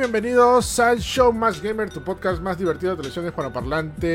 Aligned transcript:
bienvenidos 0.00 0.80
al 0.80 0.98
Show 0.98 1.30
Más 1.30 1.60
Gamer, 1.60 1.90
tu 1.90 2.02
podcast 2.02 2.40
más 2.40 2.56
divertido 2.56 2.92
de 2.92 2.96
televisión 2.96 3.26
hispanoparlante 3.26 4.06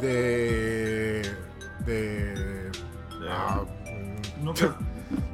de. 0.00 1.22
de. 1.84 2.70
ah, 3.28 3.60
mm, 3.84 4.42
No, 4.44 4.54
creo- 4.54 4.74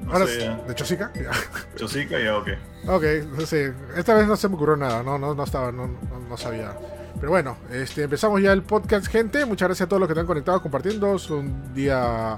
no 0.04 0.12
ahora 0.12 0.26
sé, 0.26 0.40
ya. 0.40 0.56
¿De 0.56 0.74
Chosica? 0.74 1.12
Chosica, 1.76 2.18
ya, 2.18 2.36
ok. 2.36 2.48
ok, 2.88 3.04
sí. 3.46 3.58
Esta 3.96 4.14
vez 4.14 4.26
no 4.26 4.34
se 4.36 4.48
me 4.48 4.56
ocurrió 4.56 4.76
nada, 4.76 5.04
no, 5.04 5.18
no, 5.18 5.36
no 5.36 5.44
estaba, 5.44 5.70
no, 5.70 5.86
no, 5.86 6.18
no 6.28 6.36
sabía. 6.36 6.76
Pero 7.20 7.30
bueno, 7.30 7.56
este, 7.70 8.02
empezamos 8.02 8.42
ya 8.42 8.52
el 8.52 8.62
podcast, 8.64 9.06
gente. 9.06 9.46
Muchas 9.46 9.68
gracias 9.68 9.86
a 9.86 9.88
todos 9.88 10.00
los 10.00 10.08
que 10.08 10.14
están 10.14 10.26
conectados 10.26 10.62
compartiendo. 10.62 11.14
Es 11.14 11.30
un 11.30 11.72
día. 11.72 12.36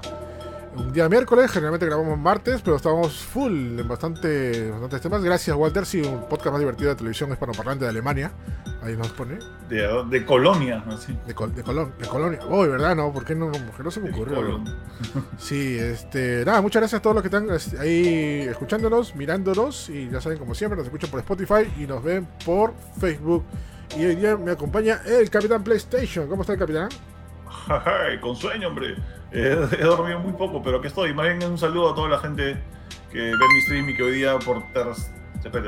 Un 0.75 0.93
día 0.93 1.09
miércoles, 1.09 1.51
generalmente 1.51 1.85
grabamos 1.87 2.17
martes, 2.17 2.61
pero 2.61 2.77
estamos 2.77 3.17
full 3.25 3.79
en 3.79 3.87
bastante, 3.87 4.69
bastantes 4.71 5.01
temas. 5.01 5.21
Gracias, 5.23 5.55
Walter. 5.57 5.85
Sí, 5.85 6.01
un 6.01 6.27
podcast 6.29 6.51
más 6.51 6.59
divertido 6.59 6.89
de 6.89 6.95
televisión 6.95 7.31
hispanoparlante 7.31 7.83
de 7.85 7.89
Alemania. 7.89 8.31
Ahí 8.81 8.95
nos 8.95 9.09
pone. 9.09 9.39
De, 9.67 9.87
de 10.09 10.25
Colonia, 10.25 10.83
así. 10.87 11.17
De, 11.27 11.35
Col- 11.35 11.53
de, 11.53 11.63
Colón, 11.63 11.93
de 11.99 12.07
Colonia. 12.07 12.39
Uy, 12.47 12.67
¿verdad? 12.69 12.95
No, 12.95 13.11
¿por 13.11 13.25
qué 13.25 13.35
no, 13.35 13.51
por 13.51 13.75
qué 13.75 13.83
no 13.83 13.91
se 13.91 13.99
me 13.99 14.11
ocurrió? 14.11 14.63
Sí, 15.37 15.77
este, 15.77 16.45
nada, 16.45 16.61
muchas 16.61 16.81
gracias 16.81 16.99
a 16.99 17.01
todos 17.01 17.15
los 17.15 17.23
que 17.23 17.27
están 17.35 17.49
ahí 17.81 18.45
escuchándonos, 18.49 19.15
mirándonos 19.15 19.89
y 19.89 20.09
ya 20.09 20.21
saben, 20.21 20.37
como 20.37 20.55
siempre, 20.55 20.77
nos 20.77 20.85
escuchan 20.85 21.09
por 21.09 21.19
Spotify 21.19 21.73
y 21.77 21.87
nos 21.87 22.01
ven 22.03 22.25
por 22.45 22.73
Facebook. 23.01 23.43
Y 23.97 24.05
hoy 24.05 24.15
día 24.15 24.37
me 24.37 24.51
acompaña 24.51 25.01
el 25.05 25.29
Capitán 25.29 25.63
PlayStation. 25.63 26.27
¿Cómo 26.29 26.43
está 26.43 26.53
el 26.53 26.59
Capitán? 26.59 26.89
Con 28.21 28.35
sueño, 28.35 28.69
hombre. 28.69 28.95
He, 29.31 29.39
he 29.79 29.83
dormido 29.83 30.19
muy 30.19 30.33
poco, 30.33 30.61
pero 30.63 30.77
aquí 30.77 30.87
estoy. 30.87 31.13
Más 31.13 31.25
bien 31.27 31.43
un 31.51 31.57
saludo 31.57 31.91
a 31.91 31.95
toda 31.95 32.09
la 32.09 32.19
gente 32.19 32.57
que 33.11 33.19
ve 33.19 33.33
mi 33.53 33.61
stream 33.61 33.89
y 33.89 33.95
que 33.95 34.03
hoy 34.03 34.11
día 34.13 34.37
por 34.39 34.61
ter 34.73 34.87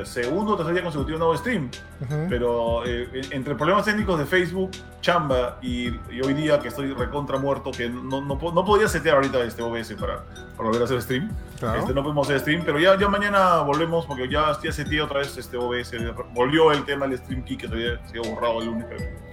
segundo 0.06 0.54
o 0.54 0.58
tercer 0.58 0.74
día 0.74 0.84
consecutivo 0.84 1.18
no 1.18 1.26
hago 1.26 1.38
stream. 1.38 1.70
Ujú. 2.02 2.26
Pero 2.30 2.86
eh, 2.86 3.08
en- 3.14 3.34
entre 3.34 3.56
problemas 3.56 3.86
técnicos 3.86 4.20
de 4.20 4.26
Facebook, 4.26 4.72
chamba 5.00 5.58
y, 5.62 5.88
y 6.14 6.22
hoy 6.24 6.34
día 6.34 6.60
que 6.60 6.68
estoy 6.68 6.92
recontra 6.94 7.38
muerto, 7.38 7.72
que 7.72 7.88
no, 7.90 8.20
no, 8.22 8.36
no 8.52 8.66
podía 8.66 8.88
setear 8.90 9.16
ahorita 9.16 9.42
este 9.46 9.62
OBS 9.62 9.94
para, 9.94 10.26
para 10.58 10.64
volver 10.70 10.82
a 10.82 10.86
hacer 10.86 11.02
stream. 11.02 11.32
Claro. 11.60 11.80
Este, 11.80 11.94
no 11.94 12.04
podemos 12.04 12.28
hacer 12.28 12.42
stream, 12.42 12.64
pero 12.66 12.80
ya, 12.80 12.98
ya 13.00 13.08
mañana 13.08 13.62
volvemos 13.62 14.06
porque 14.06 14.28
ya, 14.28 14.58
ya 14.62 14.72
seteé 14.74 15.02
otra 15.02 15.20
vez 15.20 15.38
este 15.38 15.56
OBS. 15.58 15.94
Volvió 16.34 16.72
el 16.74 16.84
tema 16.84 17.08
del 17.08 17.18
stream 17.20 17.44
key 17.44 17.56
que 17.58 17.68
se 17.68 17.74
había, 17.74 18.08
se 18.08 18.18
había 18.20 18.30
borrado 18.34 18.60
el 18.60 18.66
lunes. 18.68 18.86
creo. 18.90 19.31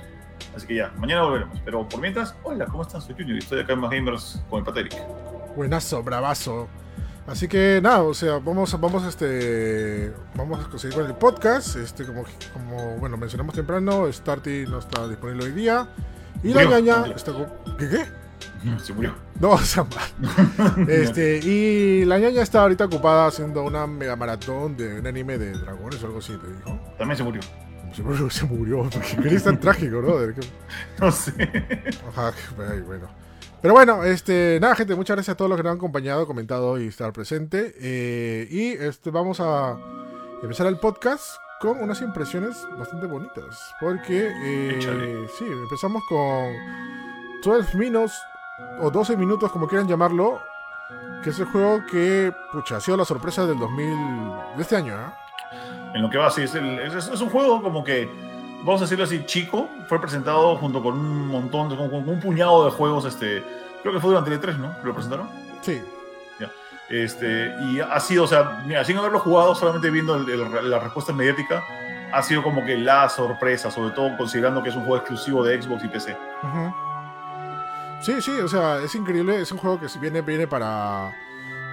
Así 0.54 0.66
que 0.66 0.76
ya, 0.76 0.92
mañana 0.96 1.22
volveremos. 1.22 1.60
Pero 1.64 1.88
por 1.88 2.00
mientras, 2.00 2.34
hola, 2.42 2.66
¿cómo 2.66 2.82
estás? 2.82 3.04
Soy 3.04 3.14
Junior 3.14 3.36
y 3.36 3.38
estoy 3.38 3.60
acá 3.60 3.72
en 3.72 3.80
Más 3.80 3.90
Gamers 3.90 4.42
con 4.48 4.60
el 4.60 4.64
Pateric. 4.64 4.94
Buenazo, 5.56 6.02
bravazo. 6.02 6.68
Así 7.26 7.46
que 7.46 7.80
nada, 7.82 8.02
o 8.02 8.14
sea, 8.14 8.38
vamos, 8.38 8.80
vamos, 8.80 9.04
este, 9.04 10.14
vamos 10.34 10.66
a 10.74 10.78
seguir 10.78 10.96
con 10.96 11.06
el 11.06 11.14
podcast. 11.14 11.76
Este, 11.76 12.06
como, 12.06 12.24
como 12.54 12.96
bueno, 12.96 13.18
mencionamos 13.18 13.54
temprano, 13.54 14.10
Starty 14.10 14.64
no 14.66 14.78
está 14.78 15.06
disponible 15.06 15.44
hoy 15.44 15.52
día. 15.52 15.88
Y 16.42 16.54
la 16.54 16.64
ñaña 16.64 17.04
está. 17.14 17.32
¿Qué 17.78 17.88
qué? 17.88 18.06
Se 18.82 18.92
murió. 18.92 19.14
No, 19.40 19.50
o 19.50 19.58
sea, 19.58 19.84
mal. 19.84 20.88
Este, 20.88 21.38
y 21.38 22.04
la 22.04 22.18
ñaña 22.18 22.42
está 22.42 22.62
ahorita 22.62 22.86
ocupada 22.86 23.26
haciendo 23.26 23.62
una 23.62 23.86
mega 23.86 24.16
maratón 24.16 24.76
de 24.76 24.98
un 24.98 25.06
anime 25.06 25.38
de 25.38 25.52
dragones 25.52 26.02
o 26.02 26.06
algo 26.06 26.18
así, 26.18 26.36
te 26.36 26.46
dijo. 26.46 26.80
También 26.96 27.16
se 27.16 27.24
murió. 27.24 27.42
Se 27.92 28.02
murió, 28.02 28.30
se 28.30 28.44
murió. 28.46 28.88
porque 28.90 29.34
es 29.34 29.44
tan 29.44 29.58
trágico, 29.60 30.02
¿no? 30.02 30.14
No 31.00 31.12
sé. 31.12 31.32
Ajá, 32.08 32.32
ay, 32.70 32.80
bueno. 32.80 33.08
Pero 33.60 33.74
bueno, 33.74 34.04
este, 34.04 34.58
nada, 34.60 34.76
gente, 34.76 34.94
muchas 34.94 35.16
gracias 35.16 35.34
a 35.34 35.36
todos 35.36 35.48
los 35.48 35.56
que 35.56 35.64
nos 35.64 35.72
han 35.72 35.78
acompañado, 35.78 36.26
comentado 36.26 36.78
y 36.80 36.86
estar 36.86 37.12
presente. 37.12 37.74
Eh, 37.80 38.46
y 38.50 38.68
este, 38.68 39.10
vamos 39.10 39.40
a 39.40 39.76
empezar 40.42 40.68
el 40.68 40.78
podcast 40.78 41.24
con 41.60 41.80
unas 41.80 42.00
impresiones 42.00 42.56
bastante 42.78 43.06
bonitas. 43.06 43.74
Porque, 43.80 44.30
eh, 44.32 45.26
sí, 45.36 45.44
empezamos 45.44 46.04
con 46.08 46.52
12 47.42 47.76
minutos 47.76 48.12
o 48.80 48.90
12 48.90 49.16
minutos, 49.16 49.50
como 49.50 49.66
quieran 49.66 49.88
llamarlo. 49.88 50.40
Que 51.24 51.30
es 51.30 51.38
el 51.40 51.46
juego 51.46 51.84
que, 51.90 52.32
pucha, 52.52 52.76
ha 52.76 52.80
sido 52.80 52.96
la 52.96 53.04
sorpresa 53.04 53.44
del 53.44 53.58
2000, 53.58 53.88
de 54.56 54.62
este 54.62 54.76
año, 54.76 54.94
¿ah? 54.96 55.27
En 55.94 56.02
lo 56.02 56.10
que 56.10 56.18
va, 56.18 56.30
sí, 56.30 56.42
es, 56.42 56.54
el- 56.54 56.78
es, 56.80 56.94
es 57.08 57.20
un 57.20 57.30
juego 57.30 57.62
como 57.62 57.82
que, 57.84 58.08
vamos 58.64 58.80
a 58.80 58.84
decirlo 58.84 59.04
así, 59.04 59.24
chico. 59.24 59.68
Fue 59.88 60.00
presentado 60.00 60.56
junto 60.56 60.82
con 60.82 60.94
un 60.98 61.28
montón, 61.28 61.74
con, 61.76 61.88
con 61.90 62.08
un 62.08 62.20
puñado 62.20 62.64
de 62.66 62.70
juegos, 62.70 63.04
este, 63.06 63.42
creo 63.82 63.94
que 63.94 64.00
fue 64.00 64.10
durante 64.10 64.32
el 64.32 64.40
3, 64.40 64.58
¿no? 64.58 64.78
Que 64.80 64.86
lo 64.86 64.92
presentaron. 64.94 65.28
Sí, 65.62 65.80
Este, 66.90 67.54
y 67.64 67.80
ha 67.80 68.00
sido, 68.00 68.24
o 68.24 68.26
sea, 68.26 68.62
mira, 68.64 68.82
sin 68.82 68.96
haberlo 68.96 69.18
jugado, 69.18 69.54
solamente 69.54 69.90
viendo 69.90 70.14
el- 70.16 70.26
el- 70.30 70.70
la 70.70 70.78
respuesta 70.78 71.12
mediática, 71.12 71.62
ha 72.14 72.22
sido 72.22 72.42
como 72.42 72.64
que 72.64 72.78
la 72.78 73.10
sorpresa, 73.10 73.70
sobre 73.70 73.90
todo 73.90 74.16
considerando 74.16 74.62
que 74.62 74.70
es 74.70 74.74
un 74.74 74.82
juego 74.84 74.96
exclusivo 74.96 75.44
de 75.44 75.60
Xbox 75.60 75.84
y 75.84 75.88
PC. 75.88 76.16
Sí, 78.00 78.22
sí, 78.22 78.30
o 78.40 78.48
sea, 78.48 78.78
es 78.78 78.94
increíble. 78.94 79.38
Es 79.40 79.52
un 79.52 79.58
juego 79.58 79.78
que 79.78 79.88
si 79.88 79.98
viene, 79.98 80.22
viene 80.22 80.46
para. 80.46 81.12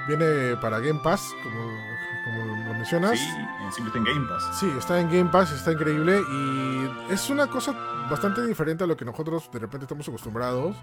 Viene 0.08 0.56
para 0.58 0.80
Game 0.80 1.00
Pass, 1.02 1.34
como, 1.42 1.78
como 2.26 2.55
lo 2.66 2.74
mencionas. 2.74 3.20
Sí, 3.20 3.28
encima 3.66 3.88
está 3.88 4.00
en 4.00 4.06
Game 4.06 4.28
Pass. 4.28 4.60
Sí, 4.60 4.72
está 4.78 5.00
en 5.00 5.10
Game 5.10 5.30
Pass, 5.32 5.52
está 5.52 5.72
increíble. 5.72 6.22
Y 6.22 7.14
es 7.14 7.30
una 7.30 7.48
cosa 7.48 7.74
bastante 8.10 8.46
diferente 8.46 8.84
a 8.84 8.88
lo 8.88 8.96
que 8.98 9.06
nosotros 9.06 9.50
de 9.52 9.60
repente 9.60 9.86
estamos 9.86 10.08
acostumbrados. 10.08 10.76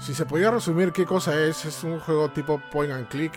Si 0.00 0.14
se 0.14 0.26
podía 0.26 0.50
resumir 0.50 0.92
qué 0.92 1.04
cosa 1.04 1.34
es, 1.44 1.64
es 1.64 1.82
un 1.84 1.98
juego 2.00 2.30
tipo 2.30 2.60
point 2.72 2.92
and 2.92 3.08
click. 3.08 3.32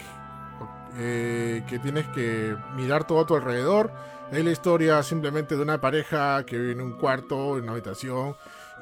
eh, 0.97 1.63
que 1.67 1.79
tienes 1.79 2.07
que 2.09 2.55
mirar 2.75 3.05
todo 3.07 3.21
a 3.21 3.25
tu 3.25 3.35
alrededor. 3.35 3.91
Es 4.31 4.43
la 4.43 4.51
historia 4.51 5.01
simplemente 5.03 5.55
de 5.55 5.61
una 5.61 5.79
pareja 5.81 6.45
que 6.45 6.57
vive 6.57 6.71
en 6.73 6.81
un 6.81 6.93
cuarto, 6.97 7.57
en 7.57 7.63
una 7.63 7.73
habitación. 7.73 8.35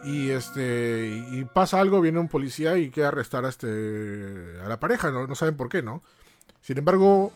Y 0.03 0.29
este 0.29 1.07
y 1.31 1.43
pasa 1.45 1.79
algo, 1.79 1.99
viene 2.01 2.19
un 2.19 2.29
policía 2.29 2.77
y 2.77 2.89
quiere 2.89 3.07
arrestar 3.07 3.45
a 3.45 3.49
este 3.49 4.59
a 4.63 4.67
la 4.69 4.79
pareja, 4.79 5.11
no, 5.11 5.27
no 5.27 5.35
saben 5.35 5.57
por 5.57 5.67
qué, 5.69 5.81
¿no? 5.81 6.01
Sin 6.61 6.77
embargo, 6.77 7.33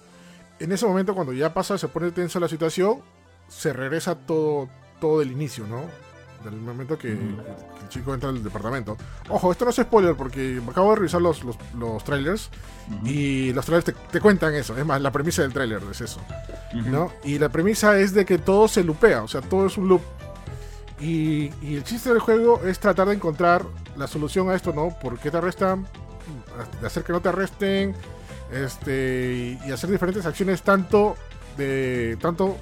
en 0.60 0.72
ese 0.72 0.86
momento 0.86 1.14
cuando 1.16 1.34
ya 1.34 1.54
pasa, 1.54 1.78
se 1.78 1.88
pone 1.88 2.12
tensa 2.12 2.40
la 2.40 2.48
situación, 2.48 3.02
se 3.48 3.74
regresa 3.74 4.16
todo, 4.16 4.70
todo 5.00 5.20
del 5.20 5.32
inicio, 5.32 5.66
¿no? 5.68 5.82
Del 6.44 6.56
momento 6.60 6.98
que, 6.98 7.10
Mm. 7.14 7.38
que 7.38 7.84
el 7.84 7.90
chico 7.90 8.14
entra 8.14 8.30
al 8.30 8.44
departamento. 8.44 8.98
Ojo, 9.30 9.52
esto 9.52 9.64
no 9.66 9.72
es 9.72 9.78
spoiler 9.78 10.16
porque 10.16 10.62
acabo 10.70 10.90
de 10.92 10.96
revisar 10.98 11.22
los, 11.22 11.44
los, 11.44 11.58
los 11.78 12.04
trailers 12.04 12.50
y 13.06 13.54
los 13.54 13.66
trailers 13.66 13.86
te, 13.86 13.94
te 14.12 14.20
cuentan 14.20 14.54
eso. 14.54 14.78
Es 14.78 14.86
más, 14.86 15.02
la 15.02 15.12
premisa 15.12 15.42
del 15.42 15.54
trailer 15.54 15.82
es 15.90 16.02
eso. 16.02 16.20
¿no? 16.74 17.12
Y 17.24 17.40
la 17.40 17.48
premisa 17.50 17.98
es 18.00 18.14
de 18.14 18.26
que 18.26 18.38
todo 18.40 18.68
se 18.68 18.84
lupea, 18.84 19.24
o 19.24 19.28
sea, 19.28 19.40
todo 19.42 19.68
es 19.68 19.78
un 19.78 19.88
loop. 19.88 20.02
Y, 21.00 21.52
y 21.62 21.76
el 21.76 21.84
chiste 21.84 22.10
del 22.10 22.20
juego 22.20 22.62
es 22.66 22.80
tratar 22.80 23.08
de 23.08 23.16
encontrar 23.16 23.66
la 23.98 24.08
solución 24.08 24.50
a 24.50 24.56
esto, 24.56 24.74
¿no? 24.74 24.90
¿Por 25.00 25.20
qué 25.20 25.30
te 25.32 25.38
arrestan? 25.38 25.86
De 26.82 26.88
hacer 26.88 27.04
que 27.04 27.12
no 27.14 27.22
te 27.22 27.30
arresten. 27.30 27.96
Este. 28.52 29.58
Y, 29.66 29.72
hacer 29.72 29.90
diferentes 29.90 30.26
acciones 30.26 30.62
tanto 30.62 31.16
de. 31.58 32.18
tanto 32.22 32.58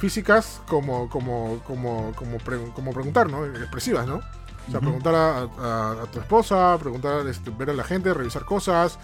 físicas 0.00 0.60
como. 0.68 1.08
como. 1.08 1.60
como. 1.66 2.12
como, 2.14 2.38
pre- 2.38 2.70
como 2.74 2.92
preguntar, 2.92 3.28
¿no? 3.30 3.44
Expresivas, 3.44 4.06
¿no? 4.06 4.20
O 4.66 4.70
sea, 4.70 4.80
preguntar 4.80 5.14
a, 5.14 5.38
a- 5.42 6.02
a 6.04 6.06
tu 6.10 6.18
esposa, 6.20 6.78
preguntar, 6.80 7.26
este, 7.28 7.50
ver 7.50 7.68
a 7.70 7.74
la 7.74 7.84
gente, 7.84 8.14
revisar 8.14 8.46
cosas, 8.46 8.98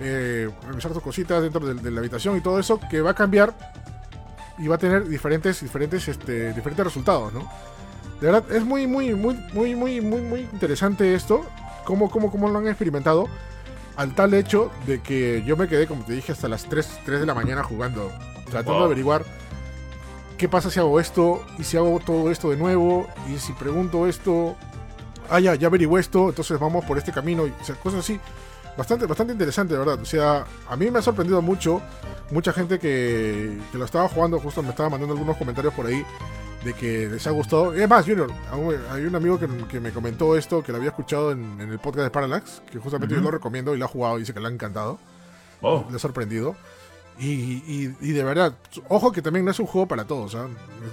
eh, 0.00 0.48
revisar 0.66 0.92
tus 0.92 1.02
cositas 1.02 1.42
dentro 1.42 1.66
de, 1.66 1.74
de 1.74 1.90
la 1.90 2.00
habitación 2.00 2.38
y 2.38 2.40
todo 2.40 2.58
eso, 2.58 2.80
que 2.90 3.02
va 3.02 3.10
a 3.10 3.14
cambiar 3.14 3.52
y 4.56 4.66
va 4.66 4.76
a 4.76 4.78
tener 4.78 5.06
diferentes, 5.06 5.60
diferentes, 5.60 6.08
este, 6.08 6.54
diferentes 6.54 6.84
resultados, 6.86 7.34
¿no? 7.34 7.40
De 8.20 8.30
verdad, 8.30 8.50
es 8.50 8.64
muy, 8.64 8.86
muy, 8.86 9.12
muy, 9.14 9.34
muy, 9.52 9.74
muy, 9.74 10.00
muy, 10.00 10.20
muy 10.22 10.40
interesante 10.40 11.14
esto, 11.14 11.44
cómo, 11.84 12.10
cómo, 12.10 12.30
cómo 12.30 12.48
lo 12.48 12.60
han 12.60 12.68
experimentado, 12.68 13.26
al 13.96 14.14
tal 14.14 14.34
hecho 14.34 14.70
de 14.86 15.00
que 15.00 15.42
yo 15.46 15.56
me 15.56 15.68
quedé, 15.68 15.86
como 15.86 16.04
te 16.04 16.12
dije, 16.12 16.32
hasta 16.32 16.48
las 16.48 16.64
3, 16.64 17.00
3 17.04 17.20
de 17.20 17.26
la 17.26 17.34
mañana 17.34 17.62
jugando, 17.62 18.10
tratando 18.50 18.80
de 18.80 18.84
averiguar 18.86 19.24
qué 20.36 20.48
pasa 20.48 20.70
si 20.70 20.80
hago 20.80 20.98
esto, 20.98 21.44
y 21.58 21.64
si 21.64 21.76
hago 21.76 22.00
todo 22.00 22.30
esto 22.30 22.50
de 22.50 22.56
nuevo, 22.56 23.06
y 23.32 23.38
si 23.38 23.52
pregunto 23.52 24.06
esto, 24.06 24.56
ah, 25.30 25.40
ya, 25.40 25.54
ya 25.54 25.68
averigué 25.68 26.00
esto, 26.00 26.30
entonces 26.30 26.58
vamos 26.58 26.84
por 26.84 26.98
este 26.98 27.12
camino, 27.12 27.46
y 27.46 27.50
o 27.50 27.64
sea, 27.64 27.76
cosas 27.76 28.00
así. 28.00 28.20
Bastante, 28.76 29.06
bastante 29.06 29.32
interesante, 29.32 29.74
de 29.74 29.78
verdad. 29.78 30.00
O 30.00 30.04
sea, 30.04 30.44
a 30.68 30.76
mí 30.76 30.90
me 30.90 30.98
ha 30.98 31.02
sorprendido 31.02 31.40
mucho. 31.40 31.80
Mucha 32.32 32.52
gente 32.52 32.80
que, 32.80 33.56
que 33.70 33.78
lo 33.78 33.84
estaba 33.84 34.08
jugando, 34.08 34.40
justo 34.40 34.64
me 34.64 34.70
estaba 34.70 34.90
mandando 34.90 35.14
algunos 35.14 35.36
comentarios 35.36 35.72
por 35.74 35.86
ahí 35.86 36.04
de 36.64 36.72
que 36.72 37.08
les 37.08 37.26
ha 37.26 37.30
gustado. 37.30 37.72
Es 37.74 37.88
más, 37.88 38.04
Junior, 38.04 38.30
hay 38.90 39.04
un 39.04 39.14
amigo 39.14 39.38
que, 39.38 39.46
que 39.68 39.80
me 39.80 39.90
comentó 39.92 40.36
esto, 40.36 40.62
que 40.62 40.72
lo 40.72 40.78
había 40.78 40.90
escuchado 40.90 41.32
en, 41.32 41.60
en 41.60 41.70
el 41.70 41.78
podcast 41.78 42.04
de 42.04 42.10
Parallax, 42.10 42.62
que 42.70 42.78
justamente 42.78 43.14
Ujú. 43.14 43.22
yo 43.22 43.30
lo 43.30 43.36
recomiendo 43.36 43.74
y 43.74 43.78
lo 43.78 43.84
ha 43.84 43.88
jugado 43.88 44.16
y 44.16 44.20
dice 44.20 44.32
que 44.34 44.40
le 44.40 44.48
ha 44.48 44.50
encantado 44.50 44.98
Oh, 45.62 45.86
le 45.88 45.96
ha 45.96 45.98
sorprendido. 45.98 46.56
Y, 47.18 47.62
y, 48.00 48.12
de 48.12 48.24
verdad, 48.24 48.54
ojo 48.88 49.12
que 49.12 49.22
también 49.22 49.44
no 49.44 49.52
es 49.52 49.58
un 49.60 49.66
juego 49.66 49.86
para 49.86 50.04
todos, 50.04 50.34
¿ah? 50.34 50.48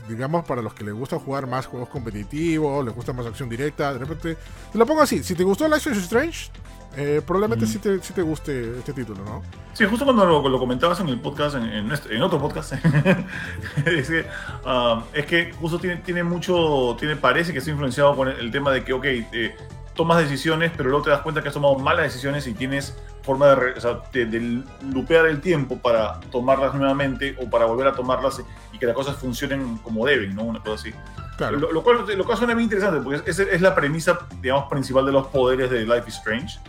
digamos 0.07 0.45
para 0.45 0.62
los 0.62 0.71
que 0.75 0.83
les 0.83 0.94
gusta 0.94 1.18
jugar 1.18 1.47
más 1.47 1.65
juegos 1.65 1.89
competitivos, 1.89 2.85
les 2.85 2.94
gusta 2.94 3.12
más 3.12 3.25
acción 3.25 3.50
directa, 3.50 3.91
de 3.91 4.00
repente, 4.00 4.38
te 4.71 4.77
lo 4.77 4.85
pongo 4.85 5.01
así, 5.01 5.23
si 5.23 5.33
te 5.33 5.44
gustó 5.44 5.68
Life 5.68 5.89
is 5.89 5.97
Strange, 5.97 6.51
eh, 6.98 7.22
probablemente 7.26 7.66
sí, 7.66 7.80
te, 7.80 8.02
sí, 8.02 8.14
te, 8.14 8.22
guste 8.22 8.78
este 8.80 8.92
título, 8.92 9.24
¿no? 9.24 9.42
Sí, 9.74 9.86
justo 9.86 10.04
cuando 10.04 10.26
lo, 10.26 10.60
comentabas 10.60 11.00
en 11.00 11.08
el 11.08 11.20
podcast, 11.20 11.56
en, 11.56 11.66
en, 11.66 12.22
otro 12.22 12.40
podcast, 12.40 12.74
es, 13.86 14.10
que, 14.10 14.26
ah, 14.66 15.04
es, 15.14 15.26
que, 15.26 15.54
justo 15.54 15.80
tiene, 15.80 15.98
tiene 15.98 16.24
mucho, 16.24 16.96
tiene, 17.00 17.16
parece 17.16 17.54
que 17.54 17.60
está 17.60 17.72
influenciado 17.72 18.16
con 18.16 18.28
el, 18.28 18.52
tema 18.52 18.72
de 18.72 18.84
que, 18.84 18.92
ok, 18.92 19.06
eh, 19.06 19.56
tomas 19.96 20.18
decisiones, 20.18 20.72
pero 20.76 20.90
luego 20.90 21.06
te 21.06 21.12
das 21.12 21.22
cuenta 21.22 21.42
que 21.42 21.48
has 21.48 21.54
tomado 21.54 21.76
malas 21.80 22.06
decisiones 22.06 22.46
y 22.48 22.54
tienes 22.54 22.96
forma 23.24 23.48
de, 23.48 23.72
o 23.72 23.82
sea, 23.82 24.02
de, 24.12 24.64
lupear 24.92 25.28
el 25.28 25.40
tiempo 25.40 25.78
para 25.78 26.20
tomarlas 26.32 26.74
nuevamente 26.76 27.38
o 27.40 27.50
para 27.50 27.66
volver 27.66 27.88
a 27.88 27.94
tomarlas 27.94 28.42
y 28.74 28.78
que 28.78 28.86
las 28.86 28.96
cosas 28.96 29.16
funcionen 29.16 29.78
como 29.78 30.06
deben, 30.06 30.36
¿no? 30.36 30.44
Una 30.44 30.60
cosa 30.60 30.76
así. 30.76 30.94
Claro. 31.42 31.58
Lo, 31.72 31.82
cual, 31.82 32.06
lo 32.16 32.24
cual 32.24 32.38
suena 32.38 32.54
muy 32.54 32.64
interesante, 32.64 33.02
porque 33.02 33.28
es, 33.28 33.40
es, 33.40 33.62
la 33.62 33.74
premisa, 33.74 34.20
digamos, 34.44 34.70
principal 34.70 35.08
de 35.08 35.12
los 35.12 35.26
poderes 35.28 35.72
de 35.72 35.88
Life 35.88 36.04
is 36.08 36.18
Strange. 36.18 36.60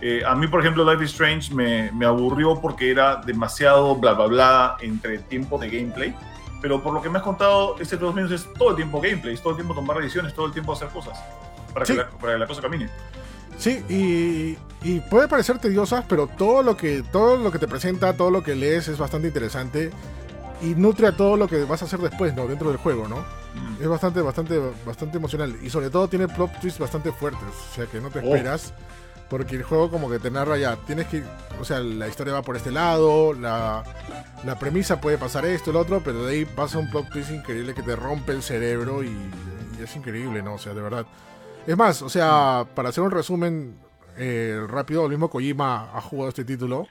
Eh, 0.00 0.24
a 0.26 0.34
mí, 0.34 0.48
por 0.48 0.58
ejemplo, 0.58 0.84
Life 0.90 1.04
is 1.04 1.10
Strange 1.12 1.54
me, 1.54 1.92
me, 1.92 2.04
aburrió 2.04 2.60
porque 2.60 2.90
era 2.90 3.16
demasiado 3.16 3.94
bla, 3.94 4.14
bla, 4.14 4.26
bla 4.26 4.76
entre 4.80 5.18
tiempo 5.18 5.56
de 5.56 5.70
gameplay. 5.70 6.16
Pero 6.60 6.82
por 6.82 6.92
lo 6.94 7.00
que 7.00 7.08
me 7.08 7.18
has 7.18 7.24
contado, 7.24 7.76
este 7.78 7.96
dos 7.96 8.12
minutos 8.12 8.40
es 8.40 8.52
todo 8.54 8.70
el 8.70 8.76
tiempo 8.76 9.00
gameplay, 9.00 9.34
es 9.34 9.40
todo 9.40 9.50
el 9.50 9.56
tiempo 9.58 9.72
tomar 9.72 9.98
decisiones, 9.98 10.34
todo 10.34 10.46
el 10.46 10.52
tiempo 10.52 10.72
hacer 10.72 10.88
cosas 10.88 11.16
para, 11.72 11.86
que, 11.86 11.94
la, 11.94 12.10
para 12.10 12.32
que 12.32 12.38
la 12.40 12.46
cosa 12.48 12.60
camine. 12.60 12.90
Sí, 13.56 13.84
y, 13.88 15.00
puede 15.10 15.28
parecer 15.28 15.58
tediosa, 15.58 16.04
pero 16.08 16.26
todo 16.26 16.64
lo 16.64 16.76
que 16.76 17.02
todo 17.02 17.36
lo 17.36 17.52
que 17.52 17.60
te 17.60 17.68
presenta, 17.68 18.14
todo 18.14 18.32
lo 18.32 18.42
que 18.42 18.56
lees 18.56 18.88
es 18.88 18.98
bastante 18.98 19.28
interesante 19.28 19.90
y 20.60 20.74
nutre 20.74 21.06
a 21.06 21.12
todo 21.12 21.36
lo 21.36 21.46
que 21.46 21.62
vas 21.64 21.82
a 21.82 21.84
hacer 21.84 22.00
después, 22.00 22.34
¿no? 22.34 22.48
Dentro 22.48 22.68
del 22.68 22.78
juego, 22.78 23.06
¿no? 23.06 23.24
Es 23.80 23.88
bastante, 23.88 24.20
bastante, 24.20 24.60
bastante 24.84 25.18
emocional. 25.18 25.56
Y 25.62 25.70
sobre 25.70 25.90
todo 25.90 26.08
tiene 26.08 26.28
plot 26.28 26.60
twists 26.60 26.78
bastante 26.78 27.12
fuertes. 27.12 27.48
O 27.70 27.74
sea 27.74 27.86
que 27.86 28.00
no 28.00 28.10
te 28.10 28.18
oh. 28.20 28.22
esperas. 28.22 28.72
Porque 29.28 29.56
el 29.56 29.62
juego 29.62 29.90
como 29.90 30.10
que 30.10 30.18
te 30.18 30.30
narra 30.30 30.56
ya. 30.56 30.76
Tienes 30.86 31.06
que. 31.06 31.22
O 31.60 31.64
sea, 31.64 31.80
la 31.80 32.08
historia 32.08 32.32
va 32.32 32.42
por 32.42 32.56
este 32.56 32.70
lado. 32.70 33.34
La, 33.34 33.84
la 34.44 34.58
premisa 34.58 35.00
puede 35.00 35.18
pasar 35.18 35.44
esto, 35.44 35.70
el 35.70 35.76
otro. 35.76 36.00
Pero 36.04 36.24
de 36.24 36.32
ahí 36.32 36.44
pasa 36.44 36.78
un 36.78 36.90
plot 36.90 37.10
twist 37.10 37.30
increíble 37.30 37.74
que 37.74 37.82
te 37.82 37.94
rompe 37.94 38.32
el 38.32 38.42
cerebro. 38.42 39.02
Y, 39.02 39.08
y 39.08 39.82
es 39.82 39.94
increíble, 39.96 40.42
¿no? 40.42 40.54
O 40.54 40.58
sea, 40.58 40.74
de 40.74 40.80
verdad. 40.80 41.06
Es 41.66 41.76
más, 41.76 42.00
o 42.00 42.08
sea, 42.08 42.66
para 42.74 42.88
hacer 42.88 43.04
un 43.04 43.10
resumen 43.10 43.76
eh, 44.16 44.58
rápido, 44.66 45.04
el 45.04 45.10
mismo 45.10 45.28
Kojima 45.28 45.90
ha 45.94 46.00
jugado 46.00 46.30
este 46.30 46.44
título. 46.44 46.88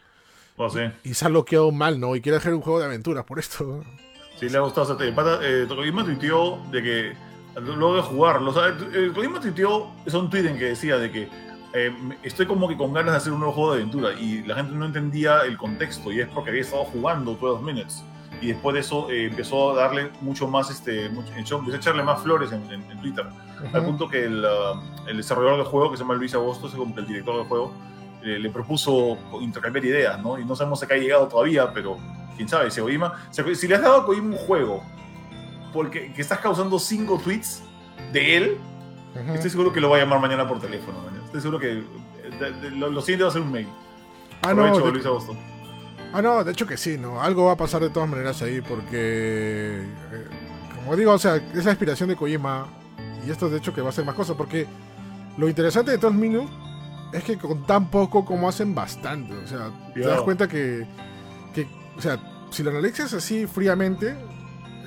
Oh, 0.56 0.70
sí. 0.70 0.80
Y 1.04 1.14
se 1.14 1.26
ha 1.26 1.30
bloqueado 1.30 1.72
mal, 1.72 2.00
¿no? 2.00 2.16
Y 2.16 2.22
quiere 2.22 2.38
hacer 2.38 2.54
un 2.54 2.62
juego 2.62 2.80
de 2.80 2.86
aventuras 2.86 3.24
por 3.26 3.40
esto. 3.40 3.84
Sí, 4.40 4.50
le 4.50 4.58
ha 4.58 4.62
gustado. 4.62 4.94
O 4.94 4.98
sea, 4.98 5.08
eh, 5.42 5.66
Kojima 5.68 6.04
tuiteó 6.04 6.60
de 6.72 6.84
que 6.84 7.14
luego 7.60 7.96
de 7.96 8.02
jugarlo, 8.04 8.52
o 8.52 8.54
sea, 8.54 8.76
Kojima 9.14 9.40
tuiteó, 9.40 9.92
es 10.06 10.14
un 10.14 10.30
tweet 10.30 10.48
en 10.48 10.58
que 10.58 10.66
decía 10.66 10.98
de 10.98 11.12
que 11.12 11.30
eh, 11.74 11.92
estoy 12.24 12.46
como 12.46 12.68
que 12.68 12.78
con 12.78 12.94
ganas 12.94 13.12
de 13.14 13.18
hacer 13.18 13.34
un 13.34 13.40
nuevo 13.40 13.54
juego 13.54 13.74
de 13.74 13.82
aventura 13.82 14.14
y 14.14 14.44
la 14.44 14.56
gente 14.56 14.74
no 14.74 14.86
entendía 14.86 15.42
el 15.42 15.58
contexto 15.58 16.12
y 16.12 16.22
es 16.22 16.28
porque 16.30 16.52
había 16.52 16.62
estado 16.62 16.86
jugando 16.86 17.34
12 17.34 17.64
Minutes 17.64 18.04
y 18.42 18.48
después 18.48 18.74
de 18.76 18.82
eso 18.82 19.10
eh, 19.10 19.26
empezó 19.26 19.72
a 19.72 19.76
darle 19.76 20.12
mucho 20.22 20.48
más, 20.48 20.70
este, 20.70 21.10
mucho, 21.10 21.34
empezó 21.58 21.76
a 21.76 21.78
echarle 21.78 22.04
más 22.04 22.22
flores 22.22 22.52
en, 22.52 22.62
Twitter, 23.02 23.26
al 23.74 23.86
punto 23.86 24.08
que 24.08 24.26
el, 24.26 24.44
uh, 24.44 25.08
el, 25.08 25.18
desarrollador 25.18 25.60
del 25.60 25.68
juego, 25.68 25.92
que 25.92 25.98
se 25.98 26.04
llama 26.04 26.16
Luis 26.16 26.34
Agosto, 26.36 26.68
es 26.68 26.74
como 26.74 26.94
que 26.94 27.02
el 27.02 27.08
director 27.08 27.38
del 27.38 27.46
juego, 27.48 27.74
eh, 28.24 28.40
le 28.40 28.50
propuso 28.50 29.18
intercambiar 29.42 29.86
ideas, 29.86 30.22
¿no? 30.22 30.38
Y 30.38 30.46
no 30.46 30.56
sabemos 30.56 30.82
a 30.84 30.88
qué 30.88 30.96
ha 30.96 30.98
llegado 30.98 31.28
todavía, 31.28 31.72
pero 31.74 31.98
quién 32.38 32.48
sabe, 32.48 32.72
si 32.72 32.80
Kojima, 32.80 33.30
si 33.32 33.68
le 33.68 33.76
has 33.76 33.82
dado 33.82 33.98
a 33.98 34.06
Kojima 34.06 34.28
un 34.28 34.38
juego 34.38 34.84
porque 35.74 36.14
que 36.14 36.22
estás 36.22 36.40
causando 36.40 36.80
cinco 36.80 37.20
tweets 37.22 37.62
de 38.14 38.38
él, 38.38 38.58
estoy 39.34 39.50
seguro 39.50 39.74
que 39.74 39.82
lo 39.82 39.90
va 39.90 39.98
a 39.98 40.00
llamar 40.00 40.20
mañana 40.20 40.48
por 40.48 40.60
teléfono, 40.60 40.98
estoy 41.26 41.42
seguro 41.42 41.60
que 41.60 41.84
lo, 42.76 43.02
siguiente 43.02 43.24
va 43.24 43.30
a 43.30 43.34
ser 43.34 43.42
un 43.42 43.52
mail. 43.52 43.68
Ah, 44.44 44.54
no, 44.54 44.80
Luis 44.92 45.06
Agosto. 45.06 45.36
Ah, 46.14 46.22
no, 46.22 46.44
de 46.44 46.52
hecho 46.52 46.66
que 46.66 46.78
sí, 46.78 46.98
¿no? 46.98 47.22
Algo 47.22 47.46
va 47.46 47.54
a 47.54 47.58
pasar 47.58 47.82
de 47.82 47.90
todas 47.90 48.08
maneras 48.08 48.42
ahí 48.42 48.62
porque, 48.62 49.84
eh, 49.84 50.28
como 50.76 50.96
digo, 50.96 51.12
o 51.12 51.20
sea, 51.20 51.36
es 51.36 51.66
la 51.66 51.72
inspiración 51.72 52.10
de 52.10 52.16
Kojima 52.16 52.68
y 53.26 53.30
esto 53.30 53.50
de 53.50 53.58
hecho 53.58 53.74
que 53.74 53.82
va 53.82 53.90
a 53.90 53.92
ser 53.92 54.06
más 54.06 54.16
cosas 54.16 54.36
porque 54.38 54.68
lo 55.38 55.50
interesante 55.50 55.92
de 55.92 55.98
12 55.98 56.16
Minutes 56.16 56.50
es 57.14 57.24
que 57.24 57.38
con 57.38 57.66
tan 57.66 57.90
poco 57.90 58.24
como 58.24 58.48
hacen 58.48 58.74
bastante, 58.74 59.34
o 59.34 59.48
sea, 59.48 59.72
te 59.94 60.02
das 60.02 60.22
cuenta 60.22 60.48
que, 60.48 60.88
o 61.98 62.02
sea, 62.02 62.20
si 62.52 62.64
lo 62.64 62.72
analizas 62.72 63.14
así 63.14 63.48
fríamente, 63.48 64.16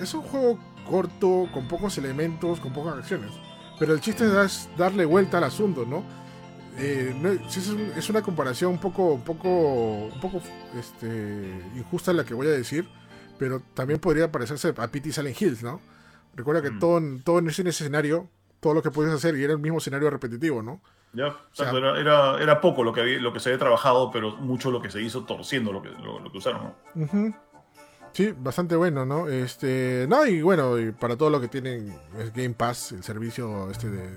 es 0.01 0.15
un 0.15 0.23
juego 0.23 0.59
corto, 0.89 1.49
con 1.53 1.69
pocos 1.69 1.99
elementos, 1.99 2.61
con 2.61 2.73
pocas 2.73 2.99
acciones. 2.99 3.33
Pero 3.79 3.95
el 3.95 4.01
chiste 4.01 4.25
es 4.45 4.69
darle 4.77 5.05
vuelta 5.05 5.39
al 5.39 5.45
asunto, 5.45 5.87
¿no? 5.87 6.05
Eh, 6.79 7.15
es, 7.97 8.11
una 8.11 8.23
comparación 8.23 8.73
un 8.73 8.79
poco, 8.79 9.15
un 9.15 9.23
poco, 9.23 10.07
un 10.07 10.21
poco 10.21 10.41
este, 10.79 11.62
injusta 11.77 12.12
la 12.12 12.25
que 12.25 12.35
voy 12.35 12.47
a 12.47 12.51
decir, 12.51 12.89
pero 13.39 13.61
también 13.75 14.01
podría 14.01 14.31
parecerse 14.31 14.73
a 14.77 14.89
Pity 14.89 15.13
Silent 15.13 15.41
Hills, 15.41 15.63
¿no? 15.63 15.81
Recuerda 16.35 16.63
que 16.63 16.71
mm. 16.71 16.79
todo, 16.79 17.03
todo 17.25 17.39
en 17.41 17.49
ese 17.49 17.69
escenario, 17.69 18.29
todo 18.61 18.75
lo 18.75 18.83
que 18.83 18.91
puedes 18.91 19.13
hacer, 19.13 19.37
y 19.37 19.45
era 19.45 19.53
el 19.53 19.59
mismo 19.59 19.79
escenario 19.79 20.11
repetitivo, 20.11 20.63
¿no? 20.63 20.81
Ya, 21.12 21.37
era, 21.59 22.41
era, 22.41 22.61
poco 22.61 22.85
lo 22.85 22.93
que, 22.93 23.01
había, 23.01 23.19
lo 23.19 23.33
que 23.33 23.41
se 23.41 23.49
había 23.49 23.59
trabajado, 23.59 24.11
pero 24.12 24.37
mucho 24.37 24.71
lo 24.71 24.81
que 24.81 24.91
se 24.91 25.03
hizo 25.03 25.25
torciendo 25.25 25.73
lo 25.73 25.83
que, 25.83 25.89
lo, 25.89 26.31
que 26.31 26.39
usaron, 26.39 26.75
¿no? 26.95 27.35
Sí, 28.12 28.33
bastante 28.37 28.77
bueno, 28.77 29.05
¿no? 29.07 29.29
Este, 29.29 30.07
no, 30.09 30.27
y 30.27 30.43
bueno, 30.43 30.79
y 30.79 30.93
para 30.93 31.17
todo 31.17 31.31
lo 31.31 31.41
que 31.41 31.49
tienen 31.49 31.97
es 32.19 32.33
Game 32.33 32.55
Pass, 32.55 32.93
el 32.93 33.03
servicio 33.03 33.71
este 33.71 33.89
de, 33.89 34.09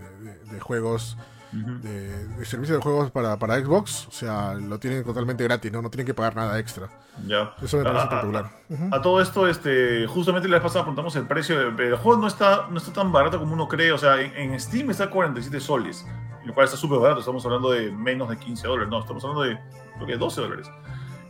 de 0.51 0.59
juegos 0.59 1.17
de, 1.53 2.45
servicio 2.45 2.75
de 2.75 2.81
juegos 2.81 3.11
para, 3.11 3.37
para, 3.37 3.59
Xbox. 3.59 4.07
O 4.07 4.11
sea, 4.11 4.53
lo 4.53 4.79
tienen 4.79 5.03
totalmente 5.03 5.43
gratis, 5.43 5.71
¿no? 5.71 5.81
No 5.81 5.89
tienen 5.89 6.05
que 6.05 6.13
pagar 6.13 6.35
nada 6.35 6.59
extra. 6.59 6.89
Ya. 7.27 7.53
Eso 7.61 7.77
me 7.77 7.83
parece 7.83 8.03
espectacular. 8.03 8.49
A, 8.91 9.01
todo 9.01 9.21
esto, 9.21 9.47
este, 9.47 10.07
justamente 10.07 10.47
la 10.47 10.55
vez 10.55 10.63
pasada 10.63 10.83
preguntamos 10.83 11.15
el 11.15 11.27
precio. 11.27 11.59
El, 11.59 11.95
juego 11.97 12.21
no 12.21 12.27
está, 12.27 12.67
no 12.69 12.77
está 12.77 12.91
tan 12.91 13.11
barato 13.11 13.39
como 13.39 13.53
uno 13.53 13.67
cree. 13.67 13.91
O 13.91 13.97
sea, 13.97 14.19
en, 14.19 14.59
Steam 14.59 14.89
está 14.89 15.09
47 15.09 15.59
soles, 15.59 16.05
lo 16.45 16.53
cual 16.53 16.65
está 16.65 16.77
súper 16.77 16.99
barato. 16.99 17.19
Estamos 17.19 17.45
hablando 17.45 17.71
de 17.71 17.91
menos 17.91 18.29
de 18.29 18.37
15 18.37 18.67
dólares. 18.67 18.89
No, 18.89 18.99
estamos 18.99 19.23
hablando 19.23 19.43
de, 19.43 19.59
creo 19.95 20.07
que 20.07 20.17
12 20.17 20.41
dólares. 20.41 20.71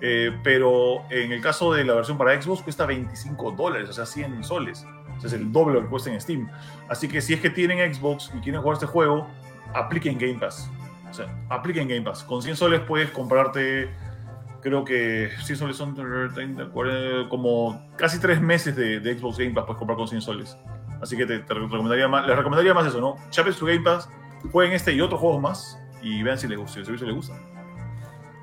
Eh, 0.05 0.37
pero 0.43 1.09
en 1.09 1.31
el 1.31 1.41
caso 1.41 1.73
de 1.73 1.85
la 1.85 1.93
versión 1.93 2.17
para 2.17 2.39
Xbox 2.41 2.61
cuesta 2.61 2.85
25 2.85 3.51
dólares, 3.51 3.89
o 3.89 3.93
sea, 3.93 4.05
100 4.05 4.43
soles. 4.43 4.85
O 5.17 5.19
sea, 5.21 5.27
es 5.27 5.33
el 5.33 5.51
doble 5.51 5.75
lo 5.75 5.81
que 5.81 5.87
cuesta 5.87 6.11
en 6.11 6.19
Steam. 6.19 6.49
Así 6.89 7.07
que 7.07 7.21
si 7.21 7.33
es 7.33 7.39
que 7.39 7.49
tienen 7.49 7.93
Xbox 7.93 8.29
y 8.35 8.39
quieren 8.39 8.61
jugar 8.61 8.73
este 8.73 8.85
juego, 8.85 9.27
apliquen 9.73 10.17
Game 10.17 10.39
Pass. 10.39 10.69
O 11.09 11.13
sea, 11.13 11.27
apliquen 11.49 11.87
Game 11.87 12.01
Pass. 12.01 12.23
Con 12.23 12.41
100 12.41 12.55
soles 12.55 12.81
puedes 12.81 13.11
comprarte, 13.11 13.89
creo 14.61 14.83
que 14.83 15.29
100 15.44 15.57
soles 15.57 15.77
son 15.77 15.95
como 17.30 17.81
casi 17.97 18.19
3 18.19 18.42
meses 18.42 18.75
de, 18.75 18.99
Xbox 19.18 19.37
Game 19.37 19.51
Pass 19.51 19.65
puedes 19.65 19.80
comprar 19.80 19.97
con 19.97 20.07
100 20.07 20.21
soles. 20.21 20.57
Así 21.01 21.18
que 21.18 21.25
te, 21.25 21.39
recomendaría 21.39 22.07
más, 22.07 22.25
les 22.25 22.35
recomendaría 22.35 22.73
más 22.73 22.87
eso, 22.87 22.99
¿no? 23.01 23.15
Chapen 23.30 23.53
su 23.53 23.65
Game 23.65 23.81
Pass, 23.81 24.09
jueguen 24.51 24.73
este 24.73 24.94
y 24.94 25.01
otros 25.01 25.19
juegos 25.19 25.42
más 25.42 25.80
y 26.01 26.23
vean 26.23 26.37
si, 26.37 26.47
les, 26.47 26.59
si 26.71 26.80
el 26.80 26.85
servicio 26.85 27.07
les 27.07 27.15
gusta. 27.15 27.33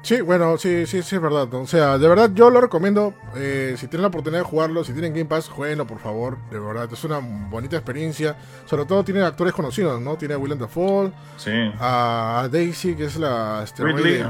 Sí, 0.03 0.23
bueno, 0.23 0.57
sí, 0.57 0.87
sí, 0.87 1.03
sí, 1.03 1.17
es 1.17 1.23
verdad. 1.23 1.53
O 1.55 1.67
sea, 1.67 1.99
de 1.99 2.09
verdad 2.09 2.31
yo 2.33 2.51
lo 2.51 2.61
recomiendo. 2.61 3.15
Eh, 3.37 3.75
si 3.77 3.87
tienen 3.87 4.03
la 4.03 4.09
oportunidad 4.09 4.43
de 4.43 4.49
jugarlo, 4.49 4.83
si 4.83 4.93
tienen 4.93 5.13
Game 5.13 5.27
Pass, 5.27 5.49
jueguenlo, 5.49 5.87
por 5.87 5.99
favor. 5.99 6.39
De 6.51 6.59
verdad, 6.59 6.89
es 6.91 7.05
una 7.05 7.19
bonita 7.21 7.77
experiencia. 7.77 8.37
Sobre 8.65 8.87
todo 8.87 9.05
tiene 9.05 9.23
actores 9.23 9.53
conocidos, 9.53 10.01
¿no? 10.01 10.17
Tiene 10.17 10.35
a 10.35 10.39
Willem 10.39 10.59
Dafoe, 10.59 11.13
sí. 11.37 11.51
a 11.79 12.49
Daisy, 12.51 12.95
que 12.95 13.05
es 13.05 13.17
la... 13.17 13.61
Este, 13.63 13.85
Ridley, 13.85 14.25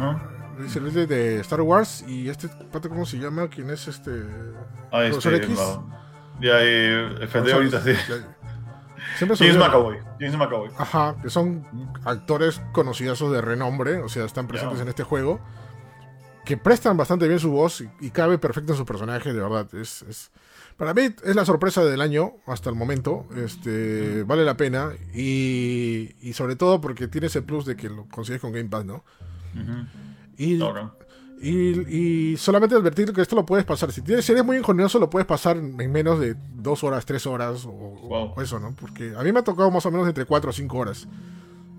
de, 0.93 1.07
de 1.07 1.41
Star 1.41 1.61
Wars. 1.61 2.05
Y 2.07 2.29
este 2.29 2.49
pato, 2.49 2.89
¿cómo 2.89 3.07
se 3.07 3.19
llama? 3.19 3.49
¿Quién 3.49 3.71
es 3.71 3.87
este? 3.87 4.11
Ah, 4.91 5.05
este... 5.05 5.37
X? 5.37 5.59
Ya, 6.41 6.59
eh, 6.63 7.29
ahorita, 7.53 7.81
sí. 7.83 7.93
James 9.19 9.57
McAvoy. 9.57 9.99
James 10.19 10.37
McAvoy. 10.37 10.71
Ajá, 10.79 11.17
que 11.23 11.31
son 11.31 11.67
actores 12.05 12.61
conocidos 12.73 13.21
de 13.31 13.41
renombre, 13.41 14.03
o 14.03 14.09
sea, 14.09 14.25
están 14.25 14.47
presentes 14.47 14.81
en 14.81 14.89
este 14.89 15.03
juego 15.03 15.41
que 16.45 16.57
prestan 16.57 16.97
bastante 16.97 17.29
bien 17.29 17.39
su 17.39 17.51
voz 17.51 17.85
y, 18.01 18.11
cabe 18.11 18.39
perfecto 18.39 18.73
en 18.73 18.79
su 18.79 18.85
personaje, 18.85 19.33
de 19.33 19.41
verdad. 19.41 19.73
Es, 19.75 20.03
es, 20.03 20.31
para 20.77 20.95
mí 20.95 21.03
es 21.23 21.37
la 21.37 21.45
sorpresa 21.45 21.85
del 21.85 22.01
año 22.01 22.33
hasta 22.47 22.71
el 22.71 22.77
momento. 22.77 23.27
Este, 23.37 24.25
vale 24.25 24.45
la 24.45 24.57
pena. 24.57 24.91
Y, 25.15 26.15
y, 26.21 26.33
sobre 26.33 26.57
todo 26.57 26.81
porque 26.81 27.09
tiene 27.09 27.29
ese 27.29 27.43
plus 27.43 27.67
de 27.67 27.77
que 27.77 27.89
lo 27.89 28.07
consigues 28.09 28.41
con 28.41 28.53
Game 28.53 28.69
Pass, 28.69 28.85
¿no? 28.85 29.05
y, 30.37 30.59
y, 31.41 32.37
solamente 32.37 32.75
advertir 32.75 33.13
que 33.13 33.23
esto 33.23 33.35
lo 33.37 33.47
puedes 33.47 33.65
pasar. 33.65 33.93
Si, 33.93 34.03
tienes, 34.03 34.25
si 34.25 34.33
eres 34.33 34.45
muy 34.45 34.59
ingenioso, 34.59 34.99
lo 34.99 35.09
puedes 35.09 35.27
pasar 35.27 35.57
en 35.57 35.93
menos 35.93 36.21
de 36.21 36.37
dos 36.55 36.85
horas, 36.85 37.07
tres 37.07 37.27
horas 37.27 37.65
o, 37.65 37.71
o 37.71 38.43
eso, 38.43 38.61
¿no? 38.61 38.75
Porque 38.79 39.15
a 39.17 39.23
mí 39.23 39.33
me 39.33 39.41
ha 39.41 39.45
tocado 39.45 39.71
más 39.71 39.87
o 39.87 39.91
menos 39.91 40.07
entre 40.07 40.27
cuatro 40.27 40.51
o 40.51 40.53
cinco 40.53 40.79
horas 40.79 41.09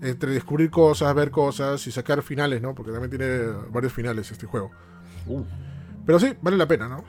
entre 0.02 0.32
descubrir 0.32 0.70
cosas, 0.70 1.14
ver 1.14 1.30
cosas 1.30 1.86
y 1.86 1.92
sacar 1.92 2.22
finales, 2.22 2.60
¿no? 2.60 2.74
Porque 2.74 2.90
también 2.90 3.10
tiene 3.10 3.46
varios 3.70 3.92
finales 3.92 4.30
este 4.30 4.46
juego. 4.46 4.70
Uh. 5.26 5.42
Pero 6.04 6.18
sí, 6.18 6.34
vale 6.42 6.56
la 6.56 6.66
pena, 6.66 6.88
¿no? 6.88 7.04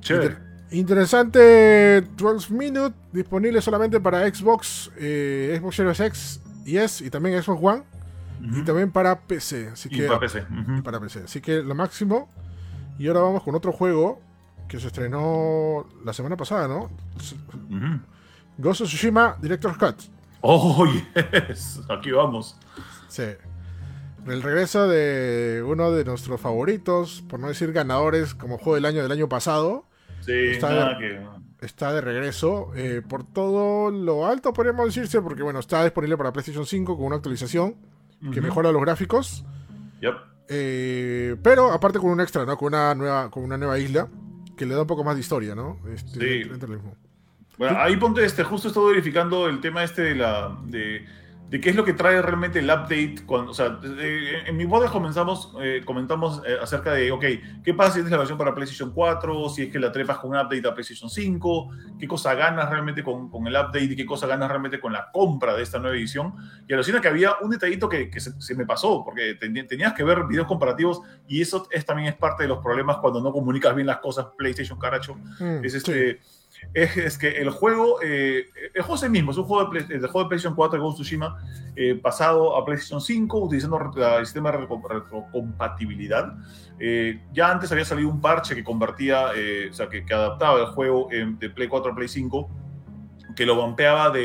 Chévere. 0.00 0.36
Inter- 0.36 0.42
interesante 0.70 2.02
12 2.16 2.52
Minute, 2.52 2.94
disponible 3.12 3.62
solamente 3.62 4.00
para 4.00 4.28
Xbox, 4.32 4.90
eh, 4.98 5.56
Xbox 5.58 5.76
Series 5.76 6.00
X 6.00 6.40
y 6.66 6.76
S, 6.76 7.04
y 7.04 7.10
también 7.10 7.42
Xbox 7.42 7.60
One, 7.62 7.82
y 8.42 8.62
también 8.64 8.90
para 8.90 9.20
PC. 9.20 9.68
Así 9.68 9.88
Y 9.92 9.96
que, 9.98 10.06
para 10.06 10.20
PC. 10.20 10.44
para 10.82 11.00
PC. 11.00 11.24
Así 11.24 11.40
que 11.40 11.62
lo 11.62 11.74
máximo. 11.74 12.28
Y 12.98 13.08
ahora 13.08 13.20
vamos 13.20 13.42
con 13.42 13.54
otro 13.54 13.72
juego 13.72 14.20
que 14.68 14.80
se 14.80 14.88
estrenó 14.88 15.86
la 16.04 16.12
semana 16.12 16.36
pasada, 16.36 16.66
¿no? 16.68 16.90
Ujú. 17.70 18.00
Ghost 18.58 18.82
of 18.82 18.88
Tsushima 18.88 19.36
Director's 19.40 19.76
Cut. 19.78 19.96
Oh, 20.40 20.86
yes. 20.86 21.80
Aquí 21.88 22.10
vamos. 22.10 22.56
Sí. 23.08 23.24
El 24.26 24.42
regreso 24.42 24.88
de 24.88 25.64
uno 25.66 25.90
de 25.90 26.04
nuestros 26.04 26.40
favoritos, 26.40 27.22
por 27.28 27.40
no 27.40 27.48
decir 27.48 27.72
ganadores, 27.72 28.34
como 28.34 28.56
juego 28.58 28.74
del 28.76 28.84
año 28.86 29.02
del 29.02 29.12
año 29.12 29.28
pasado. 29.28 29.86
Sí, 30.20 30.32
Está 30.32 30.70
nada 30.70 30.98
que. 30.98 31.20
Está 31.60 31.92
de 31.92 32.00
regreso 32.00 32.72
eh, 32.74 33.02
por 33.08 33.22
todo 33.24 33.90
lo 33.92 34.26
alto, 34.26 34.52
podríamos 34.52 34.86
decirse, 34.86 35.20
porque 35.22 35.44
bueno, 35.44 35.60
está 35.60 35.84
disponible 35.84 36.16
para 36.16 36.32
PlayStation 36.32 36.66
5 36.66 36.96
con 36.96 37.06
una 37.06 37.16
actualización 37.16 37.76
que 38.30 38.40
mejora 38.40 38.70
los 38.72 38.80
gráficos. 38.82 39.44
Yep. 40.00 40.14
eh, 40.48 41.36
pero 41.42 41.70
aparte 41.72 41.98
con 41.98 42.10
un 42.10 42.20
extra, 42.20 42.44
¿no? 42.44 42.56
Con 42.56 42.68
una 42.68 42.94
nueva, 42.94 43.30
con 43.30 43.44
una 43.44 43.56
nueva 43.56 43.78
isla 43.78 44.08
que 44.56 44.66
le 44.66 44.74
da 44.74 44.82
un 44.82 44.86
poco 44.86 45.04
más 45.04 45.14
de 45.14 45.20
historia, 45.20 45.54
¿no? 45.54 45.78
Este, 45.92 46.44
Sí. 46.44 46.50
mismo. 46.50 46.96
Bueno, 47.58 47.78
ahí 47.78 47.96
ponte 47.96 48.24
este, 48.24 48.42
justo 48.44 48.68
estoy 48.68 48.90
verificando 48.94 49.48
el 49.48 49.60
tema 49.60 49.84
este 49.84 50.02
de 50.02 50.14
la. 50.14 50.56
De, 50.66 51.04
de 51.52 51.60
qué 51.60 51.68
es 51.68 51.76
lo 51.76 51.84
que 51.84 51.92
trae 51.92 52.20
realmente 52.22 52.60
el 52.60 52.64
update. 52.64 53.16
Cuando, 53.26 53.50
o 53.50 53.54
sea, 53.54 53.78
en 54.46 54.56
mi 54.56 54.66
podcast 54.66 54.90
comenzamos, 54.92 55.54
eh, 55.60 55.82
comentamos 55.84 56.40
eh, 56.46 56.56
acerca 56.62 56.94
de, 56.94 57.12
ok, 57.12 57.24
¿qué 57.62 57.74
pasa 57.74 57.92
si 57.92 58.00
es 58.00 58.10
la 58.10 58.16
versión 58.16 58.38
para 58.38 58.54
PlayStation 58.54 58.90
4? 58.92 59.50
Si 59.50 59.64
es 59.64 59.68
que 59.70 59.78
la 59.78 59.92
trepas 59.92 60.16
con 60.18 60.30
un 60.30 60.36
update 60.36 60.66
a 60.66 60.72
PlayStation 60.72 61.10
5, 61.10 61.70
¿qué 62.00 62.08
cosa 62.08 62.34
ganas 62.34 62.70
realmente 62.70 63.02
con, 63.04 63.28
con 63.30 63.46
el 63.46 63.52
update 63.54 63.84
y 63.84 63.96
qué 63.96 64.06
cosa 64.06 64.26
ganas 64.26 64.48
realmente 64.48 64.80
con 64.80 64.94
la 64.94 65.10
compra 65.12 65.54
de 65.54 65.62
esta 65.62 65.78
nueva 65.78 65.94
edición? 65.96 66.34
Y 66.66 66.72
alucina 66.72 67.02
que 67.02 67.08
había 67.08 67.34
un 67.42 67.50
detallito 67.50 67.86
que, 67.88 68.08
que 68.08 68.18
se, 68.18 68.32
se 68.40 68.54
me 68.54 68.64
pasó, 68.64 69.04
porque 69.04 69.34
ten- 69.34 69.66
tenías 69.68 69.92
que 69.92 70.04
ver 70.04 70.24
videos 70.24 70.46
comparativos 70.46 71.02
y 71.28 71.42
eso 71.42 71.68
es, 71.70 71.84
también 71.84 72.08
es 72.08 72.14
parte 72.16 72.44
de 72.44 72.48
los 72.48 72.60
problemas 72.60 72.96
cuando 72.96 73.20
no 73.20 73.30
comunicas 73.30 73.74
bien 73.74 73.86
las 73.86 73.98
cosas 73.98 74.28
PlayStation 74.38 74.78
Caracho. 74.78 75.16
Mm, 75.38 75.64
Es, 75.64 75.74
sí. 75.82 76.16
Es, 76.74 77.18
que 77.18 77.28
el 77.28 77.50
juego, 77.50 78.00
eh, 78.02 78.46
el 78.74 78.82
juego 78.82 78.94
es 78.96 79.02
el 79.02 79.10
mismo, 79.10 79.30
es 79.32 79.36
un 79.38 79.44
juego 79.44 79.64
de, 79.64 79.70
Play- 79.70 79.96
el 79.96 80.00
juego 80.06 80.22
de 80.24 80.28
PlayStation 80.28 80.54
4 80.54 80.78
de 80.78 80.82
Ghost 80.82 80.96
Tsushima 80.96 81.38
eh, 81.76 81.94
pasado 82.02 82.56
a 82.56 82.64
PlayStation 82.64 83.00
5 83.00 83.38
utilizando 83.38 83.78
el 84.18 84.24
sistema 84.26 84.50
de 84.52 84.58
retro- 84.58 84.82
retrocompatibilidad. 84.88 86.34
Eh, 86.78 87.20
ya 87.32 87.50
antes 87.50 87.70
había 87.72 87.84
salido 87.84 88.08
un 88.08 88.20
parche 88.20 88.54
que 88.54 88.64
convertía, 88.64 89.28
eh, 89.36 89.68
o 89.70 89.74
sea, 89.74 89.88
que, 89.88 90.04
adaptaba 90.14 90.60
el 90.60 90.66
juego 90.66 91.08
de 91.10 91.50
Play 91.50 91.68
4 91.68 91.92
a 91.92 91.94
Play 91.94 92.08
5, 92.08 92.48
que 93.36 93.46
lo 93.46 93.54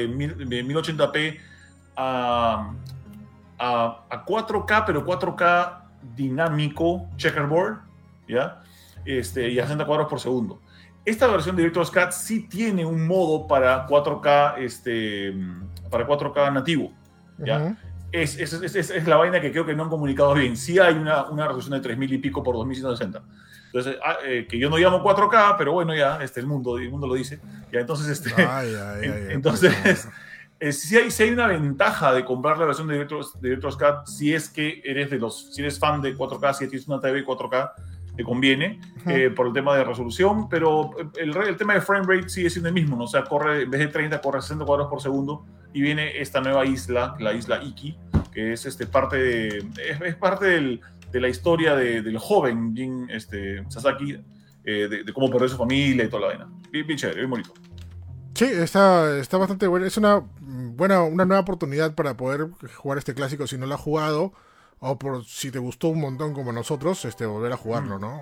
mil- 0.08 0.38
de 0.50 0.64
1080p 0.64 1.40
a, 1.96 2.74
a, 3.58 4.06
a 4.10 4.26
4K, 4.26 4.84
pero 4.86 5.06
4K 5.06 5.82
dinámico, 6.16 7.08
checkerboard, 7.18 7.80
¿ya? 8.28 8.62
Este, 9.06 9.50
y 9.50 9.60
a 9.60 9.64
60 9.64 9.86
cuadros 9.86 10.08
por 10.08 10.20
segundo. 10.20 10.62
Esta 11.08 11.28
versión 11.28 11.56
de 11.56 11.62
Director's 11.64 11.90
Cut 11.90 12.12
sí 12.12 12.48
tiene 12.50 12.86
un 12.86 13.08
modo 13.08 13.48
para 13.48 13.88
4K, 13.88 14.58
este, 14.60 15.34
para 15.90 16.06
4K 16.06 16.52
nativo. 16.54 16.92
¿ya? 17.38 17.60
Ujú. 17.60 17.76
Es, 18.12 18.38
es, 18.38 18.52
es, 18.54 18.76
es- 18.76 18.90
es 18.90 19.08
la 19.08 19.16
vaina 19.16 19.40
que 19.40 19.52
creo 19.52 19.66
que 19.66 19.74
no 19.74 19.84
han 19.84 19.90
comunicado 19.90 20.34
bien. 20.34 20.58
Sí 20.58 20.80
hay 20.80 20.96
una, 20.96 21.26
una 21.30 21.44
resolución 21.46 21.76
de 21.76 21.80
3000 21.82 22.14
y 22.14 22.18
pico 22.18 22.44
por 22.44 22.56
2160. 22.56 23.22
Entonces, 23.68 23.96
ah, 24.04 24.18
eh, 24.26 24.48
que 24.50 24.58
yo 24.60 24.70
no 24.70 24.78
llamo 24.78 25.04
4K, 25.04 25.56
pero 25.58 25.74
bueno, 25.74 25.94
ya, 25.96 26.22
este, 26.24 26.40
el 26.40 26.48
mundo, 26.48 26.78
el 26.78 26.90
mundo 26.90 27.08
lo 27.08 27.14
dice. 27.16 27.40
Ya, 27.72 27.80
entonces, 27.80 28.08
este, 28.08 28.34
Ay, 28.42 28.74
ay, 28.76 29.10
ay, 29.10 29.24
Entonces, 29.30 29.74
favor. 29.74 30.14
eh, 30.60 30.72
sí, 30.74 30.98
hay, 30.98 31.12
sí 31.12 31.24
hay 31.24 31.30
una 31.32 31.48
ventaja 31.48 32.14
de 32.14 32.26
comprar 32.26 32.58
la 32.58 32.66
versión 32.66 32.88
de 32.88 32.96
Director's, 32.96 33.34
de 33.40 33.50
Director's 33.50 33.78
Cut 33.78 34.08
si 34.08 34.34
es 34.34 34.50
que 34.50 34.82
eres 34.84 35.10
de 35.10 35.20
los, 35.20 35.54
si 35.54 35.62
eres 35.62 35.78
fan 35.80 36.02
de 36.02 36.16
4K, 36.18 36.54
si 36.54 36.68
tienes 36.68 36.88
una 36.88 37.00
TV 37.00 37.26
4K, 37.26 37.72
te 38.18 38.24
conviene 38.24 38.80
eh, 39.06 39.30
por 39.30 39.48
el 39.48 39.54
tema 39.54 39.76
de 39.78 39.84
resolución, 39.86 40.50
pero 40.50 40.90
el, 41.18 41.36
el 41.38 41.56
tema 41.56 41.76
de 41.76 41.82
frame 41.82 42.06
rate 42.08 42.28
sigue 42.30 42.50
siendo 42.50 42.68
el 42.68 42.74
mismo, 42.76 42.98
¿no? 42.98 43.06
o 43.06 43.08
sea, 43.08 43.24
corre, 43.24 43.62
en 43.62 43.72
vez 43.72 43.80
de 43.80 43.88
30, 43.88 44.20
corre 44.20 44.42
60 44.42 44.66
cuadros 44.66 44.88
por 44.90 45.02
segundo 45.02 45.46
y 45.74 45.82
viene 45.82 46.20
esta 46.20 46.42
nueva 46.42 46.66
isla, 46.66 47.16
la 47.20 47.34
isla 47.34 47.64
Iki, 47.64 47.98
que 48.34 48.54
es 48.54 48.66
este, 48.66 48.86
parte, 48.88 49.18
de, 49.18 49.58
es, 49.90 50.02
es 50.02 50.16
parte 50.16 50.46
del- 50.48 50.82
de 51.12 51.22
la 51.22 51.30
historia 51.30 51.76
de- 51.76 52.02
del 52.02 52.18
joven 52.18 52.76
Jin 52.76 53.08
este, 53.10 53.64
Sasaki, 53.70 54.18
eh, 54.66 54.88
de, 54.90 55.04
de 55.06 55.14
cómo 55.14 55.30
perdió 55.30 55.48
su 55.48 55.56
familia 55.58 56.04
y 56.04 56.10
toda 56.10 56.22
la 56.24 56.28
vaina. 56.28 56.48
Bien, 56.72 56.86
bien 56.86 57.00
chévere, 57.00 57.20
bien 57.20 57.30
bonito. 57.30 57.54
Sí, 58.34 58.46
está, 58.46 59.18
está 59.18 59.38
bastante 59.38 59.66
bueno. 59.68 59.86
Es 59.86 59.98
una 59.98 60.22
buena, 60.76 61.02
una 61.04 61.26
nueva 61.26 61.42
oportunidad 61.42 61.96
para 61.96 62.18
poder 62.18 62.48
jugar 62.76 62.98
este 62.98 63.14
clásico 63.16 63.48
si 63.48 63.58
no 63.58 63.66
lo 63.66 63.76
has 63.76 63.82
jugado. 63.82 64.34
O 64.80 64.98
por 64.98 65.24
si 65.26 65.52
te 65.52 65.60
gustó 65.60 65.90
un 65.90 66.00
montón 66.02 66.34
como 66.34 66.52
nosotros, 66.52 67.04
este, 67.06 67.26
volver 67.26 67.52
a 67.54 67.58
jugarlo, 67.58 67.98
Mm. 67.98 68.02
¿no? 68.02 68.22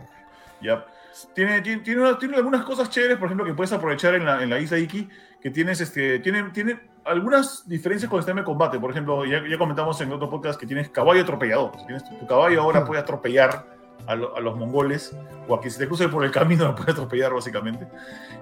Ya. 0.62 0.85
Tiene, 1.33 1.62
tiene, 1.62 1.81
tiene, 1.81 2.01
una- 2.01 2.17
tiene 2.17 2.35
algunas 2.38 2.63
cosas 2.65 2.89
chéveres, 2.89 3.17
por 3.17 3.27
ejemplo, 3.27 3.45
que 3.45 3.53
puedes 3.53 3.71
aprovechar 3.74 4.15
en 4.15 4.25
la, 4.25 4.41
en 4.43 4.50
la 4.50 4.59
isla 4.59 4.77
Iki, 4.77 5.07
que 5.41 5.50
tienes, 5.51 5.79
este, 5.81 6.19
tiene, 6.19 6.43
tiene 6.51 6.79
algunas 7.05 7.67
diferencias 7.67 8.09
con 8.09 8.17
el 8.17 8.24
sistema 8.24 8.41
de 8.41 8.45
combate. 8.45 8.79
Por 8.79 8.91
ejemplo, 8.91 9.25
ya, 9.25 9.41
ya 9.47 9.57
comentamos 9.57 10.00
en 10.01 10.12
otro 10.12 10.29
podcast 10.29 10.59
que 10.59 10.65
tienes 10.65 10.89
caballo 10.89 11.21
atropellador. 11.21 11.71
Tienes 11.85 12.03
tu, 12.03 12.25
caballo 12.27 12.62
ahora 12.62 12.83
puede 12.83 13.00
atropellar 13.01 13.65
a, 14.07 14.15
lo- 14.15 14.35
a 14.35 14.39
los 14.41 14.57
mongoles, 14.57 15.15
o 15.47 15.55
a 15.55 15.59
quien 15.62 15.71
se 15.71 15.79
te 15.79 15.88
cruce 15.88 16.09
por 16.09 16.25
el 16.25 16.31
camino 16.31 16.65
lo 16.65 16.75
puede 16.75 16.91
atropellar, 16.91 17.33
básicamente. 17.33 17.88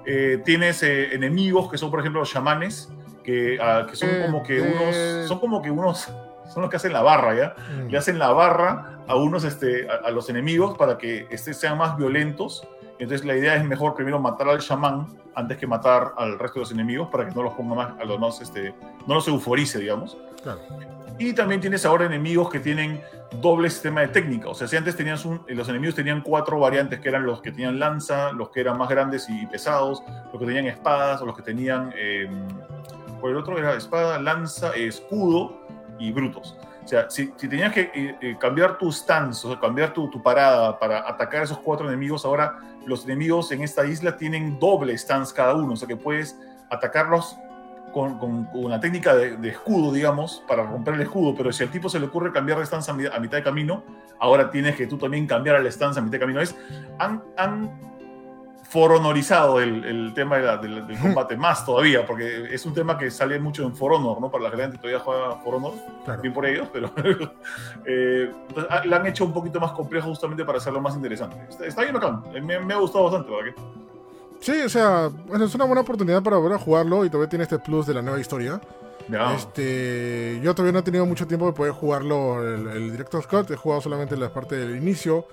Eh, 0.05 0.41
tienes 0.45 0.81
eh, 0.83 1.13
enemigos 1.13 1.69
que 1.69 1.77
son, 1.77 1.91
por 1.91 1.99
ejemplo, 1.99 2.21
los 2.21 2.31
chamanes, 2.31 2.91
que, 3.23 3.57
ah, 3.61 3.85
que 3.89 3.95
son 3.95 4.09
Eh, 4.09 4.21
como 4.25 4.41
que 4.43 4.61
unos... 4.61 5.27
Son 5.27 5.39
como 5.39 5.61
que 5.61 5.69
unos... 5.71 6.11
Son 6.51 6.61
los 6.61 6.69
que 6.69 6.77
hacen 6.77 6.93
la 6.93 7.01
barra, 7.01 7.35
¿ya? 7.35 7.55
Mm. 7.75 7.87
le 7.89 7.97
hacen 7.97 8.19
la 8.19 8.31
barra 8.31 8.99
a 9.07 9.15
unos 9.15 9.43
este, 9.43 9.87
a, 9.89 10.07
a 10.07 10.11
los 10.11 10.29
enemigos 10.29 10.77
para 10.77 10.97
que 10.97 11.27
este, 11.29 11.53
sean 11.53 11.77
más 11.77 11.97
violentos. 11.97 12.67
Entonces 12.99 13.25
la 13.25 13.35
idea 13.35 13.55
es 13.55 13.65
mejor 13.65 13.95
primero 13.95 14.19
matar 14.19 14.49
al 14.49 14.59
chamán 14.59 15.07
antes 15.35 15.57
que 15.57 15.65
matar 15.67 16.13
al 16.17 16.37
resto 16.37 16.55
de 16.55 16.59
los 16.61 16.71
enemigos 16.71 17.09
para 17.09 17.27
que 17.27 17.35
no 17.35 17.43
los 17.43 17.53
ponga 17.53 17.75
más, 17.75 17.99
a 17.99 18.05
los 18.05 18.19
más, 18.19 18.39
este, 18.39 18.73
no 19.07 19.15
los 19.15 19.27
euforice, 19.27 19.79
digamos. 19.79 20.17
Claro. 20.41 20.59
Y 21.17 21.33
también 21.33 21.59
tienes 21.61 21.85
ahora 21.85 22.05
enemigos 22.05 22.49
que 22.49 22.59
tienen 22.59 23.01
doble 23.41 23.69
sistema 23.69 24.01
de 24.01 24.09
técnica. 24.09 24.49
O 24.49 24.53
sea, 24.53 24.67
si 24.67 24.77
antes 24.77 24.95
tenías 24.95 25.25
un, 25.25 25.41
los 25.47 25.67
enemigos 25.69 25.95
tenían 25.95 26.21
cuatro 26.21 26.59
variantes, 26.59 26.99
que 26.99 27.09
eran 27.09 27.25
los 27.25 27.41
que 27.41 27.51
tenían 27.51 27.79
lanza, 27.79 28.31
los 28.31 28.49
que 28.49 28.61
eran 28.61 28.77
más 28.77 28.89
grandes 28.89 29.27
y 29.29 29.45
pesados, 29.47 30.03
los 30.31 30.39
que 30.39 30.45
tenían 30.45 30.67
espadas, 30.67 31.21
o 31.21 31.25
los 31.25 31.35
que 31.35 31.41
tenían... 31.41 31.93
eh, 31.95 32.29
por 33.19 33.31
el 33.31 33.37
otro 33.37 33.57
era 33.57 33.73
espada, 33.73 34.19
lanza, 34.19 34.75
escudo 34.75 35.62
y 35.99 36.11
brutos. 36.11 36.57
O 36.83 36.87
sea, 36.87 37.09
si, 37.09 37.31
si 37.37 37.47
tenías 37.47 37.71
que 37.71 37.91
eh, 37.93 38.17
eh, 38.21 38.37
cambiar 38.39 38.77
tu 38.77 38.91
stance, 38.91 39.47
o 39.47 39.51
sea, 39.51 39.59
cambiar 39.59 39.93
tu, 39.93 40.09
parada 40.21 40.77
para 40.77 41.07
atacar 41.09 41.41
a 41.41 41.43
esos 41.45 41.59
cuatro 41.59 41.87
enemigos, 41.87 42.25
ahora 42.25 42.57
los 42.85 43.05
enemigos 43.05 43.51
en 43.51 43.61
esta 43.61 43.85
isla 43.85 44.17
tienen 44.17 44.59
doble 44.59 44.97
stance 44.97 45.33
cada 45.33 45.53
uno. 45.53 45.73
O 45.73 45.75
sea, 45.75 45.87
que 45.87 45.95
puedes 45.95 46.37
atacarlos 46.69 47.37
con, 47.93 48.49
una 48.53 48.79
técnica 48.79 49.15
de, 49.15 49.47
escudo, 49.47 49.93
digamos, 49.93 50.43
para 50.47 50.63
romper 50.63 50.95
el 50.95 51.01
escudo. 51.01 51.33
Pero 51.35 51.53
si 51.53 51.63
al 51.63 51.69
tipo 51.69 51.87
se 51.87 51.99
le 51.99 52.07
ocurre 52.07 52.33
cambiar 52.33 52.59
de 52.59 52.65
stance 52.65 52.91
a, 52.91 52.93
mi- 52.93 53.05
a 53.05 53.19
mitad 53.19 53.37
de 53.37 53.43
camino, 53.43 53.83
ahora 54.19 54.49
tienes 54.49 54.75
que 54.75 54.87
tú 54.87 54.97
también 54.97 55.25
cambiar 55.25 55.55
al 55.55 55.71
stance 55.71 55.99
a 55.99 56.03
mitad 56.03 56.13
de 56.13 56.19
camino. 56.19 56.41
Es, 56.41 56.55
han, 56.99 57.23
han 57.37 57.71
foronorizado 58.73 59.61
el, 59.61 59.83
el 59.85 60.13
tema 60.15 60.37
de 60.37 60.43
la- 60.43 60.57
del, 60.57 60.87
del 60.87 60.97
combate 60.97 61.37
más 61.37 61.63
todavía, 61.63 62.05
porque 62.07 62.51
es 62.51 62.65
un 62.65 62.73
tema 62.73 62.97
que 62.97 63.11
sale 63.11 63.39
mucho 63.39 63.61
en 63.63 63.75
For 63.75 63.93
Honor, 63.93 64.19
¿no? 64.19 64.31
Para 64.31 64.45
la 64.45 64.49
gente 64.49 64.77
que 64.77 64.77
todavía 64.81 64.99
juega 64.99 65.35
For 65.43 65.53
Honor, 65.55 65.73
Claro. 66.05 66.21
bien 66.23 66.33
por 66.33 66.45
ellos, 66.47 66.67
pero 66.73 66.89
eh, 67.85 68.31
entonces, 68.49 68.71
ah, 68.71 68.81
la 68.85 68.95
han 68.97 69.05
hecho 69.05 69.25
un 69.25 69.33
poquito 69.33 69.59
más 69.59 69.73
complejo 69.73 70.07
justamente 70.07 70.43
para 70.43 70.57
hacerlo 70.57 70.81
más 70.81 70.95
interesante. 70.95 71.37
Está, 71.49 71.65
está 71.67 71.81
bien 71.83 71.95
Eh, 72.33 72.41
me, 72.41 72.59
me 72.59 72.73
ha 72.73 72.77
gustado 72.77 73.03
bastante, 73.05 73.29
¿verdad? 73.31 73.53
Sí, 74.41 74.59
o 74.65 74.69
sea, 74.69 75.09
bueno, 75.27 75.45
es 75.45 75.53
una 75.55 75.65
buena 75.65 75.81
oportunidad 75.81 76.21
para 76.23 76.37
volver 76.37 76.53
a 76.53 76.59
jugarlo 76.59 77.05
y 77.05 77.09
todavía 77.11 77.29
tiene 77.29 77.43
este 77.43 77.59
plus 77.59 77.85
de 77.85 77.93
la 77.93 78.01
nueva 78.01 78.19
historia. 78.19 78.59
Ya. 79.07 79.33
Este, 79.35 80.39
yo 80.41 80.55
todavía 80.55 80.73
no 80.73 80.79
he 80.79 80.83
tenido 80.83 81.05
mucho 81.05 81.27
tiempo 81.27 81.45
de 81.45 81.53
poder 81.53 81.73
jugarlo 81.73 82.41
el, 82.41 82.67
el 82.69 82.91
Director's 82.91 83.27
Cut, 83.27 83.51
he 83.51 83.55
jugado 83.55 83.81
solamente 83.81 84.17
la 84.17 84.29
parte 84.33 84.55
del 84.55 84.75
inicio, 84.75 85.25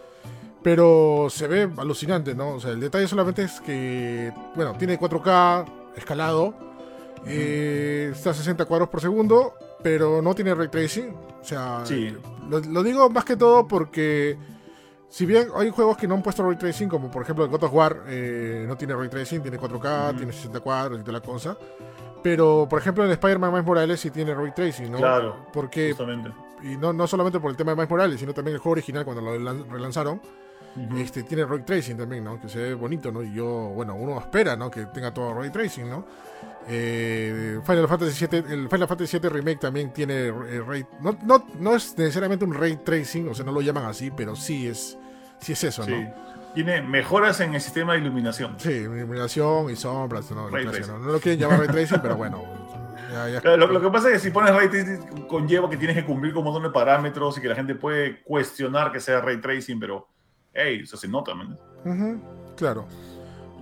pero 0.63 1.29
se 1.31 1.47
ve 1.49 1.71
alucinante, 1.77 2.35
¿no? 2.35 2.51
O 2.55 2.61
sea, 2.61 2.71
el 2.73 2.81
detalle 2.81 3.07
solamente 3.09 3.43
es 3.43 3.61
que, 3.61 4.33
bueno, 4.55 4.75
tiene 4.79 4.99
4K 4.99 5.65
escalado, 5.97 6.55
eh, 7.27 8.11
está 8.13 8.31
a 8.31 8.35
60 8.35 8.65
cuadros 8.65 8.89
por 8.89 9.01
segundo, 9.01 9.55
pero 9.83 10.21
no 10.23 10.35
tiene 10.35 10.55
ray 10.55 10.69
tracing. 10.69 11.15
O 11.41 11.45
sea, 11.45 11.81
Sí. 11.85 12.15
lo, 12.49 12.61
lo 12.61 12.83
digo 12.83 13.09
más 13.11 13.25
que 13.25 13.37
todo 13.37 13.67
porque 13.67 14.37
si 15.09 15.27
bien 15.27 15.49
hay 15.55 15.71
juegos 15.71 15.97
que 15.97 16.07
no 16.07 16.15
han 16.15 16.23
puesto 16.23 16.47
ray 16.47 16.57
tracing, 16.57 16.89
como 16.89 17.11
por 17.11 17.23
ejemplo 17.23 17.45
el 17.45 17.51
God 17.51 17.65
of 17.65 17.73
War, 17.75 18.03
eh, 18.07 18.65
no 18.69 18.77
tiene 18.77 18.95
ray 18.95 19.09
tracing, 19.09 19.41
tiene 19.43 19.59
4K, 19.59 20.09
Ujú. 20.11 20.17
tiene 20.19 20.33
60 20.33 20.61
cuadros 20.61 21.01
y 21.01 21.03
toda 21.03 21.15
la 21.19 21.21
cosa. 21.25 21.57
Pero, 22.23 22.67
por 22.69 22.79
ejemplo, 22.81 23.03
en 23.05 23.11
Spider-Man 23.13 23.51
Miles 23.51 23.67
Morales 23.67 24.01
sí 24.01 24.11
tiene 24.11 24.35
ray 24.35 24.53
tracing, 24.55 24.91
¿no? 24.93 24.99
Claro, 24.99 25.37
Porque, 25.55 25.89
justamente. 25.93 26.31
y 26.63 26.77
no, 26.77 26.93
no 26.93 27.07
solamente 27.07 27.41
por 27.41 27.51
el 27.51 27.57
tema 27.57 27.71
de 27.73 27.77
Miles 27.77 27.89
Morales, 27.91 28.21
sino 28.21 28.35
también 28.35 28.55
el 28.57 28.61
juego 28.61 28.73
original 28.73 29.05
cuando 29.07 29.23
lo 29.23 29.79
este, 30.97 31.25
tiene 31.25 31.45
ray 31.45 31.61
tracing 31.61 31.97
también, 31.97 32.25
¿no? 32.25 32.41
Que 32.41 32.49
se 32.49 32.59
ve 32.59 32.75
bonito, 32.75 33.11
¿no? 33.11 33.23
Y 33.23 33.35
yo, 33.35 33.47
bueno, 33.47 33.95
uno 33.95 34.19
espera, 34.19 34.57
¿no? 34.57 34.71
Que 34.71 34.87
tenga 34.87 35.13
todo 35.13 35.35
ray 35.35 35.51
tracing, 35.51 35.89
¿no? 35.89 36.07
Eh, 36.69 37.61
Final 37.65 37.89
Fantasy 37.89 38.27
VII, 38.27 38.39
el 38.53 38.69
Final 38.69 38.87
Fantasy 38.87 39.19
VII 39.19 39.29
Remake 39.29 39.59
también 39.59 39.93
tiene 39.93 40.27
eh, 40.27 40.63
ray, 40.67 40.87
no, 41.01 41.19
no, 41.25 41.47
no, 41.59 41.75
es 41.75 41.97
necesariamente 41.99 42.45
un 42.45 42.55
ray 42.55 42.77
tracing, 42.77 43.29
o 43.29 43.35
sea, 43.35 43.45
no 43.45 43.53
lo 43.53 43.61
llaman 43.61 43.87
así, 43.87 44.11
pero 44.11 44.37
sí 44.37 44.69
es, 44.69 44.97
sí 45.41 45.53
es 45.53 45.65
eso, 45.65 45.87
¿no? 45.87 46.13
Tiene 46.55 46.83
mejoras 46.83 47.41
en 47.41 47.55
el 47.55 47.61
sistema 47.61 47.95
de 47.95 48.01
iluminación. 48.01 48.55
Sí, 48.59 48.71
iluminación 48.71 49.71
y 49.71 49.77
sombras, 49.77 50.31
¿no? 50.33 50.51
no, 50.51 50.99
no 50.99 51.13
lo 51.13 51.21
quieren 51.21 51.41
llamar 51.41 51.61
ray 51.61 51.69
tracing, 51.69 52.01
pero 52.01 52.17
bueno. 52.17 52.45
Lo, 53.57 53.81
que 53.81 53.91
pasa 53.91 54.09
es 54.09 54.15
que 54.15 54.21
si 54.21 54.31
pones 54.31 54.55
ray 54.55 54.69
tracing 54.69 55.27
conlleva 55.27 55.69
que 55.69 55.77
tienes 55.77 55.97
que 55.97 56.05
cumplir 56.05 56.33
con 56.33 56.41
un 56.41 56.53
montón 56.53 56.63
de 56.63 56.71
parámetros 56.71 57.39
y 57.39 57.41
que 57.41 57.49
la 57.49 57.57
gente 57.57 57.75
puede 57.75 58.23
cuestionar 58.23 58.93
que 58.93 59.01
sea 59.01 59.21
ray 59.21 59.41
tracing, 59.41 59.81
pero 59.81 60.09
hey, 60.55 60.81
eso 60.83 60.97
se 60.97 61.09
nota, 61.09 61.35
man. 61.35 61.59
claro. 62.57 62.87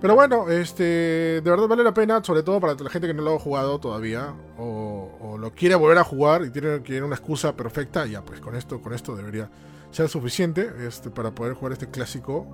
Pero 0.01 0.15
bueno, 0.15 0.49
este, 0.49 0.83
de 0.83 1.41
verdad 1.41 1.67
vale 1.67 1.83
la 1.83 1.93
pena, 1.93 2.23
sobre 2.23 2.41
todo 2.41 2.61
para 2.61 2.73
la 2.73 2.89
gente 2.89 3.07
que 3.07 3.13
no 3.13 3.21
lo 3.21 3.35
ha 3.35 3.39
jugado 3.39 3.79
todavía 3.79 4.33
o, 4.57 5.37
lo 5.37 5.51
quiere 5.51 5.75
volver 5.75 5.97
a 5.97 6.03
jugar 6.03 6.43
y 6.43 6.51
tiene, 6.51 6.79
tiene, 6.79 7.05
una 7.05 7.15
excusa 7.15 7.55
perfecta, 7.55 8.05
ya 8.05 8.23
pues 8.23 8.41
con 8.41 8.55
esto, 8.55 8.81
con 8.81 8.93
esto 8.93 9.15
debería 9.15 9.49
ser 9.91 10.09
suficiente 10.09 10.69
este, 10.85 11.09
para 11.09 11.31
poder 11.31 11.53
jugar 11.53 11.73
este 11.73 11.89
clásico 11.89 12.45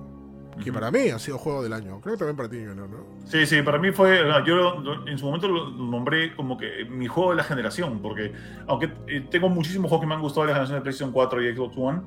que 0.62 0.72
para 0.72 0.90
mí 0.90 1.10
ha 1.10 1.18
sido 1.18 1.38
juego 1.38 1.62
del 1.62 1.72
año. 1.72 2.00
Creo 2.00 2.14
que 2.14 2.18
también 2.18 2.36
para 2.36 2.48
ti, 2.48 2.58
¿no? 2.58 2.86
Sí, 3.26 3.44
sí, 3.46 3.62
para 3.62 3.78
mí 3.78 3.92
fue. 3.92 4.22
Yo 4.46 4.82
en 5.06 5.18
su 5.18 5.26
momento 5.26 5.48
lo 5.48 5.70
nombré 5.70 6.34
como 6.34 6.56
que 6.56 6.86
mi 6.88 7.06
juego 7.06 7.30
de 7.30 7.36
la 7.36 7.44
generación, 7.44 8.00
porque 8.00 8.32
aunque 8.66 8.90
eh, 9.06 9.26
tengo 9.30 9.48
muchísimos 9.48 9.88
juegos 9.88 10.04
que 10.04 10.08
me 10.08 10.14
han 10.14 10.22
gustado 10.22 10.46
de 10.46 10.52
la 10.52 10.54
generación 10.54 10.78
de 10.78 10.82
PlayStation 10.82 11.12
4 11.12 11.42
y 11.42 11.54
Xbox 11.54 11.76
One, 11.76 12.00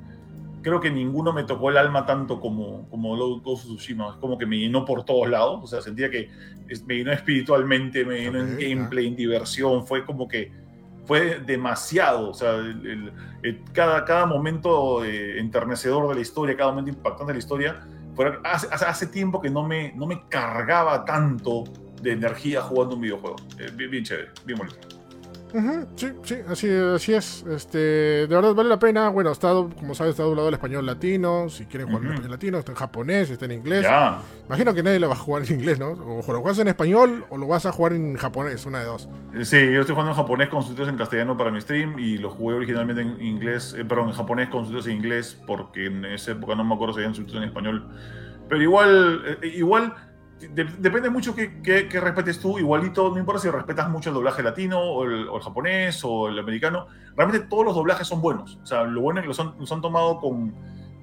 creo 0.61 0.79
que 0.79 0.91
ninguno 0.91 1.33
me 1.33 1.43
tocó 1.43 1.69
el 1.69 1.77
alma 1.77 2.05
tanto 2.05 2.39
como, 2.39 2.87
como 2.89 3.15
Ghost 3.17 3.45
of 3.45 3.61
Tsushima. 3.61 4.11
Es 4.11 4.15
como 4.15 4.37
que 4.37 4.45
me 4.45 4.57
llenó 4.57 4.85
por 4.85 5.05
todos 5.05 5.29
lados. 5.29 5.59
O 5.63 5.67
sea, 5.67 5.81
sentía 5.81 6.09
que 6.09 6.29
me 6.85 6.95
llenó 6.95 7.11
espiritualmente, 7.11 8.05
me 8.05 8.21
llenó 8.21 8.39
en 8.39 8.57
gameplay, 8.57 9.07
en 9.07 9.15
diversión. 9.15 9.85
Fue 9.85 10.05
como 10.05 10.27
que 10.27 10.51
fue 11.05 11.39
demasiado. 11.39 12.29
O 12.29 12.33
sea, 12.33 12.57
cada, 13.73 14.05
cada 14.05 14.25
momento 14.25 15.03
eh, 15.03 15.39
enternecedor 15.39 16.09
de 16.09 16.15
la 16.15 16.21
historia, 16.21 16.55
cada 16.55 16.71
momento 16.71 16.91
impactante 16.91 17.31
de 17.31 17.33
la 17.33 17.39
historia. 17.39 17.87
hace, 18.43 18.67
hace, 18.71 19.07
tiempo 19.07 19.41
que 19.41 19.49
no 19.49 19.65
me, 19.65 19.93
no 19.93 20.05
me 20.05 20.27
cargaba 20.27 21.05
tanto 21.05 21.63
de 22.01 22.11
energía 22.11 22.61
jugando 22.61 22.95
un 22.95 23.01
videojuego. 23.01 23.37
Eh, 23.57 23.71
bien, 23.75 23.91
bien 23.91 24.03
chévere, 24.03 24.29
bien 24.45 24.57
bonito 24.57 24.98
sí, 25.95 26.07
sí, 26.23 26.35
así, 26.47 26.69
así 26.69 27.13
es. 27.13 27.45
Este, 27.49 27.77
de 27.77 28.27
verdad 28.27 28.53
vale 28.53 28.69
la 28.69 28.79
pena. 28.79 29.09
Bueno, 29.09 29.31
está, 29.31 29.49
como 29.49 29.95
sabes, 29.95 30.11
está 30.11 30.23
doblado 30.23 30.47
al 30.47 30.53
español 30.53 30.85
latino. 30.85 31.49
Si 31.49 31.65
quieren 31.65 31.87
jugar 31.87 32.03
en 32.03 32.09
español 32.11 32.31
latino, 32.31 32.57
está 32.59 32.71
en 32.71 32.77
japonés, 32.77 33.29
está 33.29 33.45
en 33.45 33.53
inglés. 33.53 33.85
Imagino 34.47 34.73
que 34.73 34.83
nadie 34.83 34.99
lo 34.99 35.07
va 35.07 35.15
a 35.15 35.17
jugar 35.17 35.43
en 35.43 35.53
inglés, 35.53 35.79
¿no? 35.79 35.91
O 35.91 36.17
lo 36.31 36.41
juegas 36.41 36.59
en 36.59 36.67
español 36.67 37.25
o 37.29 37.37
lo 37.37 37.47
vas 37.47 37.65
a 37.65 37.71
jugar 37.71 37.93
en 37.93 38.15
japonés, 38.15 38.65
una 38.65 38.79
de 38.79 38.85
dos. 38.85 39.09
Sí, 39.43 39.71
yo 39.71 39.81
estoy 39.81 39.95
jugando 39.95 40.11
en 40.11 40.17
japonés 40.17 40.49
con 40.49 40.61
subtítulos 40.61 40.89
en 40.89 40.97
castellano 40.97 41.37
para 41.37 41.51
mi 41.51 41.61
stream 41.61 41.99
y 41.99 42.17
lo 42.17 42.29
jugué 42.29 42.55
originalmente 42.55 43.01
en 43.01 43.21
inglés, 43.21 43.75
eh, 43.77 43.85
perdón, 43.85 44.09
en 44.09 44.15
japonés 44.15 44.49
con 44.49 44.65
subtítulos 44.65 44.87
en 44.87 44.93
inglés 44.93 45.41
porque 45.45 45.85
en 45.85 46.05
esa 46.05 46.31
época 46.31 46.55
no 46.55 46.63
me 46.63 46.75
acuerdo 46.75 46.93
si 46.93 46.99
habían 46.99 47.15
subtítulos 47.15 47.43
en 47.43 47.49
español. 47.49 47.87
Pero 48.47 48.61
igual, 48.61 49.23
eh, 49.41 49.47
igual 49.55 49.93
depende 50.47 51.09
mucho 51.09 51.35
que, 51.35 51.61
que, 51.61 51.99
respetes 51.99 52.39
tú. 52.39 52.59
Igualito, 52.59 53.09
no 53.09 53.19
importa 53.19 53.41
si 53.41 53.49
respetas 53.49 53.89
mucho 53.89 54.09
el 54.09 54.15
doblaje 54.15 54.41
latino 54.41 54.79
o 54.79 55.03
el, 55.03 55.27
japonés 55.41 56.01
o 56.03 56.29
el 56.29 56.39
americano. 56.39 56.87
Realmente 57.15 57.47
todos 57.47 57.65
los 57.65 57.75
doblajes 57.75 58.07
son 58.07 58.21
buenos. 58.21 58.59
O 58.63 58.65
sea, 58.65 58.83
lo 58.83 59.01
bueno 59.01 59.19
es 59.19 59.23
que 59.23 59.27
los 59.27 59.39
han, 59.39 59.53
han 59.69 59.81
tomado 59.81 60.19
con, 60.19 60.53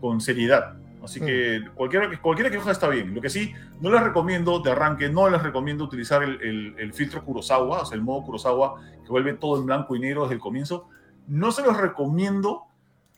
con, 0.00 0.20
seriedad. 0.20 0.76
Así 1.02 1.20
que 1.20 1.60
mm. 1.60 1.74
cualquiera, 1.74 2.20
cualquiera 2.20 2.50
que 2.50 2.56
coja 2.56 2.72
está 2.72 2.88
bien. 2.88 3.14
Lo 3.14 3.20
que 3.20 3.28
sí, 3.28 3.52
no 3.80 3.90
les 3.90 4.02
recomiendo 4.02 4.60
de 4.60 4.70
arranque, 4.70 5.08
no 5.08 5.28
les 5.28 5.42
recomiendo 5.42 5.84
utilizar 5.84 6.22
el, 6.22 6.74
el, 6.78 6.92
filtro 6.94 7.22
Kurosawa, 7.24 7.82
o 7.82 7.84
sea, 7.84 7.96
el 7.96 8.02
modo 8.02 8.24
Kurosawa 8.24 8.80
que 9.04 9.10
vuelve 9.10 9.34
todo 9.34 9.60
en 9.60 9.66
blanco 9.66 9.94
y 9.94 10.00
negro 10.00 10.22
desde 10.22 10.34
el 10.34 10.40
comienzo. 10.40 10.88
No 11.28 11.52
se 11.52 11.62
los 11.62 11.76
recomiendo, 11.76 12.64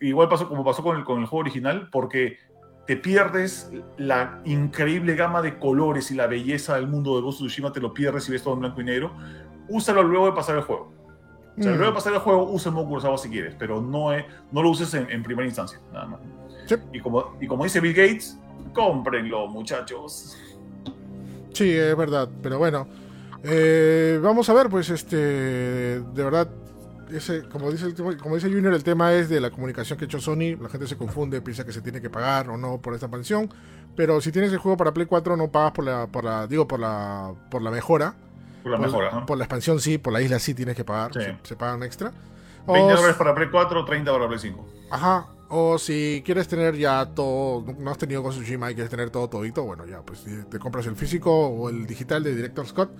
igual 0.01 0.27
pasó 0.27 0.49
como 0.49 0.63
pasó 0.65 0.83
con 0.83 0.97
el, 0.97 1.03
con 1.03 1.19
el 1.19 1.25
juego 1.27 1.41
original, 1.41 1.89
porque 1.91 2.37
te 2.89 2.97
pierdes 2.97 3.69
la 3.99 4.41
increíble 4.45 5.13
gama 5.13 5.43
de 5.43 5.59
colores 5.59 6.09
y 6.09 6.15
la 6.15 6.25
belleza 6.25 6.73
del 6.73 6.87
mundo 6.87 7.15
de 7.15 7.21
Ghost 7.21 7.39
of 7.39 7.45
Tsushima, 7.45 7.71
te 7.71 7.79
lo 7.79 7.93
pierdes 7.93 8.23
si 8.23 8.31
ves 8.31 8.41
todo 8.41 8.55
en 8.55 8.61
blanco 8.61 8.81
y 8.81 8.83
negro. 8.83 9.11
Úsalo 9.67 10.01
luego 10.01 10.25
de 10.25 10.31
pasar 10.31 10.55
el 10.55 10.63
juego. 10.63 10.91
O 11.55 11.61
sea, 11.61 11.71
mm. 11.71 11.75
luego 11.75 11.91
de 11.91 11.93
pasar 11.93 12.13
el 12.13 12.19
juego, 12.19 12.51
usa 12.51 12.69
el 12.69 12.75
modo 12.75 12.87
Kurosawa 12.87 13.19
si 13.19 13.29
quieres, 13.29 13.53
pero 13.59 13.79
no, 13.79 14.09
no 14.51 14.63
lo 14.63 14.69
uses 14.71 14.91
en, 14.95 15.21
primera 15.21 15.47
instancia, 15.47 15.79
nada 15.93 16.07
más. 16.07 16.19
Y, 16.91 16.99
como, 16.99 17.37
y 17.39 17.45
como 17.45 17.63
dice 17.63 17.79
Bill 17.79 17.93
Gates, 17.93 18.39
cómprenlo, 18.73 19.47
muchachos. 19.49 20.35
Sí, 21.53 21.69
es 21.71 21.95
verdad, 21.95 22.27
pero 22.41 22.57
bueno. 22.57 22.87
Eh, 23.43 24.19
vamos 24.19 24.49
a 24.49 24.53
ver, 24.53 24.67
pues, 24.67 24.89
este, 24.89 25.15
de 25.15 26.23
verdad, 26.23 26.49
ese, 27.11 27.43
como 27.49 27.71
dice, 27.71 27.93
como 28.21 28.35
dice 28.35 28.49
Junior, 28.49 28.73
el 28.73 28.83
tema 28.83 29.13
es 29.13 29.29
de 29.29 29.39
la 29.39 29.49
comunicación 29.51 29.97
que 29.97 30.05
ha 30.05 30.07
hecho 30.07 30.19
Sony. 30.19 30.55
La 30.61 30.69
gente 30.69 30.87
se 30.87 30.97
confunde, 30.97 31.41
piensa 31.41 31.65
que 31.65 31.71
se 31.71 31.81
tiene 31.81 32.01
que 32.01 32.09
pagar 32.09 32.49
o 32.49 32.57
no 32.57 32.79
por 32.79 32.93
esta 32.93 33.07
expansión. 33.07 33.49
Pero 33.95 34.21
si 34.21 34.31
tienes 34.31 34.51
el 34.51 34.59
juego 34.59 34.77
para 34.77 34.93
Play 34.93 35.07
4, 35.07 35.35
no 35.35 35.51
pagas 35.51 35.71
por 35.71 35.85
la, 35.85 36.07
por 36.07 36.23
la 36.23 36.47
digo, 36.47 36.67
por 36.67 36.79
la, 36.79 37.33
por 37.51 37.61
la 37.61 37.71
mejora. 37.71 38.15
Por 38.63 38.71
la 38.71 38.77
mejora, 38.77 39.25
Por 39.25 39.37
la 39.37 39.45
expansión 39.45 39.79
sí, 39.79 39.97
por 39.97 40.13
la 40.13 40.21
isla 40.21 40.39
sí 40.39 40.53
tienes 40.53 40.75
que 40.75 40.83
pagar. 40.83 41.11
Se, 41.43 41.55
pagan 41.55 41.83
extra. 41.83 42.11
20 42.67 42.93
dólares 42.93 43.15
para 43.15 43.33
Play 43.33 43.49
4, 43.49 43.85
30 43.85 44.11
para 44.11 44.27
Play 44.27 44.39
5. 44.39 44.67
Ajá. 44.91 45.27
O 45.49 45.79
si 45.79 46.21
quieres 46.23 46.47
tener 46.47 46.75
ya 46.75 47.07
todo, 47.07 47.65
no 47.79 47.89
has 47.89 47.97
tenido 47.97 48.21
con 48.21 48.31
Tsushima 48.31 48.69
y 48.69 48.75
quieres 48.75 48.91
tener 48.91 49.09
todo 49.09 49.27
todito, 49.27 49.63
bueno, 49.63 49.83
ya, 49.87 50.01
pues 50.01 50.23
te 50.23 50.59
compras 50.59 50.85
el 50.85 50.95
físico 50.95 51.31
o 51.31 51.69
el 51.69 51.87
digital 51.87 52.23
de 52.23 52.35
Director 52.35 52.67
Scott, 52.67 52.91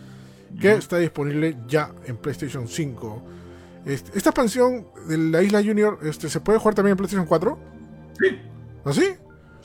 que 0.59 0.71
está 0.71 0.97
disponible 0.97 1.57
ya 1.67 1.91
en 2.07 2.17
PlayStation 2.17 2.67
5. 2.67 3.23
Este, 3.85 4.17
esta 4.17 4.29
expansión 4.29 4.87
de 5.07 5.17
la 5.17 5.41
Isla 5.41 5.63
Junior 5.63 5.99
este, 6.03 6.29
se 6.29 6.41
puede 6.41 6.59
jugar 6.59 6.75
también 6.75 6.91
en 6.91 6.97
PlayStation 6.97 7.25
4? 7.25 7.59
Sí. 8.19 8.39
¿Ah, 8.85 8.93
sí? 8.93 9.13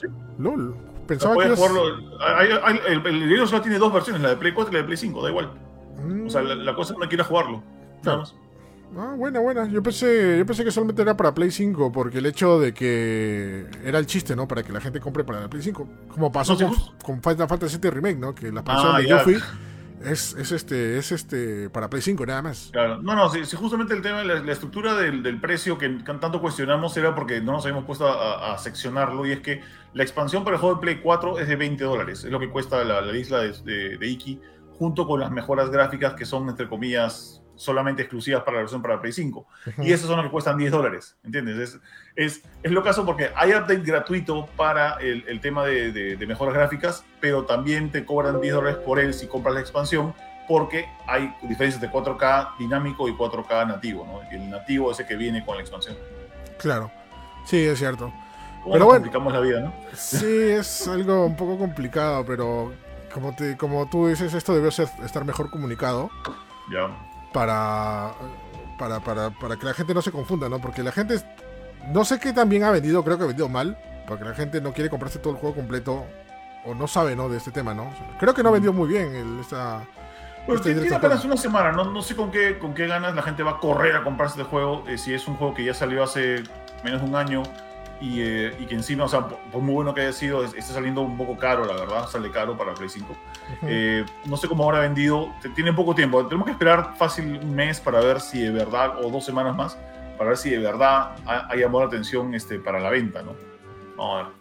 Sí. 0.01 0.07
LOL. 0.39 0.77
Pensaba 1.07 1.35
que. 1.37 1.43
el, 1.43 3.33
el, 3.33 3.47
solo 3.47 3.61
tiene 3.61 3.79
dos 3.79 3.93
versiones, 3.93 4.23
la 4.23 4.31
de 4.31 4.37
Play 4.37 4.53
4 4.53 4.71
y 4.71 4.75
la 4.75 4.81
de 4.81 4.87
Play 4.87 4.97
5, 4.97 5.23
da 5.23 5.31
igual. 5.31 5.53
O 6.27 6.31
sea, 6.31 6.43
la, 6.43 6.75
cosa 6.75 6.93
es 6.93 6.99
que 6.99 7.05
no 7.05 7.09
quiera 7.09 7.25
jugarlo. 7.25 7.63
Nada 8.03 8.19
más. 8.19 8.35
Ah, 8.97 9.15
buena, 9.17 9.41
buena. 9.41 9.67
Yo 9.69 9.83
pensé, 9.83 10.39
yo 10.39 10.47
pensé 10.47 10.65
que 10.65 10.71
solamente 10.71 11.03
era 11.03 11.17
para 11.17 11.35
Play 11.35 11.51
5, 11.51 11.93
porque 11.93 12.19
el 12.19 12.27
hecho 12.27 12.61
de 12.61 12.73
que 12.73 13.67
era 13.85 13.99
el 13.99 14.07
chiste, 14.07 14.37
¿no? 14.37 14.47
Para 14.47 14.63
que 14.63 14.73
la 14.73 14.81
gente 14.81 15.01
compre 15.01 15.25
para 15.25 15.41
la 15.41 15.49
Play 15.49 15.63
5. 15.63 15.89
Como 16.09 16.31
pasó 16.33 16.57
con, 16.57 16.75
con, 17.05 17.23
Final 17.23 17.49
Fantasy 17.49 17.79
VII 17.79 17.91
Remake, 17.91 18.19
¿no? 18.19 18.35
Que 18.35 18.53
la 18.53 18.61
expansión 18.61 18.95
ah, 18.95 18.99
de 18.99 19.09
Yuffie 19.09 19.41
es, 20.05 20.35
es, 20.35 20.53
este, 20.53 20.99
es 20.99 21.13
este 21.13 21.71
para 21.71 21.89
Play 21.89 22.03
5 22.03 22.27
nada 22.27 22.43
más. 22.43 22.71
Claro, 22.73 23.03
no, 23.03 23.15
no, 23.15 23.29
si, 23.29 23.45
justamente 23.57 23.95
el 23.95 24.03
tema, 24.03 24.25
la, 24.25 24.41
la 24.41 24.53
estructura 24.53 24.95
del, 24.95 25.23
del, 25.23 25.41
precio 25.41 25.79
que 25.79 25.89
tanto 25.89 26.41
cuestionamos 26.41 26.97
era 26.97 27.15
porque 27.15 27.41
no 27.41 27.53
nos 27.53 27.65
habíamos 27.65 27.85
puesto 27.85 28.09
a, 28.09 28.57
seccionarlo 28.59 29.27
y 29.27 29.33
es 29.33 29.41
que 29.41 29.63
la 29.93 30.03
expansión 30.03 30.45
para 30.45 30.57
el 30.57 30.61
juego 30.61 30.77
de 30.77 30.81
Play 30.81 31.01
4 31.03 31.39
es 31.39 31.49
de 31.49 31.57
20 31.57 31.85
dólares, 31.85 32.25
es 32.25 32.31
lo 32.31 32.41
que 32.41 32.51
cuesta 32.51 32.83
la, 32.85 33.01
la 33.01 33.17
isla 33.17 33.41
de, 33.41 33.99
de, 33.99 34.07
Iki, 34.07 34.41
junto 34.79 35.07
con 35.07 35.21
las 35.21 35.31
mejoras 35.31 35.71
gráficas 35.71 36.15
que 36.15 36.25
son, 36.25 36.49
entre 36.49 36.69
comillas, 36.69 37.44
solamente 37.57 38.03
exclusivas 38.03 38.43
para 38.43 38.57
la 38.57 38.63
versión 38.63 38.83
para 38.83 39.01
Play 39.01 39.13
5. 39.13 39.47
Y 39.79 39.93
esas 39.93 40.07
son 40.07 40.17
las 40.17 40.27
que 40.27 40.33
cuestan 40.33 40.59
10 40.59 40.73
dólares, 40.73 41.17
¿entiendes? 41.25 41.57
Es, 41.59 41.81
es, 42.17 42.43
es, 42.63 42.73
lo 42.73 42.83
caso 42.83 43.05
porque 43.05 43.31
hay 43.35 43.51
update 43.51 43.83
gratuito 43.83 44.47
para 44.57 44.95
el, 44.95 45.25
el 45.29 45.41
tema 45.41 45.65
de, 45.65 45.93
de, 45.93 46.27
mejoras 46.27 46.55
gráficas, 46.55 47.05
pero 47.21 47.45
también 47.45 47.91
te 47.91 48.05
cobran 48.05 48.41
10 48.41 48.55
dólares 48.55 48.79
por 48.85 48.99
él 48.99 49.15
si 49.15 49.27
compras 49.27 49.55
la 49.55 49.61
expansión, 49.61 50.15
porque 50.49 50.87
hay 51.07 51.35
diferencias 51.43 51.81
de 51.81 51.91
4K 51.91 52.59
dinámico 52.59 53.09
y 53.09 53.13
4K 53.13 53.67
nativo, 53.67 54.07
¿no? 54.07 54.31
El 54.31 54.51
nativo 54.51 54.91
es 54.91 55.01
el 55.01 55.07
que 55.07 55.17
viene 55.17 55.45
con 55.45 55.57
la 55.57 55.63
expansión. 55.63 55.97
Claro, 56.59 56.91
sí, 57.47 57.65
es 57.65 57.79
cierto. 57.79 58.13
Pero 58.65 58.87
bueno, 58.87 58.89
complicamos 58.89 59.33
la 59.33 59.41
vida, 59.41 59.61
¿no? 59.61 59.73
Sí, 59.95 60.27
es 60.27 60.89
algo 60.89 61.27
un 61.27 61.37
poco 61.37 61.59
complicado, 61.59 62.25
pero 62.27 62.73
como, 63.13 63.35
te, 63.35 63.57
como 63.57 63.89
tú 63.91 64.09
dices, 64.09 64.33
esto 64.33 64.55
debe 64.55 64.71
ser, 64.71 64.89
estar 65.05 65.25
mejor 65.25 65.51
comunicado. 65.51 66.11
Ya 66.73 66.89
para, 67.35 68.13
para, 68.79 69.01
para, 69.01 69.31
para 69.31 69.57
que 69.57 69.67
la 69.67 69.75
gente 69.75 69.93
no 69.93 70.01
se 70.01 70.13
confunda, 70.13 70.49
¿no? 70.49 70.61
Porque 70.61 70.85
la 70.85 70.93
gente, 70.93 71.17
no 71.93 72.05
sé 72.05 72.21
qué 72.21 72.33
también 72.33 72.63
ha 72.63 72.71
vendido, 72.71 73.03
creo 73.03 73.19
que 73.19 73.25
ha 73.25 73.27
vendido 73.27 73.49
mal, 73.49 73.77
porque 74.07 74.25
la 74.25 74.35
gente 74.35 74.61
no 74.61 74.73
quiere 74.73 74.89
comprarse 74.89 75.19
todo 75.19 75.33
el 75.35 75.41
juego 75.41 75.57
completo 75.57 76.07
o 76.65 76.75
no 76.75 76.87
sabe, 76.87 77.17
¿no? 77.17 77.29
De 77.29 77.37
este 77.37 77.51
tema, 77.51 77.75
¿no? 77.75 77.93
Creo 78.21 78.33
que 78.33 78.45
no 78.45 78.53
vendió 78.53 78.73
muy 78.73 78.89
bien 78.89 79.15
el, 79.15 79.41
esta... 79.41 79.83
Pues 80.47 80.63
tiene 80.63 80.95
apenas 80.95 81.25
una 81.25 81.37
semana, 81.37 81.73
no, 81.73 81.91
no 81.91 82.03
sé 82.03 82.15
con 82.15 82.31
qué, 82.31 82.59
con 82.59 82.75
qué 82.75 82.87
ganas 82.87 83.15
la 83.15 83.23
gente 83.23 83.43
va 83.43 83.53
a 83.53 83.59
correr 83.59 83.97
a 83.97 84.05
comprarse 84.05 84.39
este 84.39 84.49
juego. 84.49 84.85
Eh, 84.87 84.99
si 84.99 85.15
es 85.15 85.27
un 85.27 85.37
juego 85.37 85.55
que 85.55 85.65
ya 85.65 85.73
salió 85.73 86.05
hace 86.05 86.45
menos 86.85 87.01
de 87.01 87.09
un 87.09 87.17
año, 87.17 87.43
eh, 88.01 88.57
y, 88.59 88.67
que 88.67 88.75
encima, 88.75 89.05
o 89.05 89.09
sea, 89.09 89.27
por, 89.29 89.63
muy 89.63 89.75
bueno 89.75 89.95
que 89.95 90.03
haya 90.03 90.13
sido, 90.13 90.45
está 90.45 90.75
saliendo 90.75 91.03
un 91.03 91.17
poco 91.17 91.39
caro, 91.39 91.65
la 91.65 91.75
verdad, 91.75 92.09
sale 92.09 92.31
caro 92.31 92.57
para 92.57 92.75
Play 92.75 92.89
5. 92.89 93.17
Eh, 93.63 94.05
no 94.27 94.37
sé 94.37 94.49
cómo 94.49 94.65
habrá 94.65 94.81
vendido, 94.81 95.33
tiene 95.55 95.73
poco 95.73 95.95
tiempo, 95.95 96.25
tenemos 96.27 96.47
que 96.47 96.53
esperar 96.53 96.95
fácil 96.97 97.39
un 97.43 97.55
mes 97.55 97.81
para 97.81 98.01
ver 98.01 98.21
si 98.21 98.41
de 98.41 98.51
verdad, 98.51 99.05
o 99.05 99.11
dos 99.11 99.25
semanas 99.25 99.57
más, 99.57 99.79
para 100.19 100.31
ver 100.31 100.39
si 100.39 100.51
de 100.51 100.59
verdad 100.59 101.17
hay 101.27 101.61
llamado 101.61 101.81
la 101.81 101.87
atención 101.87 102.35
este, 102.35 102.59
para 102.59 102.81
la 102.81 102.91
venta, 102.91 103.23
¿no? 103.23 103.35
Vamos 103.97 104.21
a 104.21 104.23
ver. 104.25 104.33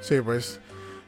Sí, 0.00 0.20
pues. 0.20 0.60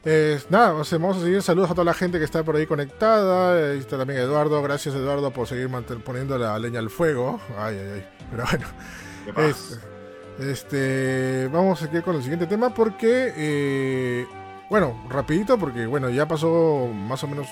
Eh, 0.03 0.39
nada, 0.49 0.73
o 0.73 0.83
sea, 0.83 0.97
vamos 0.97 1.17
a 1.17 1.21
seguir. 1.21 1.41
Saludos 1.41 1.69
a 1.71 1.75
toda 1.75 1.85
la 1.85 1.93
gente 1.93 2.17
que 2.17 2.25
está 2.25 2.43
por 2.43 2.55
ahí 2.55 2.65
conectada. 2.65 3.71
Ahí 3.71 3.79
está 3.79 3.97
también 3.97 4.19
Eduardo. 4.19 4.61
Gracias, 4.61 4.95
Eduardo, 4.95 5.31
por 5.31 5.47
seguir 5.47 5.69
poniendo 6.03 6.37
la 6.37 6.57
leña 6.57 6.79
al 6.79 6.89
fuego. 6.89 7.39
Ay, 7.57 7.77
ay, 7.77 7.91
ay. 7.95 8.07
Pero 8.31 8.43
bueno. 8.49 8.67
¿Qué 9.25 9.33
pasa? 9.33 9.90
Este, 10.43 11.47
vamos 11.51 11.81
a 11.81 11.85
seguir 11.85 12.03
con 12.03 12.15
el 12.15 12.21
siguiente 12.21 12.47
tema 12.47 12.73
porque, 12.73 13.33
eh, 13.35 14.27
bueno, 14.69 15.03
rapidito 15.09 15.57
porque, 15.57 15.85
bueno, 15.85 16.09
ya 16.09 16.27
pasó 16.27 16.87
más 16.93 17.23
o 17.23 17.27
menos 17.27 17.47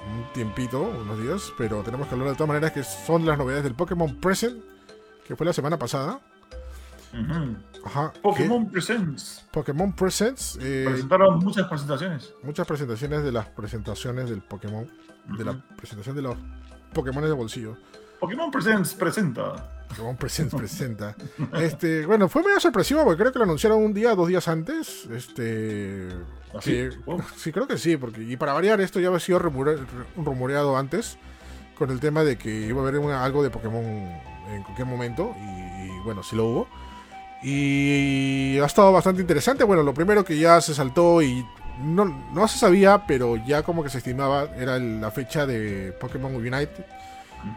un 0.00 0.32
tiempito, 0.32 0.80
unos 0.82 1.20
días, 1.22 1.52
pero 1.56 1.82
tenemos 1.82 2.08
que 2.08 2.14
hablar 2.14 2.30
de 2.30 2.34
todas 2.34 2.48
maneras 2.48 2.72
que 2.72 2.82
son 2.82 3.24
las 3.24 3.38
novedades 3.38 3.64
del 3.64 3.74
Pokémon 3.74 4.16
Present, 4.16 4.62
que 5.26 5.36
fue 5.36 5.46
la 5.46 5.52
semana 5.52 5.78
pasada. 5.78 6.20
Ajá. 7.84 8.12
Pokémon 8.22 8.70
Presents. 8.70 9.42
que- 9.44 9.50
Pokémon 9.52 9.92
Presents. 9.92 10.58
eh, 10.62 10.84
Presentaron 10.88 11.38
muchas 11.40 11.68
presentaciones. 11.68 12.32
muchas 12.42 12.66
presentaciones 12.66 13.22
de 13.22 13.32
las 13.32 13.46
presentaciones 13.48 14.30
del 14.30 14.40
Pokémon, 14.40 14.86
de 15.36 15.44
la 15.44 15.62
presentación 15.76 16.16
de 16.16 16.22
los 16.22 16.36
Pokémon 16.94 17.22
de 17.22 17.32
bolsillo. 17.32 17.76
Pokémon 18.18 18.50
Presents 18.50 18.94
presenta. 18.94 19.81
Pokémon 19.96 20.16
Presents 20.16 20.54
presenta. 20.56 21.14
Este, 21.60 22.06
bueno, 22.06 22.28
fue 22.28 22.42
medio 22.42 22.58
sorpresivo 22.60 23.04
porque 23.04 23.20
creo 23.20 23.32
que 23.32 23.38
lo 23.38 23.44
anunciaron 23.44 23.78
un 23.82 23.94
día, 23.94 24.14
dos 24.14 24.28
días 24.28 24.48
antes. 24.48 25.06
Este. 25.06 26.08
Wow. 27.06 27.22
sí, 27.36 27.52
creo 27.52 27.66
que 27.66 27.78
sí, 27.78 27.96
porque. 27.96 28.22
Y 28.22 28.36
para 28.36 28.52
variar, 28.52 28.80
esto 28.80 29.00
ya 29.00 29.08
había 29.08 29.20
sido 29.20 29.38
rumore- 29.40 29.78
rumoreado 30.16 30.76
antes. 30.76 31.16
Con 31.78 31.90
el 31.90 32.00
tema 32.00 32.22
de 32.22 32.36
que 32.36 32.50
iba 32.66 32.80
a 32.80 32.82
haber 32.86 32.98
una- 33.00 33.24
algo 33.24 33.42
de 33.42 33.50
Pokémon 33.50 33.82
en 33.84 34.62
cualquier 34.62 34.86
momento. 34.86 35.34
Y, 35.38 35.86
y, 35.86 35.90
bueno, 36.04 36.22
sí 36.22 36.36
lo 36.36 36.44
hubo. 36.46 36.68
Y 37.42 38.58
ha 38.60 38.66
estado 38.66 38.92
bastante 38.92 39.20
interesante. 39.20 39.64
Bueno, 39.64 39.82
lo 39.82 39.94
primero 39.94 40.24
que 40.24 40.38
ya 40.38 40.60
se 40.60 40.74
saltó 40.74 41.22
y 41.22 41.44
no, 41.82 42.04
no 42.04 42.46
se 42.48 42.58
sabía, 42.58 43.04
pero 43.06 43.36
ya 43.36 43.62
como 43.62 43.82
que 43.82 43.88
se 43.90 43.98
estimaba, 43.98 44.44
era 44.56 44.78
la 44.78 45.10
fecha 45.10 45.44
de 45.46 45.92
Pokémon 46.00 46.34
Unite, 46.36 46.86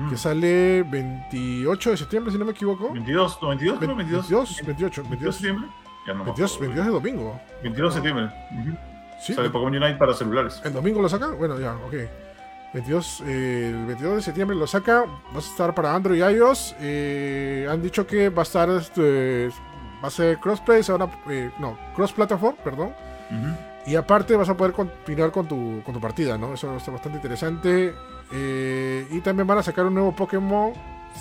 Que 0.10 0.18
sale 0.18 0.84
28 0.84 1.92
de 1.92 1.98
septiembre, 1.98 2.32
si 2.32 2.38
no 2.40 2.46
me 2.46 2.52
equivoco. 2.52 2.92
22, 2.92 3.40
no, 3.42 3.50
22, 3.50 3.78
creo, 3.80 3.96
22. 3.96 4.30
22, 4.30 4.62
28, 4.66 5.02
22 5.04 5.04
de 5.04 5.10
22, 5.10 5.36
septiembre. 5.36 5.70
Ya 6.08 6.14
no 6.14 6.20
me 6.20 6.26
22, 6.26 6.54
acuerdo. 6.56 6.74
22 6.76 6.86
de 6.86 6.92
domingo. 7.10 7.42
22 7.64 7.94
de 7.94 8.02
septiembre. 8.02 8.36
Sí, 9.22 9.34
Sale 9.34 9.50
Pokémon 9.50 9.76
Unite 9.76 9.96
para 9.96 10.14
celulares. 10.14 10.62
el 10.64 10.74
domingo 10.74 11.02
lo 11.02 11.10
saca. 11.10 11.28
Bueno, 11.32 11.60
ya, 11.60 11.74
ok. 11.76 11.94
22, 12.74 13.24
eh, 13.26 13.70
el 13.74 13.86
22 13.86 14.16
de 14.18 14.22
septiembre 14.22 14.58
lo 14.58 14.68
saca. 14.68 15.06
Va 15.06 15.36
a 15.38 15.40
estar 15.40 15.74
para 15.74 15.96
Android 15.96 16.18
y 16.20 16.22
iOS. 16.36 16.76
Eh, 16.80 17.68
han 17.70 17.82
dicho 17.82 18.06
que 18.06 18.30
va 18.30 18.42
a 18.42 18.44
estar, 18.44 18.70
este, 18.70 19.50
va 20.04 20.08
a 20.08 20.12
ser 20.12 20.38
crossplay, 20.40 20.84
se 20.84 20.92
van 20.92 21.04
a- 21.04 21.32
eh, 21.32 21.52
no, 21.60 21.78
cross 21.96 22.12
platform, 22.12 22.56
perdón. 22.64 22.94
Y 23.88 23.96
aparte 23.96 24.36
vas 24.36 24.50
a 24.50 24.58
poder 24.58 24.74
continuar 24.74 25.32
con 25.32 25.48
tu, 25.48 25.82
con 25.84 25.94
tu 25.94 26.02
partida, 26.02 26.38
¿no? 26.38 26.54
Eso 26.56 26.76
está 26.76 26.92
bastante 26.92 27.18
interesante. 27.18 27.94
Eh, 28.32 29.08
y 29.12 29.20
también 29.22 29.48
van 29.48 29.60
a 29.60 29.64
sacar 29.64 29.86
un 29.86 29.94
nuevo 29.94 30.16
Pokémon 30.16 30.74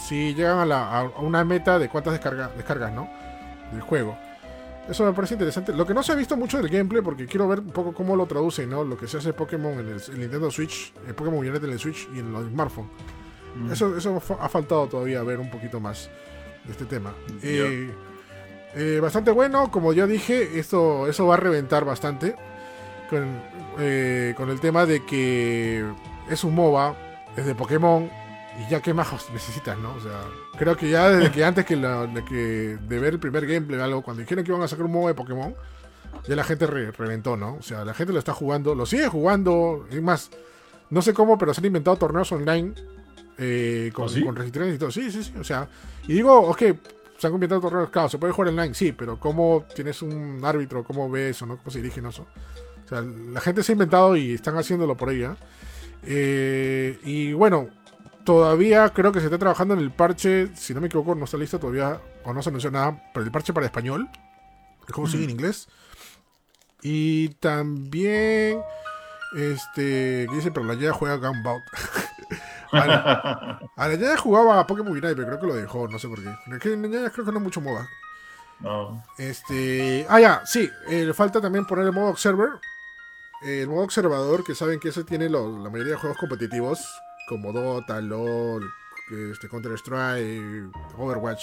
si 0.06 0.34
llegan 0.34 0.58
a, 0.58 0.66
la- 0.66 0.98
a 1.00 1.04
una 1.20 1.44
meta 1.44 1.78
de 1.78 1.88
cuántas 1.88 2.14
descarga- 2.14 2.50
descargas, 2.56 2.92
¿no? 2.92 3.08
Del 3.72 3.80
juego. 3.82 4.16
Eso 4.88 5.04
me 5.04 5.12
parece 5.12 5.34
interesante. 5.34 5.72
Lo 5.72 5.86
que 5.86 5.94
no 5.94 6.02
se 6.02 6.12
ha 6.12 6.14
visto 6.14 6.36
mucho 6.36 6.58
del 6.58 6.68
gameplay, 6.68 7.00
porque 7.02 7.26
quiero 7.26 7.48
ver 7.48 7.60
un 7.60 7.70
poco 7.70 7.92
cómo 7.94 8.16
lo 8.16 8.26
traducen, 8.26 8.68
¿no? 8.68 8.84
Lo 8.84 8.98
que 8.98 9.06
se 9.06 9.16
hace 9.18 9.32
Pokémon 9.32 9.72
en 9.74 9.88
el, 9.88 10.02
el 10.12 10.18
Nintendo 10.20 10.50
Switch, 10.50 10.92
el 11.06 11.14
Pokémon 11.14 11.38
Unite 11.38 11.64
en 11.64 11.72
el 11.72 11.78
Switch 11.78 12.08
y 12.14 12.18
en 12.18 12.32
los 12.32 12.46
smartphones. 12.48 12.90
Ujú. 13.62 13.72
Eso, 13.72 13.96
eso 13.96 14.20
ha 14.40 14.48
faltado 14.48 14.86
todavía 14.88 15.22
ver 15.22 15.38
un 15.40 15.48
poquito 15.50 15.80
más 15.80 16.10
de 16.64 16.72
este 16.72 16.84
tema. 16.84 17.14
Eh, 17.42 17.90
eh, 18.74 18.98
bastante 19.00 19.30
bueno, 19.30 19.70
como 19.70 19.92
ya 19.92 20.06
dije, 20.06 20.58
esto, 20.58 21.06
eso 21.06 21.26
va 21.28 21.34
a 21.34 21.38
reventar 21.38 21.84
bastante 21.84 22.34
con, 23.08 23.26
eh, 23.78 24.34
con 24.36 24.50
el 24.50 24.60
tema 24.60 24.84
de 24.84 25.04
que 25.06 25.84
es 26.30 26.44
un 26.44 26.54
MOBA, 26.54 26.94
es 27.36 27.44
de 27.46 27.54
Pokémon 27.54 28.08
y 28.64 28.70
ya 28.70 28.80
qué 28.80 28.94
más 28.94 29.08
necesitas, 29.32 29.76
¿no? 29.78 29.94
O 29.94 30.00
sea, 30.00 30.20
creo 30.58 30.76
que 30.76 30.88
ya 30.88 31.10
desde 31.10 31.30
que 31.32 31.44
antes 31.44 31.64
que, 31.64 31.76
la- 31.76 32.06
de, 32.06 32.24
que 32.24 32.78
de 32.80 32.98
ver 32.98 33.14
el 33.14 33.18
primer 33.20 33.46
gameplay 33.46 33.78
o 33.80 33.84
algo, 33.84 34.02
cuando 34.02 34.20
dijeron 34.22 34.44
que 34.44 34.50
iban 34.50 34.62
a 34.62 34.68
sacar 34.68 34.84
un 34.86 34.92
MOBA 34.92 35.08
de 35.08 35.14
Pokémon, 35.14 35.54
ya 36.28 36.36
la 36.36 36.44
gente 36.44 36.66
re- 36.66 36.92
reventó, 36.92 37.36
¿no? 37.36 37.56
O 37.56 37.62
sea, 37.62 37.84
la 37.84 37.94
gente 37.94 38.12
lo 38.12 38.18
está 38.18 38.32
jugando, 38.32 38.74
lo 38.74 38.86
sigue 38.86 39.08
jugando, 39.08 39.86
es 39.90 40.00
más, 40.02 40.30
no 40.90 41.02
sé 41.02 41.12
cómo, 41.12 41.36
pero 41.36 41.52
se 41.52 41.60
han 41.60 41.66
inventado 41.66 41.96
torneos 41.96 42.30
online 42.32 42.74
eh, 43.38 43.90
con, 43.92 44.04
¿Ah, 44.06 44.08
sí? 44.08 44.22
con 44.24 44.46
y 44.46 44.78
todo. 44.78 44.90
Sí, 44.92 45.10
sí, 45.10 45.24
sí. 45.24 45.34
O 45.38 45.42
sea, 45.44 45.68
y 46.06 46.12
digo, 46.12 46.38
ok, 46.38 46.62
se 47.18 47.26
han 47.26 47.34
inventado 47.34 47.60
torneos, 47.60 47.90
claro, 47.90 48.08
se 48.08 48.18
puede 48.18 48.32
jugar 48.32 48.50
online, 48.50 48.74
sí, 48.74 48.92
pero 48.92 49.18
¿cómo 49.18 49.64
tienes 49.74 50.00
un 50.02 50.40
árbitro? 50.44 50.84
¿Cómo 50.84 51.10
ves 51.10 51.36
eso, 51.36 51.46
no? 51.46 51.56
¿Cómo 51.56 51.70
se 51.72 51.78
dirigen 51.82 52.06
eso? 52.06 52.26
O 52.84 52.88
sea, 52.88 53.00
la 53.00 53.40
gente 53.40 53.62
se 53.64 53.72
ha 53.72 53.74
inventado 53.74 54.14
y 54.14 54.34
están 54.34 54.56
haciéndolo 54.56 54.96
por 54.96 55.10
ella. 55.10 55.36
Eh, 55.36 55.38
y 56.06 57.32
bueno, 57.32 57.68
todavía 58.24 58.88
creo 58.90 59.12
que 59.12 59.20
se 59.20 59.26
está 59.26 59.38
trabajando 59.38 59.74
en 59.74 59.80
el 59.80 59.90
parche, 59.90 60.54
si 60.56 60.74
no 60.74 60.80
me 60.80 60.86
equivoco, 60.86 61.14
no 61.14 61.24
está 61.24 61.36
listo 61.36 61.58
todavía, 61.58 62.00
o 62.24 62.32
no 62.32 62.42
se 62.42 62.48
anunció 62.50 62.70
nada, 62.70 63.10
pero 63.12 63.24
el 63.24 63.32
parche 63.32 63.52
para 63.52 63.66
español. 63.66 64.08
El 64.86 64.94
juego 64.94 65.08
sigue 65.08 65.24
en 65.24 65.30
inglés. 65.30 65.68
Y 66.82 67.30
también, 67.40 68.60
este, 69.34 70.26
dice, 70.30 70.50
pero 70.52 70.66
la 70.66 70.74
ya 70.74 70.92
juega 70.92 71.16
Gunbout. 71.16 71.62
a, 72.72 72.86
la, 72.86 73.60
a 73.76 73.88
la 73.88 73.94
Yaya 73.94 74.16
jugaba 74.16 74.60
a 74.60 74.66
Pokémon 74.66 74.92
Unite, 74.92 75.14
pero 75.14 75.26
creo 75.26 75.40
que 75.40 75.46
lo 75.46 75.54
dejó, 75.54 75.88
no 75.88 75.98
sé 75.98 76.08
por 76.08 76.22
qué. 76.22 76.30
Es 76.52 76.58
que 76.58 76.76
la 76.76 76.88
Yaya 76.88 77.10
creo 77.10 77.24
que 77.24 77.32
no 77.32 77.38
es 77.38 77.44
mucho 77.44 77.60
moda. 77.60 77.88
No. 78.60 79.02
Este. 79.18 80.06
Ah, 80.08 80.20
ya, 80.20 80.42
sí. 80.46 80.70
eh, 80.88 81.12
falta 81.12 81.40
también 81.40 81.66
poner 81.66 81.86
el 81.86 81.92
modo 81.92 82.10
Observer. 82.10 82.50
Eh, 83.42 83.62
el 83.62 83.68
modo 83.68 83.82
observador, 83.84 84.44
que 84.44 84.54
saben 84.54 84.80
que 84.80 84.88
ese 84.88 85.04
tiene 85.04 85.28
lo- 85.28 85.58
la 85.62 85.70
mayoría 85.70 85.92
de 85.94 85.98
juegos 85.98 86.18
competitivos, 86.18 86.80
como 87.28 87.52
Dota, 87.52 88.00
LOL, 88.00 88.68
este, 89.32 89.48
Counter-Strike, 89.48 90.70
Overwatch 90.96 91.42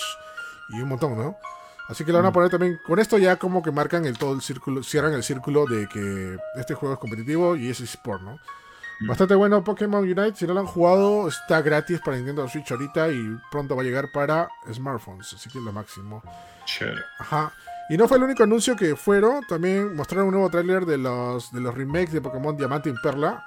y 0.70 0.82
un 0.82 0.90
montón, 0.90 1.18
¿no? 1.18 1.38
Así 1.90 2.06
que 2.06 2.12
lo 2.12 2.20
van 2.20 2.28
a 2.28 2.32
poner 2.32 2.50
también. 2.50 2.80
Con 2.88 3.00
esto 3.00 3.18
ya 3.18 3.36
como 3.36 3.62
que 3.62 3.72
marcan 3.72 4.06
el 4.06 4.18
todo 4.18 4.34
el 4.34 4.42
círculo, 4.42 4.82
cierran 4.82 5.14
el 5.14 5.24
círculo 5.24 5.66
de 5.66 5.88
que 5.90 6.38
este 6.56 6.74
juego 6.74 6.94
es 6.94 7.00
competitivo 7.00 7.56
y 7.58 7.70
es 7.70 7.82
sport, 7.82 8.22
¿no? 8.22 8.40
Mm. 9.02 9.08
Bastante 9.08 9.36
bueno 9.36 9.64
Pokémon 9.64 10.02
Unite. 10.04 10.36
Si 10.36 10.48
no 10.48 10.54
lo 10.54 10.62
han 10.62 10.68
jugado, 10.68 11.28
está 11.28 11.62
gratis 11.62 12.00
para 12.00 12.16
Nintendo 12.18 12.48
Switch 12.48 12.72
ahorita 12.72 13.10
y 13.10 13.38
pronto 13.52 13.76
va 13.76 13.82
a 13.82 13.86
llegar 13.86 14.10
para 14.14 14.48
smartphones. 14.72 15.34
Así 15.34 15.50
que 15.50 15.58
es 15.58 15.64
lo 15.64 15.74
máximo. 15.74 16.24
Chévere. 16.66 17.02
Ajá. 17.20 17.52
Y 17.92 17.98
no 17.98 18.08
fue 18.08 18.18
el 18.18 18.24
único 18.24 18.42
anuncio 18.44 18.76
que 18.76 18.96
fueron. 18.96 19.44
También 19.48 19.96
mostraron 19.96 20.28
un 20.30 20.34
nuevo 20.34 20.50
tráiler 20.50 20.86
de 20.86 20.98
los, 20.98 21.52
de 21.52 21.60
los 21.62 21.76
remakes 21.76 22.14
de 22.14 22.22
Pokémon 22.22 22.56
Diamante 22.58 22.90
y 22.90 22.94
Perla. 23.04 23.46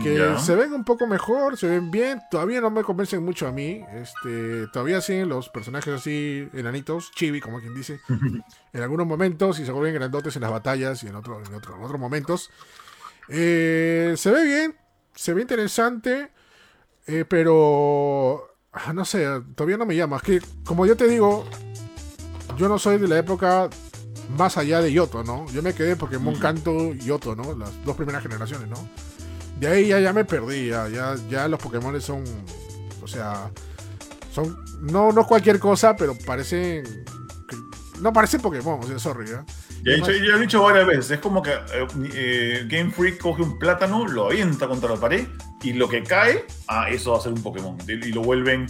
Que 0.00 0.36
se 0.38 0.54
ven 0.54 0.72
un 0.72 0.84
poco 0.84 1.08
mejor, 1.08 1.56
se 1.58 1.66
ven 1.66 1.90
bien. 1.90 2.20
Todavía 2.30 2.60
no 2.60 2.70
me 2.70 2.84
convencen 2.84 3.24
mucho 3.24 3.48
a 3.48 3.50
mí. 3.50 3.84
Este, 3.92 4.68
todavía 4.68 5.00
siguen 5.00 5.28
los 5.28 5.48
personajes 5.48 5.92
así, 5.92 6.48
enanitos, 6.52 7.10
chibi, 7.16 7.40
como 7.40 7.58
quien 7.58 7.74
dice. 7.74 7.98
en 8.72 8.80
algunos 8.82 9.08
momentos 9.08 9.58
y 9.58 9.66
se 9.66 9.72
vuelven 9.72 9.94
grandotes 9.94 10.36
en 10.36 10.42
las 10.42 10.52
batallas 10.52 11.02
y 11.02 11.08
en, 11.08 11.16
otro, 11.16 11.42
en, 11.44 11.52
otro- 11.52 11.74
en 11.76 11.82
otros 11.82 12.00
momentos. 12.00 12.48
Eh, 13.28 14.14
se 14.16 14.30
ve 14.30 14.44
bien, 14.44 14.76
se 15.16 15.32
ve 15.34 15.42
interesante, 15.42 16.30
eh, 17.08 17.24
pero 17.28 18.48
ah, 18.72 18.92
no 18.92 19.04
sé, 19.04 19.26
todavía 19.56 19.76
no 19.78 19.86
me 19.86 19.96
llama. 19.96 20.18
Es 20.18 20.22
que, 20.22 20.40
como 20.64 20.86
yo 20.86 20.96
te 20.96 21.08
digo, 21.08 21.44
yo 22.56 22.68
no 22.68 22.78
soy 22.78 22.98
de 22.98 23.08
la 23.08 23.18
época 23.18 23.68
más 24.36 24.56
allá 24.56 24.80
de 24.80 24.92
Yoto, 24.92 25.22
¿no? 25.24 25.46
Yo 25.52 25.62
me 25.62 25.74
quedé 25.74 25.92
en 25.92 25.98
Pokémon 25.98 26.32
Ujú. 26.34 26.42
Kanto 26.42 26.72
y 26.94 26.98
Yoto, 27.00 27.34
¿no? 27.34 27.54
Las 27.54 27.84
dos 27.84 27.96
primeras 27.96 28.22
generaciones, 28.22 28.68
¿no? 28.68 28.76
De 29.58 29.68
ahí 29.68 29.88
ya, 29.88 30.00
ya 30.00 30.12
me 30.12 30.24
perdí, 30.24 30.68
ya, 30.68 30.88
ya, 30.88 31.14
ya 31.28 31.46
los 31.48 31.60
Pokémon 31.60 32.00
son, 32.00 32.24
o 33.02 33.06
sea, 33.06 33.50
son, 34.32 34.56
no, 34.80 35.12
no 35.12 35.26
cualquier 35.26 35.58
cosa, 35.58 35.94
pero 35.94 36.16
parecen, 36.26 37.04
no 38.00 38.12
parecen 38.12 38.40
Pokémon, 38.40 38.80
o 38.82 38.86
sea, 38.86 38.98
sorry, 38.98 39.28
¿ya? 39.28 39.44
Ya 39.84 39.92
he, 39.92 39.96
dicho, 39.96 40.12
ya 40.12 40.36
he 40.36 40.40
dicho 40.40 40.62
varias 40.62 40.86
veces, 40.86 41.10
es 41.12 41.18
como 41.18 41.42
que 41.42 41.50
eh, 41.50 41.86
eh, 42.14 42.66
Game 42.68 42.92
Freak 42.92 43.18
coge 43.18 43.42
un 43.42 43.58
plátano, 43.58 44.06
lo 44.06 44.26
avienta 44.26 44.68
contra 44.68 44.90
la 44.90 44.96
pared 44.96 45.26
y 45.62 45.72
lo 45.72 45.88
que 45.88 46.04
cae, 46.04 46.46
ah, 46.68 46.88
eso 46.88 47.12
va 47.12 47.18
a 47.18 47.20
ser 47.20 47.32
un 47.32 47.42
Pokémon. 47.42 47.76
Y 47.88 48.12
lo 48.12 48.22
vuelven, 48.22 48.66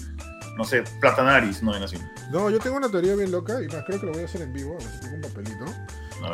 no 0.56 0.64
sé, 0.64 0.84
platanaris, 1.00 1.62
no 1.62 1.72
ven 1.72 1.82
así. 1.82 1.96
No, 2.30 2.50
yo 2.50 2.58
tengo 2.58 2.76
una 2.76 2.90
teoría 2.90 3.14
bien 3.14 3.30
loca, 3.30 3.62
y 3.62 3.68
más 3.68 3.84
creo 3.84 4.00
que 4.00 4.06
lo 4.06 4.12
voy 4.12 4.22
a 4.22 4.24
hacer 4.24 4.42
en 4.42 4.52
vivo, 4.52 4.76
a 4.78 4.84
ver 4.84 4.92
si 4.92 5.00
tengo 5.00 5.14
un 5.16 5.22
papelito. 5.22 5.64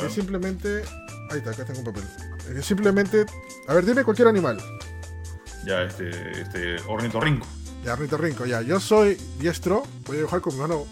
Es 0.05 0.13
simplemente, 0.13 0.83
ahí 1.31 1.39
está, 1.39 1.51
acá 1.51 1.65
tengo 1.65 1.81
un 1.81 1.85
papel. 1.87 2.05
Es 2.55 2.67
simplemente, 2.67 3.25
a 3.67 3.75
ver, 3.75 3.85
dime 3.85 4.05
cualquier 4.05 4.29
animal. 4.29 4.59
Ya, 5.65 5.83
este, 5.83 6.11
este, 6.41 6.77
ornitorrinco. 6.87 7.47
Ya, 7.85 7.97
Rito 7.97 8.17
Rinco, 8.17 8.45
ya. 8.45 8.61
Yo 8.61 8.81
soy 8.81 9.15
diestro, 9.39 9.85
voy 10.07 10.17
a 10.17 10.19
dibujar 10.19 10.41
con 10.41 10.55
mi 10.55 10.61
mano 10.61 10.87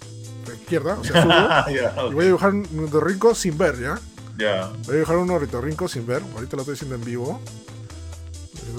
izquierda, 0.61 0.99
o 0.99 1.05
sea, 1.05 1.67
ya, 1.69 1.95
y 2.09 2.15
voy 2.15 2.25
a 2.25 2.27
dibujar 2.27 2.51
un 2.55 2.65
ornitorrinco 2.79 3.35
sin 3.35 3.59
ver, 3.59 3.79
¿ya? 3.81 3.99
ya. 4.39 4.71
Voy 4.85 4.91
a 4.91 4.95
dibujar 4.95 5.17
un 5.17 5.31
ornitorrinco 5.31 5.89
sin 5.89 6.07
ver, 6.07 6.23
ahorita 6.35 6.57
lo 6.57 6.63
estoy 6.63 6.75
haciendo 6.75 6.95
en 6.95 7.05
vivo. 7.05 7.41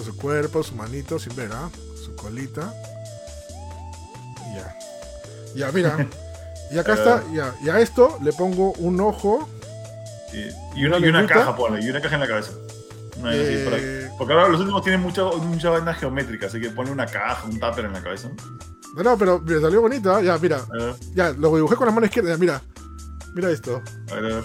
Su 0.03 0.15
cuerpo, 0.15 0.63
su 0.63 0.75
manito 0.75 1.17
sin 1.17 1.35
ver, 1.35 1.51
¿ah? 1.51 1.69
Su 1.95 2.15
colita. 2.15 2.73
Ya. 4.57 4.75
Ya, 5.55 5.71
mira. 5.71 6.07
Y 6.69 6.77
acá 6.77 6.95
está, 6.95 7.23
ya. 7.31 7.53
Y 7.63 7.69
a 7.69 7.79
esto 7.79 8.17
le 8.21 8.33
pongo 8.33 8.73
un 8.73 8.99
ojo 8.99 9.47
Y, 10.33 10.81
y 10.81 10.85
una, 10.85 10.97
y 10.99 11.07
una 11.07 11.25
caja, 11.25 11.55
ponle, 11.55 11.81
y 11.81 11.89
una 11.89 12.01
caja 12.01 12.15
en 12.15 12.21
la 12.21 12.27
cabeza. 12.27 12.51
Eh, 13.25 14.09
porque 14.17 14.33
ahora 14.33 14.49
los 14.49 14.59
últimos 14.59 14.81
tienen 14.83 15.01
mucha, 15.01 15.23
mucha 15.23 15.69
vaina 15.69 15.93
geométrica, 15.93 16.47
así 16.47 16.59
que 16.59 16.69
pone 16.69 16.91
una 16.91 17.05
caja, 17.05 17.45
un 17.45 17.57
tupper 17.57 17.85
en 17.85 17.93
la 17.93 18.03
cabeza. 18.03 18.29
no, 18.95 19.03
no, 19.03 19.17
pero 19.17 19.39
mira, 19.39 19.61
salió 19.61 19.79
bonito, 19.79 20.13
¿ah? 20.13 20.21
Ya, 20.21 20.37
mira. 20.37 20.59
Ya, 21.13 21.31
lo 21.31 21.55
dibujé 21.55 21.77
con 21.77 21.85
la 21.87 21.93
mano 21.93 22.05
izquierda. 22.05 22.31
ya, 22.31 22.37
Mira. 22.37 22.61
Mira 23.33 23.49
esto. 23.49 23.81
a 24.11 24.15
ver, 24.15 24.25
a 24.25 24.35
ver. 24.35 24.43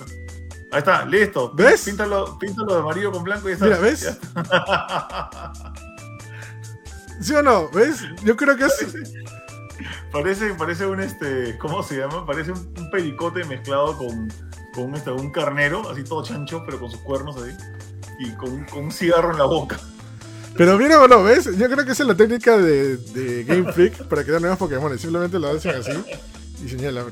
Ahí 0.70 0.79
está, 0.79 1.05
listo. 1.05 1.53
¿Ves? 1.55 1.83
Píntalo, 1.83 2.38
píntalo 2.38 2.75
de 2.75 2.81
amarillo 2.81 3.11
con 3.11 3.25
blanco 3.25 3.48
y 3.48 3.51
ya 3.51 3.55
está. 3.55 3.64
Mira, 3.66 3.79
¿ves? 3.79 4.18
¿Sí 7.20 7.35
o 7.35 7.42
no? 7.42 7.68
¿Ves? 7.70 8.01
Yo 8.25 8.37
creo 8.37 8.57
que 8.57 8.64
es. 8.66 8.87
Parece, 10.10 10.54
parece 10.54 10.86
un 10.86 11.00
este, 11.00 11.56
¿cómo 11.58 11.82
se 11.82 11.96
llama? 11.96 12.26
Parece 12.26 12.52
un, 12.52 12.58
un 12.78 12.90
pericote 12.90 13.44
mezclado 13.44 13.96
con, 13.96 14.32
con 14.74 14.94
este, 14.94 15.10
un 15.10 15.30
carnero, 15.30 15.88
así 15.90 16.04
todo 16.04 16.22
chancho, 16.22 16.62
pero 16.64 16.80
con 16.80 16.90
sus 16.90 17.00
cuernos 17.00 17.36
así. 17.36 17.54
Y 18.18 18.30
con, 18.36 18.64
con 18.66 18.84
un 18.84 18.92
cigarro 18.92 19.32
en 19.32 19.38
la 19.38 19.44
boca. 19.44 19.78
Pero 20.56 20.76
¿vieron 20.76 21.02
o 21.02 21.08
no? 21.08 21.24
¿Ves? 21.24 21.44
Yo 21.56 21.68
creo 21.68 21.84
que 21.84 21.92
esa 21.92 22.02
es 22.02 22.08
la 22.08 22.14
técnica 22.14 22.58
de, 22.58 22.98
de 22.98 23.44
Game 23.44 23.72
Freak 23.72 24.06
para 24.06 24.22
crear 24.22 24.40
nuevos 24.40 24.58
Pokémon. 24.58 24.96
Simplemente 24.98 25.38
lo 25.38 25.48
hacen 25.48 25.76
así 25.76 25.92
y 26.64 26.68
señalan. 26.68 27.06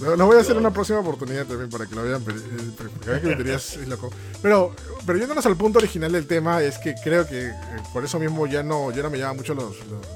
Lo, 0.00 0.16
lo 0.16 0.26
voy 0.26 0.36
a 0.36 0.40
hacer 0.40 0.52
en 0.52 0.58
una 0.58 0.72
próxima 0.72 0.98
oportunidad 0.98 1.46
también 1.46 1.70
para 1.70 1.86
que 1.86 1.94
lo 1.94 2.02
vean. 2.02 2.20
Eh, 2.22 2.70
porque 2.76 3.10
ver 3.10 3.44
que 3.44 3.54
es 3.54 3.86
loco. 3.86 4.10
Pero, 4.42 4.74
pero 5.06 5.16
yéndonos 5.16 5.46
al 5.46 5.56
punto 5.56 5.78
original 5.78 6.10
del 6.10 6.26
tema, 6.26 6.60
es 6.60 6.78
que 6.78 6.94
creo 7.02 7.26
que 7.26 7.46
eh, 7.46 7.54
por 7.92 8.04
eso 8.04 8.18
mismo 8.18 8.48
ya 8.48 8.64
no, 8.64 8.90
ya 8.90 9.02
no 9.02 9.10
me 9.10 9.18
llaman 9.18 9.36
mucho 9.36 9.54
los, 9.54 9.76
los, 9.86 10.06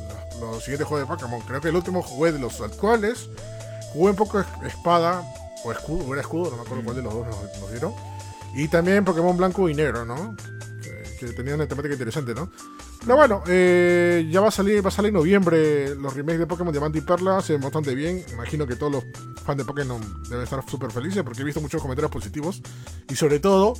los 0.40 0.62
siguientes 0.62 0.86
juegos 0.86 1.08
de 1.08 1.14
Pokémon. 1.14 1.40
Creo 1.42 1.60
que 1.60 1.68
el 1.68 1.76
último 1.76 2.02
jugué 2.02 2.32
de 2.32 2.38
los 2.38 2.60
actuales, 2.60 3.28
jugué 3.92 4.10
un 4.10 4.16
poco 4.16 4.40
es- 4.40 4.46
espada 4.66 5.22
o 5.64 5.72
escudo, 5.72 6.12
era 6.12 6.20
escudo, 6.22 6.50
no 6.50 6.56
me 6.56 6.62
acuerdo 6.62 6.84
cuál 6.84 6.96
de 6.96 7.02
los 7.02 7.14
dos 7.14 7.26
nos, 7.26 7.60
nos 7.60 7.70
dieron. 7.70 7.94
Y 8.54 8.68
también 8.68 9.04
Pokémon 9.04 9.36
blanco 9.36 9.68
y 9.68 9.74
negro, 9.74 10.04
¿no? 10.04 10.34
Que, 10.82 11.02
que 11.26 11.32
tenía 11.32 11.54
una 11.54 11.66
temática 11.66 11.92
interesante, 11.94 12.34
¿no? 12.34 12.50
No, 13.06 13.14
bueno, 13.16 13.42
eh, 13.46 14.26
ya 14.30 14.40
va 14.40 14.48
a 14.48 14.50
salir, 14.50 14.84
va 14.84 14.88
a 14.88 14.92
salir 14.92 15.08
en 15.10 15.14
noviembre 15.14 15.94
los 15.94 16.12
remakes 16.14 16.40
de 16.40 16.46
Pokémon 16.46 16.72
Diamante 16.72 16.98
y 16.98 17.02
Perla, 17.02 17.40
se 17.40 17.52
ven 17.52 17.62
bastante 17.62 17.94
bien. 17.94 18.24
Imagino 18.32 18.66
que 18.66 18.74
todos 18.76 18.90
los 18.92 19.04
fans 19.44 19.58
de 19.58 19.64
Pokémon 19.64 20.00
deben 20.28 20.42
estar 20.42 20.64
súper 20.68 20.90
felices 20.90 21.22
porque 21.22 21.42
he 21.42 21.44
visto 21.44 21.60
muchos 21.60 21.80
comentarios 21.80 22.10
positivos. 22.10 22.62
Y 23.08 23.14
sobre 23.14 23.38
todo, 23.38 23.74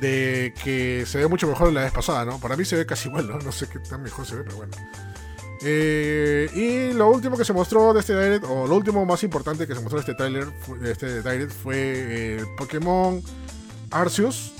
de 0.00 0.54
que 0.64 1.04
se 1.06 1.18
ve 1.18 1.26
mucho 1.28 1.46
mejor 1.48 1.70
la 1.72 1.82
vez 1.82 1.92
pasada, 1.92 2.24
¿no? 2.24 2.38
Para 2.38 2.56
mí 2.56 2.64
se 2.64 2.76
ve 2.76 2.86
casi 2.86 3.08
igual, 3.08 3.28
¿no? 3.28 3.38
No 3.38 3.52
sé 3.52 3.68
qué 3.68 3.78
tan 3.80 4.02
mejor 4.02 4.24
se 4.24 4.36
ve, 4.36 4.44
pero 4.44 4.56
bueno. 4.56 4.72
Eh, 5.62 6.50
y 6.54 6.92
lo 6.94 7.10
último 7.10 7.36
que 7.36 7.44
se 7.44 7.52
mostró 7.52 7.92
de 7.94 8.00
este 8.00 8.12
Direct, 8.18 8.44
o 8.48 8.66
lo 8.66 8.74
último 8.76 9.04
más 9.06 9.22
importante 9.22 9.66
que 9.66 9.74
se 9.74 9.80
mostró 9.80 9.98
de 9.98 10.00
este 10.02 10.14
trailer, 10.14 10.46
de 10.80 10.92
este 10.92 11.22
Direct, 11.22 11.52
fue 11.52 11.74
eh, 11.76 12.44
Pokémon 12.58 13.22
Arceus. 13.90 14.52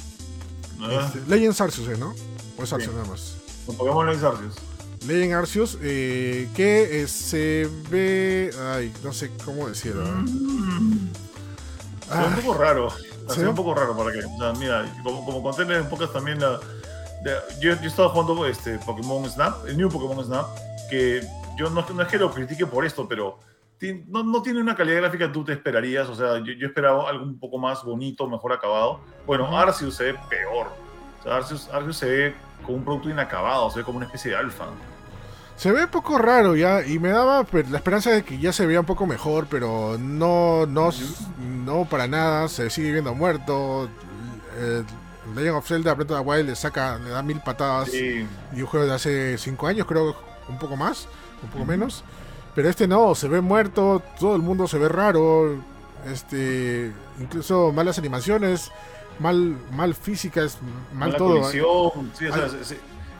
Este, 0.90 1.20
Legends 1.28 1.60
Arceus, 1.60 1.88
¿eh, 1.88 1.96
¿no? 1.98 2.14
O 2.58 2.62
es 2.62 2.72
Arceus 2.72 2.92
Sí. 2.92 2.96
nada 2.96 3.08
más. 3.08 3.36
Pokémon 3.66 4.06
Legends 4.06 4.24
Arceus. 4.24 4.54
Legend 5.06 5.32
Arceus, 5.34 5.78
eh, 5.82 6.48
que 6.54 7.02
eh, 7.02 7.08
se 7.08 7.68
ve. 7.90 8.50
Ay, 8.74 8.92
no 9.04 9.12
sé 9.12 9.30
cómo 9.44 9.68
decirlo. 9.68 10.04
Mm. 10.04 11.08
Se 12.08 12.18
ve 12.18 12.24
un 12.26 12.34
poco 12.36 12.54
raro. 12.54 12.88
Se 13.28 13.42
ve 13.42 13.48
un 13.48 13.54
poco 13.54 13.74
raro 13.74 13.96
para 13.96 14.12
que. 14.12 14.18
O 14.18 14.38
sea, 14.38 14.52
mira, 14.58 14.92
como, 15.02 15.24
como 15.24 15.42
conté 15.42 15.62
en 15.62 15.72
el 15.72 15.84
podcast 15.86 16.12
también, 16.12 16.40
la, 16.40 16.60
yo, 17.60 17.80
yo 17.80 17.88
estaba 17.88 18.08
jugando 18.10 18.46
este, 18.46 18.78
Pokémon 18.80 19.28
Snap, 19.28 19.66
el 19.66 19.76
New 19.76 19.88
Pokémon 19.90 20.24
Snap, 20.24 20.46
que 20.88 21.20
yo 21.58 21.70
no, 21.70 21.80
es 21.80 21.86
que- 21.86 21.94
no 21.94 22.02
es 22.02 22.08
que 22.08 22.18
lo 22.18 22.30
critique 22.32 22.66
por 22.66 22.84
esto, 22.86 23.06
pero 23.08 23.38
no, 24.08 24.22
no 24.24 24.42
tiene 24.42 24.60
una 24.60 24.74
calidad 24.74 24.98
gráfica 25.02 25.26
que 25.26 25.32
tú 25.32 25.44
te 25.44 25.52
esperarías. 25.52 26.08
O 26.08 26.14
sea, 26.14 26.38
yo, 26.38 26.52
yo 26.52 26.66
esperaba 26.66 27.08
algo 27.10 27.24
un 27.24 27.38
poco 27.38 27.58
más 27.58 27.82
bonito, 27.84 28.26
mejor 28.28 28.52
acabado. 28.52 29.00
Bueno. 29.26 29.56
Arceus 29.56 29.94
se 29.96 30.04
ve 30.12 30.18
peor. 30.30 30.68
O 31.20 31.22
sea, 31.22 31.36
Arceus, 31.36 31.68
Arceus 31.72 31.96
se 31.96 32.06
ve 32.08 32.34
como 32.64 32.78
un 32.78 32.84
producto 32.84 33.10
inacabado, 33.10 33.70
se 33.70 33.80
ve 33.80 33.84
como 33.84 33.98
una 33.98 34.06
especie 34.06 34.30
de 34.30 34.36
alfa. 34.38 34.66
se 35.56 35.72
ve 35.72 35.84
un 35.84 35.90
poco 35.90 36.18
raro 36.18 36.54
ya. 36.56 36.86
Y 36.86 36.98
me 36.98 37.08
daba 37.10 37.46
la 37.70 37.76
esperanza 37.78 38.10
de 38.10 38.22
que 38.22 38.38
ya 38.38 38.52
se 38.52 38.66
vea 38.66 38.80
un 38.80 38.86
poco 38.86 39.06
mejor, 39.06 39.46
pero 39.50 39.96
no, 39.98 40.66
no, 40.66 40.90
no 41.64 41.84
para 41.86 42.06
nada. 42.06 42.48
Se 42.48 42.68
sigue 42.70 42.92
viendo 42.92 43.14
muerto. 43.14 43.88
Eh, 44.58 44.82
Legend 45.34 45.56
of 45.56 45.66
Zelda 45.66 45.92
Breath 45.94 46.10
of 46.12 46.18
the 46.18 46.24
Wild 46.24 46.48
le 46.48 46.54
saca, 46.56 46.98
le 46.98 47.10
da 47.10 47.22
mil 47.22 47.40
patadas. 47.40 47.90
Sí, 47.90 48.26
Y 48.54 48.60
un 48.62 48.66
juego 48.66 48.86
de 48.86 48.94
hace 48.94 49.36
5 49.38 49.66
años, 49.66 49.86
creo, 49.86 50.14
un 50.48 50.58
poco 50.58 50.76
más, 50.76 51.08
un 51.42 51.50
poco 51.50 51.64
menos. 51.64 52.04
Pero 52.54 52.68
este 52.68 52.88
no, 52.88 53.14
se 53.14 53.28
ve 53.28 53.40
muerto, 53.40 54.02
todo 54.18 54.34
el 54.34 54.42
mundo 54.42 54.66
se 54.66 54.78
ve 54.78 54.88
raro. 54.88 55.56
Este, 56.10 56.92
incluso 57.20 57.72
malas 57.72 57.98
animaciones, 57.98 58.70
mal, 59.18 59.56
mal 59.72 59.94
físicas, 59.94 60.58
mal 60.92 61.08
Mala 61.10 61.18
todo. 61.18 61.40
colisión, 61.40 62.12
sí, 62.14 62.26
o 62.26 62.32
sea, 62.32 62.46
es, 62.46 62.76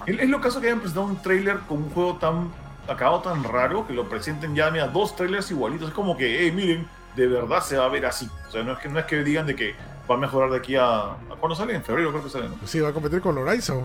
es 0.07 0.29
lo 0.29 0.41
caso 0.41 0.61
que 0.61 0.69
hayan 0.69 0.79
presentado 0.79 1.07
un 1.07 1.17
tráiler 1.21 1.59
con 1.69 1.79
un 1.79 1.91
juego 1.91 2.15
tan 2.17 2.51
acabado 2.89 3.21
tan 3.21 3.43
raro 3.45 3.87
que 3.87 3.93
lo 3.93 4.09
presenten 4.09 4.55
ya, 4.55 4.71
mira, 4.71 4.89
dos 4.89 5.17
trailers 5.17 5.51
igualitos. 5.51 5.89
Es 5.89 5.95
como 5.95 6.17
que, 6.17 6.45
hey, 6.45 6.53
miren, 6.53 6.87
de 7.17 7.27
verdad 7.27 7.61
se 7.62 7.77
va 7.77 7.87
a 7.87 7.89
ver 7.89 8.07
así. 8.07 8.29
O 8.49 8.51
sea, 8.51 8.62
no 8.62 8.73
es 8.73 8.79
que, 8.79 8.89
no 8.89 8.99
es 8.99 9.07
que 9.07 9.23
digan 9.25 9.47
de 9.47 9.57
que 9.57 9.75
va 10.09 10.15
a 10.15 10.19
mejorar 10.19 10.51
de 10.51 10.59
aquí 10.59 10.77
a. 10.77 11.11
¿a 11.11 11.17
¿Cuándo 11.41 11.57
sale? 11.57 11.75
En 11.75 11.83
febrero 11.83 12.11
creo 12.11 12.25
que 12.25 12.31
sale, 12.31 12.49
¿no? 12.49 12.55
Sí, 12.65 12.81
va 12.81 12.91
a 12.91 12.93
competir 12.93 13.21
con 13.21 13.37
Horizon. 13.37 13.85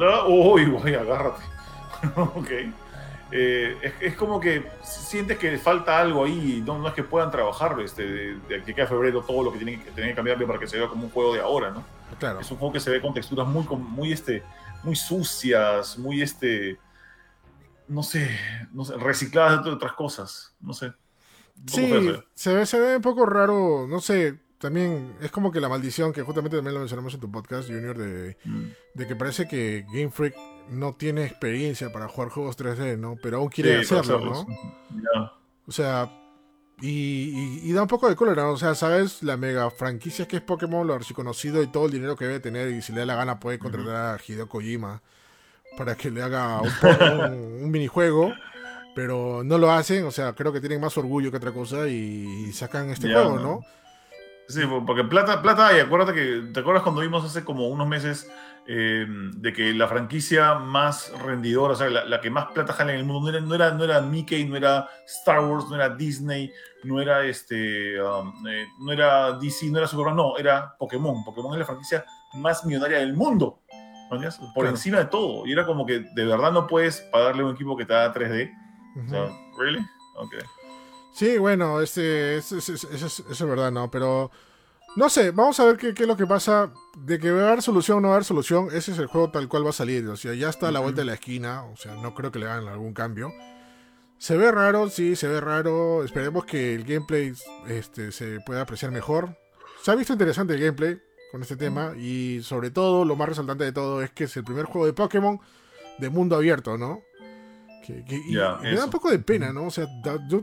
Ah, 0.00 0.24
Uy, 0.26 0.66
güey, 0.66 0.94
agárrate. 0.94 1.42
ok. 2.16 2.50
Eh, 3.34 3.78
es, 3.80 3.92
es 4.00 4.16
como 4.16 4.38
que 4.38 4.62
sientes 4.82 5.38
que 5.38 5.56
falta 5.56 5.98
algo 5.98 6.24
ahí, 6.24 6.62
no, 6.66 6.78
no 6.78 6.88
es 6.88 6.94
que 6.94 7.02
puedan 7.02 7.30
trabajar 7.30 7.80
este, 7.80 8.02
de, 8.06 8.38
de 8.46 8.56
aquí 8.56 8.78
a 8.78 8.86
febrero 8.86 9.22
todo 9.22 9.42
lo 9.42 9.50
que 9.52 9.58
tienen 9.58 9.82
que, 9.82 9.90
tienen 9.92 10.12
que 10.12 10.16
cambiarle 10.16 10.46
para 10.46 10.58
que 10.58 10.66
se 10.66 10.76
vea 10.78 10.86
como 10.88 11.04
un 11.04 11.10
juego 11.10 11.32
de 11.32 11.40
ahora, 11.40 11.70
¿no? 11.70 11.82
Claro. 12.18 12.40
Es 12.40 12.50
un 12.50 12.58
juego 12.58 12.74
que 12.74 12.80
se 12.80 12.90
ve 12.90 13.00
con 13.00 13.14
texturas 13.14 13.46
muy, 13.46 13.64
muy, 13.66 14.12
este, 14.12 14.42
muy 14.82 14.96
sucias, 14.96 15.96
muy, 15.96 16.20
este, 16.20 16.78
no 17.88 18.02
sé, 18.02 18.38
no 18.72 18.84
sé, 18.84 18.98
recicladas 18.98 19.64
de 19.64 19.70
otras 19.70 19.92
cosas, 19.94 20.54
no 20.60 20.74
sé. 20.74 20.92
Sí, 21.66 21.86
feo 21.86 22.02
se 22.02 22.12
ve. 22.12 22.24
se 22.34 22.54
ve, 22.54 22.66
se 22.66 22.80
ve 22.80 22.96
un 22.96 23.02
poco 23.02 23.24
raro, 23.24 23.86
no 23.88 24.00
sé, 24.00 24.40
también 24.58 25.16
es 25.22 25.30
como 25.30 25.50
que 25.50 25.60
la 25.60 25.68
maldición, 25.70 26.12
que 26.12 26.22
justamente 26.22 26.56
también 26.56 26.74
lo 26.74 26.80
mencionamos 26.80 27.14
en 27.14 27.20
tu 27.20 27.30
podcast, 27.30 27.68
Junior, 27.68 27.96
de, 27.96 28.36
Mm. 28.44 28.64
de 28.94 29.06
que 29.06 29.16
parece 29.16 29.48
que 29.48 29.84
Game 29.88 30.10
Freak 30.10 30.34
no 30.72 30.94
tiene 30.94 31.24
experiencia 31.24 31.92
para 31.92 32.08
jugar 32.08 32.30
juegos 32.30 32.56
3D, 32.56 32.96
¿no? 32.98 33.16
Pero 33.22 33.38
aún 33.38 33.48
quiere 33.48 33.84
Sí, 33.84 33.94
hacerlo. 33.94 34.20
¿no? 34.20 34.46
Ya. 34.90 35.32
O 35.66 35.72
sea, 35.72 36.10
y, 36.80 36.88
y- 36.88 37.60
y 37.70 37.72
da 37.72 37.82
un 37.82 37.88
poco 37.88 38.08
de 38.08 38.16
cólera, 38.16 38.42
¿no? 38.42 38.50
O 38.52 38.56
sea, 38.56 38.74
¿sabes? 38.74 39.22
La 39.22 39.36
mega 39.36 39.70
franquicia 39.70 40.26
que 40.26 40.36
es 40.36 40.42
Pokémon, 40.42 40.86
lo 40.86 40.94
archiconocido 40.94 41.62
y 41.62 41.68
todo 41.68 41.86
el 41.86 41.92
dinero 41.92 42.16
que 42.16 42.24
debe 42.26 42.40
tener, 42.40 42.70
y 42.72 42.82
si 42.82 42.92
le 42.92 43.00
da 43.00 43.06
la 43.06 43.14
gana 43.16 43.38
puede 43.38 43.58
contratar 43.58 43.94
a 43.94 44.18
Hideo 44.26 44.48
Kojima 44.48 45.00
para 45.78 45.94
que 45.94 46.10
le 46.10 46.22
haga 46.22 46.60
un, 46.60 46.70
un- 47.32 47.64
un 47.64 47.70
minijuego, 47.70 48.32
pero 48.94 49.42
no 49.44 49.58
lo 49.58 49.70
hacen, 49.70 50.04
o 50.04 50.10
sea, 50.10 50.32
creo 50.34 50.52
que 50.52 50.60
tienen 50.60 50.80
más 50.80 50.96
orgullo 50.98 51.30
que 51.30 51.36
otra 51.38 51.52
cosa 51.52 51.88
y, 51.88 52.46
y 52.48 52.52
sacan 52.52 52.90
este 52.90 53.12
juego, 53.12 53.36
¿no? 53.36 53.42
¿no? 53.42 53.60
Sí, 54.48 54.60
porque 54.86 55.04
plata, 55.04 55.40
plata 55.40 55.68
hay. 55.68 55.80
Acuérdate 55.80 56.12
que, 56.12 56.50
¿te 56.52 56.60
acuerdas 56.60 56.82
cuando 56.82 57.00
vimos 57.00 57.24
hace 57.24 57.42
como 57.44 57.68
unos 57.68 57.86
meses 57.88 58.30
eh, 58.66 59.04
de 59.08 59.52
que 59.52 59.72
la 59.74 59.88
franquicia 59.88 60.54
más 60.54 61.12
rendidora, 61.24 61.72
o 61.72 61.76
sea, 61.76 61.90
la, 61.90 62.04
la 62.04 62.20
que 62.20 62.30
más 62.30 62.46
plata 62.52 62.72
jala 62.72 62.92
en 62.92 62.98
el 63.00 63.04
mundo, 63.04 63.30
no 63.30 63.36
era, 63.36 63.40
no, 63.44 63.54
era, 63.54 63.70
no 63.72 63.84
era 63.84 64.00
Mickey, 64.00 64.44
no 64.44 64.56
era 64.56 64.88
Star 65.06 65.40
Wars, 65.44 65.66
no 65.68 65.74
era 65.74 65.88
Disney, 65.90 66.50
no 66.84 67.00
era 67.00 67.24
este, 67.24 68.00
um, 68.02 68.32
eh, 68.46 68.66
no 68.80 68.92
era 68.92 69.32
DC, 69.38 69.66
no 69.70 69.78
era 69.78 69.86
Superman, 69.88 70.16
no, 70.16 70.36
era 70.38 70.74
Pokémon. 70.78 71.24
Pokémon 71.24 71.52
es 71.54 71.58
la 71.60 71.64
franquicia 71.66 72.04
más 72.34 72.64
millonaria 72.64 72.98
del 72.98 73.14
mundo. 73.14 73.60
¿no 74.10 74.16
entiendes? 74.16 74.38
Por 74.38 74.64
Claro. 74.64 74.68
encima 74.70 74.98
de 74.98 75.04
todo. 75.06 75.46
Y 75.46 75.52
era 75.52 75.64
como 75.64 75.86
que 75.86 76.00
de 76.00 76.24
verdad 76.26 76.52
no 76.52 76.66
puedes 76.66 77.00
pagarle 77.10 77.42
a 77.42 77.46
un 77.46 77.54
equipo 77.54 77.74
que 77.78 77.86
te 77.86 77.94
da 77.94 78.12
3D. 78.12 78.52
O 79.06 79.08
sea, 79.08 79.22
Ujú. 79.24 79.32
¿really? 79.58 79.78
Sí, 81.14 81.38
bueno, 81.38 81.80
este, 81.80 82.36
eso 82.36 82.58
es, 82.58 82.68
es- 82.68 82.84
es- 82.84 83.02
eso 83.02 83.24
es 83.30 83.42
verdad, 83.42 83.70
¿no? 83.70 83.90
Pero 83.90 84.30
no 84.96 85.08
sé, 85.08 85.30
vamos 85.30 85.58
a 85.60 85.64
ver 85.64 85.76
qué, 85.76 85.94
qué 85.94 86.02
es 86.02 86.08
lo 86.08 86.16
que 86.16 86.26
pasa. 86.26 86.72
De 86.98 87.18
que 87.18 87.30
va 87.30 87.42
a 87.44 87.46
haber 87.48 87.62
solución 87.62 87.98
o 87.98 88.00
no 88.02 88.08
va 88.08 88.14
a 88.14 88.16
haber 88.16 88.24
solución, 88.26 88.68
ese 88.72 88.92
es 88.92 88.98
el 88.98 89.06
juego 89.06 89.30
tal 89.30 89.48
cual 89.48 89.64
va 89.64 89.70
a 89.70 89.74
salir. 89.74 90.06
O 90.08 90.16
sea, 90.16 90.34
ya 90.34 90.48
está 90.50 90.68
a 90.68 90.72
la 90.72 90.80
vuelta 90.80 91.00
de 91.00 91.06
la 91.06 91.14
esquina, 91.14 91.64
o 91.64 91.76
sea, 91.76 91.94
no 91.94 92.14
creo 92.14 92.30
que 92.30 92.38
le 92.38 92.46
hagan 92.46 92.68
algún 92.68 92.92
cambio. 92.92 93.32
Se 94.18 94.36
ve 94.36 94.52
raro, 94.52 94.88
sí, 94.88 95.16
se 95.16 95.26
ve 95.26 95.40
raro. 95.40 96.04
Esperemos 96.04 96.44
que 96.44 96.74
el 96.74 96.84
gameplay 96.84 97.32
este, 97.66 98.12
se 98.12 98.38
pueda 98.46 98.60
apreciar 98.60 98.92
mejor. 98.92 99.36
Se 99.82 99.90
ha 99.90 99.94
visto 99.96 100.12
interesante 100.12 100.54
el 100.54 100.60
gameplay 100.60 101.00
con 101.32 101.42
este 101.42 101.56
tema 101.56 101.94
y 101.96 102.40
sobre 102.42 102.70
todo, 102.70 103.04
lo 103.04 103.16
más 103.16 103.30
resaltante 103.30 103.64
de 103.64 103.72
todo 103.72 104.02
es 104.02 104.10
que 104.10 104.24
es 104.24 104.36
el 104.36 104.44
primer 104.44 104.66
juego 104.66 104.86
de 104.86 104.92
Pokémon 104.92 105.40
de 105.98 106.08
mundo 106.10 106.36
abierto, 106.36 106.76
¿no? 106.78 107.00
Que, 107.84 108.04
que- 108.04 108.20
y, 108.28 108.36
me 108.62 108.76
da 108.76 108.84
un 108.84 108.90
poco 108.90 109.10
de 109.10 109.18
pena, 109.18 109.52
¿no? 109.52 109.64
O 109.64 109.70
sea, 109.70 109.86
da- 110.04 110.18
yo 110.28 110.40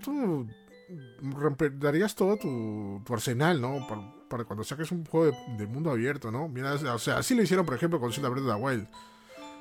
darías 1.74 2.16
todo 2.16 2.38
tu, 2.38 3.02
tu 3.06 3.14
arsenal, 3.14 3.62
¿no? 3.62 3.86
Para, 3.88 4.02
para 4.30 4.44
cuando 4.46 4.64
saques 4.64 4.92
un 4.92 5.06
juego 5.06 5.28
de, 5.28 5.58
de 5.58 5.68
mundo 5.68 5.92
abierto, 5.92 6.32
¿no? 6.32 6.48
Mira, 6.48 6.74
o 6.74 7.00
sea, 7.00 7.18
así 7.18 7.36
lo 7.36 7.44
hicieron, 7.44 7.66
por 7.66 7.76
ejemplo, 7.76 8.00
con 8.00 8.12
Zelda 8.12 8.30
Breath 8.30 8.46
of 8.46 8.56
the 8.56 8.62
Wild, 8.62 8.88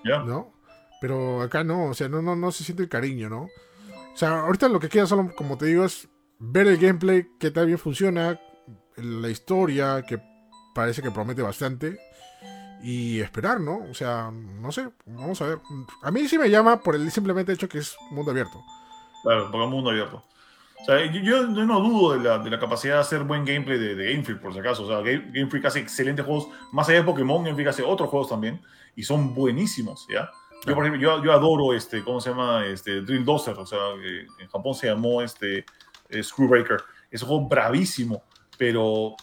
¿Ya? 0.04 0.18
¿no? 0.20 0.52
Pero 1.00 1.42
acá 1.42 1.64
no, 1.64 1.86
o 1.86 1.94
sea, 1.94 2.08
no, 2.08 2.22
no, 2.22 2.34
no 2.36 2.50
se 2.50 2.64
siente 2.64 2.82
el 2.82 2.88
cariño, 2.88 3.28
¿no? 3.28 3.42
O 3.42 4.16
sea, 4.16 4.40
ahorita 4.40 4.68
lo 4.68 4.80
que 4.80 4.88
queda 4.88 5.06
solo, 5.06 5.32
como 5.36 5.56
te 5.56 5.66
digo, 5.66 5.84
es 5.84 6.08
ver 6.38 6.66
el 6.66 6.78
gameplay, 6.78 7.28
que 7.38 7.50
tal 7.50 7.66
bien 7.66 7.78
funciona, 7.78 8.40
la 8.96 9.28
historia, 9.28 10.02
que 10.02 10.20
parece 10.74 11.02
que 11.02 11.10
promete 11.10 11.42
bastante. 11.42 11.98
Y 12.82 13.20
esperar, 13.20 13.60
¿no? 13.60 13.78
O 13.90 13.94
sea, 13.94 14.30
no 14.30 14.70
sé, 14.70 14.88
vamos 15.04 15.42
a 15.42 15.46
ver. 15.46 15.58
A 16.02 16.12
mí 16.12 16.28
sí 16.28 16.38
me 16.38 16.48
llama 16.48 16.80
por 16.80 16.94
el 16.94 17.10
simplemente 17.10 17.52
hecho 17.52 17.68
que 17.68 17.78
es 17.78 17.96
mundo 18.12 18.30
abierto. 18.30 18.62
Claro, 19.24 19.50
porque 19.50 19.64
es 19.64 19.70
mundo 19.70 19.90
abierto. 19.90 20.24
O 20.80 20.84
sea, 20.84 21.04
yo, 21.04 21.20
yo 21.20 21.46
no 21.46 21.80
dudo 21.80 22.12
de 22.14 22.20
la, 22.20 22.38
de 22.38 22.50
la, 22.50 22.58
capacidad 22.58 22.94
de 22.94 23.00
hacer 23.00 23.24
buen 23.24 23.44
gameplay 23.44 23.78
de, 23.78 23.94
de 23.94 24.12
Game 24.12 24.24
Freak, 24.24 24.40
por 24.40 24.52
si 24.52 24.60
acaso. 24.60 24.84
O 24.84 24.86
sea, 24.86 24.98
Game, 24.98 25.30
Game, 25.32 25.50
Freak 25.50 25.66
hace 25.66 25.80
excelentes 25.80 26.24
juegos. 26.24 26.48
Más 26.72 26.88
allá 26.88 27.00
de 27.00 27.04
Pokémon, 27.04 27.42
Game 27.42 27.54
Freak 27.54 27.68
hace 27.68 27.82
otros 27.82 28.08
juegos 28.08 28.28
también. 28.28 28.60
Y 28.94 29.02
son 29.02 29.34
buenísimos, 29.34 30.06
¿ya? 30.08 30.30
Yo, 30.66 30.74
por 30.74 30.84
ejemplo, 30.84 31.00
yo, 31.00 31.22
yo, 31.22 31.32
adoro 31.32 31.72
este, 31.72 32.02
¿cómo 32.02 32.20
se 32.20 32.30
llama? 32.30 32.66
Este, 32.66 33.00
Drill 33.02 33.24
Dozer. 33.24 33.56
O 33.58 33.66
sea, 33.66 33.78
en 34.40 34.48
Japón 34.48 34.74
se 34.74 34.88
llamó 34.88 35.22
este, 35.22 35.64
eh, 36.08 36.22
Screwbreaker. 36.22 36.82
Es 37.10 37.22
un 37.22 37.28
juego 37.28 37.48
bravísimo. 37.48 38.22
Pero, 38.56 39.14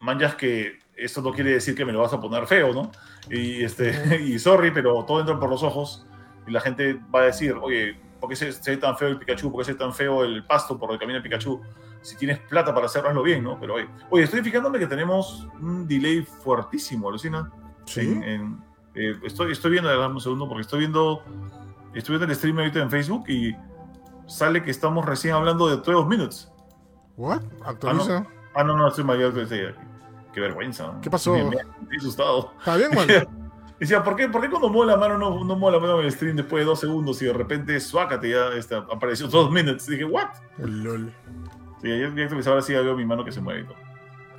manjas 0.00 0.34
que 0.34 0.78
esto 0.96 1.22
no 1.22 1.32
quiere 1.32 1.52
decir 1.52 1.74
que 1.74 1.84
me 1.84 1.92
lo 1.92 2.00
vas 2.00 2.12
a 2.12 2.20
poner 2.20 2.46
feo, 2.46 2.72
¿no? 2.72 2.92
Y, 3.30 3.62
este, 3.64 4.20
y 4.26 4.38
sorry, 4.38 4.70
pero 4.70 5.04
todo 5.04 5.20
entra 5.20 5.38
por 5.38 5.48
los 5.50 5.62
ojos. 5.62 6.06
Y 6.46 6.50
la 6.50 6.60
gente 6.60 7.00
va 7.14 7.22
a 7.22 7.26
decir, 7.26 7.54
oye, 7.54 7.96
¿por 8.24 8.30
qué 8.30 8.36
se, 8.36 8.52
se 8.52 8.70
ve 8.70 8.78
tan 8.78 8.96
feo 8.96 9.08
el 9.08 9.18
Pikachu? 9.18 9.52
¿Por 9.52 9.60
qué 9.60 9.66
se 9.66 9.72
ve 9.72 9.78
tan 9.78 9.92
feo 9.92 10.24
el 10.24 10.42
pasto 10.44 10.78
por 10.78 10.90
el 10.90 10.98
camino 10.98 11.18
el 11.18 11.22
Pikachu? 11.22 11.60
Si 12.00 12.16
tienes 12.16 12.38
plata 12.38 12.74
para 12.74 12.86
hacerlo 12.86 13.22
bien, 13.22 13.44
¿no? 13.44 13.60
Pero 13.60 13.74
oye, 13.74 13.86
oye, 14.08 14.24
estoy 14.24 14.40
fijándome 14.42 14.78
que 14.78 14.86
tenemos 14.86 15.46
un 15.60 15.86
delay 15.86 16.22
fuertísimo, 16.22 17.10
alucina. 17.10 17.52
Sí. 17.84 18.00
En, 18.00 18.22
en, 18.22 18.64
eh, 18.94 19.14
estoy, 19.24 19.52
estoy 19.52 19.72
viendo, 19.72 19.90
dame 19.90 20.14
un 20.14 20.20
segundo, 20.22 20.48
porque 20.48 20.62
estoy 20.62 20.78
viendo, 20.78 21.22
estoy 21.92 22.16
viendo 22.16 22.32
el 22.32 22.34
stream 22.34 22.58
ahorita 22.60 22.80
en 22.80 22.90
Facebook 22.90 23.28
y 23.28 23.54
sale 24.26 24.62
que 24.62 24.70
estamos 24.70 25.04
recién 25.04 25.34
hablando 25.34 25.68
de 25.68 25.76
12 25.76 26.08
minutes. 26.08 26.50
¿What? 27.18 27.42
¿Actualiza? 27.62 28.16
Ah, 28.16 28.20
no, 28.20 28.28
ah, 28.54 28.64
no, 28.64 28.76
no 28.76 28.88
estoy 28.88 29.04
mal, 29.04 29.18
Qué 30.32 30.40
vergüenza. 30.40 30.94
¿Qué 31.02 31.10
pasó? 31.10 31.34
Me, 31.34 31.44
me, 31.44 31.56
estoy 31.56 31.98
asustado. 31.98 32.52
Está 32.58 32.76
bien, 32.78 32.90
man. 32.94 33.06
Decía, 33.78 34.04
¿por 34.04 34.14
qué, 34.14 34.28
¿por 34.28 34.40
qué 34.40 34.48
cuando 34.48 34.68
muevo 34.68 34.84
la 34.84 34.96
mano 34.96 35.18
no, 35.18 35.44
no 35.44 35.56
muevo 35.56 35.70
la 35.72 35.80
mano 35.80 36.00
en 36.00 36.06
el 36.06 36.12
stream 36.12 36.36
después 36.36 36.60
de 36.60 36.66
dos 36.66 36.80
segundos 36.80 37.20
y 37.22 37.26
de 37.26 37.32
repente, 37.32 37.78
suácate, 37.80 38.30
ya 38.30 38.48
este, 38.56 38.76
apareció 38.76 39.26
dos 39.26 39.50
minutes? 39.50 39.86
dije, 39.86 40.04
¿what? 40.04 40.28
Oh, 40.62 40.66
lol. 40.66 41.12
Sí, 41.82 41.88
ya 41.88 42.14
que 42.14 42.48
ahora 42.48 42.62
sí 42.62 42.72
veo 42.72 42.96
mi 42.96 43.04
mano 43.04 43.24
que 43.24 43.32
se 43.32 43.40
mueve 43.40 43.62
y 43.62 43.64
todo. 43.64 43.76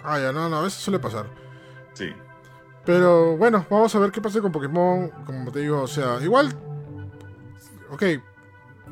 Ah, 0.03 0.19
ya, 0.19 0.31
no, 0.31 0.49
no, 0.49 0.57
a 0.57 0.61
veces 0.61 0.79
suele 0.79 0.99
pasar. 0.99 1.25
Sí. 1.93 2.13
Pero 2.85 3.35
bueno, 3.37 3.65
vamos 3.69 3.93
a 3.95 3.99
ver 3.99 4.11
qué 4.11 4.21
pasa 4.21 4.41
con 4.41 4.51
Pokémon. 4.51 5.09
Como 5.25 5.51
te 5.51 5.59
digo, 5.59 5.81
o 5.81 5.87
sea, 5.87 6.19
igual. 6.21 6.53
Ok, 7.91 8.03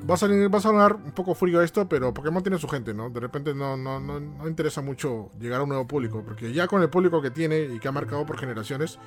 va 0.09 0.15
a, 0.15 0.17
salir, 0.17 0.53
va 0.53 0.57
a 0.57 0.61
sonar 0.61 0.95
un 0.95 1.11
poco 1.11 1.35
frío 1.35 1.61
esto, 1.61 1.87
pero 1.87 2.13
Pokémon 2.13 2.43
tiene 2.43 2.57
su 2.57 2.67
gente, 2.67 2.93
¿no? 2.93 3.09
De 3.09 3.19
repente 3.19 3.53
no, 3.53 3.77
no, 3.77 3.99
no, 3.99 4.19
no 4.19 4.47
interesa 4.47 4.81
mucho 4.81 5.29
llegar 5.39 5.59
a 5.59 5.63
un 5.63 5.69
nuevo 5.69 5.87
público, 5.87 6.23
porque 6.25 6.51
ya 6.53 6.67
con 6.67 6.81
el 6.81 6.89
público 6.89 7.21
que 7.21 7.31
tiene 7.31 7.61
y 7.61 7.79
que 7.79 7.87
ha 7.87 7.91
marcado 7.91 8.25
por 8.25 8.37
generaciones, 8.37 8.99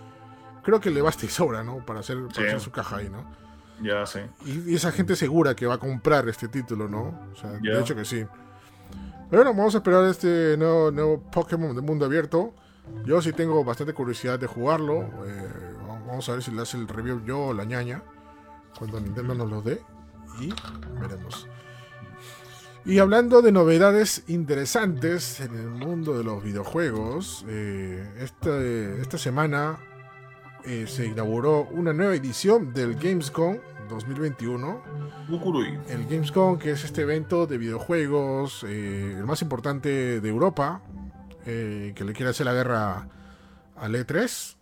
creo 0.67 0.81
que 0.81 0.91
le 0.91 1.01
basta 1.01 1.25
y 1.25 1.29
sobra, 1.31 1.63
¿no? 1.65 1.79
Para 1.87 2.01
hacer, 2.01 2.19
para 2.25 2.35
Sí. 2.35 2.43
hacer 2.43 2.61
su 2.61 2.71
caja 2.71 2.97
ahí, 2.97 3.09
¿no? 3.09 3.25
Ya. 3.81 4.05
Y, 4.45 4.73
y 4.73 4.75
esa 4.75 4.91
gente 4.93 5.17
segura 5.17 5.55
que 5.55 5.65
va 5.67 5.75
a 5.75 5.79
comprar 5.79 6.29
este 6.29 6.49
título, 6.49 6.89
¿no? 6.89 7.19
O 7.33 7.37
sea, 7.41 7.53
Ya. 7.63 7.75
de 7.77 7.81
hecho 7.81 7.95
que 7.95 8.05
sí. 8.05 8.27
Pero 9.31 9.43
bueno, 9.45 9.57
vamos 9.57 9.75
a 9.75 9.79
esperar 9.79 10.05
este 10.05 10.57
nuevo, 10.59 10.91
nuevo 10.91 11.21
Pokémon 11.31 11.75
de 11.75 11.81
mundo 11.83 12.05
abierto. 12.05 12.53
Yo 13.05 13.21
sí 13.23 13.33
tengo 13.33 13.65
bastante 13.65 13.93
curiosidad 13.95 14.39
de 14.39 14.47
jugarlo. 14.47 15.03
Eh, 15.27 15.75
vamos 16.07 16.29
a 16.29 16.33
ver 16.33 16.43
si 16.43 16.51
le 16.53 16.63
hace 16.63 16.77
el 16.77 16.87
review 16.89 17.25
yo 17.25 17.47
o 17.47 17.53
la 17.55 17.65
ñaña. 17.65 18.03
Cuando 18.79 19.01
Nintendo 19.01 19.35
nos 19.35 19.49
lo 19.51 19.63
dé. 19.63 19.81
Y 20.41 20.53
veremos. 21.01 21.49
Y 22.85 23.01
hablando 23.01 23.43
de 23.43 23.51
novedades 23.51 24.23
interesantes 24.29 25.41
en 25.41 25.55
el 25.57 25.69
mundo 25.71 26.17
de 26.17 26.23
los 26.23 26.43
videojuegos, 26.43 27.45
eh, 27.49 28.09
esta, 28.21 28.61
esta 28.63 29.19
semana 29.19 29.79
eh, 30.67 30.87
se 30.87 31.07
inauguró 31.07 31.69
una 31.71 31.93
nueva 31.93 32.15
edición 32.15 32.73
del 32.73 32.95
Gamescom 32.97 33.59
2021. 33.89 34.83
Bukurui. 35.29 35.79
El 35.89 36.07
Gamescom, 36.07 36.59
que 36.59 36.73
es 36.73 36.85
este 36.85 37.03
evento 37.03 37.47
de 37.47 37.57
videojuegos, 37.59 38.65
eh, 38.69 39.15
el 39.17 39.25
más 39.25 39.43
importante 39.43 40.21
de 40.21 40.29
Europa, 40.29 40.83
eh, 41.45 41.93
que 41.95 42.05
le 42.05 42.13
quiere 42.13 42.31
hacer 42.31 42.47
la 42.47 42.53
guerra 42.53 43.09
al 43.77 43.95
E3. 43.95 44.57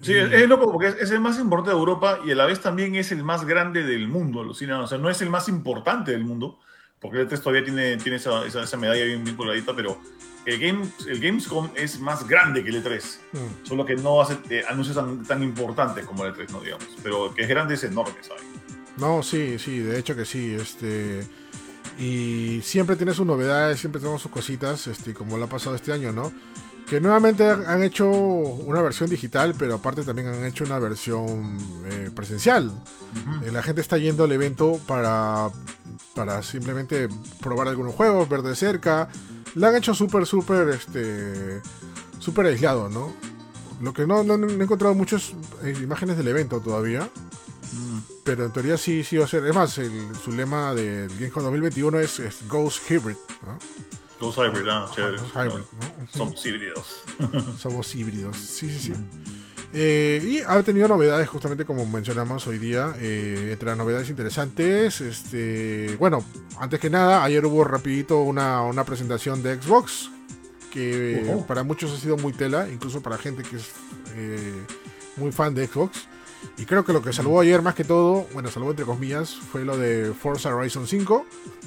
Sí, 0.00 0.12
Y- 0.12 0.16
es, 0.16 0.48
loco 0.48 0.70
porque 0.70 0.88
es, 0.88 0.96
es 0.96 1.10
el 1.10 1.20
más 1.20 1.38
importante 1.38 1.70
de 1.72 1.76
Europa 1.78 2.18
y 2.24 2.30
a 2.30 2.34
la 2.34 2.46
vez 2.46 2.60
también 2.60 2.94
es 2.94 3.12
el 3.12 3.22
más 3.22 3.44
grande 3.44 3.82
del 3.84 4.08
mundo, 4.08 4.40
alucina. 4.40 4.80
O 4.80 4.86
sea, 4.86 4.98
no 4.98 5.10
es 5.10 5.20
el 5.22 5.30
más 5.30 5.48
importante 5.48 6.12
del 6.12 6.24
mundo, 6.24 6.58
porque 7.00 7.20
el 7.20 7.28
E3 7.28 7.38
todavía 7.40 7.64
tiene, 7.64 7.96
tiene 7.98 8.16
esa, 8.16 8.46
esa, 8.46 8.62
esa 8.62 8.76
medalla 8.76 9.04
bien, 9.04 9.24
coladita, 9.36 9.74
pero 9.76 9.98
el, 10.46 10.58
Game, 10.58 10.86
el 11.06 11.20
Gamescom 11.20 11.70
es 11.74 12.00
más 12.00 12.26
grande 12.26 12.62
que 12.62 12.70
el 12.70 12.84
E3. 12.84 13.02
Mm. 13.32 13.66
Solo 13.66 13.84
que 13.86 13.96
no 13.96 14.20
hace 14.20 14.36
eh, 14.50 14.64
anuncios 14.68 14.96
tan, 14.96 15.22
tan 15.24 15.42
importantes 15.42 16.04
como 16.04 16.24
el 16.24 16.34
E3, 16.34 16.50
no 16.50 16.60
digamos. 16.60 16.86
Pero 17.02 17.34
que 17.34 17.42
es 17.42 17.48
grande 17.48 17.74
es 17.74 17.84
enorme, 17.84 18.16
¿sabes? 18.20 18.42
No, 18.96 19.22
sí, 19.22 19.58
sí, 19.58 19.78
de 19.78 19.98
hecho 19.98 20.14
que 20.14 20.24
sí. 20.24 20.54
Este. 20.54 21.26
Y 21.98 22.60
siempre 22.62 22.96
tiene 22.96 23.14
sus 23.14 23.26
novedades, 23.26 23.78
siempre 23.78 24.00
tenemos 24.00 24.20
sus 24.20 24.30
cositas, 24.30 24.86
este, 24.86 25.14
como 25.14 25.36
lo 25.36 25.44
ha 25.44 25.48
pasado 25.48 25.76
este 25.76 25.92
año, 25.92 26.12
¿no? 26.12 26.32
Que 26.88 27.00
nuevamente 27.00 27.44
han 27.48 27.82
hecho 27.82 28.10
una 28.10 28.82
versión 28.82 29.08
digital, 29.08 29.54
pero 29.58 29.76
aparte 29.76 30.02
también 30.02 30.28
han 30.28 30.44
hecho 30.44 30.64
una 30.64 30.78
versión 30.78 31.56
eh, 31.86 32.10
presencial. 32.14 32.72
Eh, 33.44 33.50
La 33.52 33.62
gente 33.62 33.80
está 33.80 33.96
yendo 33.96 34.24
al 34.24 34.32
evento 34.32 34.78
para, 34.86 35.48
para 36.14 36.42
simplemente 36.42 37.08
probar 37.40 37.68
algunos 37.68 37.94
juegos, 37.94 38.28
ver 38.28 38.42
de 38.42 38.54
cerca. 38.54 39.08
La 39.54 39.68
han 39.68 39.76
hecho 39.76 39.94
súper, 39.94 40.26
súper, 40.26 40.68
este, 40.70 41.60
súper 42.18 42.46
aislado, 42.46 42.88
¿no? 42.88 43.12
Lo 43.80 43.92
que 43.92 44.06
no, 44.06 44.22
no- 44.24 44.36
no 44.36 44.48
he 44.48 44.62
encontrado 44.62 44.94
muchas 44.94 45.32
eh, 45.62 45.76
imágenes 45.82 46.16
del 46.16 46.28
evento 46.28 46.60
todavía. 46.60 47.08
Pero 48.24 48.46
en 48.46 48.52
teoría 48.52 48.76
sí, 48.78 49.04
sí 49.04 49.16
va 49.16 49.24
a 49.26 49.28
ser. 49.28 49.44
Es 49.46 49.54
más, 49.54 49.76
el- 49.78 50.08
su 50.22 50.32
lema 50.32 50.74
del 50.74 51.08
Gamescom 51.10 51.42
2021 51.42 51.98
es, 52.00 52.18
es 52.20 52.48
Ghost 52.48 52.90
Hybrid, 52.90 53.16
¿no? 53.46 53.58
Los 54.20 54.36
hybrid, 54.36 54.66
ah, 54.68 54.90
chévere. 54.94 55.18
Ghost 55.18 55.34
Hybrid, 55.34 55.64
¿no? 55.80 56.06
Somos 56.12 56.46
híbridos. 56.46 57.02
Somos 57.58 57.94
híbridos, 57.94 58.36
sí, 58.38 58.70
sí, 58.70 58.78
sí. 58.78 58.92
Eh, 59.76 60.22
y 60.24 60.38
ha 60.46 60.62
tenido 60.62 60.86
novedades, 60.86 61.28
justamente 61.28 61.64
como 61.64 61.84
mencionamos 61.84 62.46
hoy 62.46 62.58
día. 62.58 62.94
eh, 63.00 63.50
entre 63.52 63.68
las 63.70 63.76
novedades 63.76 64.08
interesantes, 64.08 65.00
este, 65.00 65.96
bueno, 65.98 66.24
antes 66.60 66.78
que 66.78 66.90
nada, 66.90 67.24
ayer 67.24 67.44
hubo 67.44 67.64
rapidito 67.64 68.20
una, 68.20 68.62
una 68.62 68.84
presentación 68.84 69.42
de 69.42 69.60
Xbox, 69.60 70.10
que 70.72 71.36
para 71.48 71.62
muchos 71.64 71.92
ha 71.92 71.96
sido 72.00 72.16
muy 72.16 72.32
tela, 72.32 72.68
incluso 72.72 73.00
para 73.02 73.18
gente 73.18 73.42
que 73.42 73.56
es 73.56 73.70
eh, 74.14 74.52
muy 75.16 75.32
fan 75.32 75.54
de 75.54 75.66
Xbox. 75.66 76.06
Y 76.58 76.66
creo 76.66 76.84
que 76.84 76.92
lo 76.92 77.00
que 77.02 77.12
salvó 77.12 77.40
ayer 77.40 77.62
más 77.62 77.74
que 77.74 77.84
todo, 77.84 78.26
bueno, 78.34 78.50
salvó 78.50 78.70
entre 78.70 78.84
comillas, 78.84 79.34
fue 79.34 79.64
lo 79.64 79.76
de 79.78 80.12
Forza 80.12 80.54
Horizon 80.54 80.86
5 80.86 81.26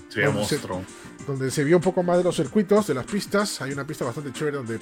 Se 0.09 0.19
ve 0.21 0.27
Bueno, 0.27 0.45
se- 0.45 0.55
monstruo. 0.55 0.81
Donde 1.27 1.51
se 1.51 1.63
vio 1.63 1.77
un 1.77 1.83
poco 1.83 2.01
más 2.03 2.17
de 2.17 2.23
los 2.23 2.35
circuitos, 2.35 2.87
de 2.87 2.93
las 2.93 3.05
pistas. 3.05 3.61
Hay 3.61 3.71
una 3.71 3.85
pista 3.85 4.05
bastante 4.05 4.31
chévere 4.33 4.57
donde, 4.57 4.79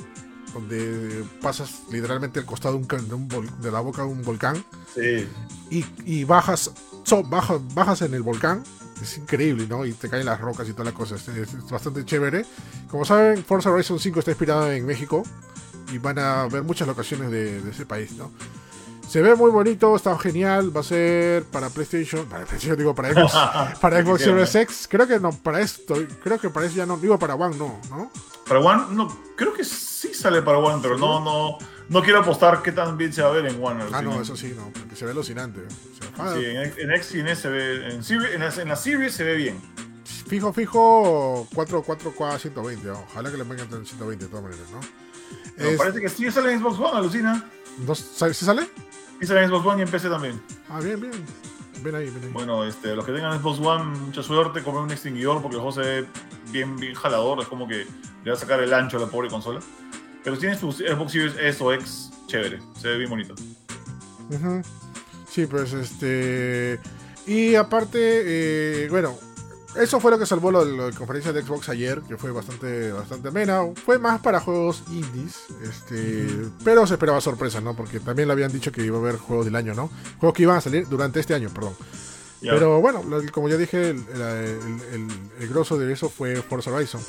donde 0.54 1.24
pasas 1.42 1.82
literalmente 1.92 2.40
al 2.40 2.46
costado 2.46 2.78
de, 2.78 2.82
un, 2.96 3.08
de, 3.10 3.16
un 3.16 3.28
vol- 3.30 3.58
de 3.58 3.72
la 3.72 3.80
boca 3.80 4.04
de 4.04 4.08
un 4.10 4.22
volcán 4.22 4.64
Sí. 4.94 5.28
y, 5.70 5.86
y 6.06 6.24
bajas, 6.24 6.72
so- 7.04 7.24
bajas, 7.24 7.60
bajas 7.74 8.02
en 8.04 8.14
el 8.14 8.22
volcán. 8.22 8.64
Es 9.02 9.18
increíble, 9.18 9.68
¿no? 9.68 9.86
Y 9.86 9.92
te 9.92 10.10
caen 10.10 10.26
las 10.26 10.40
rocas 10.40 10.70
y 10.70 10.72
toda 10.72 10.86
la 10.86 10.94
cosa. 10.94 11.16
Es, 11.16 11.28
es- 11.28 11.54
es 11.54 11.70
bastante 11.70 12.06
chévere. 12.06 12.46
Como 12.90 13.04
saben, 13.06 13.44
Forza 13.44 13.72
Horizon 13.72 14.00
5 14.00 14.20
está 14.20 14.32
inspirado 14.32 14.72
en 14.72 14.86
México 14.86 15.24
y 15.92 15.98
van 15.98 16.18
a 16.20 16.48
ver 16.48 16.64
muchas 16.64 16.88
locaciones 16.88 17.30
de, 17.32 17.62
de 17.62 17.72
ese 17.72 17.86
país, 17.86 18.12
¿no? 18.14 18.32
Se 19.08 19.22
ve 19.22 19.36
muy 19.36 19.52
bonito, 19.52 19.96
está 19.96 20.18
genial. 20.18 20.76
Va 20.76 20.82
a 20.82 20.84
ser 20.84 21.44
para 21.46 21.70
PlayStation, 21.70 22.26
para 22.26 22.46
PlayStation, 22.46 22.78
digo, 22.78 22.94
para 22.96 23.14
Xbox, 23.14 23.34
para 23.82 24.04
Xbox 24.04 24.22
Series 24.22 24.56
X. 24.56 24.88
Creo 24.90 25.08
que 25.08 25.20
no, 25.20 25.32
para 25.32 25.62
esto, 25.62 25.96
creo 26.24 26.40
que 26.40 26.50
para 26.50 26.66
eso 26.66 26.76
ya 26.76 26.86
no, 26.86 26.98
digo 26.98 27.18
para 27.20 27.36
One, 27.36 27.56
no, 27.58 27.80
¿no? 27.90 28.12
Para 28.48 28.60
One, 28.60 28.96
no, 28.96 29.08
creo 29.36 29.54
que 29.54 29.64
sí 29.64 30.14
sale 30.14 30.42
para 30.42 30.58
One, 30.58 30.80
pero 30.82 30.98
no, 30.98 31.20
no, 31.24 31.58
no 31.90 32.04
quiero 32.04 32.20
apostar 32.20 32.62
qué 32.62 32.72
tan 32.72 32.98
bien 32.98 33.14
se 33.14 33.22
va 33.22 33.30
a 33.30 33.32
ver 33.32 33.46
en 33.46 33.64
One. 33.64 33.86
Ah, 33.94 34.02
no, 34.02 34.22
eso 34.22 34.36
sí, 34.36 34.54
no, 34.56 34.72
porque 34.72 34.96
se 34.96 35.06
ve 35.06 35.12
alucinante. 35.12 35.62
Sí, 35.70 36.46
en, 36.46 36.74
en 36.78 36.92
X 36.92 37.16
y 37.16 37.20
en 37.20 37.28
S 37.28 37.42
se 37.44 37.50
ve, 37.50 37.96
en, 37.96 38.02
en, 38.02 38.40
la, 38.40 38.50
en 38.50 38.68
la 38.68 38.76
Series 38.76 39.14
se 39.14 39.24
ve 39.24 39.36
bien. 39.36 39.62
Fijo, 40.28 40.52
fijo, 40.52 41.48
4, 41.54 41.84
4K 41.84 42.40
120. 42.40 42.90
Ojalá 42.90 43.30
que 43.30 43.38
le 43.38 43.44
vengan 43.44 43.68
en 43.72 43.86
120 43.86 44.26
de 44.26 44.30
todas 44.30 44.44
maneras, 44.44 44.68
¿no? 44.72 45.05
Es- 45.58 45.78
parece 45.78 46.02
que 46.02 46.10
sí 46.10 46.30
sale 46.32 46.54
en 46.54 46.60
Xbox 46.60 46.80
One, 46.80 46.98
alucina. 46.98 47.44
¿no 47.86 47.96
¿sale- 47.96 48.34
¿Sí 48.34 48.46
sale? 48.46 48.70
Sí 49.22 49.28
sale 49.28 49.44
en 49.44 49.50
Xbox 49.50 49.66
One 49.66 49.80
y 49.80 49.82
en 49.84 49.90
PC 49.92 50.10
también. 50.10 50.42
Ah, 50.70 50.80
bien, 50.80 51.00
bien. 51.00 51.14
Ven 51.82 51.96
ahí, 51.96 52.06
ven 52.10 52.24
ahí. 52.24 52.30
Bueno, 52.32 52.64
este, 52.66 52.96
los 52.96 53.06
que 53.06 53.12
tengan 53.12 53.40
Xbox 53.40 53.60
One, 53.60 53.84
mucha 54.00 54.24
suerte, 54.24 54.64
compren 54.64 54.86
un 54.86 54.92
extinguidor 54.92 55.42
porque 55.42 55.56
el 55.58 55.62
juego 55.62 55.74
se 55.74 55.82
ve 55.82 56.06
bien, 56.52 56.76
bien 56.78 56.94
jalador, 56.96 57.40
es 57.42 57.48
como 57.48 57.68
que 57.68 57.86
le 58.24 58.32
va 58.32 58.36
a 58.36 58.40
sacar 58.40 58.60
el 58.62 58.74
ancho 58.74 58.98
a 58.98 59.02
la 59.02 59.08
pobre 59.08 59.30
consola. 59.30 59.60
Pero 60.24 60.36
si 60.36 60.42
tienes 60.42 60.60
tu 60.60 60.72
Xbox 60.72 61.12
Series 61.12 61.36
S 61.40 61.64
o 61.64 61.72
X, 61.74 62.12
chévere, 62.28 62.60
se 62.80 62.88
ve 62.88 62.98
bien 62.98 63.10
bonito. 63.10 63.36
Sí, 65.30 65.46
pues 65.46 65.74
este. 65.74 66.80
Y 67.28 67.56
aparte, 67.56 68.00
eh, 68.02 68.88
bueno, 68.90 69.18
eso 69.78 70.00
fue 70.00 70.12
lo 70.12 70.20
que 70.20 70.26
salvó 70.26 70.52
la 70.52 70.92
conferencia 70.92 71.34
de 71.34 71.42
Xbox 71.42 71.70
ayer, 71.70 72.02
que 72.02 72.18
fue 72.18 72.32
bastante, 72.32 72.92
bastante 72.92 73.28
amena. 73.28 73.62
Fue 73.86 74.00
más 74.00 74.22
para 74.22 74.40
juegos 74.40 74.84
indies, 74.90 75.46
este, 75.64 76.28
pero 76.64 76.88
se 76.88 76.94
esperaba 76.94 77.20
sorpresa, 77.22 77.62
¿no? 77.62 77.76
Porque 77.76 78.00
también 78.00 78.28
le 78.28 78.34
habían 78.34 78.52
dicho 78.52 78.72
que 78.72 78.84
iba 78.84 78.98
a 78.98 79.00
haber 79.00 79.18
juegos 79.18 79.46
del 79.46 79.56
año, 79.56 79.74
¿no? 79.74 79.90
Juegos 80.20 80.36
que 80.36 80.44
iban 80.44 80.58
a 80.58 80.62
salir 80.62 80.88
durante 80.88 81.20
este 81.20 81.34
año, 81.34 81.50
perdón. 81.50 81.76
Pero 82.42 82.80
bueno, 82.80 83.04
como 83.32 83.50
ya 83.50 83.58
dije, 83.58 83.90
el, 83.90 83.98
el, 83.98 85.08
el, 85.40 85.48
grosso 85.50 85.80
de 85.80 85.92
eso 85.92 86.10
fue 86.10 86.36
Forza 86.44 86.72
Horizon 86.72 87.02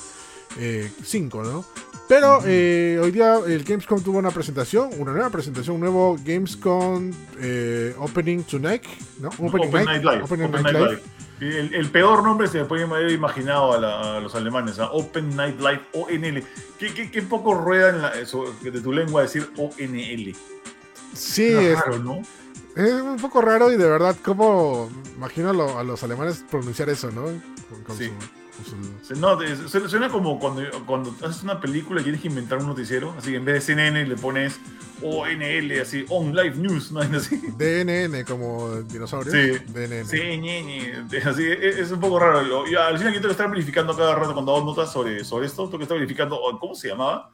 5, 1.05 1.43
¿no? 1.43 1.65
Pero 2.09 2.41
eh, 2.45 3.01
hoy 3.03 3.11
día 3.11 3.39
el 3.47 3.65
Gamescom 3.65 4.01
tuvo 4.01 4.19
una 4.19 4.31
presentación, 4.31 4.91
una 4.99 5.13
nueva 5.13 5.31
presentación, 5.31 5.77
un 5.77 5.81
nuevo 5.81 6.17
Gamescom 6.25 7.11
eh, 7.41 7.95
Opening 7.99 8.45
Tonight, 8.45 8.85
¿no? 9.19 9.29
Opening 9.29 9.85
Night, 9.85 10.05
Live. 10.05 10.23
Opening 10.23 10.51
Night, 10.51 10.77
Live. 10.77 11.03
El, 11.41 11.91
peor 11.91 12.23
nombre 12.23 12.47
se 12.49 12.65
puede 12.65 12.85
haber 12.85 13.11
imaginado 13.11 13.73
a, 13.73 14.21
los 14.21 14.35
alemanes, 14.35 14.79
a 14.79 14.91
Open 14.93 15.35
Night 15.37 15.59
Live, 15.59 15.83
ONL. 15.93 16.45
¿Qué, 16.79 17.11
qué, 17.11 17.23
poco 17.23 17.55
rueda 17.55 17.91
en 17.91 18.03
la, 18.03 18.09
eso, 18.19 18.55
de 18.63 18.81
tu 18.81 18.93
lengua 18.93 19.23
decir 19.23 19.51
ONL? 19.57 20.35
Sí, 21.13 21.47
es, 21.47 21.79
raro, 21.79 21.99
¿no? 21.99 22.23
Es 22.77 22.93
un 22.93 23.17
poco 23.17 23.43
raro 23.43 23.73
y 23.73 23.77
de 23.77 23.89
verdad, 23.89 24.17
¿cómo 24.23 24.89
imagino 25.17 25.51
a, 25.51 25.83
los 25.83 26.03
alemanes 26.03 26.45
pronunciar 26.51 26.89
eso, 26.89 27.11
¿no? 27.11 27.29
sí. 27.97 28.13
No, 29.17 29.39
suena 29.89 30.09
como 30.09 30.39
cuando, 30.39 30.63
cuando 30.87 31.15
haces 31.25 31.43
una 31.43 31.61
película 31.61 32.01
y 32.01 32.05
tienes 32.05 32.21
que 32.21 32.29
inventar 32.29 32.59
un 32.59 32.67
noticiero, 32.67 33.15
así 33.17 33.31
que 33.31 33.37
en 33.37 33.45
vez 33.45 33.55
de 33.55 33.61
CNN 33.61 34.07
le 34.07 34.17
pones 34.17 34.59
ONL, 35.03 35.81
así, 35.81 36.05
On 36.09 36.35
Live 36.35 36.57
News, 36.57 36.91
¿no? 36.91 37.01
Así. 37.17 37.37
DNN, 37.57 38.25
como 38.25 38.83
dinosaurio. 38.83 39.31
Sí. 39.31 39.59
DNN. 39.69 40.07
Sí, 40.07 41.17
así, 41.25 41.43
e, 41.45 41.81
es 41.81 41.91
un 41.91 42.01
poco 42.01 42.19
raro. 42.19 42.67
Yo, 42.67 42.83
al 42.83 42.97
final 42.97 43.13
yo 43.13 43.21
tengo 43.21 43.29
que 43.29 43.33
estar 43.33 43.51
verificando 43.51 43.95
cada 43.95 44.15
rato 44.15 44.33
cuando 44.33 44.57
hago 44.57 44.65
notas 44.65 44.91
sobre, 44.91 45.23
sobre 45.25 45.47
esto, 45.47 45.65
tengo 45.67 45.79
que 45.79 45.85
estar 45.85 45.99
verificando, 45.99 46.41
¿cómo 46.59 46.75
se 46.75 46.89
llamaba? 46.89 47.31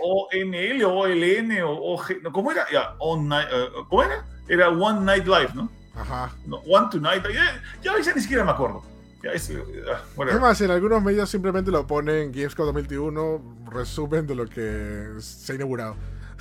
ONL 0.00 0.84
o 0.84 0.90
OLN 0.90 1.62
o 1.62 1.94
OG, 1.94 2.32
¿cómo 2.32 2.50
era? 2.50 2.66
Ya, 2.72 2.94
on, 2.98 3.32
uh, 3.32 3.86
¿Cómo 3.88 4.02
era? 4.02 4.24
Era 4.48 4.68
One 4.68 5.00
Night 5.02 5.26
Live, 5.26 5.50
¿no? 5.54 5.70
Ajá. 5.94 6.32
No, 6.46 6.58
one 6.58 6.88
Tonight, 6.90 7.22
ya, 7.32 7.62
ya, 7.82 8.00
ya 8.00 8.14
ni 8.14 8.20
siquiera 8.20 8.44
me 8.44 8.52
acuerdo. 8.52 8.82
Es, 9.22 9.52
ah, 9.90 10.38
más, 10.40 10.60
en 10.60 10.70
algunos 10.70 11.02
medios 11.02 11.28
simplemente 11.28 11.70
lo 11.70 11.86
ponen 11.86 12.32
Gamescom 12.32 12.66
2021, 12.66 13.66
resumen 13.70 14.26
de 14.26 14.34
lo 14.34 14.46
que 14.46 15.08
se 15.18 15.52
ha 15.52 15.54
inaugurado. 15.56 15.96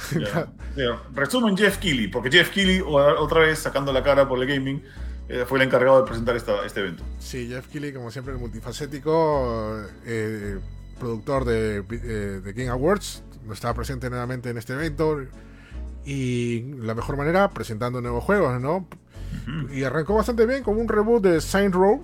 resumen 1.14 1.58
Jeff 1.58 1.78
Keighley, 1.78 2.08
porque 2.08 2.32
Jeff 2.32 2.52
Keighley, 2.52 2.82
otra 2.82 3.42
vez 3.42 3.60
sacando 3.60 3.92
la 3.92 4.02
cara 4.02 4.28
por 4.28 4.42
el 4.42 4.48
gaming, 4.48 4.82
eh, 5.28 5.46
fue 5.46 5.60
el 5.60 5.66
encargado 5.66 6.00
de 6.00 6.08
presentar 6.08 6.36
este 6.36 6.80
evento. 6.80 7.04
Sí, 7.20 7.48
Jeff 7.50 7.68
Keighley, 7.68 7.94
como 7.94 8.12
siempre, 8.12 8.34
el 8.34 8.40
multifacético, 8.40 9.84
eh, 10.06 10.60
productor 11.00 11.46
de, 11.46 11.84
eh, 11.90 12.42
de 12.44 12.54
Game 12.54 12.70
Awards, 12.70 13.24
estaba 13.52 13.74
presente 13.74 14.10
nuevamente 14.10 14.50
en 14.50 14.58
este 14.58 14.74
evento. 14.74 15.18
Y 16.06 16.62
la 16.78 16.96
mejor 16.96 17.18
manera, 17.18 17.50
presentando 17.52 18.02
nuevos 18.02 18.24
juegos, 18.24 18.60
¿no? 18.60 18.88
Y 19.72 19.84
arrancó 19.84 20.16
bastante 20.16 20.46
bien 20.46 20.64
con 20.64 20.80
un 20.80 20.88
reboot 20.88 21.22
de 21.24 21.42
Saint 21.42 21.74
Row, 21.74 22.04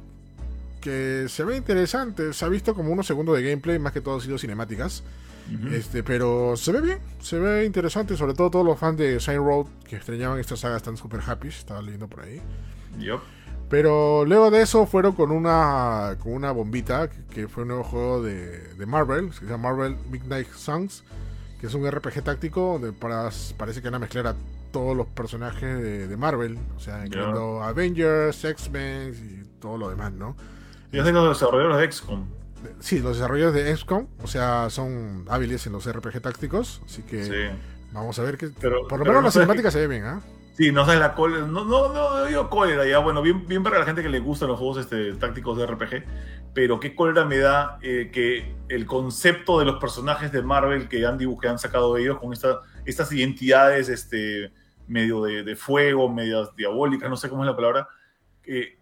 que 0.86 1.26
se 1.30 1.44
ve 1.44 1.58
interesante. 1.58 2.32
Se 2.32 2.46
ha 2.46 2.48
visto 2.48 2.76
como 2.76 2.92
unos 2.92 3.08
segundos 3.08 3.36
de 3.36 3.42
gameplay, 3.42 3.80
más 3.80 3.92
que 3.92 4.02
todo 4.02 4.18
ha 4.18 4.22
sido 4.22 4.38
cinemáticas. 4.38 5.04
este, 5.72 6.04
pero 6.04 6.56
se 6.56 6.72
ve 6.72 6.82
bien, 6.82 7.00
se 7.20 7.40
ve 7.40 7.66
interesante. 7.66 8.16
Sobre 8.16 8.36
todo 8.36 8.52
todos 8.52 8.66
los 8.66 8.78
fans 8.78 8.96
de 9.00 9.20
Sign 9.20 9.38
Road 9.38 9.66
que 9.90 9.96
extrañaban 9.96 10.40
esta 10.40 10.56
saga 10.56 10.78
están 10.78 10.96
super 10.96 11.22
happy. 11.26 11.48
Estaba 11.48 11.82
leyendo 11.82 12.08
por 12.08 12.22
ahí. 12.22 12.40
Pero 13.68 14.26
luego 14.26 14.52
de 14.52 14.62
eso 14.62 14.86
fueron 14.86 15.14
con 15.14 15.32
una, 15.32 16.18
con 16.20 16.34
una 16.34 16.52
bombita, 16.52 17.10
que, 17.10 17.48
fue 17.48 17.64
un 17.64 17.70
nuevo 17.70 17.84
juego 17.84 18.22
de, 18.22 18.76
de, 18.76 18.86
Marvel, 18.86 19.30
que 19.30 19.38
se 19.38 19.46
llama 19.46 19.70
Marvel 19.70 19.98
Midnight 20.12 20.52
Suns, 20.54 21.04
que 21.60 21.66
es 21.66 21.74
un 21.74 21.90
RPG 21.90 22.22
táctico 22.22 22.74
donde 22.74 22.94
para, 22.94 23.32
parece 23.58 23.82
que 23.82 23.88
van 23.88 23.96
a 23.96 24.00
mezclar 24.00 24.28
a 24.28 24.36
todos 24.72 24.96
los 24.96 25.08
personajes 25.08 25.82
de, 25.82 26.16
Marvel, 26.16 26.60
o 26.78 26.80
sea, 26.80 27.04
incluyendo 27.08 27.64
Avengers, 27.64 28.46
X-Men 28.46 29.16
y 29.16 29.60
todo 29.60 29.80
lo 29.80 29.90
demás, 29.90 30.14
¿no? 30.14 30.36
Y 30.96 31.00
es 31.00 31.06
de 31.06 31.12
los 31.12 31.38
desarrolladores 31.38 31.78
de 31.78 31.92
XCOM. 31.92 32.26
Sí, 32.80 33.00
los 33.00 33.18
desarrolladores 33.18 33.66
de 33.66 33.76
XCOM, 33.76 34.08
o 34.24 34.28
sea, 34.28 34.70
son 34.70 35.26
hábiles 35.30 35.66
en 35.68 35.74
los 35.74 35.92
RPG 35.92 36.22
tácticos, 36.22 36.82
así 36.86 37.04
que 37.04 37.52
vamos 37.92 38.18
a 38.20 38.24
ver 38.24 38.38
que. 38.38 38.50
Pero, 38.60 38.88
por 38.88 39.00
lo 39.00 39.06
menos 39.06 39.24
la 39.24 39.32
cinemática 39.32 39.72
se 39.72 39.80
ve 39.80 39.88
bien, 39.88 40.06
¿ah? 40.06 40.22
Sí, 40.56 40.72
no 40.72 40.86
sabes 40.86 41.02
la 41.02 41.16
cólera. 41.16 41.46
No, 41.46 41.66
no, 41.66 41.92
no, 41.92 42.26
digo 42.26 42.50
cólera, 42.50 42.86
ya. 42.86 43.00
Bueno, 43.00 43.22
bien, 43.22 43.46
bien 43.46 43.62
para 43.62 43.78
la 43.78 43.86
gente 43.86 44.02
que 44.02 44.08
le 44.08 44.20
gustan 44.20 44.48
los 44.48 44.58
juegos 44.58 44.78
este, 44.78 45.14
tácticos 45.16 45.58
de 45.58 45.66
RPG. 45.66 46.06
Pero 46.54 46.80
qué 46.80 46.96
cólera 46.96 47.26
me 47.26 47.40
da 47.40 47.78
eh, 47.82 48.10
que 48.14 48.56
el 48.70 48.86
concepto 48.86 49.60
de 49.60 49.66
los 49.66 49.82
personajes 49.82 50.32
de 50.32 50.42
Marvel 50.42 50.88
que 50.88 51.06
han 51.06 51.18
dibujado, 51.18 51.52
han 51.52 51.60
sacado 51.60 51.96
de 51.96 52.04
ellos 52.04 52.20
con 52.20 52.32
esta, 52.32 52.62
estas 52.86 53.12
identidades 53.12 53.90
este, 53.90 54.54
medio 54.88 55.22
de, 55.24 55.44
de, 55.44 55.58
fuego, 55.58 56.08
medias 56.08 56.56
diabólicas, 56.56 57.10
no 57.10 57.18
sé 57.18 57.28
cómo 57.28 57.44
es 57.44 57.50
la 57.50 57.56
palabra. 57.58 57.90
Eh, 58.46 58.78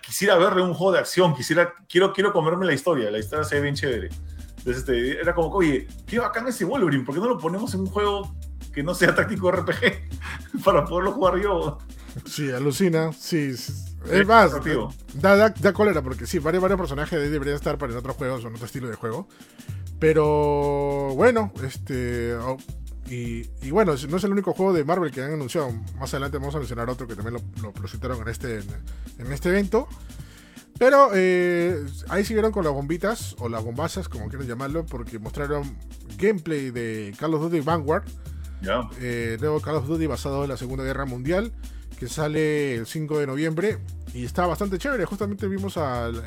quisiera 0.00 0.36
verle 0.36 0.62
un 0.62 0.74
juego 0.74 0.92
de 0.92 1.00
acción, 1.00 1.34
quisiera, 1.34 1.74
quiero, 1.88 2.12
quiero 2.12 2.32
comerme 2.32 2.66
la 2.66 2.72
historia, 2.72 3.10
la 3.10 3.18
historia 3.18 3.44
se 3.44 3.56
ve 3.56 3.62
bien 3.62 3.74
chévere. 3.74 4.08
Entonces 4.58 4.78
este, 4.78 5.20
era 5.20 5.34
como, 5.34 5.48
oye, 5.48 5.86
qué 6.06 6.18
bacán 6.18 6.46
ese 6.48 6.64
Wolverine, 6.64 7.04
¿por 7.04 7.14
qué 7.14 7.20
no 7.20 7.28
lo 7.28 7.38
ponemos 7.38 7.72
en 7.74 7.80
un 7.80 7.86
juego 7.86 8.34
que 8.72 8.82
no 8.82 8.94
sea 8.94 9.14
táctico 9.14 9.50
RPG 9.50 10.08
para 10.64 10.84
poderlo 10.84 11.12
jugar 11.12 11.40
yo? 11.40 11.78
Sí, 12.24 12.50
alucina, 12.50 13.12
sí. 13.12 13.54
Es 14.10 14.26
más, 14.26 14.52
da, 15.14 15.36
da, 15.36 15.48
da, 15.50 15.72
cólera 15.72 16.00
porque 16.00 16.26
sí, 16.26 16.38
varios, 16.38 16.62
varios 16.62 16.78
personajes 16.78 17.30
deberían 17.30 17.56
estar 17.56 17.76
para 17.76 17.92
en 17.92 17.98
otros 17.98 18.16
juegos 18.16 18.44
o 18.44 18.48
en 18.48 18.54
otro 18.54 18.66
estilo 18.66 18.88
de 18.88 18.94
juego. 18.94 19.28
Pero 19.98 21.12
bueno, 21.14 21.52
este 21.64 22.36
y, 23.08 23.70
bueno, 23.70 23.94
no 24.08 24.16
es 24.16 24.24
el 24.24 24.32
único 24.32 24.52
juego 24.52 24.72
de 24.72 24.84
Marvel 24.84 25.10
que 25.10 25.22
han 25.22 25.32
anunciado. 25.32 25.70
Más 25.98 26.12
adelante 26.12 26.38
vamos 26.38 26.54
a 26.54 26.58
mencionar 26.58 26.90
otro 26.90 27.06
que 27.06 27.14
también 27.14 27.42
lo, 27.62 27.72
presentaron 27.72 28.20
en 28.22 28.28
este, 28.28 28.60
en, 29.18 29.32
este 29.32 29.50
evento. 29.50 29.86
Pero 30.78 31.10
eh, 31.14 31.86
ahí 32.08 32.24
siguieron 32.24 32.52
con 32.52 32.64
las 32.64 32.72
bombitas, 32.72 33.36
o 33.38 33.48
las 33.48 33.64
bombazas, 33.64 34.08
como 34.08 34.28
quieran 34.28 34.46
llamarlo, 34.46 34.84
porque 34.84 35.18
mostraron 35.18 35.76
gameplay 36.18 36.70
de 36.70 37.14
Call 37.18 37.34
of 37.34 37.42
Duty 37.42 37.60
Vanguard. 37.60 38.04
Eh, 39.00 39.36
nuevo 39.40 39.60
Call 39.60 39.76
of 39.76 39.86
Duty 39.86 40.06
basado 40.06 40.42
en 40.42 40.50
la 40.50 40.56
Segunda 40.56 40.84
Guerra 40.84 41.04
Mundial, 41.04 41.52
que 41.98 42.08
sale 42.08 42.74
el 42.74 42.86
5 42.86 43.20
de 43.20 43.26
noviembre. 43.26 43.78
Y 44.12 44.24
está 44.24 44.46
bastante 44.46 44.78
chévere. 44.78 45.04
Justamente 45.04 45.46
vimos 45.46 45.76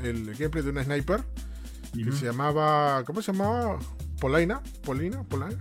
el 0.03 0.33
gameplay 0.35 0.63
de 0.63 0.69
una 0.69 0.83
sniper 0.83 1.23
que 1.93 2.11
se 2.11 2.25
llamaba. 2.25 3.03
¿Cómo 3.03 3.21
se 3.21 3.33
llamaba? 3.33 3.79
Polina, 4.19 4.61
Polina, 4.83 5.23
Polina. 5.23 5.55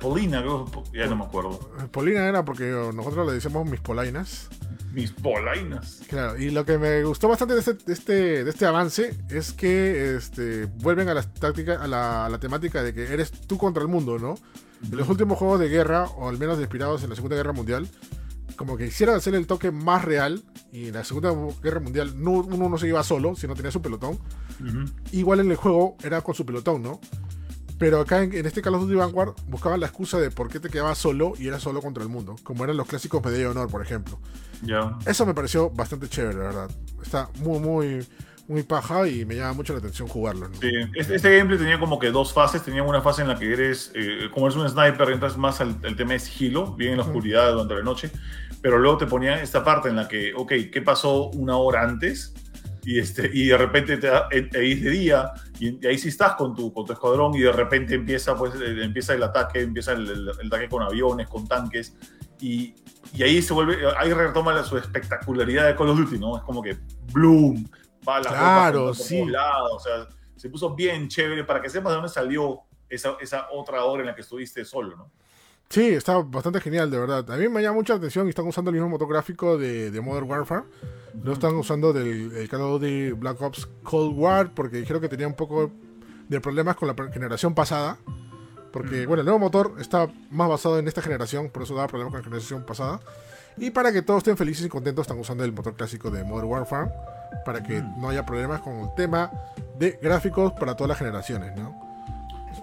Polina, 0.00 0.44
ya 0.92 1.06
no 1.06 1.16
me 1.16 1.24
acuerdo. 1.24 1.58
Polina 1.92 2.26
era 2.26 2.44
porque 2.44 2.64
nosotros 2.94 3.26
le 3.26 3.34
decíamos 3.34 3.68
mis 3.68 3.80
polainas. 3.80 4.48
Mis 4.92 5.12
polainas. 5.12 6.02
Claro, 6.08 6.36
y 6.38 6.50
lo 6.50 6.64
que 6.64 6.78
me 6.78 7.04
gustó 7.04 7.28
bastante 7.28 7.54
de 7.54 7.60
este, 7.60 7.74
de 7.74 7.92
este, 7.92 8.44
de 8.44 8.50
este 8.50 8.66
avance 8.66 9.14
es 9.30 9.52
que 9.52 10.16
este, 10.16 10.64
vuelven 10.64 11.08
a 11.08 11.14
la, 11.14 11.22
táctica, 11.22 11.82
a 11.82 11.86
la, 11.86 12.26
a, 12.26 12.28
la, 12.28 12.38
temática 12.38 12.82
de 12.82 12.92
que 12.92 13.04
eres 13.04 13.30
tú 13.30 13.58
contra 13.58 13.82
el 13.82 13.88
mundo, 13.88 14.18
¿no? 14.18 14.34
En 14.82 14.96
los 14.96 15.08
últimos 15.08 15.38
juegos 15.38 15.60
de 15.60 15.68
guerra, 15.68 16.04
o 16.16 16.28
al 16.28 16.38
menos 16.38 16.58
inspirados 16.58 17.02
en 17.04 17.10
la 17.10 17.16
Segunda 17.16 17.36
Guerra 17.36 17.52
Mundial, 17.52 17.88
como 18.56 18.76
que 18.76 18.86
quisieran 18.86 19.16
hacer 19.16 19.34
el 19.34 19.46
toque 19.46 19.70
más 19.70 20.04
real. 20.04 20.42
Y 20.72 20.88
en 20.88 20.94
la 20.94 21.04
Segunda 21.04 21.32
Guerra 21.62 21.80
Mundial 21.80 22.22
no, 22.22 22.32
uno 22.32 22.68
no 22.68 22.78
se 22.78 22.88
iba 22.88 23.02
solo, 23.02 23.36
sino 23.36 23.54
tenía 23.54 23.70
su 23.70 23.80
pelotón. 23.80 24.18
Igual 25.12 25.40
en 25.40 25.50
el 25.50 25.56
juego 25.56 25.96
era 26.02 26.20
con 26.22 26.34
su 26.34 26.44
pelotón, 26.44 26.82
¿no? 26.82 27.00
Pero 27.78 28.00
acá 28.00 28.22
en, 28.22 28.46
este 28.46 28.62
Call 28.62 28.74
of 28.74 28.82
Duty 28.82 28.94
Vanguard 28.94 29.34
buscaban 29.48 29.80
la 29.80 29.86
excusa 29.86 30.18
de 30.18 30.30
por 30.30 30.48
qué 30.48 30.60
te 30.60 30.70
quedabas 30.70 30.98
solo 30.98 31.34
y 31.38 31.48
eras 31.48 31.62
solo 31.62 31.82
contra 31.82 32.02
el 32.02 32.08
mundo, 32.08 32.36
como 32.42 32.64
eran 32.64 32.76
los 32.76 32.86
clásicos 32.86 33.22
Medalla 33.22 33.42
de 33.42 33.48
Honor, 33.48 33.70
por 33.70 33.82
ejemplo. 33.82 34.18
Eso 35.04 35.26
me 35.26 35.34
pareció 35.34 35.70
bastante 35.70 36.08
chévere, 36.08 36.38
la 36.38 36.44
verdad. 36.44 36.70
Está 37.02 37.28
muy, 37.36 37.58
muy, 37.58 38.06
muy 38.48 38.62
paja 38.62 39.06
y 39.08 39.24
me 39.24 39.36
llama 39.36 39.52
mucho 39.54 39.72
la 39.72 39.80
atención 39.80 40.08
jugarlo. 40.08 40.48
Sí, 40.60 40.70
este, 40.94 41.16
este, 41.16 41.36
gameplay 41.36 41.58
tenía 41.58 41.78
como 41.78 41.98
que 41.98 42.10
dos 42.10 42.32
fases. 42.32 42.62
Tenía 42.62 42.82
una 42.82 43.02
fase 43.02 43.22
en 43.22 43.28
la 43.28 43.38
que 43.38 43.52
eres, 43.52 43.92
eh, 43.94 44.28
como 44.32 44.46
eres 44.46 44.56
un 44.56 44.68
sniper, 44.68 45.10
entras 45.10 45.36
más 45.36 45.60
al, 45.60 45.80
tema 45.96 46.12
de 46.12 46.20
sigilo, 46.20 46.74
bien 46.74 46.92
en 46.92 46.98
la 46.98 47.04
oscuridad 47.04 47.52
durante 47.52 47.74
la 47.74 47.82
noche. 47.82 48.10
Pero 48.62 48.78
luego 48.78 48.96
te 48.96 49.06
ponía 49.06 49.42
esta 49.42 49.62
parte 49.62 49.88
en 49.88 49.96
la 49.96 50.08
que, 50.08 50.32
ok, 50.34 50.52
¿qué 50.72 50.82
pasó 50.82 51.30
una 51.30 51.56
hora 51.56 51.82
antes? 51.82 52.34
Y, 52.86 53.00
este, 53.00 53.28
y 53.34 53.46
de 53.48 53.58
repente 53.58 53.96
te, 53.96 54.08
es 54.30 54.50
de 54.52 54.90
día 54.90 55.32
y, 55.58 55.84
ahí 55.84 55.98
sí 55.98 56.08
estás 56.08 56.36
con 56.36 56.54
tu, 56.54 56.72
con 56.72 56.86
tu 56.86 56.92
escuadrón 56.92 57.34
y 57.34 57.40
de 57.40 57.50
repente 57.50 57.96
empieza, 57.96 58.36
pues, 58.36 58.54
eh, 58.54 58.84
empieza 58.84 59.12
el 59.12 59.24
ataque, 59.24 59.60
empieza 59.60 59.92
el, 59.92 60.30
ataque 60.46 60.68
con 60.68 60.84
aviones, 60.84 61.26
con 61.28 61.48
tanques 61.48 61.96
y, 62.40 62.76
y, 63.12 63.24
ahí 63.24 63.42
se 63.42 63.52
vuelve, 63.54 63.78
ahí 63.98 64.12
retoma 64.12 64.62
su 64.62 64.78
espectacularidad 64.78 65.66
de 65.66 65.74
Call 65.74 65.88
of 65.88 65.98
Duty, 65.98 66.16
¿no? 66.20 66.36
Es 66.36 66.44
como 66.44 66.62
que 66.62 66.78
bloom, 67.12 67.68
balas, 68.04 68.32
claro, 68.32 68.94
sí. 68.94 69.20
o 69.20 69.80
sea, 69.80 70.06
se 70.36 70.48
puso 70.48 70.72
bien 70.76 71.08
chévere 71.08 71.42
para 71.42 71.60
que 71.60 71.68
sepas 71.68 71.90
de 71.90 71.96
dónde 71.96 72.08
salió 72.08 72.60
esa, 72.88 73.16
esa 73.20 73.48
otra 73.50 73.82
hora 73.84 74.02
en 74.02 74.06
la 74.06 74.14
que 74.14 74.20
estuviste 74.20 74.64
solo, 74.64 74.96
¿no? 74.96 75.10
Sí, 75.68 75.88
está 75.88 76.18
bastante 76.18 76.60
genial, 76.60 76.90
de 76.90 76.98
verdad. 76.98 77.30
A 77.30 77.36
mí 77.36 77.48
me 77.48 77.60
llama 77.60 77.76
mucha 77.76 77.94
atención 77.94 78.26
y 78.26 78.30
están 78.30 78.46
usando 78.46 78.70
el 78.70 78.76
mismo 78.76 78.88
motor 78.88 79.08
gráfico 79.08 79.58
de, 79.58 79.90
de 79.90 80.00
Modern 80.00 80.30
Warfare. 80.30 80.62
No 81.14 81.32
están 81.32 81.54
usando 81.56 81.92
del 81.92 82.32
el 82.36 82.48
Call 82.48 82.60
of 82.60 82.80
Duty 82.80 83.12
Black 83.12 83.40
Ops 83.40 83.68
Cold 83.82 84.16
War 84.16 84.54
porque 84.54 84.76
dijeron 84.78 85.02
que 85.02 85.08
tenía 85.08 85.26
un 85.26 85.34
poco 85.34 85.70
de 86.28 86.40
problemas 86.40 86.76
con 86.76 86.88
la 86.88 86.94
generación 87.12 87.54
pasada. 87.54 87.98
Porque, 88.72 89.06
bueno, 89.06 89.22
el 89.22 89.26
nuevo 89.26 89.38
motor 89.38 89.74
está 89.80 90.08
más 90.30 90.48
basado 90.48 90.78
en 90.78 90.86
esta 90.86 91.00
generación, 91.00 91.48
por 91.48 91.62
eso 91.62 91.74
daba 91.74 91.88
problemas 91.88 92.12
con 92.12 92.20
la 92.20 92.24
generación 92.24 92.64
pasada. 92.64 93.00
Y 93.56 93.70
para 93.70 93.90
que 93.90 94.02
todos 94.02 94.18
estén 94.18 94.36
felices 94.36 94.66
y 94.66 94.68
contentos, 94.68 95.04
están 95.04 95.18
usando 95.18 95.44
el 95.44 95.52
motor 95.52 95.74
clásico 95.74 96.10
de 96.10 96.24
Modern 96.24 96.48
Warfare. 96.48 96.90
Para 97.44 97.62
que 97.62 97.82
no 97.98 98.10
haya 98.10 98.24
problemas 98.26 98.60
con 98.60 98.74
el 98.80 98.94
tema 98.94 99.30
de 99.78 99.98
gráficos 100.02 100.52
para 100.52 100.76
todas 100.76 100.90
las 100.90 100.98
generaciones, 100.98 101.56
¿no? 101.56 101.85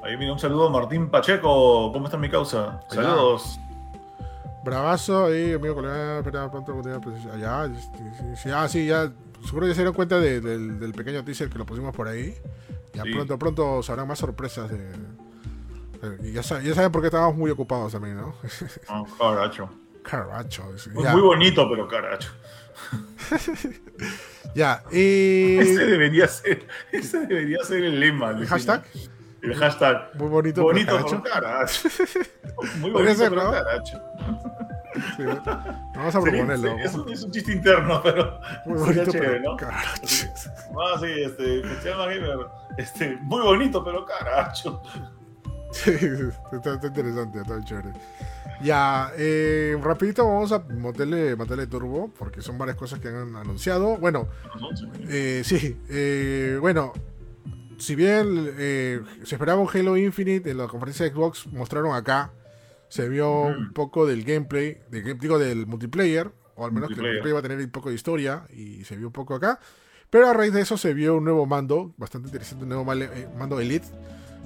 Ahí 0.03 0.17
mira 0.17 0.33
un 0.33 0.39
saludo 0.39 0.67
a 0.67 0.69
Martín 0.69 1.09
Pacheco. 1.09 1.91
¿Cómo 1.93 2.05
está 2.05 2.17
mi 2.17 2.29
causa? 2.29 2.79
Saludos. 2.89 3.59
Bravazo 4.63 5.25
ahí, 5.25 5.53
amigo 5.53 5.75
colega, 5.75 6.19
espera, 6.19 6.49
pronto, 6.49 6.73
pues, 7.01 7.25
allá, 7.25 7.63
ah, 8.53 8.67
sí, 8.69 8.85
ya, 8.85 9.11
seguro 9.45 9.67
ya 9.67 9.73
se 9.73 9.79
dieron 9.81 9.93
cuenta 9.93 10.19
de- 10.21 10.39
del, 10.39 10.79
del 10.79 10.93
pequeño 10.93 11.21
teaser 11.25 11.49
que 11.49 11.57
lo 11.57 11.65
pusimos 11.65 11.93
por 11.93 12.07
ahí. 12.07 12.33
Ya 12.93 13.03
Sí. 13.03 13.11
pronto, 13.11 13.37
pronto 13.37 13.83
sabrán 13.83 14.07
más 14.07 14.19
sorpresas 14.19 14.69
de... 14.71 14.89
y 16.23 16.31
ya, 16.31 16.43
sa- 16.43 16.61
ya 16.61 16.73
saben 16.73 16.91
por 16.93 17.01
qué 17.01 17.07
estábamos 17.07 17.35
muy 17.35 17.51
ocupados 17.51 17.91
también, 17.91 18.15
¿no? 18.17 18.35
Ah, 18.87 19.03
caracho. 19.19 19.69
Caracho. 20.01 20.63
sí, 20.77 20.89
Pues 20.93 21.11
Muy 21.11 21.21
bonito, 21.21 21.67
pero 21.69 21.85
caracho. 21.87 22.29
ya, 24.55 24.83
y... 24.91 25.57
Ese 25.59 25.85
debería 25.85 26.27
ser, 26.27 26.65
ese 26.91 27.25
debería 27.25 27.57
ser 27.63 27.83
el 27.83 27.99
lema. 27.99 28.31
¿El 28.31 28.45
hashtag? 28.47 28.85
final. 28.85 29.09
El 29.43 29.55
hashtag. 29.55 30.09
Muy 30.15 30.29
bonito, 30.29 30.65
pero 30.65 30.67
Bonito, 30.67 31.23
caracho. 31.23 31.89
Muy 32.79 32.91
bonito, 32.91 33.13
ser, 33.15 33.33
caracho. 33.35 34.01
Sí, 35.17 35.23
vamos 35.95 36.15
a 36.15 36.21
proponerlo. 36.21 36.77
Es 36.77 36.93
un, 36.93 37.09
es 37.11 37.23
un 37.23 37.31
chiste 37.31 37.51
interno, 37.51 38.01
pero 38.01 38.39
Muy 38.65 38.79
bonito, 38.79 39.11
chévere, 39.11 39.39
pero 39.39 39.51
¿no? 39.51 39.57
caracho. 39.57 40.27
Ah, 40.79 40.97
sí, 40.99 41.07
este, 41.23 41.61
Gamer, 41.83 42.37
este, 42.77 43.17
muy 43.21 43.41
bonito, 43.41 43.83
pero 43.83 44.05
caracho. 44.05 44.81
Sí, 45.71 45.91
está, 46.51 46.75
está 46.75 46.87
interesante, 46.87 47.41
está 47.41 47.63
chévere. 47.65 47.93
Ya, 48.61 49.11
eh, 49.17 49.77
rapidito 49.81 50.25
vamos 50.25 50.51
a 50.51 50.59
meterle, 50.59 51.35
meterle 51.35 51.67
turbo, 51.67 52.13
porque 52.17 52.41
son 52.41 52.57
varias 52.57 52.77
cosas 52.77 52.99
que 52.99 53.09
han 53.09 53.35
anunciado. 53.35 53.97
Bueno, 53.97 54.29
eh, 55.09 55.41
sí, 55.43 55.77
eh, 55.89 56.57
bueno, 56.61 56.93
si 57.77 57.95
bien 57.95 58.53
eh, 58.57 59.01
se 59.23 59.35
esperaba 59.35 59.61
un 59.61 59.69
Halo 59.73 59.97
Infinite 59.97 60.49
en 60.51 60.57
la 60.57 60.67
conferencia 60.67 61.05
de 61.05 61.11
Xbox, 61.11 61.47
mostraron 61.47 61.95
acá, 61.95 62.31
se 62.89 63.09
vio 63.09 63.43
un 63.43 63.73
poco 63.73 64.05
del 64.05 64.23
gameplay, 64.23 64.77
de, 64.89 65.01
game- 65.01 65.19
digo 65.19 65.39
del 65.39 65.65
multiplayer, 65.67 66.31
o 66.55 66.65
al 66.65 66.71
menos 66.71 66.89
que 66.89 66.95
el 66.95 67.01
Multiplayer. 67.01 67.35
va 67.35 67.39
a 67.39 67.41
tener 67.41 67.57
un 67.57 67.71
poco 67.71 67.89
de 67.89 67.95
historia, 67.95 68.45
y 68.55 68.83
se 68.83 68.95
vio 68.95 69.07
un 69.07 69.13
poco 69.13 69.33
acá. 69.35 69.59
Pero 70.09 70.29
a 70.29 70.33
raíz 70.33 70.53
de 70.53 70.61
eso 70.61 70.77
se 70.77 70.93
vio 70.93 71.15
un 71.15 71.23
nuevo 71.23 71.45
mando, 71.47 71.93
bastante 71.97 72.27
interesante, 72.27 72.63
un 72.65 72.69
nuevo 72.69 72.93
eh, 72.93 73.27
mando 73.37 73.59
Elite, 73.59 73.87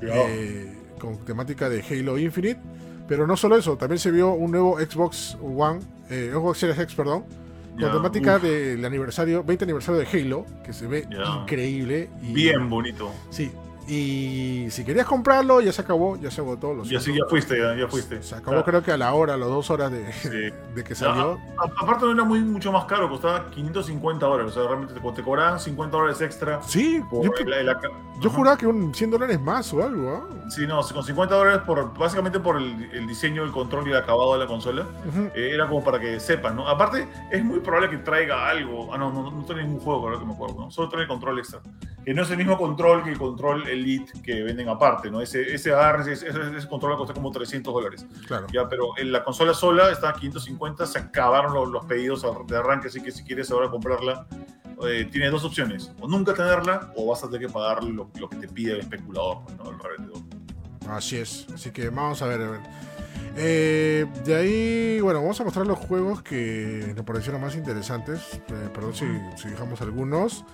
eh, 0.02 0.74
con 0.98 1.18
temática 1.26 1.68
de 1.68 1.82
Halo 1.82 2.18
Infinite. 2.18 2.62
Pero 3.08 3.28
no 3.28 3.36
solo 3.38 3.58
eso, 3.58 3.78
también 3.78 4.00
se 4.00 4.12
vio 4.12 4.32
un 4.34 4.52
nuevo 4.52 4.78
Xbox 4.80 5.38
One, 5.42 5.80
eh, 6.10 6.30
Xbox 6.34 6.58
Series 6.60 6.80
X, 6.80 6.96
perdón, 6.96 7.26
Ya, 7.78 7.92
temática 7.92 8.38
uf. 8.38 8.44
del 8.44 8.84
aniversario, 8.86 9.44
20 9.44 9.64
aniversario 9.66 10.00
de 10.02 10.08
Halo, 10.08 10.46
que 10.64 10.74
se 10.74 10.88
ve 10.88 11.08
increíble. 11.42 12.10
Y, 12.22 12.34
Bien 12.34 12.70
bonito. 12.70 13.12
Sí. 13.30 13.52
Y 13.90 14.68
si 14.70 14.84
querías 14.84 15.06
comprarlo, 15.06 15.62
ya 15.62 15.72
se 15.72 15.82
acabó, 15.82 16.18
ya 16.18 16.30
se 16.30 16.42
agotó. 16.42 16.74
Lo 16.74 16.84
Ya, 16.84 17.00
sí, 17.00 17.14
ya 17.14 17.24
fuiste, 17.30 17.58
ya, 17.58 17.74
ya 17.76 17.88
fuiste. 17.88 18.22
Se 18.22 18.36
acabó 18.36 18.62
creo 18.64 18.84
que 18.84 18.92
a 18.92 18.98
la 18.98 19.14
hora, 19.14 19.36
a 19.36 19.38
las 19.38 19.48
dos 19.48 19.70
horas 19.70 19.92
de, 19.92 20.12
sí. 20.14 20.30
de 20.76 20.84
que 20.84 20.94
salió. 20.94 21.40
A- 21.58 21.64
a- 21.64 21.84
aparte 21.84 22.06
no 22.06 22.12
era 22.12 22.24
muy, 22.26 22.42
mucho 22.42 22.72
más 22.72 22.84
caro, 22.86 23.10
costaba 23.10 23.50
550 23.50 24.26
dólares. 24.26 24.52
O 24.52 24.54
sea, 24.60 24.68
realmente 24.68 24.94
te, 24.94 25.00
te 25.12 25.24
cobraban 25.24 25.60
50 25.60 25.96
dólares 25.98 26.20
extra. 26.22 26.62
Sí, 26.64 27.02
Por 27.10 27.24
yo, 27.26 27.32
el- 27.40 27.54
el- 27.54 27.76
yo 28.20 28.30
juraba 28.30 28.58
que 28.58 28.68
un 28.68 28.94
100 28.94 29.10
dólares 29.12 29.40
más 29.40 29.74
o 29.74 29.82
algo. 29.84 30.12
¿ah? 30.12 30.50
Sí, 30.50 30.68
no, 30.68 30.82
con 30.82 31.04
50 31.04 31.36
dólares 31.36 31.62
por, 31.66 31.98
básicamente 31.98 32.40
por 32.42 32.58
el, 32.58 33.08
diseño, 33.08 33.44
el 33.44 33.52
control 33.52 33.88
y 33.88 33.92
el 33.92 33.98
acabado 33.98 34.34
de 34.34 34.40
la 34.40 34.48
consola. 34.48 34.86
Eh, 35.34 35.52
era 35.54 35.68
como 35.68 35.82
para 35.84 36.00
que 36.00 36.20
sepan, 36.20 36.56
¿no? 36.58 36.68
Aparte, 36.68 37.08
es 37.32 37.44
muy 37.44 37.60
probable 37.62 37.90
que 37.90 37.98
traiga 37.98 38.50
algo. 38.50 38.94
Ah, 38.94 38.98
no, 38.98 39.14
no, 39.14 39.32
no 39.32 39.46
trae 39.46 39.64
ningún 39.64 39.80
juego, 39.80 40.08
ahora 40.08 40.20
que 40.20 40.26
me 40.26 40.34
acuerdo, 40.34 40.60
¿no? 40.60 40.72
Solo 40.72 40.90
trae 40.90 41.04
el 41.04 41.08
control 41.08 41.40
extra. 41.40 41.60
Que 42.08 42.14
no 42.14 42.22
es 42.22 42.32
el 42.32 42.38
mismo 42.38 42.58
control 42.58 43.04
que 43.04 43.10
el 43.10 43.18
control 43.18 43.68
Elite 43.68 44.14
que 44.24 44.42
venden 44.42 44.70
aparte, 44.70 45.12
¿no? 45.12 45.20
Ese, 45.20 45.54
ese 45.54 45.74
agarre, 45.74 46.14
ese, 46.14 46.30
ese- 46.30 46.66
control 46.70 46.92
va 46.94 46.96
a 46.96 46.98
costar 47.00 47.16
como 47.18 47.32
300 47.32 47.74
dólares. 47.74 48.06
Claro. 48.28 48.48
Ya, 48.54 48.70
pero 48.70 48.98
en 48.98 49.12
la 49.12 49.26
consola 49.26 49.54
sola 49.54 49.92
está 49.92 50.12
a 50.12 50.14
550, 50.14 50.86
se 50.86 51.00
acabaron 51.00 51.54
los, 51.54 51.68
los 51.68 51.84
pedidos 51.84 52.26
de 52.48 52.56
arranque, 52.58 52.88
así 52.88 53.02
que 53.02 53.12
si 53.12 53.24
quieres 53.26 53.52
ahora 53.52 53.70
comprarla, 53.70 54.26
eh, 54.88 55.10
tienes 55.12 55.32
dos 55.34 55.44
opciones. 55.44 55.92
O 56.00 56.08
nunca 56.08 56.34
tenerla, 56.34 56.94
o 56.96 57.08
vas 57.08 57.26
a 57.26 57.28
tener 57.30 57.46
que 57.48 57.52
pagar 57.54 57.84
lo, 57.84 58.10
lo 58.18 58.30
que 58.30 58.38
te 58.38 58.48
pide 58.48 58.72
el 58.72 58.80
especulador, 58.80 59.40
¿no? 59.58 59.72
El 59.72 59.78
revendedor. 59.78 60.22
Así 60.90 61.18
es. 61.18 61.46
Así 61.54 61.72
que 61.72 61.90
vamos 61.90 62.22
a 62.22 62.28
ver, 62.28 62.42
a 62.42 62.52
ver. 62.52 62.62
Eh, 63.36 64.06
de 64.24 64.34
ahí, 64.34 65.02
bueno, 65.02 65.20
vamos 65.20 65.42
a 65.42 65.44
mostrar 65.44 65.68
los 65.68 65.78
juegos 65.78 66.24
que 66.24 66.94
nos 66.96 67.04
parecieron 67.04 67.42
más 67.42 67.54
interesantes. 67.58 68.42
Eh, 68.48 68.70
perdón 68.74 68.94
si, 68.94 69.06
si 69.36 69.50
dejamos 69.50 69.82
algunos. 69.82 70.46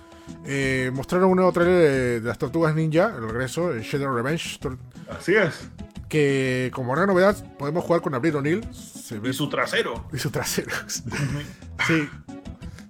Eh, 0.46 0.90
mostraron 0.94 1.30
un 1.30 1.36
nuevo 1.36 1.52
trailer 1.52 2.20
de, 2.22 2.28
las 2.28 2.38
Tortugas 2.38 2.74
Ninja, 2.74 3.14
el 3.16 3.28
regreso, 3.28 3.72
el 3.72 3.82
Shadow 3.82 4.14
Revenge. 4.14 4.58
Así 5.08 5.34
es. 5.34 5.68
Que 6.08 6.70
como 6.74 6.92
gran 6.92 7.06
novedad 7.06 7.36
podemos 7.58 7.84
jugar 7.84 8.02
con 8.02 8.14
Abril 8.14 8.36
O'Neill. 8.36 8.68
Y 9.22 9.32
su 9.32 9.48
trasero. 9.48 10.06
y 10.12 10.18
su 10.18 10.30
trasero. 10.30 10.74
sí. 11.86 12.08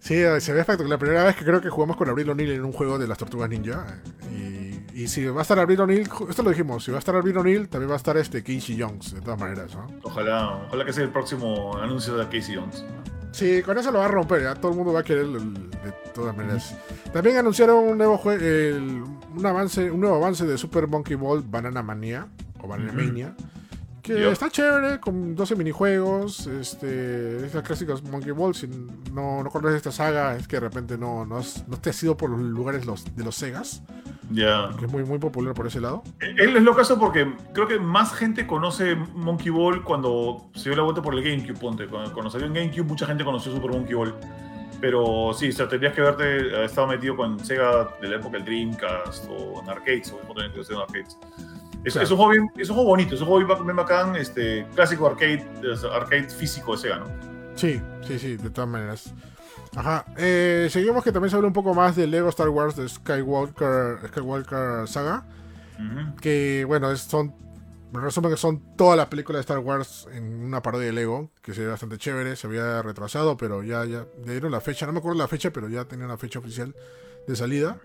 Sí, 0.00 0.16
eh, 0.16 0.38
se 0.38 0.52
ve 0.52 0.60
espectacular. 0.60 0.90
La 0.90 0.98
primera 0.98 1.24
vez 1.24 1.34
que 1.34 1.44
creo 1.44 1.62
que 1.62 1.70
jugamos 1.70 1.96
con 1.96 2.08
Abril 2.08 2.28
O'Neill 2.28 2.50
en 2.50 2.64
un 2.64 2.72
juego 2.72 2.98
de 2.98 3.08
las 3.08 3.16
Tortugas 3.16 3.48
Ninja. 3.48 3.86
Y, 4.30 4.84
y 4.94 5.08
si 5.08 5.24
va 5.26 5.40
a 5.40 5.42
estar 5.42 5.58
Abril 5.58 5.80
O'Neill, 5.80 6.08
esto 6.28 6.42
lo 6.42 6.50
dijimos, 6.50 6.84
si 6.84 6.90
va 6.90 6.98
a 6.98 7.00
estar 7.00 7.16
Abril 7.16 7.38
O'Neill, 7.38 7.68
también 7.68 7.88
va 7.88 7.94
a 7.94 7.96
estar 7.96 8.16
este 8.18 8.42
Casey 8.42 8.78
Jones, 8.78 9.14
de 9.14 9.20
todas 9.22 9.40
maneras, 9.40 9.74
¿no? 9.74 9.86
Ojalá, 10.02 10.66
ojalá 10.68 10.84
que 10.84 10.92
sea 10.92 11.04
el 11.04 11.10
próximo 11.10 11.76
anuncio 11.78 12.16
de 12.16 12.24
Casey 12.26 12.56
Jones. 12.56 12.84
Sí, 13.34 13.62
con 13.62 13.76
eso 13.76 13.90
lo 13.90 13.98
va 13.98 14.04
a 14.04 14.08
romper, 14.08 14.42
ya 14.42 14.54
todo 14.54 14.70
el 14.70 14.76
mundo 14.76 14.92
va 14.92 15.00
a 15.00 15.02
querer 15.02 15.26
de 15.26 15.92
todas 16.14 16.36
maneras. 16.36 16.72
También 17.12 17.36
anunciaron 17.36 17.78
un 17.82 17.98
nuevo 17.98 18.16
jue- 18.16 18.40
el- 18.40 19.02
un 19.36 19.44
avance, 19.44 19.90
un 19.90 19.98
nuevo 20.00 20.14
avance 20.16 20.46
de 20.46 20.56
Super 20.56 20.86
Monkey 20.86 21.16
Ball 21.16 21.42
Banana 21.42 21.82
Mania 21.82 22.28
o 22.62 22.68
Banana 22.68 22.92
Ujú. 22.92 23.02
Mania. 23.02 23.34
Que 24.04 24.20
Yup. 24.22 24.32
está 24.32 24.50
chévere, 24.50 25.00
con 25.00 25.34
12 25.34 25.56
minijuegos, 25.56 26.46
este, 26.46 27.44
estas 27.46 27.62
clásicas 27.62 28.02
Monkey 28.02 28.32
Ball, 28.32 28.54
si 28.54 28.68
no, 29.10 29.42
no 29.42 29.48
conoces 29.48 29.78
esta 29.78 29.90
saga, 29.92 30.36
es 30.36 30.46
que 30.46 30.56
de 30.56 30.60
repente 30.60 30.98
no, 30.98 31.24
no, 31.24 31.38
has- 31.38 31.66
no 31.66 31.78
te 31.78 31.88
has 31.88 32.02
ido 32.02 32.14
por 32.14 32.28
los 32.28 32.38
lugares 32.38 32.84
los, 32.84 33.16
de 33.16 33.24
los 33.24 33.34
Segas, 33.34 33.82
Ya. 34.30 34.68
que 34.78 34.84
es 34.84 34.92
muy, 34.92 35.04
muy 35.04 35.18
popular 35.18 35.54
por 35.54 35.66
ese 35.68 35.80
lado. 35.80 36.02
Él 36.20 36.54
es 36.54 36.62
lo 36.62 36.76
caso 36.76 36.98
porque 36.98 37.34
creo 37.54 37.66
que 37.66 37.78
más 37.78 38.12
gente 38.12 38.46
conoce 38.46 38.94
Monkey 38.94 39.48
Ball 39.50 39.82
cuando 39.82 40.50
se 40.54 40.68
dio 40.68 40.76
la 40.76 40.82
vuelta 40.82 41.00
por 41.00 41.14
el 41.14 41.22
GameCube, 41.24 41.58
ponte. 41.58 41.86
Cuando, 41.86 42.12
cuando 42.12 42.30
salió 42.30 42.46
en 42.46 42.52
GameCube, 42.52 42.84
mucha 42.84 43.06
gente 43.06 43.24
conoció 43.24 43.52
Super 43.52 43.70
Monkey 43.70 43.94
Ball. 43.94 44.14
Pero 44.82 45.32
sí, 45.32 45.48
o 45.48 45.52
sea, 45.52 45.66
tendrías 45.66 45.94
que 45.94 46.02
haberte 46.02 46.24
haber 46.24 46.64
estado 46.64 46.88
metido 46.88 47.16
con 47.16 47.40
Sega 47.42 47.88
de 48.02 48.08
la 48.08 48.16
época 48.16 48.36
del 48.36 48.44
Dreamcast 48.44 49.24
o 49.30 49.62
en 49.62 49.70
arcades, 49.70 50.12
o 50.12 50.20
en 50.20 50.76
arcades. 50.76 51.16
Es, 51.84 51.92
Claro. 51.92 52.04
es 52.06 52.10
un 52.10 52.16
juego 52.16 52.32
bien, 52.32 52.50
es 52.56 52.68
un 52.70 52.74
juego 52.76 52.90
bonito, 52.90 53.14
es 53.14 53.20
un 53.20 53.26
juego 53.28 53.64
bien 53.64 53.76
bacán, 53.76 54.16
este, 54.16 54.66
clásico 54.74 55.06
arcade, 55.06 55.44
arcade 55.92 56.30
físico 56.30 56.72
de 56.72 56.78
Sega, 56.78 56.98
¿no? 56.98 57.06
Sí, 57.54 57.80
sí, 58.06 58.18
sí, 58.18 58.36
de 58.36 58.50
todas 58.50 58.68
maneras. 58.68 59.12
Ajá. 59.76 60.04
Eh, 60.16 60.68
seguimos 60.70 61.02
que 61.04 61.12
también 61.12 61.30
se 61.30 61.36
habla 61.36 61.48
un 61.48 61.54
poco 61.54 61.74
más 61.74 61.96
de 61.96 62.06
Lego 62.06 62.28
Star 62.28 62.48
Wars 62.48 62.76
de 62.76 62.88
Skywalker, 62.88 64.08
Skywalker 64.08 64.86
Saga. 64.88 65.24
Que 66.20 66.64
bueno, 66.66 66.94
son. 66.96 67.34
En 67.92 68.00
resumen, 68.02 68.32
que 68.32 68.36
son 68.36 68.76
todas 68.76 68.96
las 68.96 69.06
películas 69.06 69.38
de 69.38 69.40
Star 69.42 69.58
Wars 69.60 70.08
en 70.12 70.44
una 70.44 70.60
parodia 70.62 70.86
de 70.86 70.92
Lego. 70.92 71.30
Que 71.42 71.54
se 71.54 71.60
ve 71.62 71.68
bastante 71.68 71.96
chévere. 71.98 72.34
Se 72.36 72.46
había 72.48 72.82
retrasado, 72.82 73.36
pero 73.36 73.62
ya, 73.62 73.84
ya 73.84 74.04
dieron 74.24 74.50
la 74.50 74.60
fecha. 74.60 74.86
No 74.86 74.92
me 74.92 74.98
acuerdo 74.98 75.18
la 75.18 75.28
fecha, 75.28 75.52
pero 75.52 75.68
ya 75.68 75.84
tenía 75.84 76.04
una 76.04 76.16
fecha 76.16 76.38
oficial 76.40 76.74
de 77.26 77.36
salida. 77.36 77.78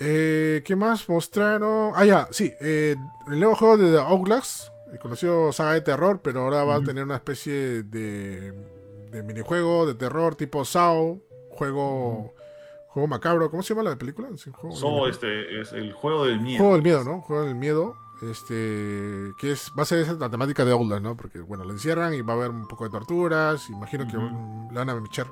Eh, 0.00 0.62
¿Qué 0.64 0.74
más 0.76 1.08
mostraron? 1.08 1.92
Ah, 1.94 2.04
ya, 2.04 2.28
sí. 2.30 2.52
eh, 2.60 2.96
el 3.28 3.38
nuevo 3.40 3.54
juego 3.54 3.76
de 3.76 3.92
The 3.92 3.98
Outlast. 3.98 4.68
El 4.92 4.98
conocido 4.98 5.52
saga 5.52 5.72
de 5.72 5.80
terror, 5.80 6.20
pero 6.22 6.42
ahora 6.42 6.62
va 6.64 6.76
a 6.76 6.80
tener 6.80 7.02
una 7.04 7.16
especie 7.16 7.82
de, 7.82 8.52
de 9.10 9.22
minijuego 9.24 9.86
de 9.86 9.94
terror 9.94 10.34
tipo 10.36 10.64
Sao. 10.64 11.20
Juego. 11.50 12.32
Juego 12.88 13.08
macabro. 13.08 13.50
¿Cómo 13.50 13.62
se 13.64 13.74
llama 13.74 13.90
la 13.90 13.96
película? 13.96 14.28
Sí, 14.36 14.50
juego- 14.52 14.76
So, 14.76 15.08
este, 15.08 15.60
es 15.60 15.72
el 15.72 15.92
juego 15.92 16.26
del 16.26 16.40
miedo. 16.40 16.58
Juego 16.58 16.74
del 16.74 16.82
miedo, 16.82 17.02
¿no? 17.04 17.20
Juego 17.22 17.44
del 17.44 17.56
miedo. 17.56 17.96
Este. 18.22 19.32
Que 19.38 19.50
es. 19.52 19.72
Va 19.76 19.82
a 19.82 19.86
ser 19.86 19.98
esa 20.00 20.12
la 20.14 20.30
temática 20.30 20.64
de 20.64 20.70
Outlast, 20.72 21.02
¿no? 21.02 21.16
Porque, 21.16 21.40
bueno, 21.40 21.64
lo 21.64 21.72
encierran 21.72 22.14
y 22.14 22.20
va 22.22 22.34
a 22.34 22.36
haber 22.36 22.50
un 22.50 22.68
poco 22.68 22.84
de 22.84 22.90
torturas. 22.90 23.68
Imagino 23.70 24.06
que 24.06 24.16
le 24.16 24.78
van 24.78 24.90
a 24.90 25.04
echar, 25.06 25.26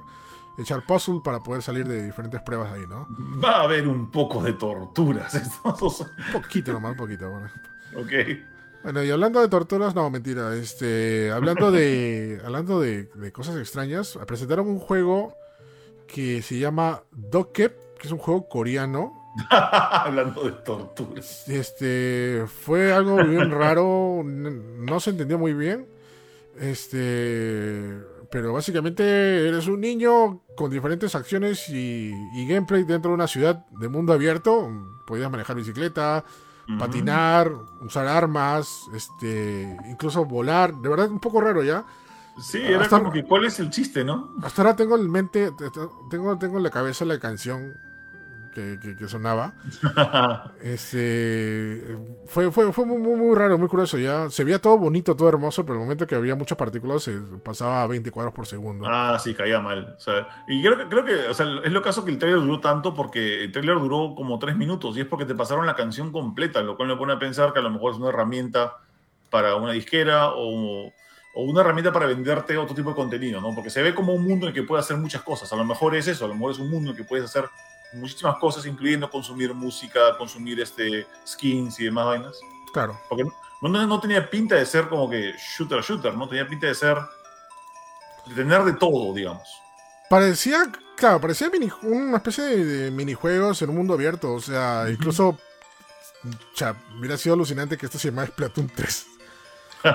echar 0.59 0.85
puzzle 0.87 1.21
para 1.23 1.41
poder 1.41 1.63
salir 1.63 1.87
de 1.87 2.05
diferentes 2.05 2.41
pruebas 2.43 2.73
ahí, 2.73 2.87
¿no? 2.87 3.07
Va 3.43 3.61
a 3.61 3.63
haber 3.63 3.89
un 3.89 4.11
poco 4.11 4.43
de 4.43 4.53
torturas. 4.55 5.35
Un 5.65 6.33
poquito 6.33 6.73
nomás, 6.73 6.93
un 6.93 6.97
poquito. 6.97 7.31
Bueno. 7.31 7.51
ok. 7.97 8.13
Bueno, 8.83 9.05
y 9.05 9.11
hablando 9.11 9.41
de 9.41 9.49
torturas, 9.49 9.95
no, 9.95 10.11
mentira. 10.11 10.55
Este, 10.55 11.31
hablando 11.31 11.71
de, 11.71 12.41
hablando 12.45 12.81
de, 12.81 13.05
de 13.05 13.33
cosas 13.33 13.57
extrañas, 13.57 14.19
presentaron 14.27 14.69
un 14.69 14.79
juego 14.79 15.35
que 16.07 16.43
se 16.43 16.59
llama 16.59 17.03
Dokep, 17.13 17.97
que 17.99 18.07
es 18.09 18.13
un 18.13 18.19
juego 18.19 18.49
coreano. 18.49 19.13
hablando 19.51 20.45
de 20.45 20.53
torturas. 20.53 21.49
Este, 21.49 22.45
fue 22.47 22.93
algo 22.93 23.17
bien 23.25 23.51
raro, 23.51 24.23
no 24.25 25.01
se 25.01 25.11
entendió 25.11 25.39
muy 25.39 25.55
bien. 25.55 25.87
Este, 26.61 27.99
pero 28.33 28.53
básicamente 28.55 29.47
eres 29.47 29.67
un 29.69 29.81
niño 29.81 30.41
con 30.57 30.71
diferentes 30.71 31.15
acciones 31.15 31.69
y, 31.69 32.11
y 32.35 32.47
gameplay 32.49 32.83
dentro 32.83 33.11
de 33.11 33.15
una 33.17 33.29
ciudad 33.29 33.67
de 33.79 33.89
mundo 33.89 34.13
abierto. 34.15 34.69
Podías 35.07 35.31
manejar 35.31 35.55
bicicleta, 35.55 36.25
patinar, 36.79 37.53
usar 37.83 38.07
armas, 38.09 38.87
este, 38.95 39.77
incluso 39.91 40.25
volar. 40.25 40.75
De 40.75 40.89
verdad, 40.89 41.11
un 41.11 41.21
poco 41.21 41.43
raro 41.43 41.63
ya. 41.63 41.85
Sí, 42.41 42.59
era 42.63 42.85
Hasta- 42.85 42.99
como 43.01 43.13
que 43.13 43.25
cuál 43.25 43.45
es 43.45 43.61
el 43.61 43.69
chiste, 43.69 44.03
¿no? 44.03 44.35
Hasta 44.43 44.63
ahora 44.63 44.75
tengo 44.77 44.97
en 44.97 45.11
mente, 45.11 45.51
tengo, 46.11 46.39
tengo 46.39 46.57
en 46.57 46.63
la 46.63 46.71
cabeza 46.71 47.05
la 47.05 47.19
canción 47.21 47.75
que, 48.53 48.79
que- 48.81 48.97
que 48.97 49.09
sonaba. 49.09 49.55
Este, 50.63 51.97
fue, 52.27 52.51
fue, 52.53 52.73
fue 52.73 52.87
muy, 52.87 52.99
muy, 52.99 53.35
raro, 53.37 53.59
muy 53.59 53.69
curioso. 53.69 53.99
Ya 53.99 54.31
se 54.31 54.45
veía 54.45 54.61
todo 54.61 54.79
bonito, 54.79 55.17
todo 55.17 55.29
hermoso, 55.29 55.65
pero 55.65 55.75
el 55.75 55.81
momento 55.81 56.07
que 56.07 56.15
había 56.15 56.35
muchas 56.37 56.57
partículas 56.59 57.03
se 57.03 57.13
pasaba 57.45 57.83
a 57.83 57.87
20 57.87 58.11
cuadros 58.11 58.35
por 58.35 58.47
segundo. 58.47 58.87
ah, 58.89 59.19
sí, 59.23 59.35
caía 59.35 59.61
mal. 59.61 59.95
O 59.97 60.01
sea, 60.01 60.29
y 60.49 60.63
creo 60.63 60.79
que, 60.79 60.89
creo 60.89 61.05
que 61.05 61.15
o 61.29 61.35
sea, 61.35 61.47
es 61.65 61.73
lo 61.73 61.83
caso 61.83 62.05
que 62.05 62.11
el 62.13 62.19
trailer 62.19 62.41
duró 62.41 62.61
tanto 62.61 62.95
porque 62.95 63.45
el 63.45 63.53
trailer 63.53 63.79
duró 63.79 64.15
como 64.15 64.39
tres 64.39 64.57
minutos 64.57 64.97
y 64.97 65.01
es 65.01 65.07
porque 65.07 65.25
te 65.25 65.35
pasaron 65.35 65.67
la 65.67 65.75
canción 65.75 66.13
completa, 66.13 66.63
lo 66.63 66.77
cual 66.77 66.89
me 66.89 66.97
pone 66.97 67.13
a 67.15 67.19
pensar 67.19 67.53
que 67.53 67.59
a 67.59 67.63
lo 67.63 67.71
mejor 67.71 67.93
es 67.93 67.99
una 67.99 68.11
herramienta 68.11 68.77
para 69.31 69.57
una 69.57 69.73
disquera 69.73 70.31
o, 70.35 70.87
o 71.35 71.43
una 71.43 71.63
herramienta 71.63 71.93
para 71.93 72.07
venderte 72.07 72.57
otro 72.59 72.75
tipo 72.75 72.91
de 72.91 72.97
contenido, 72.97 73.41
¿no? 73.41 73.55
Porque 73.55 73.71
se 73.71 73.83
ve 73.83 73.95
como 73.95 74.13
un 74.15 74.23
mundo 74.25 74.47
en 74.47 74.51
el 74.51 74.55
que 74.55 74.63
puedes 74.63 74.85
hacer 74.85 74.97
muchas 74.99 75.23
cosas. 75.23 75.53
A 75.53 75.57
lo 75.57 75.65
mejor 75.65 75.95
es 75.97 76.07
eso, 76.09 76.25
a 76.25 76.29
lo 76.29 76.35
mejor 76.35 76.53
es 76.53 76.59
un 76.59 76.71
mundo 76.71 76.91
en 76.91 76.97
el 76.97 77.03
que 77.03 77.09
puedes 77.09 77.25
hacer 77.25 77.45
muchísimas 77.95 78.39
cosas, 78.39 78.67
incluyendo 78.67 79.11
consumir 79.11 79.53
música, 79.55 80.17
consumir 80.19 80.61
este, 80.61 81.07
skins 81.27 81.79
y 81.81 81.85
demás 81.85 82.07
vainas. 82.07 82.41
Claro. 82.73 82.99
Porque 83.09 83.25
no, 83.25 83.69
no, 83.69 83.87
no 83.87 84.01
tenía 84.01 84.29
pinta 84.29 84.55
de 84.57 84.67
ser 84.67 84.89
como 84.89 85.09
que 85.11 85.35
shooter 85.57 85.83
shooter, 85.83 86.15
¿no? 86.17 86.29
Tenía 86.29 86.47
pinta 86.47 86.67
de 86.67 86.75
ser. 86.75 86.97
de 88.27 88.35
tener 88.35 88.63
de 88.65 88.73
todo, 88.75 89.13
digamos. 89.15 89.49
Parecía, 90.09 90.71
claro, 90.97 91.21
parecía 91.21 91.49
mini- 91.51 91.73
una 91.83 92.17
especie 92.19 92.45
de, 92.45 92.65
de 92.65 92.91
minijuegos 92.91 93.63
en 93.63 93.71
un 93.71 93.77
mundo 93.77 93.95
abierto. 93.95 94.33
O 94.35 94.41
sea, 94.41 94.87
incluso, 94.91 95.39
cha, 96.55 96.75
hubiera 96.99 97.17
sido 97.17 97.35
alucinante 97.35 97.77
que 97.79 97.87
esto 97.87 97.99
se 97.99 98.09
llamara 98.11 98.29
Splatoon 98.29 98.69
3. 98.75 99.07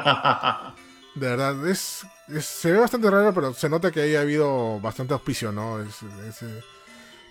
De 1.15 1.27
verdad, 1.27 1.67
es, 1.67 2.05
es- 2.27 2.45
se 2.45 2.71
ve 2.71 2.79
bastante 2.79 3.09
raro, 3.09 3.33
pero 3.33 3.53
se 3.53 3.69
nota 3.69 3.91
que 3.91 4.01
ahí 4.01 4.15
ha 4.15 4.21
habido 4.21 4.79
bastante 4.79 5.13
auspicio, 5.13 5.51
¿no? 5.51 5.79
Es, 5.81 6.01
es, 6.27 6.41
eh, 6.43 6.63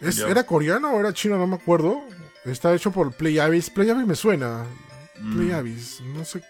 es-. 0.01 0.19
¿Era 0.19 0.45
coreano 0.45 0.91
o 0.93 1.01
era 1.01 1.13
chino? 1.13 1.37
No 1.39 1.47
me 1.47 1.57
acuerdo. 1.57 2.03
Está 2.45 2.75
hecho 2.75 2.91
por 2.93 3.13
Play 3.13 3.39
Abyss. 3.39 3.71
Play 3.71 3.91
Abyss 3.91 4.07
me 4.07 4.15
suena. 4.15 4.65
Play 5.35 5.49
Mm. 5.49 5.55
Abyss, 5.55 6.01
no 6.03 6.25
sé. 6.25 6.43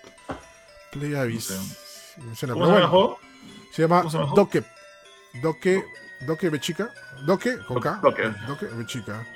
Play 0.92 1.14
Abyss. 1.14 1.44
sé. 1.44 2.20
Me 2.22 2.34
suena, 2.34 2.54
¿Cómo 2.54 2.66
bueno, 2.66 3.18
se 3.72 3.82
llama 3.82 3.98
¿Cómo 3.98 4.10
se 4.10 4.16
llama 4.18 4.24
el 4.28 4.30
juego? 4.30 4.34
Doke. 4.36 4.64
Doke. 5.42 5.84
Doke 6.26 6.50
Bechica. 6.50 6.90
Doke 7.26 7.58
con 7.66 7.80
K. 7.80 8.00
Doke. 8.02 8.34
Doke 8.46 8.66
Bechica. 8.76 9.26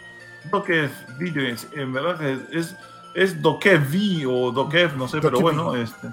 Video, 1.19 1.47
es- 1.55 1.67
en 1.75 1.93
verdad 1.93 2.23
es, 2.51 2.75
es 3.15 3.41
Dokev 3.43 3.83
V 3.91 4.25
o 4.27 4.51
Dokev, 4.51 4.97
no 4.97 5.07
sé, 5.07 5.21
pero 5.21 5.41
bueno, 5.41 5.77
este. 5.77 6.09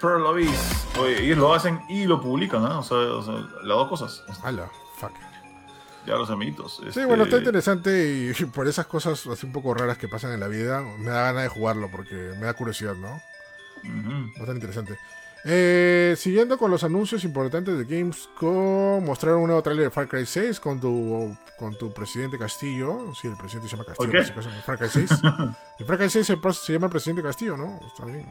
Pearl 0.00 0.26
Abyss. 0.26 0.86
Oye, 1.00 1.24
ellos 1.24 1.38
lo 1.38 1.52
hacen 1.54 1.80
y 1.88 2.04
lo 2.06 2.20
publican, 2.20 2.62
¿no? 2.62 2.78
O 2.80 2.82
sea, 2.82 2.96
o 2.96 3.22
sea, 3.22 3.34
las 3.34 3.76
dos 3.76 3.88
cosas. 3.88 4.24
Ala. 4.44 4.68
Ya 6.06 6.14
los 6.16 6.30
amiguitos. 6.30 6.76
Sí, 6.80 6.88
este, 6.88 7.04
bueno, 7.04 7.24
está 7.24 7.38
interesante 7.38 8.32
y 8.38 8.44
por 8.46 8.66
esas 8.66 8.86
cosas 8.86 9.24
así 9.26 9.46
un 9.46 9.52
poco 9.52 9.72
raras 9.74 9.98
que 9.98 10.08
pasan 10.08 10.32
en 10.32 10.40
la 10.40 10.48
vida, 10.48 10.82
me 10.98 11.10
da 11.10 11.22
ganas 11.24 11.44
de 11.44 11.48
jugarlo 11.48 11.88
porque 11.90 12.14
me 12.38 12.46
da 12.46 12.54
curiosidad, 12.54 12.94
¿no? 12.94 13.22
ujú. 13.84 14.28
Bastante 14.36 14.52
interesante. 14.54 14.98
Eh, 15.44 16.14
siguiendo 16.16 16.56
con 16.56 16.70
los 16.70 16.84
anuncios 16.84 17.24
importantes 17.24 17.76
de 17.76 17.84
Gamescom, 17.84 19.04
mostraron 19.04 19.40
un 19.40 19.46
nuevo 19.48 19.62
trailer 19.62 19.86
de 19.86 19.90
Far 19.90 20.06
Cry 20.06 20.24
6 20.24 20.60
con 20.60 20.80
tu, 20.80 21.36
con 21.58 21.76
tu 21.76 21.92
presidente 21.92 22.38
Castillo. 22.38 23.12
Sí, 23.20 23.26
el 23.26 23.36
presidente 23.36 23.68
se 23.68 23.76
llama 23.76 23.86
Castillo. 23.86 24.08
¿Ok? 24.10 24.14
en 24.14 24.20
este 24.22 24.34
caso, 24.34 24.50
Far 24.64 24.78
Cry 24.78 24.88
6. 24.88 25.10
el 25.80 25.86
Far 25.86 25.98
Cry 25.98 26.10
6 26.10 26.26
se, 26.26 26.36
se 26.52 26.72
llama 26.72 26.86
el 26.86 26.92
presidente 26.92 27.22
Castillo, 27.22 27.56
¿no? 27.56 27.80
Está 27.86 28.04
bien. 28.04 28.30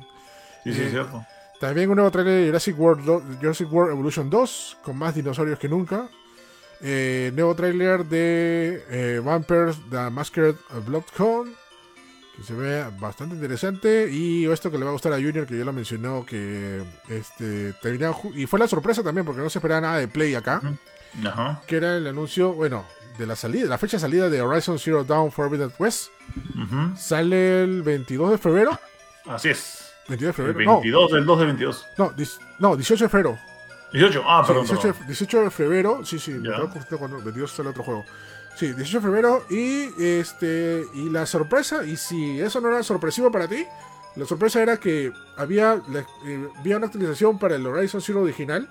Sí, 0.63 0.73
sí, 0.73 0.81
Eh, 0.81 0.85
es 0.85 0.91
cierto. 0.91 1.25
También 1.59 1.89
un 1.89 1.95
nuevo 1.97 2.09
trailer 2.11 2.41
de 2.41 2.47
Jurassic 2.47 2.79
World, 2.79 3.39
Jurassic 3.39 3.71
World 3.71 3.91
Evolution 3.91 4.29
2, 4.29 4.77
con 4.81 4.97
más 4.97 5.13
dinosaurios 5.13 5.59
que 5.59 5.67
nunca. 5.67 6.09
Eh, 6.83 7.31
nuevo 7.35 7.55
trailer 7.55 8.05
de 8.05 8.83
eh, 8.89 9.21
Vampires 9.23 9.77
The 9.89 10.09
Masquerade 10.09 10.55
Bloodhound, 10.85 11.53
que 12.35 12.43
se 12.43 12.53
ve 12.53 12.83
bastante 12.99 13.35
interesante. 13.35 14.09
Y 14.11 14.45
esto 14.47 14.71
que 14.71 14.77
le 14.77 14.83
va 14.85 14.89
a 14.89 14.93
gustar 14.93 15.13
a 15.13 15.17
Junior, 15.17 15.45
que 15.45 15.57
ya 15.57 15.65
lo 15.65 15.73
mencionó, 15.73 16.25
que 16.25 16.81
este 17.09 17.73
terminaron 17.81 18.15
ju- 18.15 18.33
y 18.35 18.47
fue 18.47 18.59
la 18.59 18.67
sorpresa 18.67 19.03
también, 19.03 19.25
porque 19.25 19.41
no 19.41 19.49
se 19.49 19.59
esperaba 19.59 19.81
nada 19.81 19.97
de 19.97 20.07
Play 20.07 20.33
acá, 20.35 20.59
Ujú. 20.63 21.27
Ajá. 21.27 21.61
que 21.67 21.75
era 21.77 21.97
el 21.97 22.07
anuncio, 22.07 22.53
bueno, 22.53 22.85
de 23.19 23.27
la 23.27 23.35
salida, 23.35 23.67
la 23.67 23.77
fecha 23.77 23.97
de 23.97 24.01
salida 24.01 24.29
de 24.29 24.41
Horizon 24.41 24.79
Zero 24.79 25.03
Dawn 25.03 25.31
Forbidden 25.31 25.71
West. 25.77 26.09
Sale 26.97 27.63
el 27.63 27.83
22 27.83 28.31
de 28.31 28.37
febrero. 28.37 28.79
Así 29.27 29.49
es. 29.49 29.91
22 30.07 30.35
de 30.35 30.41
El 30.43 30.47
febrero. 30.53 30.71
22 30.81 31.11
del 31.11 31.25
2 31.25 31.39
de 31.39 31.45
22. 31.45 31.85
No, 31.97 32.11
no, 32.17 32.25
no, 32.59 32.75
18 32.75 33.03
de 33.05 33.09
febrero. 33.09 33.37
18. 33.93 34.23
Ah, 34.25 34.43
Sí, 34.43 34.47
perdón. 34.47 34.65
18, 34.65 34.81
perdón. 34.81 34.99
de, 35.01 35.05
18 35.07 35.41
de 35.41 35.49
febrero, 35.51 36.05
sí, 36.05 36.19
sí, 36.19 36.31
me 36.31 36.97
cuando 36.97 37.17
22 37.17 37.51
sale 37.51 37.69
otro 37.69 37.83
juego. 37.83 38.05
Sí, 38.55 38.67
18 38.73 38.97
de 38.99 39.03
febrero 39.03 39.43
y 39.49 39.89
este 40.03 40.85
y 40.93 41.09
la 41.09 41.25
sorpresa, 41.25 41.83
y 41.85 41.95
si 41.97 42.39
eso 42.39 42.59
no 42.61 42.69
era 42.69 42.83
sorpresivo 42.83 43.31
para 43.31 43.47
ti, 43.47 43.65
la 44.15 44.25
sorpresa 44.25 44.61
era 44.61 44.77
que 44.77 45.11
había, 45.37 45.81
la- 45.89 46.05
eh, 46.25 46.47
había 46.57 46.77
una 46.77 46.87
actualización 46.87 47.39
para 47.39 47.55
el 47.55 47.65
Horizon 47.65 48.01
Zero 48.01 48.21
original, 48.21 48.69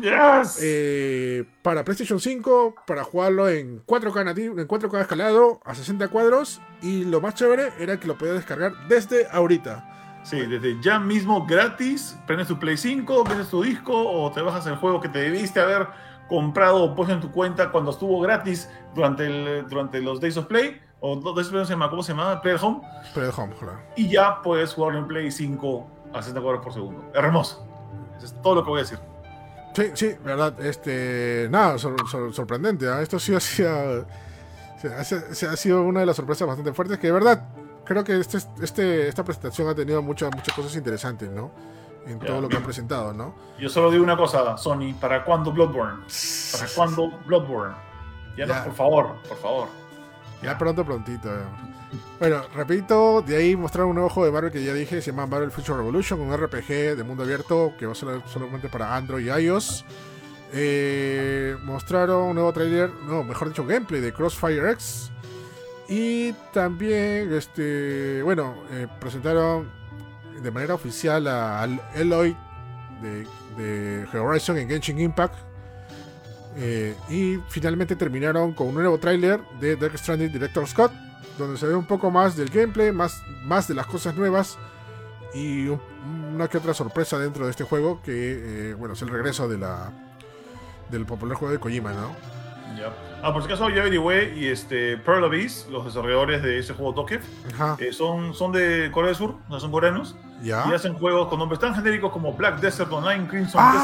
Yes. 0.00 0.58
eh, 0.62 1.44
para 1.62 1.84
PlayStation 1.84 2.20
5, 2.20 2.76
para 2.86 3.02
jugarlo 3.04 3.48
en 3.48 3.80
4K 3.84 4.24
nativo, 4.24 4.58
en 4.58 4.66
4K 4.68 5.00
escalado, 5.02 5.60
a 5.64 5.74
60 5.74 6.08
cuadros, 6.08 6.60
y 6.80 7.04
lo 7.04 7.20
más 7.20 7.34
chévere 7.34 7.72
era 7.78 7.98
que 8.00 8.06
lo 8.06 8.16
podías 8.16 8.36
descargar 8.36 8.72
desde 8.88 9.26
ahorita. 9.30 9.99
Sí, 10.22 10.38
desde 10.46 10.80
ya 10.82 10.98
mismo 10.98 11.46
gratis, 11.46 12.18
prendes 12.26 12.46
tu 12.48 12.58
Play 12.58 12.76
5, 12.76 13.24
vendes 13.24 13.48
tu 13.48 13.62
disco 13.62 13.92
o 13.96 14.30
te 14.30 14.42
bajas 14.42 14.66
el 14.66 14.76
juego 14.76 15.00
que 15.00 15.08
te 15.08 15.18
debiste 15.20 15.60
haber 15.60 15.88
comprado 16.28 16.84
o 16.84 16.94
puesto 16.94 17.14
en 17.14 17.20
tu 17.20 17.30
cuenta 17.32 17.70
cuando 17.72 17.90
estuvo 17.90 18.20
gratis 18.20 18.68
durante, 18.94 19.26
el, 19.26 19.66
durante 19.68 20.00
los 20.00 20.20
Days 20.20 20.36
of 20.36 20.46
Play, 20.46 20.80
o 21.00 21.18
Play 21.20 21.46
no 21.52 21.64
se 21.64 21.72
llama, 21.72 21.88
¿cómo 21.90 22.02
se 22.02 22.12
llama? 22.12 22.40
Play 22.42 22.54
at 22.54 22.62
Home, 22.62 22.82
Pero 23.14 23.26
de 23.26 23.32
home, 23.36 23.54
claro. 23.58 23.80
y 23.96 24.08
ya 24.08 24.40
puedes 24.42 24.74
jugarlo 24.74 24.98
en 25.00 25.08
Play 25.08 25.30
5 25.30 25.90
a 26.12 26.20
60 26.22 26.40
cuadros 26.40 26.62
por 26.62 26.72
segundo. 26.74 27.10
Hermoso. 27.14 27.66
Eso 28.18 28.26
es 28.26 28.42
todo 28.42 28.56
lo 28.56 28.62
que 28.64 28.68
voy 28.70 28.80
a 28.80 28.82
decir. 28.82 28.98
Sí, 29.74 29.84
sí, 29.94 30.14
verdad. 30.24 30.60
Este, 30.60 31.48
nada, 31.50 31.78
sor- 31.78 32.06
sor- 32.08 32.34
sorprendente. 32.34 32.88
¿ah? 32.88 33.00
Esto 33.00 33.18
sí 33.18 33.34
ha 33.34 33.40
sido, 33.40 34.06
ha 35.48 35.56
sido 35.56 35.82
una 35.82 36.00
de 36.00 36.06
las 36.06 36.16
sorpresas 36.16 36.46
bastante 36.46 36.72
fuertes. 36.72 36.98
Que 36.98 37.06
de 37.06 37.12
verdad, 37.14 37.48
creo 37.90 38.04
que 38.04 38.20
este, 38.20 38.38
este, 38.62 39.08
esta 39.08 39.24
presentación 39.24 39.66
ha 39.68 39.74
tenido 39.74 40.00
muchas, 40.00 40.30
muchas 40.32 40.54
cosas 40.54 40.76
interesantes, 40.76 41.28
¿no? 41.28 41.50
En 42.06 42.20
todo 42.20 42.40
lo 42.40 42.48
que 42.48 42.56
han 42.56 42.62
presentado, 42.62 43.12
¿no? 43.12 43.34
Yo 43.58 43.68
solo 43.68 43.90
digo 43.90 44.04
una 44.04 44.16
cosa, 44.16 44.56
Sony, 44.56 44.94
¿para 45.00 45.24
cuándo 45.24 45.50
Bloodborne? 45.52 46.04
¿Para 46.52 46.66
cuándo 46.74 47.10
Bloodborne? 47.26 47.74
Ya, 48.36 48.46
Ya. 48.46 48.58
no, 48.58 48.64
por 48.66 48.74
favor, 48.74 49.16
por 49.28 49.36
favor. 49.38 49.68
Ya 50.40 50.56
pronto, 50.56 50.84
prontito. 50.84 51.28
eh. 51.34 51.42
Bueno, 52.20 52.42
repito, 52.54 53.22
de 53.22 53.36
ahí 53.36 53.56
mostraron 53.56 53.88
un 53.90 53.96
nuevo 53.96 54.08
juego 54.08 54.26
de 54.26 54.32
Marvel 54.32 54.52
que 54.52 54.62
ya 54.62 54.72
dije, 54.72 55.02
se 55.02 55.10
llama 55.10 55.26
Marvel 55.26 55.50
Future 55.50 55.76
Revolution, 55.78 56.20
un 56.20 56.32
RPG 56.36 56.96
de 56.96 57.02
mundo 57.02 57.24
abierto 57.24 57.72
que 57.76 57.86
va 57.86 57.92
a 57.92 57.96
ser 57.96 58.22
solamente 58.26 58.68
para 58.68 58.94
Android 58.94 59.26
y 59.26 59.30
iOS. 59.46 59.84
Eh, 60.52 61.56
mostraron 61.64 62.22
un 62.28 62.34
nuevo 62.36 62.52
trailer, 62.52 62.90
no, 63.06 63.24
mejor 63.24 63.48
dicho, 63.48 63.66
gameplay 63.66 64.00
de 64.00 64.12
Crossfire 64.12 64.70
X. 64.72 65.10
Y 65.90 66.32
también, 66.52 67.32
este, 67.32 68.22
bueno, 68.22 68.54
eh, 68.70 68.86
presentaron 69.00 69.68
de 70.40 70.50
manera 70.52 70.74
oficial 70.74 71.26
a- 71.26 71.60
al 71.62 71.82
Eloy 71.94 72.34
de, 73.02 73.26
de 73.56 74.18
Horizon 74.18 74.56
en 74.56 74.68
Genshin 74.68 75.00
Impact. 75.00 75.34
Eh, 76.56 76.94
y 77.08 77.38
finalmente 77.48 77.96
terminaron 77.96 78.52
con 78.54 78.68
un 78.68 78.74
nuevo 78.74 78.98
tráiler 78.98 79.40
de 79.60 79.74
Dark 79.76 79.98
Stranding 79.98 80.32
Director 80.32 80.66
Scott, 80.66 80.92
donde 81.38 81.58
se 81.58 81.66
ve 81.66 81.74
un 81.74 81.86
poco 81.86 82.10
más 82.10 82.36
del 82.36 82.50
gameplay, 82.50 82.92
más, 82.92 83.20
más 83.44 83.66
de 83.68 83.74
las 83.74 83.86
cosas 83.86 84.14
nuevas 84.14 84.58
y 85.34 85.66
un- 85.66 85.80
una 86.34 86.46
que 86.48 86.58
otra 86.58 86.72
sorpresa 86.74 87.18
dentro 87.18 87.44
de 87.44 87.50
este 87.50 87.64
juego, 87.64 88.00
que 88.02 88.70
eh, 88.70 88.74
bueno, 88.74 88.94
es 88.94 89.02
el 89.02 89.08
regreso 89.08 89.48
de 89.48 89.58
la 89.58 89.90
del 90.88 91.04
popular 91.06 91.36
juego 91.36 91.52
de 91.52 91.58
Kojima, 91.60 91.92
¿no? 91.92 92.14
Ya. 92.76 92.92
Ah, 93.22 93.32
por 93.32 93.42
si 93.42 93.48
acaso 93.48 93.68
ya 93.68 93.82
averigüé 93.82 94.34
y 94.36 94.46
este, 94.48 94.96
Pearl 94.96 95.24
Abyss, 95.24 95.66
los 95.70 95.84
desarrolladores 95.84 96.42
de 96.42 96.58
ese 96.58 96.72
juego 96.72 96.94
Tokyo, 96.94 97.18
Ajá. 97.54 97.76
eh, 97.78 97.92
son, 97.92 98.32
son 98.34 98.52
de 98.52 98.90
Corea 98.92 99.08
del 99.08 99.16
Sur, 99.16 99.34
no 99.48 99.60
son 99.60 99.70
coreanos, 99.70 100.16
¿Ya? 100.42 100.64
Y 100.70 100.72
hacen 100.72 100.94
juegos 100.94 101.28
con 101.28 101.38
nombres 101.38 101.60
tan 101.60 101.74
genéricos 101.74 102.10
como 102.12 102.32
Black 102.32 102.60
Desert 102.60 102.90
Online, 102.90 103.26
Crimson 103.28 103.60
Ah, 103.62 103.74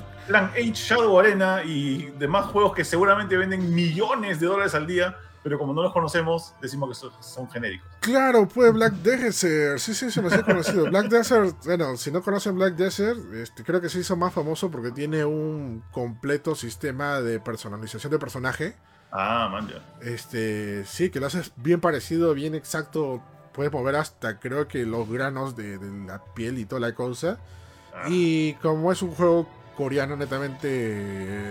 Desert, 0.00 0.26
Plan 0.26 0.50
H, 0.56 0.72
Shadow 0.74 1.20
Arena 1.20 1.62
y 1.64 2.06
demás 2.18 2.46
juegos 2.46 2.74
que 2.74 2.84
seguramente 2.84 3.36
venden 3.36 3.72
millones 3.72 4.40
de 4.40 4.46
dólares 4.46 4.74
al 4.74 4.88
día, 4.88 5.16
pero 5.42 5.58
como 5.58 5.72
no 5.72 5.82
los 5.82 5.92
conocemos, 5.92 6.54
decimos 6.60 6.88
que 6.90 6.94
son, 6.94 7.10
son 7.22 7.50
genéricos. 7.50 7.88
claro, 8.00 8.46
pues 8.46 8.72
Black 8.72 8.94
Desert. 8.94 9.78
Sí, 9.78 9.94
sí, 9.94 10.10
se 10.10 10.20
me 10.20 10.34
ha 10.34 10.42
conocido. 10.42 10.84
Black 10.90 11.08
Desert, 11.08 11.56
bueno, 11.64 11.96
si 11.96 12.10
no 12.10 12.22
conocen 12.22 12.56
Black 12.56 12.74
Desert, 12.74 13.18
este, 13.34 13.64
creo 13.64 13.80
que 13.80 13.88
se 13.88 14.00
hizo 14.00 14.16
más 14.16 14.32
famoso 14.34 14.70
porque 14.70 14.90
tiene 14.90 15.24
un 15.24 15.82
completo 15.92 16.54
sistema 16.54 17.20
de 17.20 17.40
personalización 17.40 18.10
de 18.12 18.18
personaje. 18.18 18.76
Ah, 19.12 19.48
man, 19.50 19.68
ya. 19.68 19.82
Este, 20.06 20.84
sí, 20.84 21.10
que 21.10 21.20
lo 21.20 21.26
haces 21.26 21.52
bien 21.56 21.80
parecido, 21.80 22.34
bien 22.34 22.54
exacto. 22.54 23.22
Puedes 23.52 23.72
mover 23.72 23.96
hasta 23.96 24.38
creo 24.38 24.68
que 24.68 24.86
los 24.86 25.08
granos 25.10 25.56
de, 25.56 25.78
de 25.78 26.06
la 26.06 26.22
piel 26.34 26.58
y 26.58 26.64
toda 26.66 26.80
la 26.80 26.94
cosa. 26.94 27.38
Ah, 27.94 28.04
Y 28.08 28.54
como 28.62 28.92
es 28.92 29.02
un 29.02 29.10
juego 29.12 29.48
coreano 29.76 30.16
netamente 30.16 30.68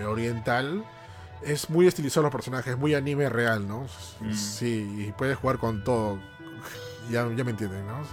eh, 0.01 0.05
oriental, 0.05 0.85
es 1.41 1.69
muy 1.69 1.87
estilizado 1.87 2.23
los 2.23 2.31
personajes, 2.31 2.77
muy 2.77 2.93
anime 2.95 3.29
real, 3.29 3.67
¿no? 3.67 3.87
Mm. 4.19 4.33
Sí, 4.33 5.05
y 5.07 5.11
puedes 5.13 5.37
jugar 5.37 5.57
con 5.57 5.83
todo. 5.83 6.19
Ya, 7.09 7.27
ya 7.35 7.43
me 7.43 7.51
entienden, 7.51 7.87
¿no? 7.87 8.03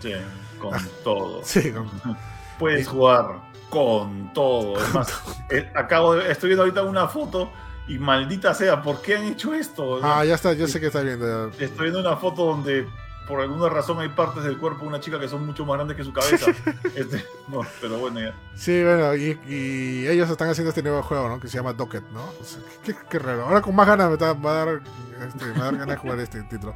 Sí, 0.00 0.12
con 0.60 0.72
todo. 1.02 1.40
Sí, 1.44 1.72
con- 1.72 1.90
Puedes 2.58 2.86
jugar 2.86 3.40
con 3.68 4.32
todo. 4.32 4.80
Es 4.80 4.94
más, 4.94 5.12
eh, 5.50 5.68
acabo 5.74 6.14
de, 6.14 6.30
estoy 6.30 6.50
viendo 6.50 6.62
ahorita 6.62 6.82
una 6.84 7.08
foto 7.08 7.50
y 7.88 7.98
maldita 7.98 8.54
sea, 8.54 8.80
¿por 8.80 9.02
qué 9.02 9.16
han 9.16 9.24
hecho 9.24 9.52
esto? 9.52 9.98
Ah, 10.02 10.24
ya 10.24 10.36
está, 10.36 10.52
yo 10.52 10.68
sé 10.68 10.78
que 10.78 10.86
está 10.86 11.00
viendo. 11.00 11.48
Estoy 11.58 11.90
viendo 11.90 11.98
una 11.98 12.16
foto 12.16 12.44
donde 12.46 12.86
por 13.26 13.40
alguna 13.40 13.68
razón 13.68 13.98
hay 14.00 14.08
partes 14.10 14.44
del 14.44 14.58
cuerpo 14.58 14.82
de 14.82 14.88
una 14.88 15.00
chica 15.00 15.18
que 15.18 15.28
son 15.28 15.46
mucho 15.46 15.64
más 15.64 15.76
grandes 15.76 15.96
que 15.96 16.04
su 16.04 16.12
cabeza. 16.12 16.52
Este, 16.94 17.24
no, 17.48 17.60
pero 17.80 17.98
bueno, 17.98 18.20
ya. 18.20 18.34
Sí, 18.54 18.82
bueno, 18.82 19.14
y, 19.16 19.38
y 19.48 20.06
ellos 20.06 20.30
están 20.30 20.48
haciendo 20.48 20.68
este 20.68 20.82
nuevo 20.82 21.02
juego, 21.02 21.28
¿no? 21.28 21.40
Que 21.40 21.48
se 21.48 21.56
llama 21.56 21.72
Docket, 21.72 22.04
¿no? 22.12 22.22
O 22.22 22.44
sea, 22.44 22.60
qué, 22.84 22.94
qué 23.10 23.18
raro. 23.18 23.46
Ahora 23.46 23.60
con 23.62 23.74
más 23.74 23.86
ganas 23.86 24.10
me, 24.10 24.16
va 24.16 24.30
a 24.30 24.64
dar, 24.64 24.80
este, 25.26 25.44
me 25.46 25.52
va 25.52 25.58
a 25.58 25.64
dar 25.64 25.76
ganas 25.76 25.88
de 25.88 25.96
jugar 25.96 26.20
este 26.20 26.42
título. 26.44 26.74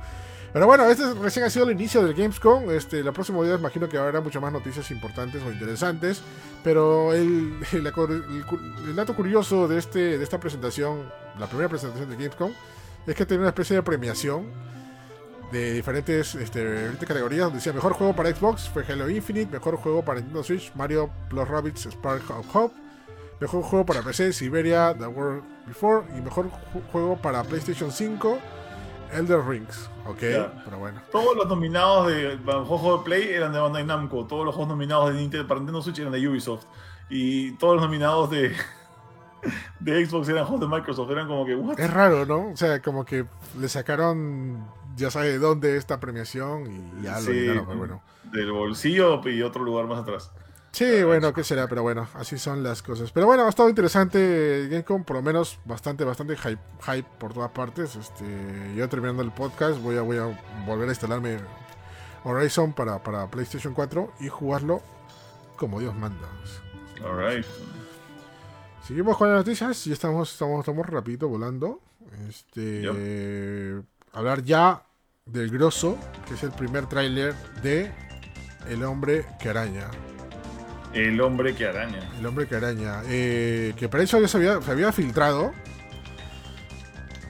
Pero 0.53 0.66
bueno, 0.66 0.88
este 0.88 1.14
recién 1.14 1.44
ha 1.44 1.51
sido 1.51 1.66
el 1.66 1.72
inicio 1.72 2.03
del 2.03 2.14
Gamescom. 2.14 2.70
Este, 2.70 3.05
la 3.05 3.12
próxima 3.12 3.42
día 3.44 3.55
imagino 3.55 3.88
que 3.88 3.99
habrá 3.99 4.20
muchas 4.20 4.40
más 4.40 4.53
noticias 4.53 4.90
importantes 4.90 5.42
o 5.42 5.53
interesantes. 5.53 6.22
Pero 6.64 7.12
el, 7.12 7.61
el, 7.72 7.86
el 7.86 8.24
el 8.88 8.96
dato 8.96 9.14
curioso 9.14 9.68
de, 9.68 9.78
este, 9.78 10.18
de 10.18 10.24
esta 10.24 10.40
presentación, 10.40 11.12
la 11.38 11.46
primera 11.46 11.68
presentación 11.68 12.11
de 12.11 12.16
Gamescom, 12.16 12.53
es 13.07 13.14
que 13.14 13.26
tiene 13.26 13.42
una 13.42 13.51
especie 13.51 13.76
de 13.76 13.82
premiación 13.82 14.46
de 15.53 15.72
diferentes, 15.72 16.34
este, 16.34 16.61
diferentes 16.61 17.09
categorías. 17.09 17.42
Donde 17.44 17.57
decía 17.59 17.72
mejor 17.72 17.92
juego 17.94 18.14
para 18.14 18.34
Xbox 18.34 18.68
fue 18.68 18.84
Halo 18.88 19.09
Infinite, 19.09 19.51
mejor 19.53 19.76
juego 19.76 20.03
para 20.05 20.20
Nintendo 20.20 20.42
Switch, 20.44 20.72
Mario 20.74 21.11
Plus 21.28 21.49
Rabbids 21.49 21.86
Spark 21.86 22.30
of 22.30 22.55
Hope, 22.57 22.74
mejor 23.40 23.62
juego 23.62 23.86
para 23.86 24.03
PC, 24.03 24.32
Siberia, 24.32 24.94
The 24.99 25.07
World 25.07 25.42
Before, 25.66 26.05
y 26.16 26.20
mejor 26.20 26.46
ju- 26.46 26.82
juego 26.92 27.16
para 27.16 27.42
PlayStation 27.44 27.90
5, 27.92 28.38
Elder 29.12 29.40
Rings. 29.46 29.88
Ok, 30.07 30.18
pero 30.64 30.78
bueno. 30.78 31.01
Todos 31.12 31.36
los 31.36 31.46
nominados 31.49 32.09
de 32.09 32.38
juego 32.44 32.99
de 32.99 33.05
Play 33.05 33.28
eran 33.28 33.53
de 33.53 33.59
Bandai 33.59 33.84
Namco. 33.84 34.26
Todos 34.26 34.44
los 34.44 34.55
juegos 34.55 34.70
nominados 34.70 35.12
de 35.12 35.20
Nintendo, 35.20 35.46
para 35.46 35.61
Nintendo 35.61 35.82
Switch 35.82 35.99
eran 35.99 36.12
de 36.12 36.26
Ubisoft. 36.28 36.64
Y 37.11 37.53
todos 37.53 37.74
los 37.76 37.84
nominados 37.84 38.30
de, 38.30 38.55
de 39.80 40.07
Xbox 40.07 40.28
eran 40.28 40.44
juegos 40.46 40.68
de 40.68 40.76
Microsoft. 40.76 41.11
Eran 41.11 41.26
como 41.28 41.44
que, 41.46 41.55
¿what? 41.55 41.78
Es 41.78 41.90
raro, 41.92 42.26
¿no? 42.26 42.51
O 42.53 42.57
sea, 42.57 42.80
como 42.82 43.05
que 43.05 43.24
le 43.59 43.68
sacaron, 43.68 44.66
ya 44.97 45.11
sabe 45.11 45.28
de 45.28 45.39
dónde 45.39 45.76
esta 45.76 46.01
premiación 46.01 46.66
y 47.01 47.03
ya 47.03 47.14
lo 47.20 47.26
Sí. 47.26 47.32
llenaron, 47.32 47.66
pero 47.66 47.78
bueno. 47.78 48.03
Del 48.32 48.53
bolsillo 48.53 49.26
y 49.28 49.43
otro 49.43 49.64
lugar 49.64 49.86
más 49.86 50.01
atrás. 50.01 50.30
Sí, 50.70 51.03
bueno, 51.03 51.32
qué 51.32 51.43
será, 51.45 51.66
pero 51.66 51.82
bueno, 51.82 52.07
así 52.14 52.39
son 52.39 52.62
las 52.62 52.82
cosas. 52.82 53.11
Pero 53.11 53.26
bueno, 53.26 53.45
ha 53.47 53.49
estado 53.49 53.68
interesante 53.70 54.68
Gamecom, 54.70 55.03
por 55.03 55.16
lo 55.16 55.22
menos 55.22 55.59
bastante, 55.64 56.05
bastante 56.05 56.36
hype, 56.36 56.61
hype 56.86 57.09
por 57.18 57.32
todas 57.32 57.51
partes. 57.53 57.97
Este, 57.97 58.74
yo 58.76 58.89
terminando 58.89 59.22
el 59.22 59.32
podcast 59.32 59.80
voy 59.80 59.97
a, 59.97 60.03
voy 60.03 60.18
a 60.18 60.24
volver 60.66 60.89
a 60.89 60.93
instalarme 60.93 61.39
Horizon 62.22 62.74
para, 62.74 63.03
para 63.03 63.30
PlayStation 63.30 63.72
4 63.72 64.12
y 64.20 64.28
jugarlo 64.28 64.82
como 65.57 65.80
Dios 65.80 65.95
manda. 65.97 66.28
Alright. 67.03 67.47
Seguimos 68.86 69.16
con 69.16 69.28
las 69.28 69.39
noticias 69.39 69.86
y 69.86 69.93
estamos, 69.93 70.30
estamos, 70.32 70.61
estamos 70.61 70.86
rapidito 70.86 71.28
volando. 71.28 71.80
Este, 72.28 72.82
hablar 74.19 74.43
ya 74.43 74.83
del 75.27 75.51
grosso, 75.51 75.97
que 76.27 76.35
es 76.35 76.43
el 76.43 76.51
primer 76.51 76.87
tráiler 76.87 77.35
de 77.62 77.93
El 78.69 78.83
hombre 78.83 79.25
que 79.41 79.49
araña. 79.49 79.89
El 80.93 81.21
hombre 81.21 81.55
que 81.55 81.66
araña. 81.66 82.01
El 82.19 82.27
hombre 82.27 82.47
que 82.49 82.57
araña. 82.57 83.03
eh, 83.07 83.75
que 83.77 83.89
para 83.89 84.03
eso 84.03 84.21
ya 84.21 84.29
se 84.29 84.37
había, 84.37 84.61
se 84.61 84.71
había 84.71 84.93
filtrado. 84.93 85.53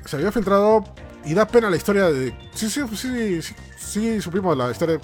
Se 0.04 0.16
había 0.16 0.32
filtrado 0.32 0.84
y 1.24 1.34
da 1.34 1.46
pena 1.46 1.68
la 1.68 1.76
historia 1.76 2.06
de. 2.06 2.34
Sí, 2.54 2.70
sí, 2.70 2.80
sí, 2.96 3.42
sí, 3.42 3.54
sí 3.76 4.20
supimos 4.22 4.56
la 4.56 4.70
historia. 4.70 4.98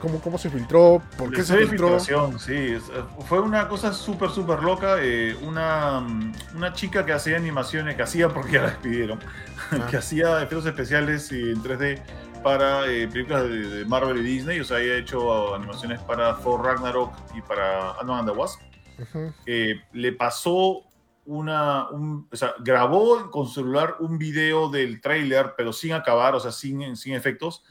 Cómo, 0.00 0.20
cómo 0.20 0.38
se 0.38 0.48
filtró, 0.50 1.02
por 1.18 1.30
qué 1.30 1.42
se 1.42 1.66
filtró. 1.66 1.98
sí. 2.00 2.54
eh, 2.54 2.80
Fue 3.28 3.40
una 3.40 3.68
cosa 3.68 3.92
súper, 3.92 4.30
súper 4.30 4.62
loca. 4.62 4.96
eh, 5.00 5.36
una, 5.42 6.00
mm, 6.00 6.32
una 6.56 6.72
chica 6.72 7.04
que 7.04 7.12
hacía 7.12 7.36
animaciones, 7.36 7.96
que 7.96 8.02
hacía 8.02 8.28
porque 8.28 8.52
ya 8.52 8.62
la 8.62 8.68
despidieron, 8.70 9.20
Ah. 9.72 9.86
que 9.90 9.98
hacía 9.98 10.38
efectos 10.38 10.66
especiales 10.66 11.30
en 11.32 11.62
3D 11.62 12.00
para 12.42 12.86
eh, 12.90 13.06
películas 13.08 13.42
de, 13.44 13.68
de 13.68 13.84
Marvel 13.84 14.18
y 14.18 14.22
Disney. 14.22 14.58
O 14.60 14.64
sea, 14.64 14.78
había 14.78 14.96
hecho 14.96 15.54
animaciones 15.54 16.00
para 16.00 16.36
Thor 16.38 16.64
Ragnarok 16.64 17.12
y 17.36 17.42
para 17.42 17.90
Ant-Man 17.92 18.20
and 18.20 18.30
the 18.32 18.36
Wasp. 18.36 18.60
Ujú. 18.98 19.32
eh, 19.46 19.74
le 19.92 20.12
pasó 20.12 20.82
una, 21.26 21.88
un- 21.90 22.26
o 22.32 22.36
sea, 22.36 22.54
grabó 22.58 23.30
con 23.30 23.46
celular 23.48 23.96
un 24.00 24.18
video 24.18 24.68
del 24.70 25.00
tráiler, 25.00 25.54
pero 25.56 25.72
sin 25.72 25.92
acabar, 25.92 26.34
o 26.34 26.40
sea, 26.40 26.50
sin, 26.52 26.96
sin 26.96 27.14
efectos, 27.14 27.62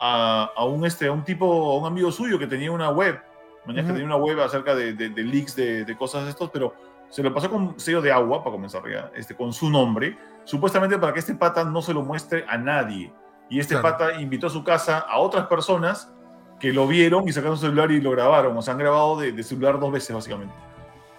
a, 0.00 0.50
a 0.56 0.64
un, 0.64 0.84
este, 0.86 1.06
a 1.06 1.12
un 1.12 1.22
tipo, 1.24 1.46
a 1.72 1.78
un 1.78 1.86
amigo 1.86 2.10
suyo 2.10 2.38
que 2.38 2.46
tenía 2.46 2.72
una 2.72 2.90
web, 2.90 3.20
mañana 3.66 3.82
que 3.86 3.92
Ujú. 3.92 4.00
tenía 4.00 4.16
una 4.16 4.24
web 4.24 4.40
acerca 4.40 4.74
de, 4.74 4.94
de- 4.94 5.10
de 5.10 5.22
leaks 5.22 5.54
de, 5.54 5.84
de 5.84 5.96
cosas 5.96 6.24
de 6.24 6.30
estos, 6.30 6.50
pero 6.50 6.74
se 7.10 7.22
lo 7.22 7.32
pasó 7.34 7.50
con 7.50 7.78
sello 7.78 8.00
de 8.00 8.10
agua, 8.12 8.38
para 8.42 8.52
comenzar 8.52 8.82
ya, 8.90 9.10
este, 9.14 9.34
con 9.36 9.52
su 9.52 9.68
nombre, 9.68 10.16
supuestamente 10.44 10.96
para 10.98 11.12
que 11.12 11.18
este 11.18 11.34
pata 11.34 11.64
no 11.64 11.82
se 11.82 11.92
lo 11.92 12.02
muestre 12.02 12.44
a 12.48 12.56
nadie. 12.56 13.12
Y 13.50 13.58
este 13.60 13.74
Claro. 13.78 13.96
pata 13.98 14.20
invitó 14.20 14.46
a 14.46 14.50
su 14.50 14.62
casa 14.64 14.98
a 15.00 15.18
otras 15.18 15.46
personas 15.48 16.14
que 16.60 16.72
lo 16.72 16.86
vieron 16.86 17.26
y 17.28 17.32
sacaron 17.32 17.56
su 17.56 17.64
celular 17.66 17.90
y 17.90 18.00
lo 18.00 18.12
grabaron. 18.12 18.56
O 18.56 18.62
sea, 18.62 18.72
han 18.74 18.78
grabado 18.78 19.18
de, 19.18 19.32
de 19.32 19.42
celular 19.42 19.80
dos 19.80 19.90
veces, 19.90 20.14
básicamente. 20.14 20.54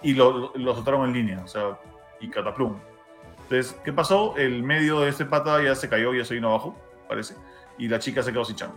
Y 0.00 0.14
lo, 0.14 0.50
lo 0.56 0.74
soltaron 0.74 1.04
en 1.06 1.12
línea, 1.12 1.42
o 1.44 1.46
sea, 1.46 1.78
y 2.20 2.28
cataplum. 2.28 2.74
Entonces, 3.42 3.78
¿qué 3.84 3.92
pasó? 3.92 4.34
El 4.38 4.62
medio 4.62 5.00
de 5.00 5.10
este 5.10 5.26
pata 5.26 5.62
ya 5.62 5.74
se 5.74 5.88
cayó, 5.90 6.14
ya 6.14 6.24
se 6.24 6.34
vino 6.34 6.48
abajo, 6.48 6.74
parece. 7.06 7.34
Y 7.78 7.88
la 7.88 7.98
chica 7.98 8.22
se 8.22 8.32
quedó 8.32 8.44
sin 8.44 8.56
chamba. 8.56 8.76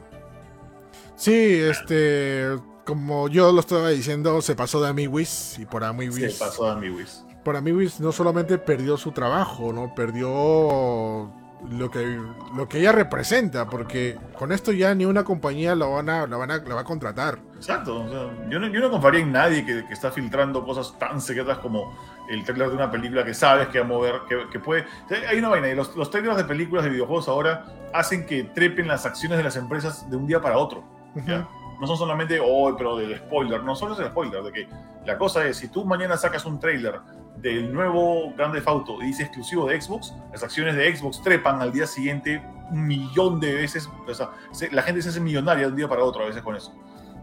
Sí, 1.15 1.33
este. 1.33 2.57
Como 2.85 3.29
yo 3.29 3.51
lo 3.51 3.61
estaba 3.61 3.89
diciendo, 3.89 4.41
se 4.41 4.55
pasó 4.55 4.81
de 4.81 4.89
Amiwis. 4.89 5.57
Y 5.59 5.65
por 5.65 5.83
Amiwis. 5.83 6.33
Se 6.33 6.39
pasó 6.39 6.69
a 6.69 6.75
mi 6.75 6.89
Wiz. 6.89 7.23
Por 7.43 7.55
Amiwis 7.55 7.99
no 7.99 8.11
solamente 8.11 8.57
perdió 8.57 8.95
su 8.97 9.11
trabajo, 9.11 9.73
¿no? 9.73 9.93
Perdió 9.95 11.31
lo 11.69 11.89
que, 11.89 12.19
lo 12.55 12.67
que 12.67 12.79
ella 12.79 12.91
representa. 12.91 13.67
Porque 13.69 14.17
con 14.37 14.51
esto 14.51 14.71
ya 14.71 14.93
ni 14.93 15.05
una 15.05 15.23
compañía 15.23 15.75
la, 15.75 15.85
van 15.85 16.09
a, 16.09 16.27
la, 16.27 16.37
van 16.37 16.51
a, 16.51 16.57
la 16.57 16.75
va 16.75 16.81
a 16.81 16.85
contratar. 16.85 17.39
Exacto. 17.55 18.01
o 18.01 18.09
sea, 18.09 18.49
yo, 18.49 18.59
no, 18.59 18.67
yo 18.67 18.79
no 18.79 18.91
confiaría 18.91 19.21
en 19.21 19.31
nadie 19.31 19.65
que, 19.65 19.85
que 19.85 19.93
está 19.93 20.11
filtrando 20.11 20.63
cosas 20.65 20.97
tan 20.99 21.21
secretas 21.21 21.57
como 21.59 21.95
el 22.29 22.43
trailer 22.43 22.69
de 22.69 22.75
una 22.75 22.91
película 22.91 23.23
que 23.23 23.33
sabes 23.33 23.67
que 23.67 23.79
va 23.79 23.85
a 23.85 23.87
mover, 23.87 24.21
que, 24.27 24.49
que 24.51 24.59
puede... 24.59 24.85
Hay 25.29 25.37
una 25.37 25.49
vaina, 25.49 25.69
y 25.69 25.75
los, 25.75 25.95
los 25.95 26.09
trailers 26.09 26.37
de 26.37 26.45
películas 26.45 26.83
de 26.83 26.91
videojuegos 26.91 27.27
ahora 27.27 27.65
hacen 27.93 28.25
que 28.25 28.43
trepen 28.43 28.87
las 28.87 29.05
acciones 29.05 29.37
de 29.37 29.43
las 29.43 29.55
empresas 29.55 30.09
de 30.09 30.17
un 30.17 30.27
día 30.27 30.41
para 30.41 30.57
otro. 30.57 30.83
¿ya? 31.25 31.47
No 31.79 31.87
son 31.87 31.97
solamente, 31.97 32.39
oh, 32.41 32.75
pero 32.77 32.97
del 32.97 33.17
spoiler, 33.17 33.63
no 33.63 33.75
solo 33.75 33.93
es 33.93 33.99
el 33.99 34.07
spoiler, 34.07 34.43
de 34.43 34.51
que 34.51 34.67
la 35.05 35.17
cosa 35.17 35.45
es, 35.45 35.57
si 35.57 35.67
tú 35.67 35.85
mañana 35.85 36.17
sacas 36.17 36.45
un 36.45 36.59
trailer 36.59 36.99
del 37.37 37.73
nuevo 37.73 38.33
Grand 38.35 38.53
Theft 38.53 38.67
Auto 38.67 39.01
y 39.01 39.07
dice 39.07 39.23
exclusivo 39.23 39.67
de 39.67 39.79
Xbox, 39.79 40.13
las 40.31 40.43
acciones 40.43 40.75
de 40.75 40.95
Xbox 40.95 41.21
trepan 41.21 41.61
al 41.61 41.71
día 41.71 41.85
siguiente 41.87 42.41
un 42.71 42.87
millón 42.87 43.39
de 43.39 43.53
veces, 43.53 43.87
o 44.07 44.13
sea, 44.13 44.31
se- 44.51 44.71
la 44.71 44.81
gente 44.81 45.01
se 45.01 45.09
hace 45.09 45.19
millonaria 45.19 45.65
de 45.65 45.71
un 45.71 45.75
día 45.77 45.87
para 45.87 46.03
otro 46.03 46.23
a 46.23 46.27
veces 46.27 46.41
con 46.41 46.55
eso. 46.55 46.73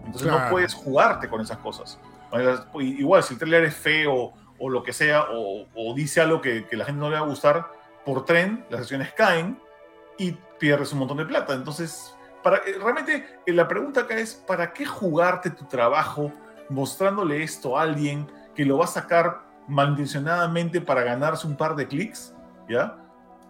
Entonces 0.04 0.22
Claro. 0.22 0.44
no 0.44 0.50
puedes 0.50 0.74
jugarte 0.74 1.28
con 1.28 1.40
esas 1.40 1.58
cosas. 1.58 1.98
Sea, 2.30 2.66
Igual, 2.80 3.22
si 3.22 3.34
el 3.34 3.38
trailer 3.38 3.64
es 3.64 3.74
feo 3.74 4.32
o 4.58 4.68
lo 4.70 4.82
que 4.82 4.92
sea, 4.92 5.24
o, 5.32 5.66
o 5.74 5.94
dice 5.94 6.20
algo 6.20 6.40
que, 6.40 6.66
que 6.66 6.76
la 6.76 6.84
gente 6.84 7.00
no 7.00 7.08
le 7.10 7.16
va 7.18 7.24
a 7.24 7.28
gustar, 7.28 7.72
por 8.04 8.24
tren 8.24 8.64
las 8.70 8.80
acciones 8.82 9.12
caen 9.12 9.60
y 10.18 10.32
pierdes 10.58 10.92
un 10.92 11.00
montón 11.00 11.16
de 11.18 11.24
plata. 11.24 11.54
Entonces, 11.54 12.14
para, 12.42 12.58
eh, 12.58 12.76
realmente 12.82 13.26
eh, 13.46 13.52
la 13.52 13.66
pregunta 13.68 14.02
acá 14.02 14.16
es, 14.16 14.34
¿para 14.34 14.72
qué 14.72 14.84
jugarte 14.86 15.50
tu 15.50 15.64
trabajo 15.66 16.32
mostrándole 16.68 17.42
esto 17.42 17.76
a 17.78 17.82
alguien 17.82 18.26
que 18.54 18.64
lo 18.64 18.78
va 18.78 18.84
a 18.84 18.88
sacar 18.88 19.42
malintencionadamente 19.68 20.80
para 20.80 21.02
ganarse 21.02 21.46
un 21.46 21.56
par 21.56 21.76
de 21.76 21.86
clics? 21.88 22.34
¿Ya? 22.68 22.96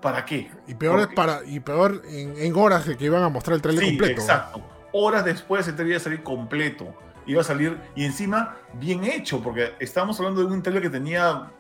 ¿Para 0.01 0.25
qué? 0.25 0.51
Y 0.67 0.75
peor 0.75 0.99
es 1.01 1.07
Porque- 1.07 1.17
para. 1.17 1.45
Y 1.45 1.61
peor 1.61 2.03
en, 2.09 2.35
en 2.37 2.57
horas 2.57 2.87
de 2.87 2.97
que 2.97 3.05
iban 3.05 3.23
a 3.23 3.29
mostrar 3.29 3.55
el 3.57 3.63
trailer 3.63 3.85
Sí, 3.85 3.91
completo. 3.91 4.21
exacto. 4.21 4.63
Horas 4.93 5.25
después 5.25 5.67
el 5.69 5.75
trailer 5.77 5.93
iba 5.95 6.01
a 6.01 6.05
salir 6.05 6.23
completo. 6.23 6.95
iba 7.25 7.41
a 7.41 7.45
salir, 7.45 7.79
y 7.95 8.05
encima 8.05 8.57
bien 8.75 9.05
hecho, 9.05 9.41
porque 9.41 9.75
estábamos 9.79 10.19
hablando 10.19 10.41
de 10.41 10.49
un 10.53 10.61
trailer 10.61 10.83
que 10.83 10.91
tenía 10.91 11.53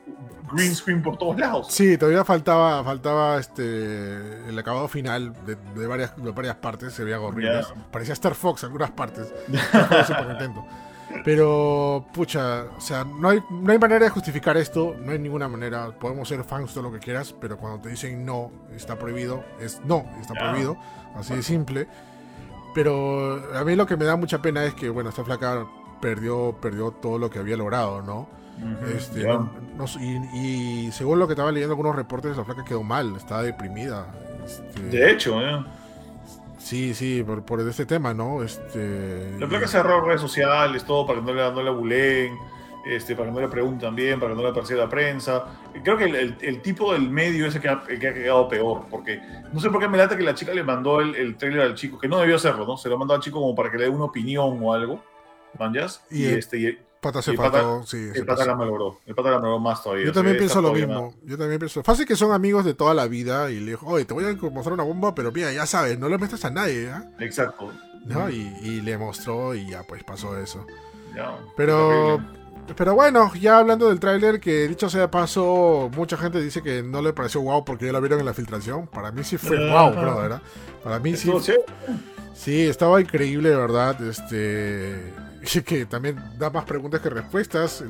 green 0.52 0.74
screen 0.74 1.00
por 1.00 1.16
todos 1.16 1.38
lados. 1.38 1.68
Sí, 1.70 1.96
todavía 1.96 2.24
faltaba, 2.24 2.82
faltaba 2.82 3.38
este 3.38 4.48
el 4.48 4.58
acabado 4.58 4.88
final 4.88 5.32
de, 5.46 5.86
varias, 5.86 6.16
de 6.16 6.32
varias 6.32 6.56
partes, 6.56 6.92
se 6.92 7.04
veía 7.04 7.20
horrible. 7.20 7.60
Parecía 7.92 8.12
Star 8.14 8.34
Fox 8.34 8.64
en 8.64 8.66
algunas 8.70 8.90
partes. 8.90 9.32
súper 10.06 10.26
contento. 10.26 10.66
Pero, 11.24 12.06
pucha, 12.12 12.64
o 12.76 12.80
sea, 12.80 13.04
no 13.04 13.28
hay, 13.28 13.40
no 13.50 13.72
hay 13.72 13.78
manera 13.78 14.04
de 14.04 14.10
justificar 14.10 14.56
esto, 14.56 14.96
no 14.98 15.12
hay 15.12 15.18
ninguna 15.18 15.48
manera. 15.48 15.90
Podemos 15.98 16.28
ser 16.28 16.42
fans 16.44 16.74
de 16.74 16.82
lo 16.82 16.92
que 16.92 16.98
quieras, 16.98 17.34
pero 17.40 17.56
cuando 17.56 17.80
te 17.80 17.90
dicen 17.90 18.24
no, 18.24 18.50
está 18.74 18.98
prohibido, 18.98 19.44
es 19.60 19.80
no, 19.84 20.04
está 20.20 20.34
prohibido, 20.34 20.76
así 21.14 21.34
de 21.34 21.42
simple. 21.42 21.86
Pero 22.74 23.56
a 23.56 23.64
mí 23.64 23.76
lo 23.76 23.86
que 23.86 23.96
me 23.96 24.04
da 24.04 24.16
mucha 24.16 24.40
pena 24.40 24.64
es 24.64 24.74
que, 24.74 24.88
bueno, 24.88 25.10
esta 25.10 25.24
flaca 25.24 25.66
perdió, 26.00 26.56
perdió 26.60 26.90
todo 26.90 27.18
lo 27.18 27.30
que 27.30 27.38
había 27.38 27.56
logrado, 27.56 28.02
¿no? 28.02 28.28
este, 28.94 29.26
y, 30.34 30.90
según 30.92 31.18
lo 31.18 31.26
que 31.26 31.32
estaba 31.32 31.50
leyendo 31.50 31.72
algunos 31.72 31.96
reportes, 31.96 32.36
la 32.36 32.44
flaca 32.44 32.64
quedó 32.64 32.82
mal, 32.82 33.14
estaba 33.16 33.42
deprimida. 33.42 34.06
Este, 34.44 34.82
de 34.82 35.10
hecho, 35.10 35.40
¿eh? 35.40 35.64
Sí, 36.62 36.94
sí, 36.94 37.22
por, 37.24 37.44
por 37.44 37.60
este 37.60 37.86
tema, 37.86 38.14
¿no? 38.14 38.42
Este, 38.42 39.36
la 39.38 39.48
placa 39.48 39.66
cerró 39.66 40.00
redes 40.00 40.20
sociales, 40.20 40.84
todo 40.84 41.06
para 41.06 41.18
que 41.18 41.26
no 41.26 41.34
le, 41.34 41.42
no 41.52 41.62
le 41.62 41.70
bulen, 41.70 42.38
este, 42.86 43.16
para 43.16 43.28
que 43.28 43.34
no 43.34 43.40
le 43.40 43.48
pregunten 43.48 43.94
bien, 43.96 44.20
para 44.20 44.32
que 44.32 44.40
no 44.40 44.46
le 44.46 44.54
persiga 44.54 44.84
la 44.84 44.88
prensa. 44.88 45.44
Creo 45.82 45.96
que 45.96 46.04
el, 46.04 46.36
el, 46.40 46.62
tipo 46.62 46.92
del 46.92 47.10
medio 47.10 47.46
es 47.46 47.56
el 47.56 47.60
que, 47.60 47.68
ha, 47.68 47.82
que 47.82 48.08
ha 48.08 48.14
quedado 48.14 48.48
peor, 48.48 48.84
porque 48.88 49.20
no 49.52 49.60
sé 49.60 49.70
por 49.70 49.80
qué 49.80 49.88
me 49.88 49.98
late 49.98 50.16
que 50.16 50.22
la 50.22 50.34
chica 50.34 50.54
le 50.54 50.62
mandó 50.62 51.00
el, 51.00 51.14
el 51.16 51.36
trailer 51.36 51.62
al 51.62 51.74
chico, 51.74 51.98
que 51.98 52.08
no 52.08 52.18
debió 52.18 52.36
hacerlo, 52.36 52.64
¿no? 52.64 52.76
Se 52.76 52.88
lo 52.88 52.96
mandó 52.96 53.14
al 53.14 53.20
chico 53.20 53.40
como 53.40 53.54
para 53.54 53.70
que 53.70 53.78
le 53.78 53.84
dé 53.84 53.90
una 53.90 54.04
opinión 54.04 54.58
o 54.62 54.72
algo, 54.72 55.02
¿manjas? 55.58 56.04
Y, 56.10 56.26
este, 56.26 56.78
Pata 57.02 57.20
se 57.20 57.34
faltó, 57.34 57.82
sí. 57.84 58.10
El 58.14 58.24
pata 58.24 58.46
la 58.46 58.54
malogró. 58.54 59.00
El 59.04 59.16
pata 59.16 59.32
la 59.32 59.38
malogró 59.38 59.58
más 59.58 59.82
todavía. 59.82 60.06
Yo 60.06 60.12
también 60.12 60.36
pienso 60.36 60.62
lo 60.62 60.72
mismo. 60.72 61.12
Yo 61.24 61.36
también 61.36 61.58
pienso. 61.58 61.82
Fácil 61.82 62.06
que 62.06 62.14
son 62.14 62.30
amigos 62.30 62.64
de 62.64 62.74
toda 62.74 62.94
la 62.94 63.08
vida 63.08 63.50
y 63.50 63.58
le 63.58 63.72
dijo, 63.72 63.86
oye, 63.88 64.04
te 64.04 64.14
voy 64.14 64.24
a 64.24 64.50
mostrar 64.50 64.74
una 64.74 64.84
bomba, 64.84 65.12
pero 65.12 65.32
mira, 65.32 65.52
ya 65.52 65.66
sabes, 65.66 65.98
no 65.98 66.08
le 66.08 66.16
metas 66.16 66.44
a 66.44 66.50
nadie, 66.50 66.84
¿eh? 66.84 67.02
Exacto. 67.18 67.72
¿No? 68.04 68.30
Y, 68.30 68.80
le 68.82 68.96
mostró 68.98 69.52
y 69.56 69.68
ya 69.68 69.82
pues 69.82 70.04
pasó 70.04 70.38
eso. 70.38 70.64
Ya, 71.16 71.36
pero. 71.56 72.20
Pero 72.76 72.94
bueno, 72.94 73.32
ya 73.34 73.58
hablando 73.58 73.88
del 73.88 73.98
tráiler, 73.98 74.38
que 74.38 74.68
dicho 74.68 74.88
sea 74.88 75.10
paso, 75.10 75.90
mucha 75.96 76.16
gente 76.16 76.40
dice 76.40 76.62
que 76.62 76.84
no 76.84 77.02
le 77.02 77.12
pareció 77.12 77.40
wow 77.40 77.64
porque 77.64 77.86
ya 77.86 77.92
lo 77.92 78.00
vieron 78.00 78.20
en 78.20 78.26
la 78.26 78.32
filtración. 78.32 78.86
Para 78.86 79.10
mí 79.10 79.24
sí 79.24 79.36
fue 79.36 79.58
wow, 79.68 79.90
bro, 79.90 80.16
¿verdad? 80.18 80.42
Para 80.84 81.00
mí 81.00 81.16
sí. 81.16 81.32
Sí, 82.32 82.62
estaba 82.62 83.00
increíble, 83.00 83.50
de 83.50 83.56
verdad. 83.56 84.00
Este 84.02 85.12
que 85.66 85.86
también 85.86 86.18
da 86.38 86.50
más 86.50 86.64
preguntas 86.64 87.00
que 87.00 87.10
respuestas. 87.10 87.84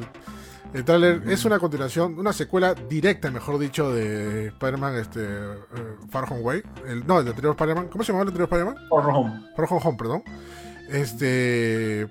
El, 0.72 0.84
tráiler 0.84 1.22
es 1.26 1.44
una 1.44 1.58
continuación, 1.58 2.18
una 2.18 2.32
secuela 2.32 2.74
directa, 2.74 3.30
mejor 3.30 3.58
dicho, 3.58 3.92
de 3.92 4.46
Spider-Man 4.48 4.96
este, 4.96 5.20
eh, 5.22 5.56
Far 6.10 6.24
Home 6.30 6.40
Way. 6.40 6.62
El, 6.86 7.06
no, 7.06 7.20
el 7.20 7.28
anterior 7.28 7.52
Spider-Man. 7.52 7.88
¿Cómo 7.88 8.04
se 8.04 8.12
llamaba 8.12 8.22
el 8.22 8.28
anterior 8.28 8.48
Spider-Man? 8.48 8.88
Far 8.88 9.14
Home. 9.14 9.46
Far 9.56 9.66
Home 9.68 9.80
Home, 9.84 9.98
perdón. 9.98 10.22
Este. 10.88 12.08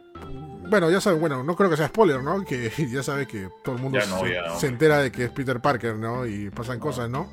Bueno, 0.70 0.90
ya 0.90 1.02
saben, 1.02 1.20
bueno, 1.20 1.44
no 1.44 1.56
creo 1.56 1.70
que 1.70 1.76
sea 1.76 1.88
spoiler, 1.88 2.24
¿no? 2.24 2.46
Que 2.46 2.72
ya 2.92 3.04
sabe 3.04 3.28
que 3.28 3.50
todo 3.64 3.76
el 3.76 3.82
mundo 3.82 4.00
se, 4.58 4.68
entera 4.68 5.00
de 5.00 5.12
que 5.12 5.26
es 5.26 5.32
Peter 5.32 5.60
Parker, 5.60 5.96
¿no? 5.96 6.26
Y 6.26 6.50
pasan 6.50 6.80
cosas, 6.80 7.10
¿no? 7.10 7.30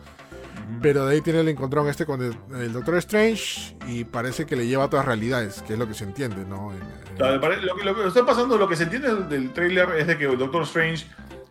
Pero 0.82 1.06
de 1.06 1.14
ahí 1.14 1.20
tiene 1.20 1.40
el 1.40 1.48
encontrón 1.48 1.88
este 1.88 2.04
con 2.04 2.22
el, 2.22 2.72
Doctor 2.72 2.96
Strange 2.96 3.76
y 3.86 4.04
parece 4.04 4.46
que 4.46 4.56
le 4.56 4.66
lleva 4.66 4.84
a 4.84 4.86
otras 4.86 5.04
realidades, 5.04 5.62
que 5.62 5.72
es 5.72 5.78
lo 5.78 5.88
que 5.88 5.94
se 5.94 6.04
entiende, 6.04 6.44
¿no? 6.44 6.72
lo, 7.18 7.94
que, 7.94 8.06
está 8.06 8.24
pasando, 8.24 8.58
lo 8.58 8.68
que 8.68 8.76
se 8.76 8.84
entiende 8.84 9.14
del, 9.24 9.52
trailer 9.52 9.88
es 9.96 10.06
de 10.06 10.18
que 10.18 10.26
el 10.26 10.38
Doctor 10.38 10.62
Strange 10.62 11.06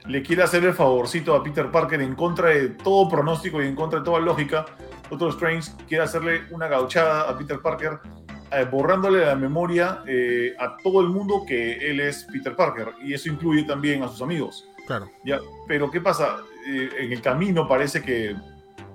le 0.06 0.22
quiere 0.22 0.44
hacer 0.44 0.64
el 0.64 0.74
favorcito 0.74 1.36
a 1.36 1.44
Peter 1.44 1.70
Parker 1.70 2.02
en 2.02 2.16
contra 2.16 2.50
de 2.50 2.70
todo 2.70 3.10
pronóstico 3.10 3.62
y 3.62 3.68
en 3.68 3.76
contra 3.76 4.00
de 4.00 4.06
toda 4.06 4.20
lógica. 4.20 4.66
Doctor 5.10 5.30
Strange 5.32 5.72
quiere 5.88 6.04
hacerle 6.04 6.44
una 6.52 6.68
gauchada 6.68 7.30
a 7.30 7.38
Peter 7.38 7.60
Parker, 7.60 8.00
eh, 8.52 8.66
borrándole 8.72 9.26
la 9.26 9.36
memoria 9.36 10.04
eh, 10.08 10.54
a 10.60 10.78
todo 10.78 11.02
el 11.02 11.10
mundo 11.10 11.44
que 11.46 11.78
él 11.90 12.00
es 12.00 12.26
Peter 12.32 12.56
Parker. 12.56 12.94
Y 13.04 13.14
eso 13.14 13.30
incluye 13.30 13.64
también 13.64 14.04
a 14.04 14.08
sus 14.08 14.22
amigos. 14.22 14.70
Claro. 14.86 15.10
Ya, 15.26 15.40
pero 15.68 15.92
¿qué 15.92 16.00
pasa? 16.00 16.38
Eh, 16.66 16.90
en 17.00 17.12
el 17.12 17.22
camino 17.22 17.68
parece 17.68 18.02
que 18.02 18.36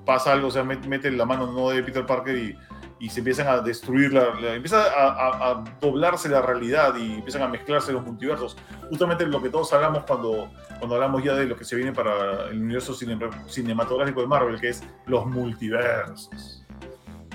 pasa 0.04 0.32
algo, 0.32 0.48
o 0.48 0.50
sea, 0.50 0.64
mete 0.64 1.10
la 1.10 1.24
mano 1.24 1.50
no 1.52 1.70
de 1.70 1.82
Peter 1.82 2.04
Parker 2.04 2.36
y, 2.36 2.56
y 3.02 3.08
se 3.08 3.18
empiezan 3.18 3.48
a 3.48 3.60
destruir, 3.60 4.12
la, 4.12 4.54
empieza 4.54 4.84
a, 4.86 5.64
doblarse 5.80 6.28
la 6.28 6.40
realidad 6.40 6.94
y 6.96 7.14
empiezan 7.14 7.42
a 7.42 7.48
mezclarse 7.48 7.92
los 7.92 8.04
multiversos. 8.06 8.56
Justamente 8.90 9.26
lo 9.26 9.42
que 9.42 9.48
todos 9.48 9.72
hablamos 9.72 10.04
cuando, 10.04 10.48
cuando 10.78 10.94
hablamos 10.94 11.24
ya 11.24 11.34
de 11.34 11.46
lo 11.46 11.56
que 11.56 11.64
se 11.64 11.74
viene 11.74 11.92
para 11.92 12.48
el 12.48 12.62
universo 12.62 12.94
cinematográfico 12.94 14.20
de 14.20 14.26
Marvel, 14.28 14.60
que 14.60 14.68
es 14.68 14.84
los 15.06 15.26
multiversos. 15.26 16.64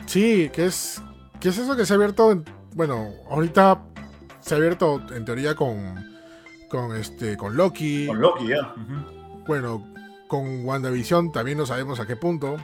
Sí, 0.06 0.50
que 0.54 0.68
es, 0.68 1.04
que 1.42 1.50
es 1.50 1.58
eso 1.58 1.76
que 1.76 1.86
se 1.86 1.92
ha 1.92 1.98
abierto, 1.98 2.44
bueno, 2.74 3.10
ahorita 3.30 3.82
se 4.40 4.54
ha 4.54 4.58
abierto 4.60 5.02
en 5.14 5.26
teoría 5.26 5.54
con, 5.54 5.96
con, 6.70 6.96
este, 6.96 7.36
con 7.36 7.58
Loki. 7.58 8.08
Con 8.08 8.22
Loki, 8.22 8.48
ya. 8.48 8.74
Bueno, 9.46 9.86
con 10.28 10.66
WandaVision 10.66 11.32
también 11.32 11.58
no 11.58 11.66
sabemos 11.66 12.00
a 12.00 12.06
qué 12.06 12.16
punto. 12.16 12.58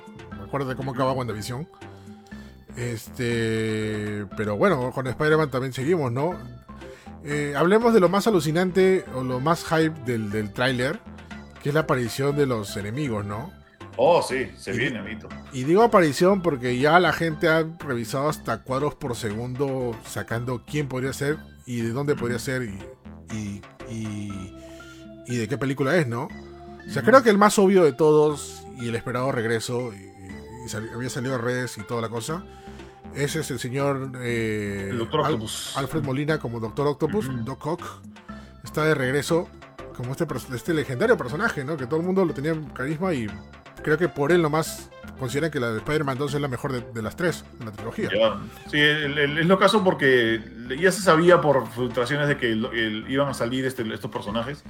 Acuérdate 0.45 0.75
cómo 0.75 0.91
acaba 0.91 1.13
WandaVision. 1.13 1.67
Este. 2.75 4.25
Pero 4.37 4.57
bueno, 4.57 4.91
con 4.91 5.07
Spider-Man 5.07 5.51
también 5.51 5.73
seguimos, 5.73 6.11
¿no? 6.11 6.37
Eh, 7.23 7.53
hablemos 7.55 7.93
de 7.93 7.99
lo 7.99 8.09
más 8.09 8.27
alucinante 8.27 9.05
o 9.15 9.23
lo 9.23 9.39
más 9.39 9.63
hype 9.63 9.93
del, 10.05 10.29
del 10.29 10.51
tráiler, 10.51 10.99
que 11.61 11.69
es 11.69 11.75
la 11.75 11.81
aparición 11.81 12.35
de 12.35 12.45
los 12.45 12.75
enemigos, 12.75 13.25
¿no? 13.25 13.51
Oh, 13.95 14.21
sí, 14.23 14.49
se 14.57 14.71
viene, 14.71 15.01
Vito. 15.03 15.29
Y 15.53 15.63
digo 15.63 15.83
aparición 15.83 16.41
porque 16.41 16.77
ya 16.79 16.99
la 16.99 17.13
gente 17.13 17.47
ha 17.47 17.63
revisado 17.79 18.27
hasta 18.27 18.63
cuadros 18.63 18.95
por 18.95 19.15
segundo 19.15 19.95
sacando 20.05 20.63
quién 20.65 20.87
podría 20.87 21.13
ser 21.13 21.37
y 21.65 21.81
de 21.81 21.91
dónde 21.91 22.15
podría 22.15 22.39
ser 22.39 22.63
y, 22.63 23.61
y, 23.89 24.53
y 25.27 25.37
de 25.37 25.47
qué 25.47 25.57
película 25.57 25.95
es, 25.95 26.07
¿no? 26.07 26.27
O 26.87 26.91
sea, 26.91 27.01
creo 27.01 27.23
que 27.23 27.29
el 27.29 27.37
más 27.37 27.57
obvio 27.59 27.83
de 27.83 27.93
todos 27.93 28.63
y 28.79 28.89
el 28.89 28.95
esperado 28.95 29.31
regreso, 29.31 29.93
y, 29.93 30.11
había 30.93 31.09
salido 31.09 31.35
a 31.35 31.37
redes 31.37 31.77
y 31.77 31.83
toda 31.83 32.01
la 32.01 32.09
cosa, 32.09 32.43
ese 33.15 33.41
es 33.41 33.51
el 33.51 33.59
señor 33.59 34.11
eh, 34.21 34.91
Alfred 35.75 36.03
Molina 36.03 36.39
como 36.39 36.59
Doctor 36.59 36.87
Octopus, 36.87 37.29
Doc 37.45 37.65
Ock. 37.65 37.83
Está 38.63 38.85
de 38.85 38.95
regreso 38.95 39.47
como 39.95 40.11
este, 40.11 40.25
este 40.55 40.73
legendario 40.73 41.17
personaje, 41.17 41.63
¿no? 41.63 41.77
Que 41.77 41.85
todo 41.85 41.99
el 41.99 42.05
mundo 42.05 42.25
lo 42.25 42.33
tenía 42.33 42.55
carisma 42.73 43.13
y 43.13 43.27
creo 43.83 43.97
que 43.97 44.09
por 44.09 44.31
él 44.31 44.41
nomás 44.41 44.89
consideran 45.19 45.51
que 45.51 45.59
la 45.59 45.71
de 45.71 45.77
Spider-Man 45.77 46.17
2 46.17 46.33
es 46.33 46.41
la 46.41 46.47
mejor 46.47 46.71
de, 46.71 47.01
las 47.01 47.15
tres 47.15 47.45
en 47.59 47.67
la 47.67 47.71
trilogía. 47.71 48.09
Sí, 48.69 48.79
es 48.79 49.45
lo 49.45 49.59
caso 49.59 49.83
porque 49.83 50.41
ya 50.79 50.91
se 50.91 51.01
sabía 51.01 51.39
por 51.41 51.67
filtraciones 51.69 52.27
de 52.27 52.37
que 52.37 52.49
iban 53.07 53.27
a 53.29 53.33
salir 53.33 53.65
este, 53.65 53.83
estos 53.93 54.11
personajes, 54.11 54.63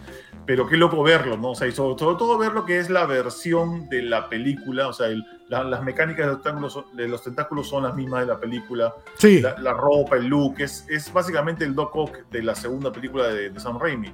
pero 0.46 0.68
qué 0.68 0.78
loco 0.78 1.02
verlo, 1.04 1.38
¿no? 1.38 1.52
O 1.52 1.56
sea, 1.56 1.68
y 1.68 1.72
sobre, 1.72 1.96
todo 1.96 2.38
ver 2.38 2.54
lo 2.54 2.66
que 2.66 2.80
es 2.80 2.90
la 2.90 3.06
versión 3.06 3.88
de 3.90 4.02
la 4.04 4.30
película, 4.30 4.88
o 4.88 4.94
sea, 4.94 5.08
las 5.48 5.84
mecánicas 5.84 6.44
de 6.44 7.08
los, 7.08 7.24
tentáculos 7.24 7.70
son 7.70 7.84
las 7.84 7.96
mismas 7.96 8.22
de 8.22 8.28
la 8.28 8.40
película, 8.40 8.94
sí. 9.18 9.42
la, 9.42 9.74
ropa, 9.74 10.18
el 10.18 10.26
look, 10.26 10.56
es, 10.60 10.86
es 10.90 11.12
básicamente 11.14 11.64
el 11.64 11.76
Doc 11.76 11.96
Ock 11.96 12.18
de 12.32 12.44
la 12.44 12.56
segunda 12.56 12.92
película 12.92 13.28
de, 13.28 13.50
de 13.50 13.60
Sam 13.60 13.80
Raimi. 13.80 14.14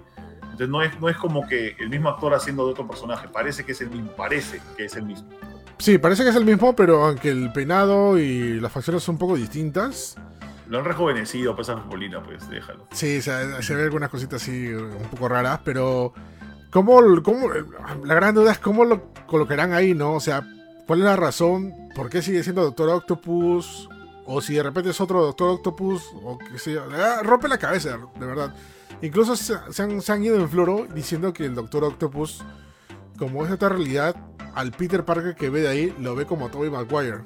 Entonces 0.59 0.69
no 0.69 0.83
es, 0.83 0.99
no 0.99 1.07
es 1.07 1.15
como 1.15 1.47
que 1.47 1.77
el 1.79 1.89
mismo 1.89 2.09
actor 2.09 2.33
haciendo 2.33 2.65
de 2.65 2.71
otro 2.73 2.85
personaje, 2.85 3.29
parece 3.29 3.63
que 3.63 3.71
es 3.71 3.79
el 3.79 3.91
mismo, 3.91 4.11
parece 4.11 4.61
que 4.75 4.85
es 4.85 4.95
el 4.97 5.03
mismo. 5.03 5.29
Sí, 5.77 5.97
parece 5.97 6.23
que 6.23 6.31
es 6.31 6.35
el 6.35 6.43
mismo, 6.43 6.75
pero 6.75 7.05
aunque 7.05 7.29
el 7.29 7.53
peinado 7.53 8.19
y 8.19 8.59
las 8.59 8.69
facciones 8.69 9.01
son 9.01 9.15
un 9.15 9.19
poco 9.19 9.37
distintas. 9.37 10.17
Lo 10.67 10.79
han 10.79 10.83
rejuvenecido, 10.83 11.55
pues 11.55 11.69
a 11.69 11.77
Molina, 11.77 12.21
pues 12.21 12.49
déjalo. 12.49 12.87
Sí, 12.91 13.21
se, 13.21 13.63
se 13.63 13.73
ve 13.73 13.83
algunas 13.83 14.09
cositas 14.09 14.41
así 14.41 14.67
un 14.67 15.07
poco 15.09 15.29
raras, 15.29 15.61
pero 15.63 16.13
¿cómo, 16.71 16.99
cómo, 17.23 17.47
la 18.03 18.13
gran 18.15 18.35
duda 18.35 18.51
es 18.51 18.59
cómo 18.59 18.83
lo 18.83 19.13
colocarán 19.27 19.71
ahí, 19.71 19.93
¿no? 19.93 20.15
O 20.15 20.19
sea, 20.19 20.43
¿cuál 20.85 20.99
es 20.99 21.05
la 21.05 21.15
razón? 21.15 21.73
¿Por 21.95 22.09
qué 22.09 22.21
sigue 22.21 22.43
siendo 22.43 22.63
Doctor 22.63 22.89
Octopus? 22.89 23.87
O 24.25 24.41
si 24.41 24.55
de 24.55 24.63
repente 24.63 24.89
es 24.89 24.99
otro 24.99 25.21
Doctor 25.21 25.51
Octopus, 25.51 26.03
o 26.21 26.37
qué 26.37 26.59
sé 26.59 26.73
yo. 26.73 26.83
Ah, 26.91 27.21
rompe 27.23 27.47
la 27.47 27.57
cabeza, 27.57 27.97
de 28.19 28.25
verdad. 28.25 28.53
Incluso 29.01 29.35
se, 29.35 29.53
han, 29.81 30.23
ido 30.23 30.35
en 30.35 30.49
floro 30.49 30.85
diciendo 30.93 31.31
que 31.31 31.45
el 31.45 31.55
Doctor 31.55 31.85
Octopus, 31.85 32.43
como 33.17 33.45
es 33.45 33.51
esta 33.51 33.69
realidad, 33.69 34.15
al 34.55 34.71
Peter 34.71 35.05
Parker 35.05 35.35
que 35.35 35.49
ve 35.49 35.61
de 35.61 35.67
ahí, 35.69 35.95
lo 35.99 36.15
ve 36.15 36.25
como 36.25 36.49
Tobey 36.49 36.69
Maguire. 36.69 37.19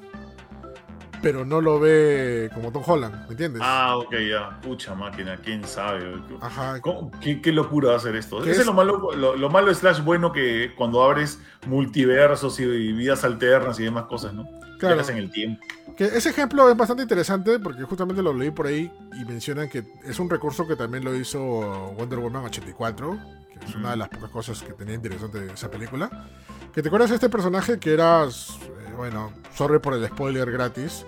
Pero 1.24 1.44
no 1.46 1.60
lo 1.62 1.80
ve 1.80 2.52
como 2.54 2.72
Tom 2.72 2.84
Holland, 2.86 3.26
¿me 3.26 3.32
entiendes? 3.32 3.62
Ah, 3.66 3.96
ok, 3.98 4.14
ya. 4.30 4.60
Pucha 4.62 4.94
máquina, 4.94 5.38
quién 5.38 5.64
sabe. 5.66 6.22
Ajá. 6.42 6.80
¿Cómo- 6.82 7.10
¿Qué, 7.20 7.42
qué 7.42 7.52
locura 7.52 7.88
va 7.90 7.94
a 7.96 7.98
hacer 7.98 8.16
esto? 8.16 8.38
¿Qué 8.42 8.52
Ese 8.52 8.52
es? 8.52 8.60
es 8.60 8.66
lo 8.68 8.74
malo, 8.74 9.12
lo, 9.16 9.36
lo 9.36 9.50
malo 9.50 9.74
slash 9.74 10.02
bueno 10.04 10.32
que 10.32 10.74
cuando 10.78 11.02
abres 11.02 11.40
multiversos 11.66 12.60
y, 12.60 12.64
y 12.64 12.92
vidas 12.94 13.24
alternas 13.24 13.80
y 13.80 13.84
demás 13.86 14.06
cosas, 14.06 14.34
¿no? 14.34 14.46
Claro. 14.80 14.96
Viajas 14.96 15.10
en 15.10 15.18
el 15.18 15.32
tiempo. 15.32 15.66
Que 15.98 16.06
ese 16.06 16.30
ejemplo 16.30 16.70
es 16.70 16.76
bastante 16.76 17.04
interesante 17.04 17.60
porque 17.60 17.84
justamente 17.84 18.22
lo 18.22 18.34
leí 18.34 18.52
por 18.52 18.68
ahí 18.68 18.92
y 19.20 19.26
mencionan 19.26 19.70
que 19.70 19.84
es 20.04 20.20
un 20.20 20.30
recurso 20.30 20.68
que 20.68 20.76
también 20.76 21.04
lo 21.06 21.16
hizo 21.16 21.40
Wonder 21.98 22.20
Woman 22.20 22.44
84, 22.46 23.18
que 23.60 23.66
es 23.66 23.76
una 23.76 23.92
de 23.92 23.98
las 23.98 24.10
pocas 24.10 24.30
cosas 24.32 24.62
que 24.64 24.74
tenía 24.74 24.96
interesante 24.96 25.40
de 25.40 25.54
esa 25.54 25.70
película. 25.70 26.28
Que 26.74 26.82
te 26.82 26.88
acuerdas 26.90 27.12
de 27.12 27.16
este 27.18 27.30
personaje 27.30 27.78
que 27.80 27.94
era, 27.94 28.26
bueno, 28.96 29.32
sorry 29.56 29.80
por 29.80 29.94
el 29.94 30.06
spoiler 30.08 30.52
gratis, 30.52 31.06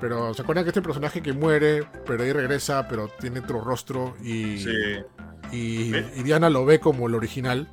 pero 0.00 0.34
se 0.34 0.42
acuerdan 0.42 0.64
que 0.64 0.70
este 0.70 0.82
personaje 0.82 1.22
que 1.22 1.32
muere, 1.32 1.86
pero 2.06 2.22
ahí 2.22 2.32
regresa, 2.32 2.86
pero 2.88 3.08
tiene 3.20 3.40
otro 3.40 3.60
rostro 3.60 4.14
y, 4.22 4.58
Sí. 4.58 4.72
y, 5.52 5.92
Diana 6.22 6.50
lo 6.50 6.64
ve 6.64 6.80
como 6.80 7.06
el 7.08 7.14
original. 7.14 7.68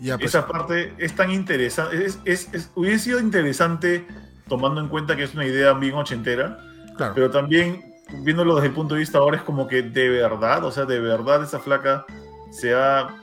Y 0.00 0.10
a 0.10 0.16
Esa 0.16 0.48
parte 0.48 0.94
es 0.98 1.14
tan 1.14 1.30
interesante. 1.30 2.04
Es, 2.04 2.18
es- 2.24 2.48
es- 2.52 2.70
hubiese 2.74 3.04
sido 3.04 3.20
interesante 3.20 4.04
tomando 4.48 4.80
en 4.80 4.88
cuenta 4.88 5.14
que 5.14 5.22
es 5.22 5.34
una 5.34 5.46
idea 5.46 5.72
bien 5.74 5.94
ochentera, 5.94 6.58
claro, 6.96 7.14
pero 7.14 7.30
también 7.30 7.84
viéndolo 8.24 8.56
desde 8.56 8.68
el 8.68 8.74
punto 8.74 8.94
de 8.94 9.00
vista 9.00 9.18
ahora 9.18 9.36
es 9.36 9.42
como 9.44 9.68
que 9.68 9.82
de 9.82 10.08
verdad, 10.08 10.64
o 10.64 10.72
sea, 10.72 10.84
de 10.86 10.98
verdad 11.00 11.42
esa 11.44 11.60
flaca 11.60 12.04
se 12.50 12.74
ha, 12.74 13.14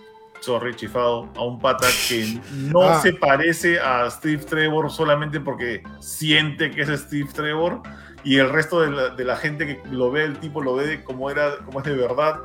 sorry, 0.41 0.75
chifado 0.75 1.29
a 1.35 1.43
un 1.43 1.59
pata 1.59 1.87
que 2.07 2.39
no 2.53 2.81
Ah. 2.83 3.01
se 3.01 3.13
parece 3.13 3.79
a 3.79 4.09
Steve 4.09 4.43
Trevor 4.43 4.89
solamente 4.91 5.39
porque 5.39 5.83
siente 5.99 6.71
que 6.71 6.81
es 6.81 6.89
Steve 7.01 7.29
Trevor 7.33 7.81
y 8.23 8.37
el 8.37 8.49
resto 8.49 8.81
de 8.81 8.91
la, 8.91 9.09
de 9.09 9.23
la 9.25 9.35
gente 9.35 9.65
que 9.65 9.81
lo 9.91 10.11
ve, 10.11 10.23
el 10.25 10.39
tipo 10.39 10.61
lo 10.61 10.75
ve 10.75 11.03
como, 11.03 11.29
era, 11.29 11.57
como 11.65 11.79
es 11.79 11.85
de 11.85 11.95
verdad 11.95 12.39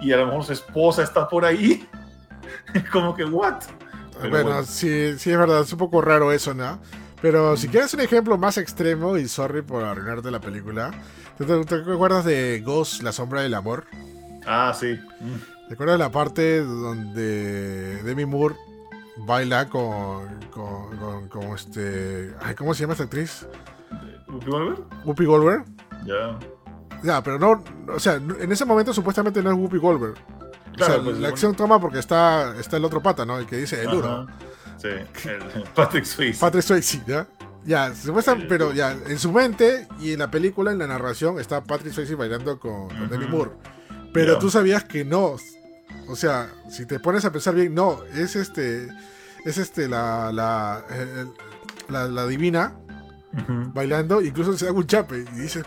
y 0.00 0.12
a 0.12 0.16
lo 0.18 0.26
mejor 0.26 0.44
su 0.44 0.52
esposa 0.52 1.02
está 1.02 1.28
por 1.28 1.44
ahí. 1.44 1.86
Es 2.74 2.84
como 2.90 3.14
que, 3.14 3.24
¿what? 3.24 3.62
pero 4.20 4.30
bueno, 4.30 4.48
bueno. 4.50 4.62
sí, 4.64 5.16
sí 5.18 5.30
es 5.30 5.38
verdad, 5.38 5.60
es 5.62 5.72
un 5.72 5.78
poco 5.78 6.00
raro 6.00 6.32
eso, 6.32 6.52
¿no? 6.54 6.80
Pero 7.20 7.56
si 7.56 7.68
quieres 7.68 7.92
un 7.94 8.00
ejemplo 8.00 8.38
más 8.38 8.58
extremo, 8.58 9.16
y 9.18 9.26
sorry 9.26 9.62
por 9.62 9.82
arruinarte 9.84 10.30
la 10.30 10.40
película, 10.40 10.92
¿te, 11.36 11.44
te- 11.44 11.64
te 11.64 11.74
acuerdas 11.92 12.24
de 12.24 12.62
Ghost, 12.64 13.02
la 13.02 13.10
sombra 13.12 13.42
del 13.42 13.54
amor? 13.54 13.86
Ah, 14.46 14.72
sí. 14.78 14.98
Mm. 15.20 15.57
¿Te 15.68 15.74
acuerdas 15.74 15.94
de 15.94 16.04
la 16.04 16.10
parte 16.10 16.60
donde 16.64 18.02
Demi 18.02 18.24
Moore 18.24 18.56
baila 19.18 19.68
con, 19.68 20.26
con, 20.50 20.96
con- 20.96 21.28
con 21.28 21.42
este... 21.54 22.32
Ay, 22.40 22.54
¿Cómo 22.54 22.72
se 22.74 22.80
llama 22.82 22.94
esta 22.94 23.04
actriz? 23.04 23.46
¿Whoopi 24.28 24.46
Goldberg? 24.50 24.84
Whoopi 25.04 25.24
Goldberg. 25.26 25.64
Ya. 26.06 26.38
Ya, 27.02 27.22
pero 27.22 27.38
no, 27.38 27.62
o 27.94 28.00
sea, 28.00 28.14
en 28.14 28.50
ese 28.50 28.64
momento 28.64 28.92
supuestamente 28.92 29.42
no 29.42 29.50
es 29.50 29.56
Whoopi 29.56 29.78
Goldberg. 29.78 30.14
o 30.14 30.72
Claro, 30.74 30.94
sea, 30.94 31.02
pues, 31.02 31.06
la 31.06 31.12
bueno. 31.12 31.28
acción 31.28 31.54
toma 31.54 31.80
porque 31.80 31.98
está, 31.98 32.54
está 32.58 32.76
el 32.76 32.84
otro 32.84 33.02
pata, 33.02 33.24
¿no? 33.26 33.38
El 33.38 33.46
que 33.46 33.56
dice 33.56 33.82
el 33.82 33.90
duro. 33.90 34.26
Sí, 34.78 34.88
el 34.88 35.64
Patrick 35.74 36.04
Swayze. 36.04 36.40
Patrick 36.40 36.62
Swayze, 36.64 37.02
¿ya? 37.06 37.26
Ya, 37.64 37.94
supuestamente, 37.94 38.48
pero 38.48 38.72
ya, 38.72 38.92
en 38.92 39.18
su 39.18 39.30
mente 39.32 39.86
y 40.00 40.12
en 40.12 40.20
la 40.20 40.30
película, 40.30 40.70
en 40.72 40.78
la 40.78 40.86
narración, 40.86 41.38
está 41.40 41.62
Patrick 41.62 41.92
Swayze 41.92 42.14
bailando 42.14 42.58
con. 42.58 42.88
Demi 43.10 43.26
Moore. 43.26 43.50
Pero 44.14 44.38
tú 44.38 44.48
sabías 44.50 44.84
que 44.84 45.04
no. 45.04 45.36
O 46.08 46.16
sea, 46.16 46.50
si 46.70 46.86
te 46.86 46.98
pones 47.00 47.24
a 47.24 47.32
pensar 47.32 47.54
bien, 47.54 47.74
no, 47.74 48.02
es 48.14 48.34
este. 48.36 48.88
Es 49.44 49.58
este, 49.58 49.88
la. 49.88 50.32
La, 50.32 50.82
el- 50.90 51.30
la, 51.88 52.06
la 52.06 52.26
divina 52.26 52.74
bailando, 53.74 54.20
incluso 54.20 54.56
se 54.56 54.66
da 54.66 54.72
un 54.72 54.86
chape 54.86 55.18
y 55.18 55.40
dices. 55.40 55.64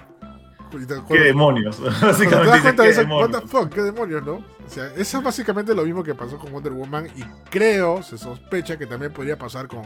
te- 0.71 0.77
¿Qué 0.87 0.87
cuando- 0.87 1.15
demonios? 1.25 1.75
cuando 1.79 1.99
te 1.99 2.05
Básicamente 2.05 2.47
das 2.47 2.55
dice, 2.55 2.61
cuenta 2.61 2.83
¿qué 2.83 2.87
de 2.87 2.93
eso, 2.93 3.01
what 3.01 3.07
demonios? 3.07 3.41
the 3.41 3.47
fuck, 3.47 3.69
qué 3.73 3.81
demonios, 3.81 4.23
¿no? 4.25 4.33
O 4.33 4.69
sea, 4.69 4.87
eso 4.95 5.17
es 5.17 5.23
básicamente 5.23 5.73
lo 5.75 5.83
mismo 5.83 6.03
que 6.03 6.15
pasó 6.15 6.37
con 6.37 6.51
Wonder 6.51 6.73
Woman 6.73 7.07
y 7.15 7.23
creo, 7.49 8.01
se 8.03 8.17
sospecha 8.17 8.77
que 8.77 8.85
también 8.87 9.11
podría 9.11 9.37
pasar 9.37 9.67
con, 9.67 9.81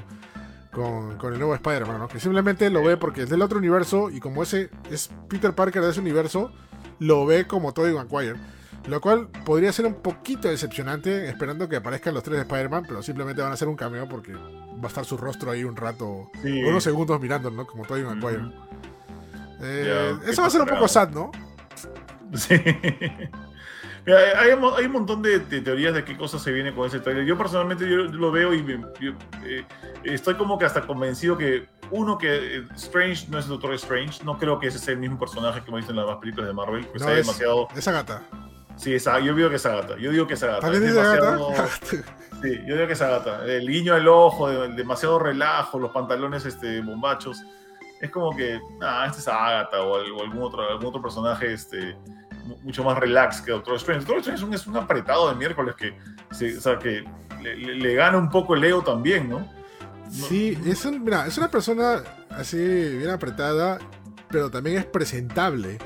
con, 0.72 1.18
con 1.18 1.34
el 1.34 1.40
nuevo 1.40 1.56
Spider-Man, 1.56 2.00
¿no? 2.00 2.08
Que 2.08 2.20
simplemente 2.20 2.70
lo 2.70 2.84
ve 2.84 2.98
porque 2.98 3.24
es 3.24 3.30
del 3.30 3.42
otro 3.42 3.58
universo 3.58 4.10
y 4.12 4.20
como 4.20 4.44
ese 4.44 4.70
es 4.92 5.10
Peter 5.30 5.54
Parker 5.56 5.82
de 5.82 5.90
ese 5.92 6.02
universo, 6.02 6.52
lo 7.00 7.26
ve 7.26 7.48
como 7.48 7.74
Tobey 7.74 7.94
Maguire. 7.94 8.36
Lo 8.88 9.02
cual 9.02 9.28
podría 9.46 9.72
ser 9.72 9.86
un 9.88 9.96
poquito 9.96 10.48
decepcionante, 10.48 11.28
esperando 11.28 11.68
que 11.68 11.78
aparezcan 11.78 12.14
los 12.14 12.22
tres 12.24 12.36
de 12.38 12.42
Spider-Man, 12.44 12.86
pero 12.88 13.02
simplemente 13.02 13.42
van 13.42 13.50
a 13.52 13.56
hacer 13.56 13.68
un 13.68 13.76
cameo 13.76 14.08
porque 14.08 14.34
va 14.34 14.84
a 14.84 14.88
estar 14.88 15.04
su 15.06 15.18
rostro 15.18 15.50
ahí 15.52 15.64
un 15.64 15.76
rato, 15.76 16.30
Sí. 16.44 16.64
unos 16.64 16.84
segundos 16.84 17.20
mirando, 17.20 17.50
¿no? 17.50 17.66
Como 17.66 17.84
Tobey 17.86 18.04
Maguire. 18.04 18.44
Eh, 19.62 20.18
Ya, 20.22 20.30
eso 20.30 20.42
va 20.42 20.48
a 20.48 20.52
ser 20.52 20.62
un 20.62 20.68
poco 20.68 20.88
sad, 20.88 21.10
¿no? 21.10 21.32
Sí. 22.34 22.56
Mira, 24.06 24.20
hay, 24.40 24.52
hay 24.52 24.86
un 24.86 24.92
montón 24.92 25.24
de, 25.24 25.40
de 25.40 25.62
teorías 25.62 25.92
de 25.96 26.04
qué 26.04 26.16
cosas 26.16 26.44
se 26.44 26.52
viene 26.52 26.76
con 26.76 26.86
ese 26.86 27.00
trailer. 27.00 27.26
Yo 27.26 27.36
personalmente 27.40 27.90
yo 27.90 28.04
lo 28.04 28.32
veo 28.32 28.54
y 28.54 28.62
me- 28.62 28.86
yo, 29.00 29.14
eh, 29.44 29.66
estoy 30.04 30.36
como 30.36 30.60
que 30.60 30.66
hasta 30.66 30.86
convencido 30.86 31.36
que 31.40 31.68
uno 31.90 32.20
que 32.20 32.58
eh, 32.58 32.68
Strange 32.76 33.26
no 33.32 33.40
es 33.40 33.48
Doctor 33.48 33.74
Strange, 33.74 34.24
no 34.24 34.38
creo 34.38 34.60
que 34.60 34.68
ese 34.68 34.78
sea 34.78 34.94
el 34.94 35.00
mismo 35.00 35.18
personaje 35.18 35.62
que 35.62 35.70
hemos 35.70 35.80
visto 35.80 35.92
en 35.92 35.96
las 35.96 36.06
demás 36.06 36.20
películas 36.22 36.48
de 36.50 36.54
Marvel, 36.54 36.88
No, 37.00 37.10
es- 37.10 37.26
demasiado... 37.26 37.68
Esa 37.76 37.92
gata. 37.92 38.22
Sí, 38.78 38.94
esa, 38.94 39.20
yo 39.20 39.34
digo 39.34 39.50
que 39.50 39.56
es 39.56 39.66
Agatha, 39.66 39.96
yo 39.98 40.12
digo 40.12 40.28
que 40.28 40.34
es 40.36 40.44
Agatha. 40.44 40.62
¿También 40.62 40.84
es 40.86 40.94
demasiado-? 40.96 41.54
Sí, 42.42 42.52
yo 42.68 42.76
digo 42.76 42.86
que 42.88 42.94
es 42.94 43.02
Agatha. 43.02 43.46
El 43.46 43.66
guiño 43.68 43.94
al 43.94 44.08
ojo, 44.08 44.50
de- 44.50 44.68
demasiado 44.76 45.18
relajo, 45.18 45.80
los 45.80 45.92
pantalones 45.92 46.46
este, 46.46 46.82
bombachos. 46.82 47.42
Es 48.02 48.12
como 48.12 48.36
que, 48.36 48.60
ah, 48.82 49.06
este 49.08 49.20
es 49.22 49.28
Agatha 49.30 49.82
o, 49.82 49.94
o 49.94 50.22
algún, 50.24 50.42
otro, 50.44 50.62
algún 50.70 50.86
otro 50.88 51.02
personaje 51.02 51.54
este, 51.54 51.96
mu- 52.46 52.58
mucho 52.62 52.84
más 52.84 53.00
relax 53.00 53.42
que 53.42 53.52
Doctor 53.52 53.78
Strange. 53.78 54.02
Doctor 54.06 54.18
Strange 54.20 54.42
es 54.42 54.48
un, 54.48 54.54
es 54.54 54.68
un 54.68 54.76
apretado 54.78 55.30
de 55.30 55.36
miércoles 55.36 55.76
que, 55.76 55.98
se- 56.32 56.58
o 56.58 56.62
sea, 56.62 56.78
que 56.78 57.06
le, 57.42 57.56
le- 57.56 57.76
le 57.76 57.96
gana 57.96 58.18
un 58.18 58.30
poco 58.30 58.54
el 58.54 58.64
ego 58.66 58.84
también, 58.84 59.30
¿no? 59.30 59.50
Sí, 60.12 60.60
es, 60.68 60.84
un- 60.86 61.04
mira, 61.04 61.26
es 61.26 61.38
una 61.38 61.50
persona 61.50 62.04
así 62.32 62.58
bien 62.58 63.10
apretada, 63.10 63.80
pero 64.30 64.52
también 64.52 64.78
es 64.78 64.86
presentable. 64.86 65.80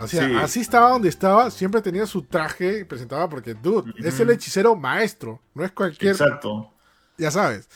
O 0.00 0.06
sea, 0.06 0.26
Sí. 0.26 0.34
así 0.36 0.60
estaba 0.60 0.90
donde 0.90 1.08
estaba, 1.08 1.50
siempre 1.50 1.80
tenía 1.82 2.06
su 2.06 2.22
traje 2.22 2.84
presentaba 2.84 3.28
porque, 3.28 3.54
dude, 3.54 3.92
es 3.98 4.18
el 4.20 4.30
hechicero 4.30 4.76
maestro, 4.76 5.40
no 5.54 5.64
es 5.64 5.72
cualquier, 5.72 6.12
Exacto. 6.12 6.72
ya 7.16 7.30
sabes, 7.30 7.68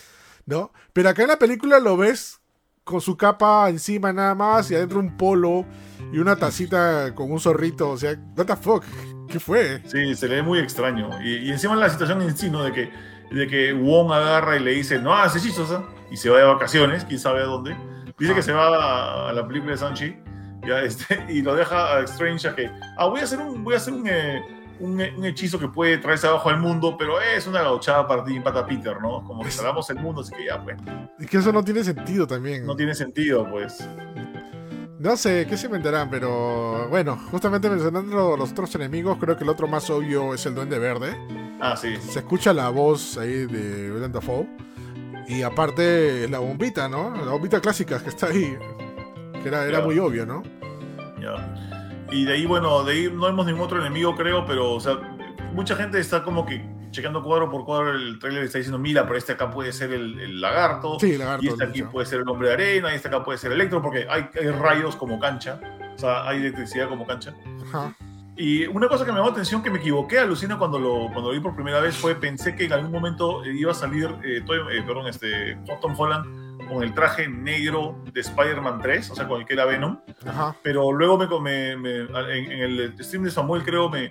¿no? 0.47 0.73
Pero 0.93 1.09
acá 1.09 1.23
en 1.23 1.29
la 1.29 1.39
película 1.39 1.81
lo 1.81 1.97
ves 1.97 2.41
con 2.85 3.01
su 3.01 3.17
capa 3.17 3.69
encima 3.69 4.13
nada 4.13 4.35
más 4.35 4.71
y 4.71 4.75
adentro 4.75 4.99
un 4.99 5.17
polo 5.17 5.65
y 6.13 6.19
una 6.19 6.37
tacita 6.37 7.15
con 7.15 7.31
un 7.33 7.41
zorrito, 7.41 7.91
o 7.91 7.97
sea, 7.97 8.17
what 8.37 8.47
the 8.47 8.57
fuck, 8.57 8.85
¿qué 9.29 9.39
fue? 9.41 9.83
Sí, 9.87 10.15
se 10.15 10.29
le 10.29 10.37
ve 10.37 10.43
muy 10.43 10.59
extraño. 10.59 11.11
Y, 11.23 11.37
y 11.47 11.51
encima 11.51 11.75
la 11.77 11.89
situación 11.91 12.21
en 12.23 12.37
sí, 12.37 12.51
¿no? 12.51 12.63
De 12.65 12.73
que, 12.73 12.91
de 13.31 13.47
que 13.47 13.73
Wong 13.73 14.13
agarra 14.13 14.57
y 14.57 14.61
le 14.61 14.73
dice, 14.73 14.99
no 15.01 15.15
haces 15.15 15.43
hechizos, 15.45 15.71
¿ah?", 15.71 15.85
y 16.11 16.17
se 16.17 16.29
va 16.29 16.39
de 16.39 16.45
vacaciones, 16.45 17.05
quién 17.05 17.19
sabe 17.21 17.41
a 17.41 17.45
dónde. 17.47 17.77
Dice 18.19 18.33
Ah. 18.33 18.35
que 18.35 18.43
se 18.43 18.53
va 18.53 18.67
a, 18.67 19.31
a 19.31 19.33
la 19.33 19.47
película 19.47 19.73
de 19.73 19.79
Sanchi, 19.79 20.17
ya, 20.67 20.81
este, 20.81 21.25
y 21.29 21.43
lo 21.43 21.55
deja 21.55 21.97
a 21.97 22.01
Strange 22.05 22.49
a 22.49 22.55
que, 22.55 22.71
ah, 22.97 23.07
voy 23.07 23.21
a 23.21 23.25
hacer 23.25 23.39
un, 23.41 23.63
voy 23.65 23.75
a 23.75 23.77
hacer 23.79 23.95
un, 23.95 24.07
eh, 24.09 24.41
un, 24.81 25.01
eh, 25.01 25.15
un 25.17 25.25
hechizo 25.25 25.59
que 25.59 25.69
puede 25.69 25.99
traerse 25.99 26.27
abajo 26.27 26.49
al 26.49 26.59
mundo, 26.59 26.97
pero 26.99 27.21
es 27.21 27.47
una 27.47 27.63
gauchada 27.63 28.07
para 28.07 28.25
ti, 28.25 28.39
pata 28.41 28.67
Peter, 28.67 29.01
¿no? 29.01 29.23
Como 29.25 29.43
que 29.43 29.49
Es- 29.49 29.55
salvamos 29.57 29.89
el 29.91 29.97
mundo, 29.99 30.23
así 30.23 30.33
que 30.35 30.47
ya, 30.47 30.63
pues, 30.63 30.77
Y 31.19 31.27
que 31.27 31.37
eso 31.39 31.53
no 31.53 31.63
tiene 31.65 31.85
sentido 31.85 32.27
también. 32.27 32.67
no 32.67 32.75
tiene 32.77 32.95
sentido, 32.95 33.49
pues. 33.51 33.87
No 34.99 35.17
sé, 35.17 35.47
¿qué 35.49 35.57
se 35.57 35.67
inventarán? 35.67 36.09
Pero 36.11 36.89
bueno, 36.89 37.19
justamente 37.33 37.69
mencionando 37.69 38.37
los 38.37 38.53
otros 38.53 38.73
enemigos, 38.77 39.19
creo 39.19 39.37
que 39.37 39.43
el 39.43 39.51
otro 39.51 39.67
más 39.67 39.91
obvio 39.91 40.33
es 40.33 40.47
el 40.47 40.55
Duende 40.55 40.79
Verde. 40.79 41.17
Ah, 41.61 41.77
sí. 41.77 41.97
Se 41.97 42.21
escucha 42.21 42.53
la 42.53 42.69
voz 42.69 43.19
ahí 43.19 43.47
de 43.47 43.91
Willem 43.93 44.13
Dafoe. 44.13 44.47
Y 45.27 45.43
aparte 45.43 46.29
la 46.29 46.39
bombita, 46.39 46.89
¿no? 46.89 47.11
La 47.25 47.33
bombita 47.33 47.61
clásica 47.61 48.01
que 48.01 48.11
está 48.11 48.27
ahí. 48.29 48.57
Que 49.43 49.49
era, 49.49 49.65
era 49.67 49.81
muy 49.81 49.99
obvio, 49.99 50.25
¿no? 50.27 50.43
Ya. 51.21 51.55
Y 52.11 52.25
de 52.25 52.35
ahí, 52.35 52.47
bueno, 52.47 52.85
de 52.85 52.93
ahí 52.93 53.11
no 53.13 53.27
vemos 53.27 53.47
ningún 53.47 53.63
otro 53.63 53.81
enemigo, 53.81 54.15
creo, 54.15 54.45
pero, 54.45 54.73
o 54.73 54.81
sea, 54.81 54.99
mucha 55.55 55.75
gente 55.77 55.99
está 55.99 56.23
como 56.23 56.45
que 56.45 56.65
checando 56.91 57.23
cuadro 57.23 57.51
por 57.51 57.65
cuadro 57.65 57.93
el 57.93 58.19
trailer 58.19 58.43
y 58.43 58.47
está 58.47 58.59
diciendo, 58.59 58.79
mira, 58.79 59.05
pero 59.05 59.17
este 59.17 59.33
acá 59.33 59.51
puede 59.51 59.73
ser 59.73 59.93
el, 59.93 60.21
el 60.21 60.41
lagarto, 60.43 60.99
Sí, 61.01 61.17
lagarto. 61.17 61.45
y 61.45 61.49
este 61.49 61.65
aquí 61.65 61.83
puede 61.83 62.07
ser 62.07 62.21
el 62.21 62.29
hombre 62.29 62.49
de 62.49 62.55
arena, 62.55 62.93
y 62.93 62.97
este 62.97 63.09
acá 63.09 63.25
puede 63.25 63.39
ser 63.39 63.51
electro, 63.53 63.81
porque 63.81 64.07
hay, 64.11 64.29
hay 64.39 64.49
rayos 64.51 64.95
como 64.97 65.19
cancha, 65.19 65.59
o 65.95 65.99
sea, 65.99 66.29
hay 66.29 66.39
electricidad 66.39 66.89
como 66.89 67.07
cancha. 67.07 67.35
Ajá. 67.67 67.95
Y 68.37 68.67
una 68.67 68.89
cosa 68.89 69.05
que 69.05 69.11
me 69.13 69.19
llamó 69.19 69.29
la 69.29 69.33
atención, 69.33 69.63
que 69.63 69.71
me 69.71 69.79
equivoqué, 69.79 70.19
alucina 70.19 70.59
cuando 70.59 70.79
lo, 70.79 71.07
cuando 71.13 71.31
lo 71.31 71.33
vi 71.33 71.41
por 71.41 71.55
primera 71.55 71.81
vez, 71.81 71.97
fue 71.97 72.15
pensé 72.15 72.55
que 72.55 72.65
en 72.65 72.73
algún 72.73 72.91
momento 72.91 73.45
iba 73.45 73.71
a 73.73 73.75
salir, 73.75 74.07
eh, 74.25 74.39
eh, 74.39 74.83
perdón, 74.87 75.07
este, 75.07 75.57
Tom 75.81 75.95
Holland 75.99 76.52
con 76.69 76.83
el 76.83 76.95
traje 76.95 77.29
negro 77.29 78.03
de 78.13 78.21
Spider-Man 78.21 78.81
3, 78.83 79.11
o 79.11 79.15
sea, 79.15 79.29
con 79.29 79.41
el 79.41 79.47
que 79.47 79.55
era 79.55 79.65
Venom 79.65 79.99
Ajá. 80.27 80.55
pero 80.63 80.93
luego 80.93 81.19
me, 81.19 81.27
me- 81.27 81.77
me- 81.77 82.01
en, 82.39 82.53
en 82.53 82.61
el 82.61 82.95
stream 83.05 83.25
de 83.25 83.31
Samuel 83.31 83.63
creo 83.65 83.89
me, 83.89 84.11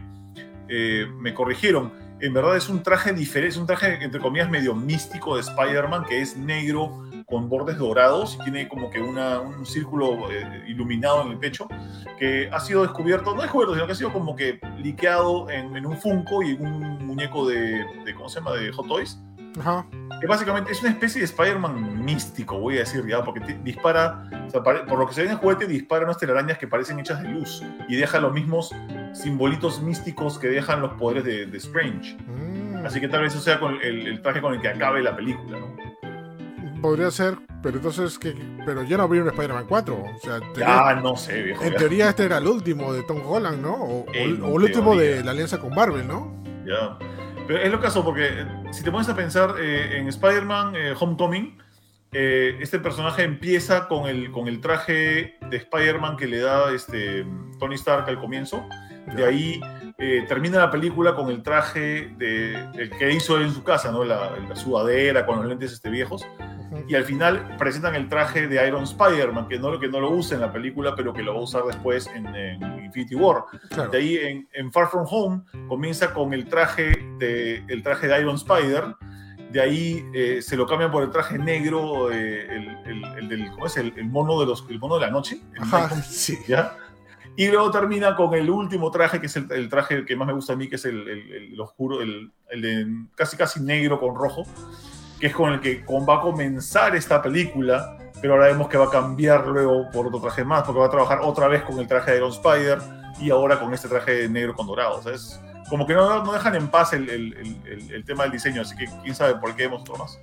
eh, 0.70 1.06
me 1.20 1.34
corrigieron. 1.34 1.92
En 2.20 2.34
verdad 2.36 2.56
es 2.56 2.70
un 2.70 2.84
traje 2.84 3.14
diferente, 3.14 3.50
es 3.50 3.58
un 3.58 3.66
traje 3.66 3.98
entre 4.04 4.22
comillas 4.22 4.48
medio 4.50 4.76
místico 4.76 5.36
de 5.36 5.42
Spider-Man 5.42 6.06
que 6.06 6.22
es 6.22 6.38
negro 6.38 7.04
con 7.26 7.50
bordes 7.50 7.78
dorados 7.78 8.38
y 8.40 8.44
tiene 8.44 8.68
como 8.68 8.90
que 8.92 9.00
una, 9.00 9.40
un 9.40 9.66
círculo 9.66 10.30
eh, 10.32 10.64
iluminado 10.68 11.24
en 11.24 11.30
el 11.32 11.38
pecho 11.40 11.68
que 12.20 12.48
ha 12.52 12.60
sido 12.60 12.84
descubierto, 12.84 13.34
no 13.34 13.42
descubierto, 13.42 13.74
sino 13.74 13.86
que 13.88 13.94
ha 13.94 13.96
sido 13.96 14.14
como 14.14 14.36
que 14.36 14.60
liqueado 14.78 15.50
en, 15.50 15.76
en 15.78 15.86
un 15.86 15.98
Funko 15.98 16.44
y 16.44 16.52
en 16.52 16.62
un 16.66 17.06
muñeco 17.08 17.48
de, 17.48 17.84
de, 18.06 18.14
¿cómo 18.16 18.30
se 18.30 18.40
llama?, 18.40 18.52
de 18.52 18.72
Hot 18.74 18.88
Toys. 18.88 19.18
Ajá. 19.60 19.86
Que 20.22 20.28
básicamente 20.28 20.72
es 20.72 20.82
una 20.82 20.92
especie 20.92 21.20
de 21.20 21.26
Spider-Man 21.26 22.06
místico, 22.06 22.60
voy 22.60 22.76
a 22.78 22.80
decir 22.80 23.06
ya, 23.08 23.24
porque 23.24 23.40
te- 23.42 23.60
dispara, 23.64 24.24
o 24.48 24.50
sea, 24.52 24.62
pare- 24.64 24.84
por 24.86 25.00
lo 25.00 25.08
que 25.08 25.14
se 25.14 25.22
ve 25.22 25.28
en 25.28 25.34
el 25.34 25.40
juguete, 25.40 25.66
dispara 25.68 26.06
unas 26.06 26.18
telarañas 26.18 26.58
que 26.58 26.68
parecen 26.68 27.00
hechas 27.00 27.22
de 27.24 27.30
luz 27.30 27.64
y 27.90 27.96
deja 27.96 28.20
los 28.20 28.32
mismos 28.34 28.74
simbolitos 29.14 29.82
místicos 29.82 30.38
que 30.40 30.48
dejan 30.48 30.82
los 30.82 30.94
poderes 30.94 31.24
de, 31.26 31.46
de 31.48 31.58
Strange. 31.58 32.16
Mm, 32.28 32.86
Así 32.86 33.00
que 33.00 33.08
tal 33.08 33.22
vez 33.24 33.34
eso 33.34 33.42
sea 33.44 33.60
con 33.60 33.76
el, 33.82 34.08
el 34.08 34.22
traje 34.22 34.42
con 34.42 34.54
el 34.54 34.62
que 34.62 34.68
acabe 34.70 35.02
la 35.04 35.16
película, 35.16 35.60
¿no? 35.60 36.82
Podría 36.82 37.12
ser, 37.12 37.38
pero 37.62 37.78
entonces, 37.78 38.18
¿qué? 38.18 38.34
pero 38.66 38.82
ya 38.84 38.98
no 38.98 39.04
habría 39.04 39.22
un 39.22 39.28
Spider-Man 39.30 39.66
4. 39.70 39.96
O 39.96 40.20
sea, 40.20 40.38
en 40.38 40.54
teoría, 40.54 40.94
Ya 40.96 41.02
no 41.02 41.16
sé, 41.16 41.44
viejo. 41.44 41.64
en 41.64 41.72
ya. 41.74 41.78
teoría 41.78 42.10
este 42.10 42.26
era 42.26 42.38
el 42.40 42.48
último 42.48 42.92
de 42.94 43.04
Tom 43.04 43.22
Holland, 43.24 43.62
¿no? 43.62 43.74
O, 43.76 44.06
el- 44.14 44.42
o 44.42 44.58
el 44.58 44.64
último 44.64 44.96
de 44.96 45.24
la 45.24 45.32
alianza 45.32 45.60
con 45.60 45.76
Marvel, 45.76 46.08
¿no? 46.08 46.34
Ya. 46.66 46.98
Pero 47.52 47.64
es 47.66 47.70
lo 47.70 47.82
caso, 47.82 48.06
porque 48.06 48.28
eh, 48.28 48.46
si 48.72 48.82
te 48.82 48.92
pones 48.94 49.10
a 49.10 49.14
pensar 49.14 49.56
eh, 49.60 49.98
en 49.98 50.08
Spider-Man 50.08 50.74
eh, 50.74 50.94
Homecoming, 50.98 51.58
eh, 52.14 52.58
este 52.62 52.80
personaje 52.80 53.24
empieza 53.24 53.90
con 53.90 54.08
el, 54.08 54.32
con 54.32 54.48
el 54.48 54.62
traje 54.62 55.36
de 55.50 55.58
Spider-Man 55.58 56.16
que 56.16 56.28
le 56.28 56.40
da 56.40 56.74
este, 56.74 57.26
Tony 57.60 57.76
Stark 57.76 58.08
al 58.08 58.22
comienzo. 58.22 58.66
De 59.18 59.26
ahí 59.26 59.60
eh, 60.02 60.26
termina 60.28 60.58
la 60.58 60.72
película 60.72 61.14
con 61.16 61.30
el 61.30 61.42
traje 61.44 62.14
de, 62.18 62.56
el 62.76 62.90
que 62.90 63.12
hizo 63.14 63.38
él 63.38 63.44
en 63.44 63.54
su 63.54 63.64
casa, 63.64 63.92
¿no? 63.92 64.04
la, 64.04 64.32
la 64.50 64.56
sudadera 64.56 65.26
con 65.26 65.38
los 65.38 65.46
lentes 65.46 65.72
este, 65.72 65.90
viejos. 65.90 66.26
Y 66.88 66.96
al 66.96 67.04
final 67.04 67.56
presentan 67.58 67.96
el 67.96 68.08
traje 68.08 68.48
de 68.48 68.66
Iron 68.66 68.84
Spider-Man, 68.84 69.48
que 69.50 69.60
no, 69.60 69.78
que 69.78 69.90
no 69.90 70.00
lo 70.00 70.10
usa 70.12 70.36
en 70.36 70.42
la 70.42 70.52
película, 70.54 70.96
pero 70.96 71.14
que 71.14 71.22
lo 71.22 71.34
va 71.34 71.40
a 71.40 71.44
usar 71.44 71.64
después 71.66 72.08
en, 72.08 72.26
en 72.34 72.86
Infinity 72.86 73.14
War. 73.16 73.44
Claro. 73.70 73.92
De 73.92 73.98
ahí 73.98 74.16
en, 74.18 74.48
en 74.54 74.72
Far 74.72 74.88
From 74.90 75.06
Home 75.10 75.42
comienza 75.68 76.14
con 76.14 76.34
el 76.34 76.48
traje 76.48 76.94
de, 77.20 77.64
el 77.68 77.84
traje 77.84 78.08
de 78.08 78.22
Iron 78.22 78.36
Spider. 78.36 78.86
De 79.52 79.60
ahí 79.62 80.06
eh, 80.14 80.42
se 80.42 80.56
lo 80.56 80.66
cambian 80.66 80.92
por 80.92 81.04
el 81.04 81.10
traje 81.12 81.38
negro, 81.38 82.10
eh, 82.10 82.48
el, 82.50 82.68
el- 82.86 83.18
el 83.20 83.28
del, 83.30 83.52
¿cómo 83.52 83.66
es? 83.66 83.76
El, 83.76 83.94
el 83.98 84.06
mono 84.06 84.40
de 84.40 84.46
los, 84.46 84.66
el 84.70 84.80
mono 84.80 84.96
de 84.96 85.02
la 85.02 85.12
noche. 85.12 85.42
Ajá, 85.60 85.90
sí. 86.04 86.38
¿ya? 86.48 86.78
Y 87.38 87.48
luego 87.48 87.72
termina 87.72 88.16
con 88.16 88.34
el 88.34 88.50
último 88.50 88.92
traje, 88.92 89.20
que 89.20 89.28
es 89.28 89.36
el, 89.38 89.52
el 89.52 89.70
traje 89.70 90.06
que 90.06 90.16
más 90.16 90.28
me 90.28 90.34
gusta 90.34 90.54
a 90.54 90.56
mí, 90.56 90.68
que 90.68 90.76
es 90.76 90.86
el, 90.86 91.08
el- 91.08 91.32
el 91.54 91.62
oscuro, 91.62 92.02
el, 92.02 92.32
de 92.50 92.86
casi 93.16 93.38
casi 93.38 93.62
negro 93.62 94.00
con 94.00 94.16
rojo, 94.16 94.44
que 95.20 95.28
es 95.28 95.34
con 95.36 95.54
el 95.54 95.60
que 95.62 95.84
va 95.88 96.16
a 96.18 96.22
comenzar 96.22 96.96
esta 96.96 97.22
película, 97.22 97.98
pero 98.22 98.34
ahora 98.34 98.48
vemos 98.48 98.68
que 98.68 98.78
va 98.78 98.86
a 98.86 98.90
cambiar 98.90 99.48
luego 99.48 99.90
por 99.92 100.08
otro 100.08 100.20
traje 100.20 100.44
más, 100.44 100.64
porque 100.64 100.80
va 100.80 100.88
a 100.88 100.90
trabajar 100.90 101.20
otra 101.24 101.48
vez 101.48 101.64
con 101.64 101.80
el 101.80 101.88
traje 101.88 102.12
de 102.12 102.18
Iron 102.18 102.32
Spider 102.32 102.80
y 103.20 103.30
ahora 103.30 103.60
con 103.60 103.74
este 103.74 103.88
traje 103.88 104.28
negro 104.28 104.54
con 104.54 104.68
dorado. 104.68 104.98
O 104.98 105.02
sea, 105.02 105.14
es 105.14 105.40
como 105.70 105.88
que 105.88 105.94
no, 105.94 106.24
no 106.24 106.34
dejan 106.34 106.56
en 106.56 106.68
paz 106.68 106.92
el, 106.94 107.08
tema 108.06 108.24
del 108.24 108.34
diseño, 108.34 108.62
así 108.62 108.76
que 108.76 108.88
quién 109.04 109.16
sabe 109.16 109.36
por 109.36 109.56
qué 109.56 109.68
otro 109.68 109.96
más. 109.96 110.20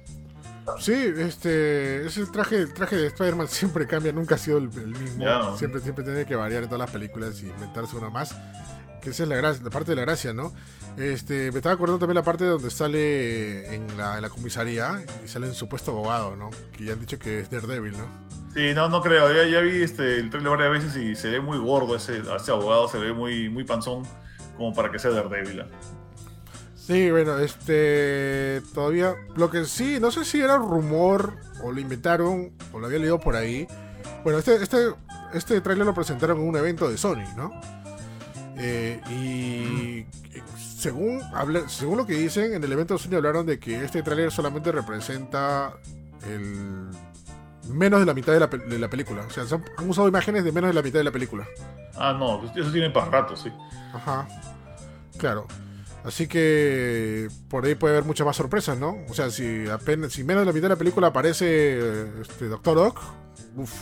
Sí, 0.78 0.92
este, 0.92 2.06
ese 2.06 2.26
traje, 2.26 2.56
el 2.56 2.74
traje 2.74 2.96
de 2.96 3.06
Spider-Man 3.08 3.48
siempre 3.48 3.86
cambia, 3.86 4.12
nunca 4.12 4.34
ha 4.36 4.38
sido 4.38 4.58
el, 4.58 4.70
el 4.76 4.88
mismo. 4.88 5.24
Ya. 5.24 5.56
Siempre, 5.56 5.80
siempre 5.80 6.04
tiene 6.04 6.24
que 6.26 6.36
variar 6.36 6.62
en 6.62 6.68
todas 6.68 6.80
las 6.80 6.90
películas 6.90 7.42
y 7.42 7.48
inventarse 7.48 7.96
uno 7.96 8.10
más. 8.10 8.34
Que 9.00 9.10
esa 9.10 9.22
es 9.22 9.28
la, 9.28 9.36
gracia, 9.36 9.62
la 9.62 9.70
parte 9.70 9.92
de 9.92 9.96
la 9.96 10.02
gracia, 10.02 10.32
¿no? 10.32 10.52
Este, 10.96 11.52
me 11.52 11.58
estaba 11.58 11.76
acordando 11.76 12.00
también 12.00 12.16
la 12.16 12.24
parte 12.24 12.44
donde 12.44 12.68
sale 12.70 13.72
en 13.72 13.96
la, 13.96 14.16
en 14.16 14.22
la 14.22 14.28
comisaría 14.28 15.04
y 15.24 15.28
sale 15.28 15.46
en 15.46 15.54
supuesto 15.54 15.92
abogado, 15.92 16.34
¿no? 16.34 16.50
Que 16.72 16.84
ya 16.84 16.94
han 16.94 17.00
dicho 17.00 17.16
que 17.18 17.38
es 17.38 17.50
Daredevil, 17.50 17.92
¿no? 17.92 18.08
Sí, 18.54 18.74
no, 18.74 18.88
no 18.88 19.00
creo. 19.00 19.32
Ya, 19.32 19.48
ya 19.48 19.60
vi 19.60 19.82
este, 19.82 20.18
el 20.18 20.30
trailer 20.30 20.50
varias 20.50 20.84
veces 20.84 20.96
y 20.96 21.14
se 21.14 21.30
ve 21.30 21.40
muy 21.40 21.58
gordo 21.58 21.94
ese, 21.94 22.18
ese 22.18 22.50
abogado, 22.50 22.88
se 22.88 22.98
ve 22.98 23.12
muy, 23.12 23.48
muy 23.48 23.62
panzón 23.62 24.02
como 24.56 24.74
para 24.74 24.90
que 24.90 24.98
sea 24.98 25.12
Daredevil. 25.12 25.64
Sí, 26.88 27.10
bueno, 27.10 27.38
este. 27.38 28.62
Todavía. 28.72 29.14
Lo 29.36 29.50
que 29.50 29.66
sí, 29.66 29.98
no 30.00 30.10
sé 30.10 30.24
si 30.24 30.40
era 30.40 30.56
rumor 30.56 31.34
o 31.62 31.70
lo 31.70 31.78
inventaron 31.80 32.50
o 32.72 32.78
lo 32.78 32.86
había 32.86 32.98
leído 32.98 33.20
por 33.20 33.36
ahí. 33.36 33.68
Bueno, 34.24 34.38
este, 34.38 34.54
este, 34.62 34.94
este 35.34 35.60
tráiler 35.60 35.84
lo 35.84 35.92
presentaron 35.92 36.38
en 36.40 36.48
un 36.48 36.56
evento 36.56 36.88
de 36.88 36.96
Sony, 36.96 37.24
¿no? 37.36 37.52
Eh, 38.56 39.02
y 39.10 40.06
según, 40.56 41.20
habla- 41.34 41.68
según 41.68 41.98
lo 41.98 42.06
que 42.06 42.14
dicen, 42.14 42.54
en 42.54 42.64
el 42.64 42.72
evento 42.72 42.94
de 42.94 43.00
Sony 43.00 43.16
hablaron 43.16 43.44
de 43.44 43.58
que 43.58 43.84
este 43.84 44.02
tráiler 44.02 44.32
solamente 44.32 44.72
representa 44.72 45.74
el 46.26 46.88
menos 47.70 48.00
de 48.00 48.06
la 48.06 48.14
mitad 48.14 48.32
de 48.32 48.40
la, 48.40 48.48
pe- 48.48 48.58
de 48.58 48.78
la 48.78 48.88
película. 48.88 49.26
O 49.26 49.30
sea, 49.30 49.44
se 49.44 49.54
han, 49.56 49.64
han 49.76 49.90
usado 49.90 50.08
imágenes 50.08 50.42
de 50.42 50.52
menos 50.52 50.68
de 50.70 50.74
la 50.74 50.82
mitad 50.82 51.00
de 51.00 51.04
la 51.04 51.12
película. 51.12 51.46
Ah, 51.96 52.16
no, 52.18 52.42
eso 52.56 52.72
tiene 52.72 52.88
para 52.88 53.10
rato, 53.10 53.36
sí. 53.36 53.52
Ajá. 53.92 54.26
Claro. 55.18 55.46
Así 56.04 56.26
que 56.26 57.28
por 57.50 57.64
ahí 57.64 57.74
puede 57.74 57.94
haber 57.94 58.06
muchas 58.06 58.26
más 58.26 58.36
sorpresas, 58.36 58.78
¿no? 58.78 58.96
O 59.08 59.14
sea, 59.14 59.30
si 59.30 59.68
apenas, 59.68 60.12
si 60.12 60.24
menos 60.24 60.42
de 60.42 60.46
la 60.46 60.52
mitad 60.52 60.68
de 60.68 60.74
la 60.74 60.76
película 60.76 61.08
aparece 61.08 62.20
este 62.20 62.46
Doctor 62.46 62.78
Ock, 62.78 63.00
uff. 63.56 63.72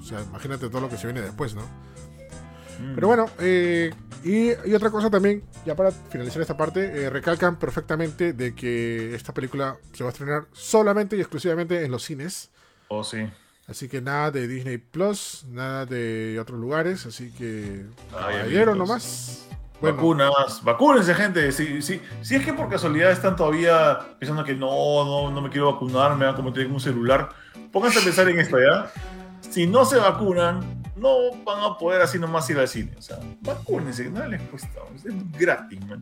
O 0.00 0.04
sea, 0.04 0.20
imagínate 0.20 0.68
todo 0.68 0.80
lo 0.80 0.88
que 0.88 0.96
se 0.96 1.06
viene 1.06 1.22
después, 1.22 1.54
¿no? 1.54 1.62
Mm. 1.62 2.94
Pero 2.94 3.06
bueno, 3.06 3.26
eh, 3.38 3.92
y, 4.24 4.48
y 4.68 4.74
otra 4.74 4.90
cosa 4.90 5.10
también, 5.10 5.44
ya 5.64 5.74
para 5.74 5.90
finalizar 5.90 6.42
esta 6.42 6.56
parte, 6.56 7.04
eh, 7.04 7.10
recalcan 7.10 7.58
perfectamente 7.58 8.32
de 8.32 8.54
que 8.54 9.14
esta 9.14 9.32
película 9.32 9.78
se 9.92 10.04
va 10.04 10.10
a 10.10 10.12
estrenar 10.12 10.46
solamente 10.52 11.16
y 11.16 11.20
exclusivamente 11.20 11.84
en 11.84 11.90
los 11.90 12.04
cines. 12.04 12.50
Oh, 12.88 13.02
sí. 13.02 13.28
Así 13.66 13.88
que 13.88 14.00
nada 14.00 14.30
de 14.30 14.48
Disney 14.48 14.78
Plus, 14.78 15.44
nada 15.48 15.86
de 15.86 16.38
otros 16.40 16.58
lugares, 16.58 17.06
así 17.06 17.30
que 17.30 17.86
caballero 18.10 18.74
nomás. 18.74 19.46
Bueno, 19.82 19.96
Vacunas, 19.96 20.62
vacúnense, 20.62 21.12
gente. 21.12 21.50
Si, 21.50 21.82
si, 21.82 22.00
si 22.20 22.36
es 22.36 22.44
que 22.44 22.52
por 22.54 22.68
casualidad 22.68 23.10
están 23.10 23.34
todavía 23.34 23.98
pensando 24.16 24.44
que 24.44 24.54
no, 24.54 24.68
no, 25.04 25.30
no 25.32 25.42
me 25.42 25.50
quiero 25.50 25.72
vacunar, 25.72 26.14
me 26.14 26.24
van 26.24 26.34
a 26.34 26.36
convertir 26.36 26.66
en 26.66 26.72
un 26.72 26.78
celular, 26.78 27.30
pónganse 27.72 27.98
a 27.98 28.02
pensar 28.04 28.28
en 28.28 28.38
esto, 28.38 28.58
¿ya? 28.60 28.92
Si 29.40 29.66
no 29.66 29.84
se 29.84 29.96
vacunan, 29.96 30.84
no 30.94 31.32
van 31.44 31.64
a 31.64 31.76
poder 31.76 32.00
así 32.00 32.16
nomás 32.16 32.48
ir 32.48 32.60
al 32.60 32.68
cine. 32.68 32.92
O 32.96 33.02
sea, 33.02 33.18
vacúnense, 33.40 34.08
nada 34.08 34.28
les 34.28 34.40
cuesta. 34.42 34.78
Es 34.94 35.32
gratis, 35.32 35.84
man. 35.84 36.00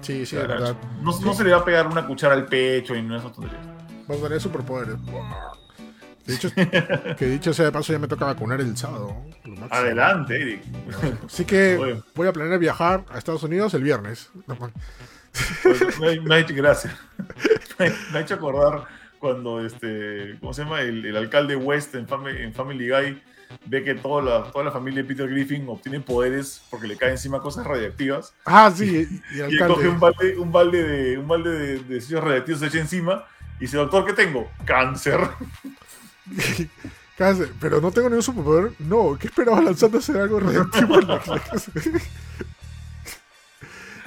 sí, 0.00 0.24
sí, 0.24 0.36
verdad. 0.36 0.76
No, 1.02 1.18
no 1.18 1.34
se 1.34 1.42
le 1.42 1.50
va 1.50 1.58
a 1.58 1.64
pegar 1.64 1.88
una 1.88 2.06
cuchara 2.06 2.34
al 2.34 2.46
pecho 2.46 2.94
y 2.94 3.02
no 3.02 3.16
esas 3.16 3.32
tonterías. 3.32 3.66
Vamos 4.06 4.22
a 4.22 4.26
tener 4.28 4.40
superpoderes. 4.40 4.94
De 6.26 6.34
hecho, 6.34 6.48
que 7.16 7.26
dicho 7.26 7.52
sea 7.52 7.66
de 7.66 7.72
paso, 7.72 7.92
ya 7.92 7.98
me 7.98 8.08
toca 8.08 8.24
vacunar 8.24 8.60
el 8.60 8.76
sábado. 8.76 9.14
Adelante, 9.70 10.40
Eric. 10.40 10.62
Así 11.26 11.44
que 11.44 11.76
Oye. 11.76 12.02
voy 12.14 12.28
a 12.28 12.32
planear 12.32 12.58
viajar 12.58 13.04
a 13.10 13.18
Estados 13.18 13.42
Unidos 13.42 13.74
el 13.74 13.82
viernes. 13.82 14.30
Pues, 15.62 16.00
me, 16.00 16.20
me 16.20 16.34
ha 16.34 16.38
hecho 16.38 16.54
gracia. 16.54 16.96
Me, 17.78 17.90
me 18.12 18.18
ha 18.18 18.20
hecho 18.20 18.34
acordar 18.34 18.86
cuando 19.18 19.64
este, 19.64 20.36
¿cómo 20.40 20.54
se 20.54 20.62
llama? 20.62 20.80
El, 20.82 21.04
el 21.04 21.16
alcalde 21.16 21.56
West 21.56 21.94
en 21.94 22.06
Family, 22.06 22.42
en 22.42 22.54
Family 22.54 22.88
Guy 22.88 23.22
ve 23.66 23.82
que 23.82 23.94
toda 23.94 24.22
la, 24.22 24.50
toda 24.50 24.64
la 24.64 24.70
familia 24.70 25.02
de 25.02 25.08
Peter 25.08 25.28
Griffin 25.28 25.68
obtiene 25.68 26.00
poderes 26.00 26.62
porque 26.70 26.86
le 26.86 26.96
caen 26.96 27.12
encima 27.12 27.40
cosas 27.40 27.66
radiactivas. 27.66 28.34
Ah, 28.44 28.72
sí, 28.74 29.08
y, 29.32 29.36
y 29.36 29.38
Y 29.38 29.40
él 29.40 29.66
coge 29.66 29.88
un 29.88 30.00
balde, 30.00 30.38
un 30.38 30.52
balde 30.52 30.82
de, 30.82 31.18
un 31.18 31.28
balde 31.28 31.50
de, 31.50 32.00
de 32.00 32.20
radiactivos, 32.20 32.60
se 32.60 32.66
echa 32.66 32.78
encima 32.78 33.24
y 33.58 33.62
dice, 33.62 33.76
doctor, 33.76 34.04
¿qué 34.04 34.12
tengo? 34.12 34.50
Cáncer. 34.64 35.20
Pero 37.60 37.80
no 37.80 37.92
tengo 37.92 38.08
ningún 38.08 38.22
superpoder. 38.22 38.72
No, 38.80 39.16
¿qué 39.18 39.28
esperaba 39.28 39.60
lanzando 39.62 39.98
a 39.98 40.00
hacer 40.00 40.16
algo 40.16 40.40
radioactivo 40.40 40.98
en 41.00 41.08
la 41.08 41.18
clase? 41.20 41.70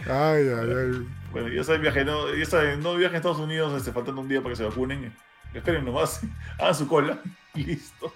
Ay, 0.09 0.47
ay, 0.47 0.71
ay. 0.71 1.07
Bueno, 1.31 1.49
ya 1.49 1.63
saben, 1.65 1.81
viaje, 1.81 2.05
no, 2.05 2.33
ya 2.33 2.45
saben, 2.45 2.81
no 2.81 2.95
viajen 2.95 3.15
a 3.15 3.17
Estados 3.17 3.39
Unidos 3.39 3.73
este, 3.75 3.91
faltando 3.91 4.21
un 4.21 4.29
día 4.29 4.41
para 4.41 4.51
que 4.53 4.55
se 4.57 4.63
vacunen. 4.63 5.13
Esperen 5.53 5.83
nomás, 5.83 6.21
hagan 6.59 6.75
su 6.75 6.87
cola 6.87 7.19
y 7.53 7.63
listo. 7.65 8.13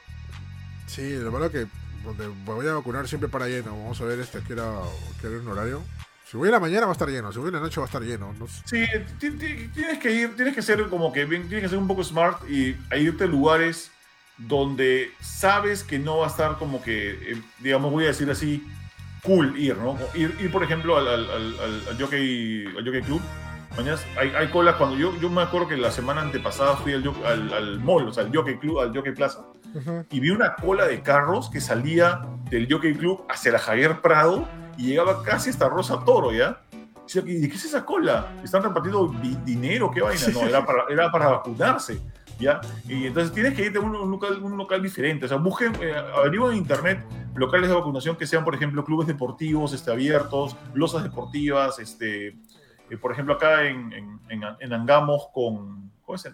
Sí, 0.87 1.17
lo 1.17 1.31
malo 1.31 1.51
que 1.51 1.67
donde 2.03 2.27
me 2.29 2.33
voy 2.53 2.67
a 2.67 2.73
vacunar 2.73 3.07
siempre 3.07 3.27
para 3.29 3.47
lleno. 3.47 3.71
Vamos 3.71 3.99
a 3.99 4.05
ver 4.05 4.19
este 4.19 4.39
que 4.41 4.53
era, 4.53 4.71
que 5.19 5.27
era 5.27 5.37
un 5.39 5.47
horario. 5.49 5.83
Si 6.29 6.37
voy 6.37 6.47
en 6.47 6.53
la 6.53 6.59
mañana 6.61 6.85
va 6.85 6.91
a 6.91 6.93
estar 6.93 7.09
lleno, 7.09 7.31
si 7.33 7.39
voy 7.39 7.49
en 7.49 7.55
la 7.55 7.59
noche 7.59 7.81
va 7.81 7.85
a 7.85 7.89
estar 7.89 8.01
lleno. 8.03 8.33
No 8.39 8.47
sé. 8.47 8.61
Sí, 8.65 8.85
ti- 9.19 9.31
ti- 9.31 9.67
tienes 9.73 9.99
que 9.99 10.11
ir, 10.13 10.35
tienes 10.35 10.55
que 10.55 10.61
ser 10.61 10.87
como 10.87 11.11
que 11.11 11.25
bien, 11.25 11.43
tienes 11.49 11.63
que 11.63 11.69
ser 11.69 11.77
un 11.77 11.87
poco 11.87 12.03
smart 12.05 12.49
y 12.49 12.77
a 12.89 12.95
irte 12.95 13.25
a 13.25 13.27
lugares 13.27 13.91
donde 14.47 15.11
sabes 15.21 15.83
que 15.83 15.99
no 15.99 16.17
va 16.19 16.25
a 16.27 16.29
estar 16.29 16.57
como 16.57 16.81
que, 16.81 17.11
eh, 17.33 17.41
digamos, 17.59 17.91
voy 17.91 18.05
a 18.05 18.07
decir 18.07 18.29
así, 18.29 18.65
cool 19.23 19.57
ir, 19.57 19.77
¿no? 19.77 19.97
Ir, 20.15 20.35
ir 20.39 20.51
por 20.51 20.63
ejemplo, 20.63 20.97
al, 20.97 21.07
al, 21.07 21.29
al, 21.29 21.55
al- 21.89 21.97
jockey, 22.01 22.65
al 22.77 22.83
jockey 22.85 23.01
club. 23.01 23.21
Mañas, 23.77 24.05
hay, 24.19 24.29
hay 24.31 24.47
colas 24.49 24.75
cuando 24.75 24.97
yo, 24.97 25.17
yo 25.21 25.29
me 25.29 25.41
acuerdo 25.41 25.69
que 25.69 25.77
la 25.77 25.91
semana 25.91 26.21
antepasada 26.21 26.75
fui 26.75 26.91
al, 26.93 27.05
jo- 27.05 27.25
al, 27.25 27.53
al 27.53 27.79
mall, 27.79 28.07
o 28.09 28.13
sea, 28.13 28.23
al 28.25 28.35
jockey 28.35 28.57
club, 28.57 28.79
al 28.79 28.93
jockey 28.93 29.13
plaza, 29.13 29.45
y 30.09 30.19
vi 30.19 30.29
una 30.29 30.55
cola 30.55 30.85
de 30.87 31.01
carros 31.01 31.49
que 31.49 31.61
salía 31.61 32.19
del 32.49 32.67
jockey 32.69 32.93
club 32.95 33.23
hacia 33.29 33.53
la 33.53 33.59
Javier 33.59 34.01
Prado 34.01 34.45
y 34.77 34.87
llegaba 34.87 35.23
casi 35.23 35.51
hasta 35.51 35.69
Rosa 35.69 36.03
Toro, 36.03 36.33
¿ya? 36.33 36.59
¿de 37.13 37.23
qué 37.23 37.55
es 37.55 37.65
esa 37.65 37.85
cola? 37.85 38.33
¿Están 38.43 38.63
repartiendo 38.63 39.13
dinero? 39.45 39.91
¿Qué 39.93 40.01
vaina? 40.01 40.27
No, 40.33 40.47
era 40.47 40.65
para, 40.65 40.83
era 40.89 41.11
para 41.11 41.27
vacunarse. 41.29 42.01
¿Ya? 42.41 42.61
Y 42.87 43.05
entonces 43.05 43.33
tienes 43.33 43.53
que 43.53 43.65
irte 43.65 43.77
a 43.77 43.81
un, 43.81 43.95
un 43.95 44.11
local, 44.11 44.41
un 44.41 44.57
local 44.57 44.81
diferente. 44.81 45.25
O 45.25 45.27
sea, 45.27 45.37
busquen, 45.37 45.73
eh, 45.81 45.93
averigüen 46.17 46.53
en 46.53 46.57
internet 46.57 47.05
locales 47.35 47.69
de 47.69 47.75
vacunación 47.75 48.15
que 48.17 48.27
sean, 48.27 48.43
por 48.43 48.55
ejemplo, 48.55 48.83
clubes 48.83 49.07
deportivos 49.07 49.73
este, 49.73 49.91
abiertos, 49.91 50.57
losas 50.73 51.03
deportivas, 51.03 51.79
este, 51.79 52.27
eh, 52.89 52.97
por 52.99 53.11
ejemplo, 53.11 53.35
acá 53.35 53.65
en, 53.65 53.93
en, 53.93 54.19
en, 54.29 54.41
en 54.59 54.73
Angamos 54.73 55.29
con... 55.33 55.91
¿Cómo 56.03 56.15
es? 56.15 56.29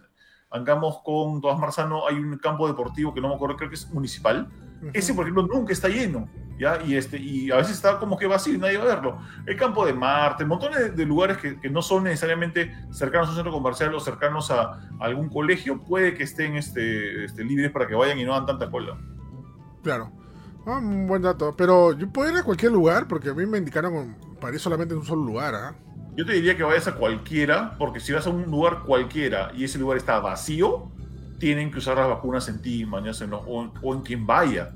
Angamos 0.50 1.02
con 1.04 1.42
Tomás 1.42 1.60
Marzano 1.60 2.08
hay 2.08 2.16
un 2.16 2.38
campo 2.38 2.68
deportivo 2.68 3.14
que 3.14 3.20
no 3.20 3.28
me 3.28 3.36
acuerdo, 3.36 3.58
creo 3.58 3.70
que 3.70 3.76
es 3.76 3.92
municipal. 3.92 4.48
Ese, 4.94 5.14
por 5.14 5.26
ejemplo, 5.26 5.46
nunca 5.46 5.74
está 5.74 5.90
lleno, 5.90 6.30
¿ya? 6.58 6.82
Y, 6.84 6.96
este, 6.96 7.18
y 7.18 7.52
a 7.52 7.58
veces 7.58 7.76
está 7.76 8.00
como 8.00 8.18
que 8.18 8.28
vacío 8.28 8.54
y 8.54 8.58
nadie 8.58 8.78
va 8.78 8.84
a 8.84 8.96
verlo. 8.96 9.20
El 9.46 9.56
campo 9.56 9.86
de 9.86 9.94
Marte, 9.94 10.46
montones 10.46 10.80
de, 10.80 10.90
de 10.92 11.06
lugares 11.06 11.38
que, 11.38 11.60
que, 11.60 11.70
no 11.70 11.82
son 11.82 12.04
necesariamente 12.04 12.76
cercanos 12.92 13.28
a 13.28 13.32
un 13.32 13.36
centro 13.36 13.52
comercial 13.52 13.94
o 13.94 14.00
cercanos 14.00 14.52
a, 14.52 14.62
a 14.62 14.80
algún 15.00 15.30
colegio, 15.30 15.82
puede 15.84 16.14
que 16.14 16.24
estén 16.24 16.56
este, 16.56 17.26
este, 17.26 17.44
libres 17.44 17.72
para 17.72 17.88
que 17.88 17.96
vayan 17.96 18.18
y 18.20 18.26
no 18.26 18.34
hagan 18.34 18.48
tanta 18.48 18.70
cola. 18.70 18.98
Claro. 19.84 20.12
Ah, 20.66 20.80
un 20.80 21.08
buen 21.08 21.22
dato. 21.22 21.56
Pero 21.56 21.94
yo 21.94 22.10
puedo 22.10 22.32
ir 22.32 22.38
a 22.38 22.44
cualquier 22.44 22.72
lugar 22.72 23.08
porque 23.08 23.30
a 23.30 23.34
mí 23.34 23.46
me 23.46 23.58
indicaron 23.58 24.16
para 24.42 24.54
ir 24.54 24.60
solamente 24.60 24.94
en 24.94 25.00
un 25.00 25.06
solo 25.06 25.24
lugar, 25.24 25.56
¿ah? 25.56 25.76
Yo 26.18 26.26
te 26.26 26.34
diría 26.34 26.58
que 26.58 26.64
vayas 26.64 26.88
a 26.88 26.96
cualquiera, 26.96 27.76
porque 27.78 28.00
si 28.00 28.12
vas 28.12 28.26
a 28.26 28.32
un 28.32 28.46
lugar 28.46 28.82
cualquiera 28.84 29.52
y 29.56 29.64
ese 29.64 29.78
lugar 29.78 29.98
está 29.98 30.20
vacío, 30.20 30.92
tienen 31.40 31.72
que 31.72 31.78
usar 31.78 31.98
las 31.98 32.08
vacunas 32.08 32.50
en 32.50 32.60
ti, 32.60 32.86
mañana, 32.86 33.16
o, 33.36 33.72
o, 33.82 33.94
en 33.94 34.02
quien 34.02 34.26
vaya. 34.26 34.74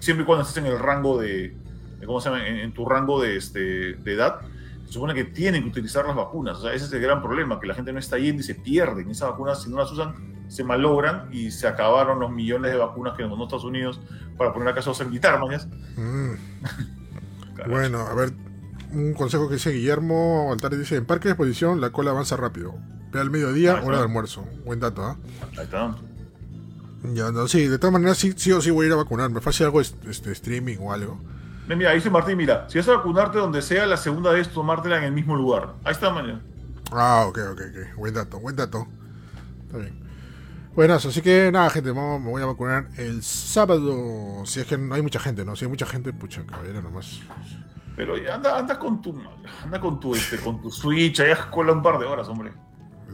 Siempre 0.00 0.22
y 0.22 0.26
cuando 0.26 0.42
estés 0.42 0.58
en 0.58 0.66
el 0.66 0.78
rango 0.78 1.20
de, 1.20 1.54
de 1.98 2.06
¿cómo 2.06 2.20
se 2.20 2.30
llama? 2.30 2.46
En, 2.46 2.56
en, 2.56 2.72
tu 2.72 2.84
rango 2.86 3.20
de, 3.20 3.36
este, 3.36 3.94
de 3.94 4.14
edad, 4.14 4.40
se 4.86 4.92
supone 4.94 5.14
que 5.14 5.24
tienen 5.24 5.62
que 5.62 5.68
utilizar 5.68 6.04
las 6.06 6.16
vacunas. 6.16 6.58
O 6.58 6.62
sea, 6.62 6.72
ese 6.72 6.86
es 6.86 6.92
el 6.92 7.00
gran 7.00 7.22
problema, 7.22 7.60
que 7.60 7.66
la 7.66 7.74
gente 7.74 7.92
no 7.92 7.98
está 7.98 8.18
yendo 8.18 8.40
y 8.40 8.44
se 8.44 8.54
pierden. 8.56 9.10
Esas 9.10 9.30
vacunas, 9.30 9.62
si 9.62 9.70
no 9.70 9.78
las 9.78 9.92
usan, 9.92 10.14
se 10.48 10.64
malogran 10.64 11.28
y 11.30 11.52
se 11.52 11.68
acabaron 11.68 12.18
los 12.18 12.32
millones 12.32 12.72
de 12.72 12.76
vacunas 12.76 13.14
que 13.16 13.22
nos 13.22 13.30
mandó 13.30 13.44
Estados 13.44 13.64
Unidos 13.64 14.00
para 14.36 14.52
poner 14.52 14.68
acaso 14.68 14.92
a 14.98 15.04
militar. 15.04 15.38
Mm. 15.96 16.32
bueno, 17.68 18.00
a 18.00 18.14
ver, 18.14 18.32
un 18.92 19.14
consejo 19.14 19.46
que 19.46 19.54
dice 19.54 19.70
Guillermo 19.70 20.50
Altares 20.52 20.80
dice, 20.80 20.96
en 20.96 21.06
parque 21.06 21.28
de 21.28 21.32
exposición 21.32 21.80
la 21.80 21.90
cola 21.90 22.10
avanza 22.10 22.36
rápido. 22.36 22.74
Ve 23.12 23.20
al 23.20 23.30
mediodía, 23.30 23.80
hora 23.84 23.98
de 23.98 24.02
almuerzo. 24.02 24.44
Buen 24.64 24.80
dato, 24.80 25.04
¿ah? 25.04 25.16
¿eh? 25.22 25.56
Ahí 25.58 25.64
está. 25.64 25.94
Ya, 27.02 27.30
no, 27.30 27.48
sí, 27.48 27.66
de 27.66 27.78
todas 27.78 27.92
maneras 27.92 28.18
sí, 28.18 28.34
sí 28.36 28.52
o 28.52 28.60
sí 28.60 28.70
voy 28.70 28.84
a 28.84 28.88
ir 28.88 28.92
a 28.92 28.96
vacunarme. 28.96 29.40
Fácil 29.40 29.66
algo 29.66 29.80
este, 29.80 30.32
streaming 30.32 30.76
o 30.80 30.92
algo. 30.92 31.18
Mira, 31.66 31.92
dice 31.92 32.10
Martín, 32.10 32.36
mira, 32.36 32.68
si 32.68 32.78
vas 32.78 32.88
a 32.88 32.96
vacunarte 32.96 33.38
donde 33.38 33.62
sea, 33.62 33.86
la 33.86 33.96
segunda 33.96 34.32
vez 34.32 34.48
tomártela 34.48 34.98
en 34.98 35.04
el 35.04 35.12
mismo 35.12 35.36
lugar. 35.36 35.74
Ahí 35.84 35.92
está, 35.92 36.10
mañana. 36.10 36.40
Ah, 36.90 37.26
ok, 37.28 37.38
ok, 37.52 37.60
ok. 37.60 37.96
Buen 37.96 38.14
dato, 38.14 38.40
buen 38.40 38.56
dato. 38.56 38.86
Está 39.66 39.78
bien. 39.78 40.00
Buenas, 40.74 41.04
así 41.06 41.22
que 41.22 41.50
nada, 41.52 41.70
gente, 41.70 41.92
me 41.92 42.18
voy 42.18 42.42
a 42.42 42.46
vacunar 42.46 42.88
el 42.96 43.22
sábado. 43.22 44.44
Si 44.46 44.60
es 44.60 44.66
que 44.66 44.76
no 44.76 44.94
hay 44.94 45.02
mucha 45.02 45.20
gente, 45.20 45.44
¿no? 45.44 45.56
Si 45.56 45.64
hay 45.64 45.70
mucha 45.70 45.86
gente, 45.86 46.12
pucha, 46.12 46.44
caballero, 46.44 46.82
nomás. 46.82 47.20
Pero 47.96 48.14
anda, 48.32 48.58
anda 48.58 48.78
con 48.78 49.00
tu 49.02 49.20
anda 49.64 49.80
con 49.80 50.00
tu 50.00 50.14
este, 50.14 50.38
con 50.38 50.60
tu 50.62 50.70
Switch, 50.70 51.20
ahí 51.20 51.32
cola 51.50 51.72
un 51.72 51.82
par 51.82 51.98
de 51.98 52.06
horas, 52.06 52.28
hombre. 52.28 52.52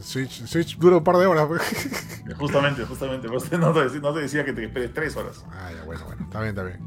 Switch, 0.01 0.45
Switch 0.45 0.77
dura 0.77 0.97
un 0.97 1.03
par 1.03 1.17
de 1.17 1.25
horas. 1.25 1.47
Justamente, 2.37 2.83
justamente. 2.83 3.27
No 3.27 3.37
te, 3.71 3.99
no 3.99 4.13
te 4.13 4.19
decía 4.19 4.43
que 4.43 4.53
te 4.53 4.65
esperes 4.65 4.93
tres 4.93 5.15
horas. 5.15 5.45
Ah, 5.51 5.71
ya, 5.73 5.83
bueno, 5.85 6.03
bueno. 6.05 6.23
Está 6.23 6.41
bien, 6.41 6.49
está 6.49 6.63
bien. 6.63 6.79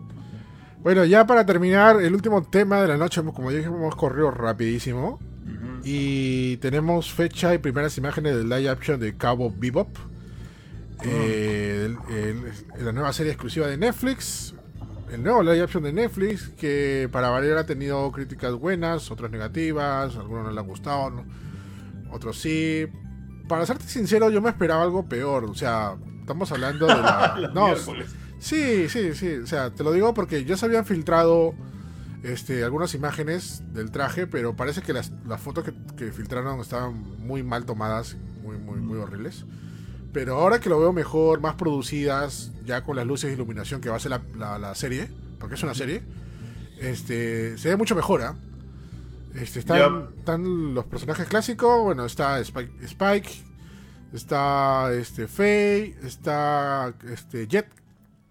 Bueno, 0.83 1.05
ya 1.05 1.27
para 1.27 1.47
terminar, 1.47 2.01
el 2.01 2.15
último 2.15 2.43
tema 2.43 2.83
de 2.83 2.89
la 2.89 2.97
noche, 2.97 3.23
como 3.23 3.51
ya 3.51 3.59
dijimos, 3.59 3.79
hemos 3.79 3.97
corrido 3.97 4.31
rapidísimo. 4.31 5.19
Uh 5.19 5.49
-huh. 5.49 5.81
Y 5.85 6.57
tenemos 6.59 7.13
fecha 7.13 7.55
y 7.55 7.59
primeras 7.59 7.97
imágenes 7.97 8.37
del 8.37 8.49
live 8.49 8.69
action 8.69 9.01
de 9.01 9.17
Cabo 9.17 9.53
Bebop. 9.55 9.89
Uh 9.89 11.03
-huh. 11.03 11.07
eh, 11.07 11.97
el, 12.09 12.15
el, 12.15 12.85
la 12.85 12.93
nueva 12.93 13.13
serie 13.13 13.33
exclusiva 13.33 13.67
de 13.67 13.77
Netflix. 13.77 14.55
El 15.11 15.25
nuevo 15.25 15.43
live 15.43 15.63
action 15.63 15.83
de 15.83 15.93
Netflix, 15.93 16.51
que 16.51 17.09
para 17.11 17.31
variar 17.31 17.59
ha 17.59 17.67
tenido 17.67 18.13
críticas 18.13 18.53
buenas, 18.55 19.11
otras 19.11 19.31
negativas, 19.31 20.15
algunos 20.17 20.45
no 20.45 20.53
le 20.53 20.61
han 20.61 20.67
gustado. 20.67 21.11
¿no? 21.11 21.25
Otros 22.13 22.39
sí. 22.39 22.87
Para 23.49 23.67
serte 23.67 23.85
sincero, 23.85 24.31
yo 24.31 24.41
me 24.41 24.51
esperaba 24.51 24.83
algo 24.83 25.09
peor. 25.09 25.45
O 25.45 25.55
sea, 25.55 25.97
estamos 26.21 26.51
hablando 26.53 26.87
de 26.87 26.95
la. 26.95 27.51
no, 27.55 27.75
sí, 28.39 28.89
sí, 28.89 29.15
sí. 29.15 29.35
O 29.37 29.47
sea, 29.47 29.71
te 29.71 29.83
lo 29.83 29.93
digo 29.93 30.15
porque 30.15 30.45
ya 30.45 30.57
se 30.57 30.67
habían 30.67 30.85
filtrado 30.87 31.55
este, 32.23 32.65
algunas 32.65 32.95
imágenes 32.95 33.63
del 33.73 33.91
traje, 33.91 34.27
pero 34.27 34.55
parece 34.55 34.83
que 34.83 34.93
las, 34.93 35.13
las 35.27 35.41
fotos 35.41 35.65
que, 35.65 35.73
que, 35.97 36.13
filtraron 36.13 36.61
estaban 36.61 37.19
muy 37.19 37.43
mal 37.43 37.65
tomadas, 37.65 38.17
muy, 38.43 38.59
muy, 38.59 38.81
muy 38.81 38.99
horribles. 38.99 39.45
Pero 40.13 40.37
ahora 40.37 40.61
que 40.61 40.69
lo 40.69 40.79
veo 40.79 40.93
mejor, 40.93 41.41
más 41.41 41.55
producidas, 41.55 42.53
ya 42.65 42.83
con 42.83 42.97
las 42.97 43.07
luces 43.07 43.31
e 43.31 43.35
iluminación 43.35 43.81
que 43.81 43.89
va 43.89 43.97
a 43.97 44.01
ser 44.01 44.11
la, 44.11 44.23
la, 44.37 44.59
la 44.59 44.75
serie, 44.75 45.09
porque 45.39 45.55
es 45.55 45.63
una 45.63 45.75
serie, 45.75 46.03
este, 46.81 47.57
se 47.59 47.69
ve 47.69 47.77
mucho 47.77 47.95
mejor, 47.95 48.23
¿eh? 48.23 48.50
Este, 49.35 49.61
están, 49.61 49.79
yep. 49.79 50.19
están, 50.19 50.75
los 50.75 50.85
personajes 50.87 51.29
clásicos. 51.29 51.83
Bueno, 51.83 52.05
está 52.05 52.41
Spike, 52.41 52.85
Spike 52.85 53.31
está 54.13 54.93
este 54.93 55.29
Faye, 55.29 55.97
está 56.03 56.93
este 57.11 57.47
Jet 57.47 57.69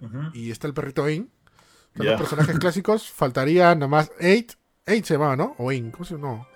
uh 0.01 0.05
-huh. 0.07 0.31
y 0.33 0.51
está 0.51 0.67
el 0.67 0.73
perrito 0.73 1.05
Ain. 1.05 1.29
Están 1.87 2.03
yeah. 2.03 2.11
los 2.11 2.21
personajes 2.21 2.59
clásicos. 2.59 3.09
Faltaría 3.09 3.73
nada 3.75 3.87
más 3.87 4.11
Eight. 4.19 4.53
Eight 4.85 5.05
se 5.05 5.13
llamaba, 5.13 5.35
¿no? 5.35 5.55
O 5.57 5.69
Ain, 5.69 5.91
¿cómo 5.91 6.05
se 6.05 6.15
llama? 6.15 6.27
No. 6.27 6.47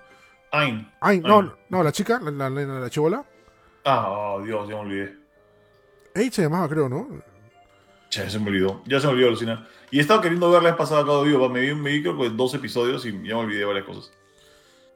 Ain. 0.52 0.90
Ain. 1.00 1.22
No, 1.22 1.56
no, 1.68 1.82
la 1.82 1.92
chica, 1.92 2.20
la, 2.20 2.30
la, 2.30 2.50
la, 2.50 2.80
la 2.80 2.90
chivola. 2.90 3.24
Ah, 3.84 4.06
oh, 4.08 4.42
Dios, 4.42 4.68
ya 4.68 4.74
me 4.76 4.80
olvidé. 4.80 5.16
Eight 6.14 6.32
se 6.32 6.42
llamaba, 6.42 6.68
creo, 6.68 6.88
¿no? 6.88 7.08
Ya 8.10 8.30
se 8.30 8.38
me 8.38 8.48
olvidó, 8.48 8.82
ya 8.86 9.00
se 9.00 9.06
me 9.06 9.14
olvidó, 9.14 9.30
Lucina. 9.30 9.66
Y 9.90 9.98
he 9.98 10.00
estado 10.00 10.20
queriendo 10.20 10.50
ver 10.50 10.62
la 10.62 10.70
vez 10.70 10.78
pasada 10.78 11.04
Cabo 11.04 11.22
Vivo, 11.22 11.48
me 11.48 11.60
vi, 11.60 11.74
me 11.74 11.90
vi 11.90 12.02
creo 12.02 12.16
que 12.16 12.30
dos 12.30 12.54
episodios 12.54 13.04
y 13.06 13.10
ya 13.10 13.34
me 13.34 13.34
olvidé 13.34 13.60
de 13.60 13.64
varias 13.64 13.84
cosas. 13.84 14.12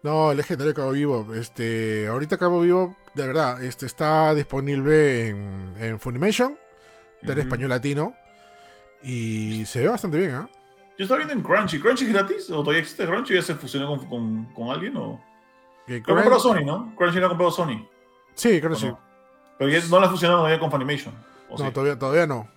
No, 0.02 0.30
el 0.30 0.36
legendario 0.36 0.74
Cabo 0.74 0.92
Vivo. 0.92 1.34
Este, 1.34 2.06
ahorita 2.08 2.36
Cabo 2.38 2.60
Vivo, 2.60 2.96
de 3.14 3.26
verdad, 3.26 3.62
este 3.62 3.86
está 3.86 4.34
disponible 4.34 5.28
en, 5.28 5.74
en 5.78 5.98
Funimation, 6.00 6.56
del 7.22 7.36
uh 7.36 7.40
-huh. 7.40 7.42
español 7.42 7.68
latino. 7.70 8.14
Y 9.02 9.64
se 9.66 9.80
ve 9.80 9.88
bastante 9.88 10.18
bien, 10.18 10.30
¿eh? 10.34 10.46
Yo 10.98 11.04
estaba 11.04 11.18
viendo 11.18 11.34
en 11.34 11.42
Crunchy. 11.42 11.78
¿Crunchy 11.80 12.04
es 12.06 12.12
gratis? 12.12 12.50
¿O 12.50 12.60
todavía 12.60 12.80
existe 12.80 13.06
Crunchy? 13.06 13.34
¿Ya 13.34 13.42
se 13.42 13.54
fusionó 13.54 13.86
con, 13.88 14.08
con, 14.08 14.44
con 14.54 14.70
alguien? 14.70 14.96
¿O? 14.96 15.20
Crunch... 15.86 16.06
Lo 16.08 16.14
compró 16.16 16.40
Sony, 16.40 16.64
¿no? 16.64 16.92
Crunchy 16.96 17.18
lo 17.20 17.26
ha 17.26 17.28
comprado 17.28 17.50
Sony. 17.52 17.88
Sí, 18.34 18.60
creo 18.60 18.72
que 18.72 18.76
sí. 18.76 18.92
Pero 19.58 19.70
ya 19.70 19.80
no 19.88 20.00
la 20.00 20.08
fusionaron 20.08 20.40
todavía 20.40 20.58
con 20.60 20.70
Funimation. 20.70 21.14
no, 21.50 21.56
sí? 21.56 21.64
todavía, 21.72 21.98
todavía 21.98 22.26
no. 22.26 22.48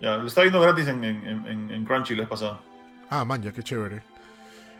Ya, 0.00 0.16
lo 0.16 0.26
estaba 0.26 0.44
viendo 0.44 0.60
gratis 0.60 0.86
en, 0.88 1.02
en, 1.02 1.46
en, 1.46 1.70
en 1.70 1.84
Crunchy 1.84 2.14
la 2.14 2.22
vez 2.22 2.28
pasada. 2.30 2.60
Ah, 3.10 3.24
man, 3.24 3.42
ya, 3.42 3.52
qué 3.52 3.62
chévere. 3.62 4.02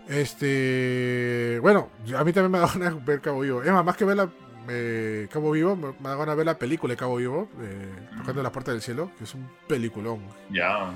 Este. 0.08 1.58
Bueno, 1.60 1.88
a 2.16 2.24
mí 2.24 2.32
también 2.32 2.50
me 2.50 2.58
da 2.58 2.66
ganas 2.66 2.94
de 2.94 3.00
ver 3.04 3.20
Cabo 3.20 3.40
Vivo. 3.40 3.62
Es 3.62 3.70
más, 3.70 3.84
más 3.84 3.96
que 3.96 4.04
ver 4.04 4.16
la, 4.16 4.28
eh, 4.68 5.28
Cabo 5.30 5.50
Vivo, 5.50 5.76
me 5.76 5.92
da 6.08 6.16
ganas 6.16 6.28
de 6.28 6.36
ver 6.36 6.46
la 6.46 6.58
película 6.58 6.92
de 6.92 6.96
Cabo 6.96 7.16
Vivo, 7.16 7.48
eh, 7.60 8.08
Tocando 8.18 8.42
las 8.42 8.52
Puertas 8.52 8.74
del 8.74 8.82
Cielo, 8.82 9.10
que 9.16 9.24
es 9.24 9.34
un 9.34 9.48
peliculón. 9.66 10.20
Ya. 10.50 10.54
Yeah. 10.54 10.94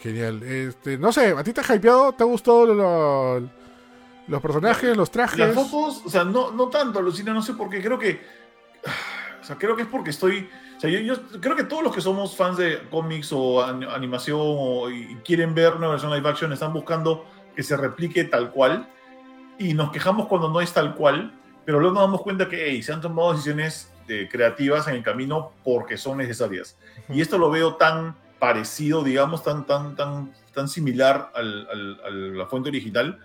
Genial. 0.00 0.42
Este, 0.42 0.98
no 0.98 1.12
sé, 1.12 1.34
¿a 1.36 1.44
ti 1.44 1.52
te 1.52 1.60
ha 1.60 1.74
hypeado? 1.74 2.12
¿Te 2.12 2.24
ha 2.24 2.26
gustado 2.26 2.66
lo, 2.66 3.40
los 4.26 4.42
personajes, 4.42 4.96
los 4.96 5.10
trajes? 5.10 5.38
Las 5.38 5.54
fotos, 5.54 6.02
o 6.04 6.10
sea, 6.10 6.24
no, 6.24 6.50
no 6.50 6.68
tanto, 6.68 7.00
Lucina, 7.00 7.32
no 7.32 7.42
sé 7.42 7.54
por 7.54 7.68
qué. 7.68 7.82
Creo 7.82 7.98
que. 7.98 8.20
O 9.44 9.46
sea, 9.46 9.56
creo 9.56 9.76
que 9.76 9.82
es 9.82 9.88
porque 9.88 10.08
estoy. 10.08 10.48
O 10.78 10.80
sea, 10.80 10.88
yo, 10.88 11.00
yo 11.00 11.38
creo 11.38 11.54
que 11.54 11.64
todos 11.64 11.82
los 11.82 11.94
que 11.94 12.00
somos 12.00 12.34
fans 12.34 12.56
de 12.56 12.78
cómics 12.90 13.30
o 13.30 13.62
animación 13.62 14.38
o, 14.40 14.88
y 14.88 15.16
quieren 15.16 15.54
ver 15.54 15.74
una 15.74 15.88
versión 15.88 16.10
live 16.14 16.26
action 16.26 16.50
están 16.50 16.72
buscando 16.72 17.26
que 17.54 17.62
se 17.62 17.76
replique 17.76 18.24
tal 18.24 18.50
cual 18.50 18.88
y 19.58 19.74
nos 19.74 19.92
quejamos 19.92 20.26
cuando 20.26 20.48
no 20.48 20.60
es 20.60 20.72
tal 20.72 20.94
cual, 20.94 21.32
pero 21.64 21.80
luego 21.80 21.94
nos 21.94 22.04
damos 22.04 22.22
cuenta 22.22 22.48
que 22.48 22.68
hey, 22.68 22.82
se 22.82 22.92
han 22.92 23.00
tomado 23.00 23.32
decisiones 23.32 23.92
eh, 24.08 24.28
creativas 24.30 24.86
en 24.88 24.96
el 24.96 25.02
camino 25.02 25.52
porque 25.64 25.96
son 25.96 26.18
necesarias. 26.18 26.76
Y 27.08 27.20
esto 27.20 27.38
lo 27.38 27.50
veo 27.50 27.76
tan 27.76 28.16
parecido, 28.38 29.02
digamos, 29.02 29.42
tan, 29.42 29.66
tan, 29.66 29.96
tan, 29.96 30.34
tan 30.52 30.68
similar 30.68 31.30
al, 31.34 31.68
al, 31.70 32.00
a 32.04 32.10
la 32.10 32.46
fuente 32.46 32.68
original, 32.68 33.18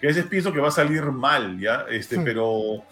que 0.00 0.06
a 0.06 0.10
veces 0.10 0.26
pienso 0.26 0.52
que 0.52 0.60
va 0.60 0.68
a 0.68 0.72
salir 0.72 1.02
mal, 1.04 1.58
¿ya? 1.58 1.86
Este, 1.88 2.20
pero 2.20 2.84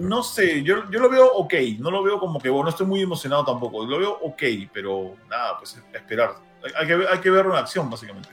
no 0.00 0.22
sé, 0.22 0.62
yo, 0.62 0.90
yo 0.90 1.00
lo 1.00 1.08
veo 1.08 1.32
ok, 1.32 1.54
no 1.78 1.90
lo 1.90 2.02
veo 2.02 2.18
como 2.18 2.38
que, 2.40 2.50
bueno, 2.50 2.64
no 2.64 2.70
estoy 2.70 2.86
muy 2.86 3.00
emocionado 3.00 3.44
tampoco, 3.44 3.84
lo 3.86 3.98
veo 3.98 4.18
ok, 4.22 4.42
pero 4.72 5.14
nada, 5.30 5.58
pues 5.58 5.80
esperar. 5.92 6.34
Hay 6.76 6.86
que, 6.86 7.06
hay 7.10 7.18
que 7.20 7.30
verlo 7.30 7.52
en 7.52 7.58
acción, 7.58 7.88
básicamente. 7.88 8.28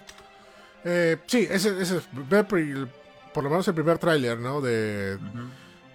Eh, 0.83 1.17
sí, 1.27 1.47
ese, 1.49 1.81
ese 1.81 1.97
es 1.97 2.09
por 3.33 3.43
lo 3.43 3.49
menos 3.49 3.67
el 3.67 3.73
primer 3.73 3.97
tráiler, 3.97 4.39
¿no? 4.39 4.61
De, 4.61 5.17
uh 5.19 5.23
-huh. 5.23 5.49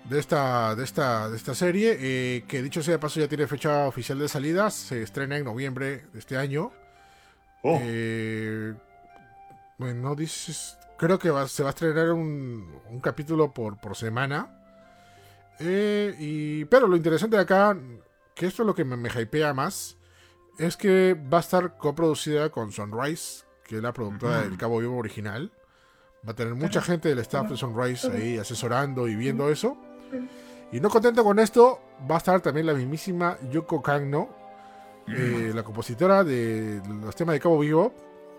de, 0.08 0.18
esta, 0.18 0.74
de, 0.74 0.84
esta, 0.84 1.28
de 1.28 1.36
esta 1.36 1.54
serie, 1.54 1.96
eh, 2.00 2.44
que 2.46 2.62
dicho 2.62 2.82
sea 2.82 2.92
de 2.92 2.98
paso 2.98 3.20
ya 3.20 3.28
tiene 3.28 3.46
fecha 3.46 3.86
oficial 3.86 4.18
de 4.18 4.28
salida, 4.28 4.70
se 4.70 5.02
estrena 5.02 5.36
en 5.36 5.44
noviembre 5.44 6.06
de 6.12 6.18
este 6.18 6.36
año. 6.36 6.72
Oh. 7.62 7.78
Eh, 7.82 8.74
bueno, 9.78 10.14
dices, 10.14 10.78
creo 10.96 11.18
que 11.18 11.30
va, 11.30 11.48
se 11.48 11.62
va 11.62 11.70
a 11.70 11.72
estrenar 11.72 12.12
un, 12.12 12.80
un 12.88 13.00
capítulo 13.00 13.52
por, 13.52 13.78
por 13.78 13.96
semana. 13.96 14.52
Eh, 15.58 16.14
y, 16.18 16.64
pero 16.66 16.86
lo 16.86 16.96
interesante 16.96 17.36
de 17.36 17.42
acá, 17.42 17.76
que 18.34 18.46
esto 18.46 18.62
es 18.62 18.66
lo 18.66 18.74
que 18.74 18.84
me, 18.84 18.96
me 18.96 19.08
hypea 19.08 19.52
más, 19.52 19.96
es 20.58 20.76
que 20.76 21.14
va 21.14 21.38
a 21.38 21.40
estar 21.40 21.76
coproducida 21.76 22.50
con 22.50 22.72
Sunrise, 22.72 23.45
que 23.66 23.76
es 23.76 23.82
la 23.82 23.92
productora 23.92 24.42
del 24.42 24.56
Cabo 24.56 24.78
Vivo 24.78 24.96
original. 24.96 25.50
Va 26.26 26.32
a 26.32 26.34
tener 26.34 26.54
mucha 26.54 26.80
gente 26.80 27.08
del 27.08 27.18
staff 27.20 27.50
de 27.50 27.56
Sunrise 27.56 28.10
ahí 28.10 28.38
asesorando 28.38 29.08
y 29.08 29.14
viendo 29.14 29.50
eso. 29.50 29.76
Y 30.72 30.80
no 30.80 30.88
contento 30.88 31.22
con 31.22 31.38
esto, 31.38 31.80
va 32.10 32.16
a 32.16 32.18
estar 32.18 32.40
también 32.40 32.66
la 32.66 32.74
mismísima 32.74 33.38
Yuko 33.50 33.82
Kanno, 33.82 34.28
eh, 35.08 35.52
la 35.54 35.62
compositora 35.62 36.24
de 36.24 36.82
los 37.02 37.14
temas 37.14 37.34
de 37.34 37.40
Cabo 37.40 37.58
Vivo, 37.58 37.94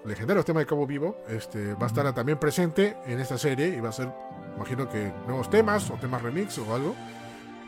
legendarios 0.05 0.45
temas 0.45 0.61
de 0.61 0.67
Cabo 0.67 0.85
Vivo, 0.85 1.17
este, 1.29 1.73
va 1.73 1.83
a 1.83 1.87
estar 1.87 2.13
también 2.13 2.37
presente 2.37 2.97
en 3.05 3.19
esta 3.19 3.37
serie 3.37 3.67
y 3.67 3.79
va 3.79 3.89
a 3.89 3.93
ser, 3.93 4.11
imagino 4.55 4.89
que 4.89 5.13
nuevos 5.25 5.49
temas 5.49 5.89
o 5.89 5.95
temas 5.95 6.21
remix 6.21 6.57
o 6.57 6.73
algo. 6.73 6.95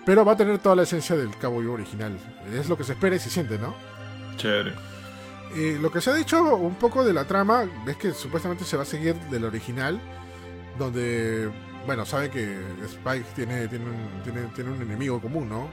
Pero 0.06 0.26
va 0.26 0.32
a 0.34 0.38
tener 0.38 0.60
toda 0.60 0.76
la 0.76 0.84
esencia 0.84 1.16
del 1.16 1.38
Cabo 1.38 1.60
Vivo 1.60 1.74
original. 1.74 2.18
Es 2.54 2.68
lo 2.68 2.78
que 2.78 2.84
se 2.84 2.94
espera 2.94 3.16
y 3.16 3.20
se 3.20 3.30
siente, 3.30 3.60
¿no? 3.60 3.76
Chévere. 4.38 4.99
Lo 5.56 5.92
que 5.92 6.00
se 6.00 6.12
ha 6.12 6.14
dicho 6.14 6.56
un 6.56 6.76
poco 6.76 7.04
de 7.04 7.14
la 7.14 7.26
trama 7.26 7.68
es 7.88 7.98
que 7.98 8.12
supuestamente 8.12 8.64
se 8.64 8.78
va 8.78 8.84
a 8.84 8.86
seguir 8.86 9.16
del 9.16 9.46
original, 9.46 10.00
donde, 10.78 11.50
bueno, 11.86 12.06
sabe 12.06 12.30
que 12.30 12.60
Spike 12.86 13.26
tiene, 13.36 13.68
tiene, 13.68 13.86
un, 13.86 14.24
tiene, 14.24 14.42
tiene 14.56 14.72
un 14.72 14.82
enemigo 14.82 15.20
común, 15.20 15.50
¿no? 15.50 15.70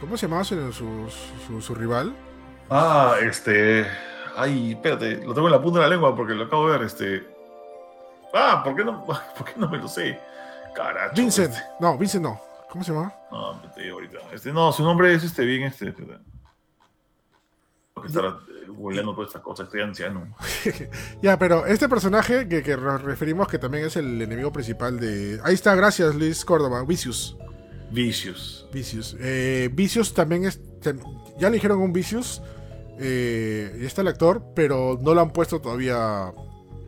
¿Cómo 0.00 0.16
se 0.16 0.26
llamaba 0.26 0.44
su, 0.44 0.72
su, 0.72 1.60
su, 1.60 1.74
rival? 1.74 2.14
Ah, 2.70 3.16
este... 3.22 3.86
Ay, 4.34 4.72
espérate, 4.72 5.24
lo 5.24 5.34
tengo 5.34 5.46
en 5.46 5.52
la 5.52 5.60
punta 5.60 5.78
de 5.78 5.84
la 5.84 5.90
lengua 5.90 6.16
porque 6.16 6.34
lo 6.34 6.44
acabo 6.44 6.66
de 6.70 6.78
ver, 6.78 6.86
este... 6.86 7.26
Ah, 8.34 8.62
¿por 8.64 8.74
qué 8.74 8.84
no, 8.84 9.04
¿por 9.36 9.44
qué 9.44 9.52
no 9.56 9.68
me 9.68 9.78
lo 9.78 9.86
sé? 9.86 10.18
Caracho. 10.74 11.20
Vincent, 11.20 11.54
no, 11.78 11.98
Vincent 11.98 12.24
no. 12.24 12.40
¿Cómo 12.70 12.82
se 12.82 12.92
llama? 12.92 13.14
No, 13.30 13.60
te 13.74 13.82
digo 13.82 13.96
ahorita. 13.96 14.18
Este, 14.32 14.50
no, 14.50 14.72
su 14.72 14.82
nombre 14.82 15.12
es 15.14 15.22
este 15.22 15.44
bien 15.44 15.64
este. 15.64 15.94
Porque 18.02 18.18
estar 18.18 18.40
hueleando 18.68 19.14
todas 19.14 19.28
estas 19.28 19.42
cosas, 19.42 19.66
estoy 19.66 19.82
anciano. 19.82 20.34
ya, 21.22 21.38
pero 21.38 21.66
este 21.66 21.88
personaje 21.88 22.48
que, 22.48 22.62
que 22.62 22.76
referimos 22.76 23.46
que 23.48 23.58
también 23.58 23.84
es 23.84 23.96
el 23.96 24.20
enemigo 24.20 24.52
principal 24.52 24.98
de. 24.98 25.40
Ahí 25.44 25.54
está, 25.54 25.74
gracias 25.74 26.14
Luis 26.14 26.44
Córdoba, 26.44 26.84
Vicious. 26.84 27.36
Vicious. 27.90 28.66
Vicious. 28.72 29.16
Eh, 29.20 29.70
Vicious 29.72 30.14
también 30.14 30.44
es. 30.44 30.60
Ya 31.38 31.48
le 31.48 31.54
dijeron 31.54 31.80
un 31.80 31.92
Vicious. 31.92 32.42
Eh, 32.98 33.78
y 33.80 33.84
está 33.84 34.02
el 34.02 34.08
actor, 34.08 34.42
pero 34.54 34.98
no 35.00 35.14
lo 35.14 35.20
han 35.20 35.32
puesto 35.32 35.60
todavía 35.60 36.32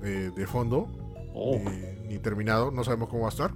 eh, 0.02 0.30
de 0.34 0.46
fondo. 0.46 0.88
Oh. 1.34 1.56
Eh, 1.56 2.04
ni 2.08 2.18
terminado, 2.18 2.70
no 2.70 2.84
sabemos 2.84 3.08
cómo 3.08 3.22
va 3.22 3.28
a 3.28 3.30
estar. 3.30 3.52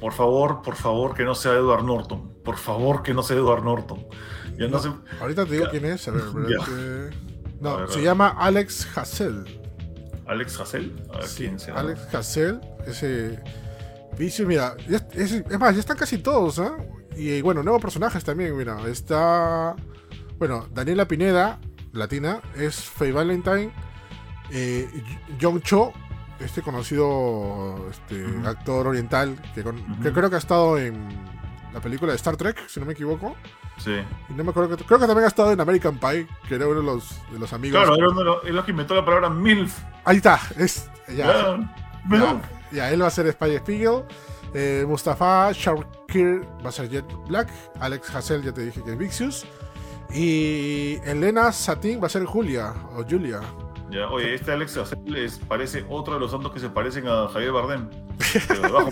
Por 0.00 0.12
favor, 0.12 0.62
por 0.62 0.76
favor, 0.76 1.14
que 1.14 1.24
no 1.24 1.34
sea 1.34 1.52
Edward 1.52 1.84
Norton. 1.84 2.32
Por 2.42 2.56
favor, 2.56 3.02
que 3.02 3.12
no 3.12 3.22
sea 3.22 3.36
Edward 3.36 3.64
Norton. 3.64 4.06
Ya 4.60 4.66
no, 4.68 4.76
No, 4.76 4.78
sé. 4.82 4.90
Ahorita 5.20 5.44
te 5.46 5.52
digo 5.52 5.64
Ya. 5.64 5.70
quién 5.70 5.84
es. 5.86 6.06
A 6.06 6.10
ver, 6.12 6.22
espérate. 6.22 7.16
No, 7.60 7.70
A 7.70 7.76
ver, 7.76 7.84
a 7.84 7.88
se 7.88 7.96
ver. 7.96 8.04
llama 8.04 8.28
Alex 8.38 8.88
Hassel. 8.96 9.60
Alex 10.26 10.60
Hassel. 10.60 11.02
A 11.12 11.18
ver 11.18 11.26
Sí, 11.26 11.36
quién 11.44 11.58
será. 11.58 11.80
Alex 11.80 12.14
Hassel, 12.14 12.60
ese 12.86 13.42
vicio, 14.16 14.46
mira, 14.46 14.76
es, 15.14 15.32
es 15.32 15.58
más, 15.58 15.74
ya 15.74 15.80
están 15.80 15.96
casi 15.96 16.18
todos, 16.18 16.58
¿ah? 16.60 16.76
Y 17.16 17.40
bueno, 17.42 17.62
nuevos 17.62 17.82
personajes 17.82 18.22
también, 18.22 18.56
mira, 18.56 18.86
está, 18.86 19.74
bueno, 20.38 20.68
Daniela 20.72 21.06
Pineda, 21.08 21.58
latina, 21.92 22.40
es 22.56 22.76
Faye 22.76 23.12
Valentine, 23.12 23.72
eh, 24.52 24.88
John 25.40 25.60
Cho, 25.62 25.92
este 26.38 26.62
conocido 26.62 27.88
este, 27.90 28.24
actor 28.46 28.86
oriental, 28.86 29.36
que, 29.54 29.62
con- 29.62 30.00
que 30.00 30.12
creo 30.12 30.30
que 30.30 30.36
ha 30.36 30.38
estado 30.38 30.78
en 30.78 31.08
la 31.74 31.80
película 31.80 32.12
de 32.12 32.16
Star 32.16 32.36
Trek, 32.36 32.68
si 32.68 32.78
no 32.78 32.86
me 32.86 32.92
equivoco, 32.92 33.34
Sí. 33.82 33.96
y 34.28 34.32
no 34.34 34.44
me 34.44 34.50
acuerdo, 34.50 34.76
que, 34.76 34.84
creo 34.84 34.98
que 34.98 35.06
también 35.06 35.24
ha 35.24 35.28
estado 35.28 35.52
en 35.52 35.60
American 35.60 35.98
Pie, 35.98 36.26
que 36.46 36.54
era 36.54 36.66
uno 36.66 36.80
de 36.80 36.86
los, 36.86 37.30
de 37.32 37.38
los 37.38 37.52
amigos. 37.52 37.80
Claro, 37.80 37.96
era 37.96 38.08
uno 38.10 38.40
de 38.42 38.52
los, 38.52 38.64
que 38.64 38.70
inventó 38.72 38.94
la 38.94 39.04
palabra 39.04 39.30
MILF. 39.30 39.78
Ahí 40.04 40.18
está, 40.18 40.38
es, 40.58 40.90
ya, 41.08 41.26
Ya, 41.26 41.56
MILF. 42.06 42.44
Ya, 42.72 42.90
él 42.90 43.02
va 43.02 43.06
a 43.06 43.10
ser 43.10 43.30
Spy 43.32 43.56
Spiegel. 43.58 44.04
Eh, 44.52 44.84
Mustafa 44.86 45.52
Shakir 45.52 46.42
va 46.64 46.68
a 46.68 46.72
ser 46.72 46.88
Jet 46.88 47.06
Black. 47.28 47.48
Alex 47.80 48.14
Hassel, 48.14 48.42
ya 48.42 48.52
te 48.52 48.64
dije 48.66 48.82
que 48.82 48.92
es 48.92 48.98
Vicious. 48.98 49.46
Y 50.12 50.98
Elena 51.04 51.52
Satin 51.52 52.02
va 52.02 52.06
a 52.06 52.10
ser 52.10 52.24
Julia 52.24 52.74
o 52.96 53.04
Julia. 53.08 53.40
Ya, 53.90 54.08
oye, 54.08 54.34
este 54.34 54.52
Alex 54.52 54.76
Hassel 54.76 55.30
parece 55.48 55.84
otro 55.88 56.14
de 56.14 56.20
los 56.20 56.30
santos 56.30 56.52
que 56.52 56.60
se 56.60 56.68
parecen 56.68 57.06
a 57.08 57.28
Javier 57.28 57.52
Bardem. 57.52 57.88
Pero 58.48 58.88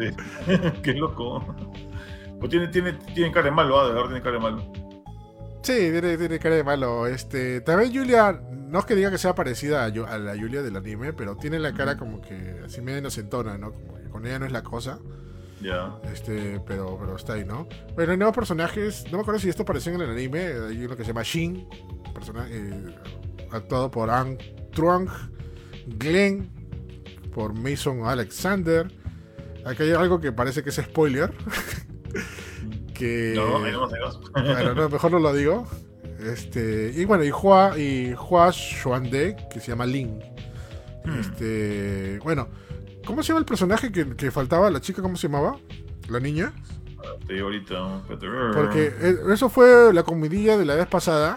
eh, 0.00 0.72
Qué 0.82 0.94
loco. 0.94 1.44
Pues 2.42 2.50
tiene, 2.50 2.66
tiene, 2.66 2.94
tiene 3.14 3.30
cara 3.30 3.44
de 3.44 3.50
malo, 3.52 3.78
¿ah? 3.78 3.86
de 3.86 3.92
verdad 3.92 4.08
tiene 4.08 4.20
cara 4.20 4.34
de 4.34 4.42
malo. 4.42 4.72
Sí, 5.62 5.74
tiene, 5.92 6.18
tiene 6.18 6.38
cara 6.40 6.56
de 6.56 6.64
malo. 6.64 7.06
Este, 7.06 7.60
también 7.60 7.94
Julia, 7.94 8.42
no 8.50 8.80
es 8.80 8.84
que 8.84 8.96
diga 8.96 9.12
que 9.12 9.18
sea 9.18 9.32
parecida 9.32 9.84
a, 9.84 10.18
la 10.18 10.36
Julia 10.36 10.60
del 10.60 10.74
anime, 10.74 11.12
pero 11.12 11.36
tiene 11.36 11.60
la 11.60 11.72
cara 11.72 11.96
como 11.96 12.20
que 12.20 12.62
así 12.64 12.80
medio 12.80 12.98
inocentona, 12.98 13.56
¿no? 13.58 13.70
Como 13.70 13.94
que 13.94 14.08
con 14.08 14.26
ella 14.26 14.40
no 14.40 14.46
es 14.46 14.50
la 14.50 14.64
cosa. 14.64 14.98
Ya. 15.60 15.96
Este, 16.12 16.60
pero, 16.66 16.98
pero 16.98 17.14
está 17.14 17.34
ahí, 17.34 17.44
¿no? 17.44 17.68
Bueno, 17.94 18.10
hay 18.10 18.18
nuevos 18.18 18.34
personajes. 18.34 19.04
No 19.12 19.18
me 19.18 19.20
acuerdo 19.20 19.38
si 19.38 19.48
esto 19.48 19.62
apareció 19.62 19.92
en 19.92 20.00
el 20.00 20.10
anime. 20.10 20.40
Hay 20.68 20.84
uno 20.84 20.96
que 20.96 21.04
se 21.04 21.10
llama 21.10 21.22
Shin. 21.22 21.68
Personaje 22.12 22.56
eh, 22.56 22.96
actuado 23.52 23.88
por 23.88 24.10
Ang 24.10 24.36
Truong. 24.72 25.08
Glenn. 25.96 26.50
Por 27.32 27.54
Mason 27.54 28.04
Alexander. 28.04 28.90
Aquí 29.64 29.84
hay 29.84 29.92
algo 29.92 30.20
que 30.20 30.32
parece 30.32 30.64
que 30.64 30.70
es 30.70 30.76
spoiler. 30.82 31.32
que. 32.94 33.32
No, 33.36 33.58
no. 33.58 33.88
Bueno, 34.32 34.74
no, 34.74 34.88
mejor 34.88 35.12
no 35.12 35.18
lo 35.18 35.32
digo. 35.32 35.66
Este, 36.20 36.92
y 36.94 37.04
bueno, 37.04 37.24
y 37.24 37.32
Hua, 37.32 37.76
y 37.76 38.14
Hua 38.14 38.52
Xuande, 38.52 39.36
que 39.52 39.60
se 39.60 39.72
llama 39.72 39.86
Lin. 39.86 40.20
Hmm. 41.04 41.18
Este, 41.18 42.20
bueno, 42.22 42.48
¿cómo 43.04 43.22
se 43.22 43.28
llama 43.28 43.40
el 43.40 43.46
personaje 43.46 43.90
que, 43.90 44.14
que 44.14 44.30
faltaba? 44.30 44.70
¿La 44.70 44.80
chica 44.80 45.02
cómo 45.02 45.16
se 45.16 45.28
llamaba? 45.28 45.56
¿La 46.08 46.20
niña? 46.20 46.52
Te 47.26 47.34
digo 47.34 47.46
ahorita. 47.46 48.02
Porque 48.54 48.92
eh, 49.00 49.16
eso 49.32 49.48
fue 49.48 49.92
la 49.92 50.02
comidilla 50.02 50.56
de 50.56 50.64
la 50.64 50.74
vez 50.74 50.86
pasada. 50.86 51.36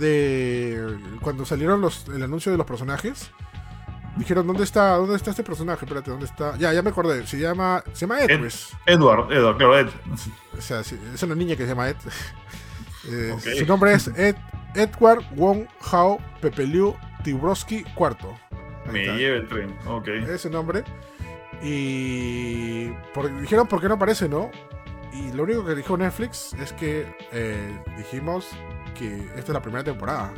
De 0.00 0.98
cuando 1.20 1.44
salieron 1.44 1.80
los, 1.80 2.08
el 2.08 2.22
anuncio 2.22 2.50
de 2.50 2.58
los 2.58 2.66
personajes. 2.66 3.30
Dijeron, 4.16 4.46
¿dónde 4.46 4.64
está? 4.64 4.96
¿Dónde 4.96 5.14
está 5.16 5.30
este 5.30 5.42
personaje? 5.42 5.84
Espérate, 5.84 6.10
¿dónde 6.10 6.26
está? 6.26 6.56
Ya, 6.56 6.72
ya 6.72 6.80
me 6.82 6.90
acordé. 6.90 7.26
Se 7.26 7.38
llama. 7.38 7.84
Se 7.92 8.06
llama 8.06 8.20
Ed, 8.22 8.30
Ed. 8.30 8.38
pues. 8.40 8.70
Edward, 8.86 9.30
Edward, 9.32 9.56
claro, 9.58 9.78
Ed. 9.78 9.88
O 10.56 10.60
sea, 10.60 10.82
sí, 10.82 10.98
es 11.12 11.22
una 11.22 11.34
niña 11.34 11.54
que 11.56 11.64
se 11.64 11.68
llama 11.68 11.88
Ed. 11.88 11.96
Eh. 13.08 13.36
Su 13.60 13.66
nombre 13.66 13.92
es 13.92 14.08
Ed, 14.16 14.34
Edward 14.74 15.22
Wong 15.36 15.66
Hao 15.92 16.18
Pepeliu 16.40 16.96
Tibrowski 17.22 17.84
IV. 17.96 18.16
Ahí 18.86 18.92
Me 18.92 19.02
está. 19.02 19.14
lleva 19.16 19.36
el 19.36 19.46
tren. 19.48 19.78
Ok. 19.86 20.08
Es 20.08 20.40
su 20.40 20.50
nombre. 20.50 20.82
Y 21.62 22.88
por- 23.14 23.40
dijeron 23.40 23.68
por 23.68 23.80
qué 23.80 23.86
no 23.88 23.94
aparece, 23.94 24.28
¿no? 24.28 24.50
Y 25.12 25.30
lo 25.32 25.44
único 25.44 25.64
que 25.64 25.76
dijo 25.76 25.96
Netflix 25.96 26.52
es 26.54 26.72
que 26.72 27.06
eh, 27.30 27.80
dijimos 27.96 28.48
que 28.98 29.16
esta 29.36 29.40
es 29.40 29.48
la 29.50 29.62
primera 29.62 29.84
temporada. 29.84 30.32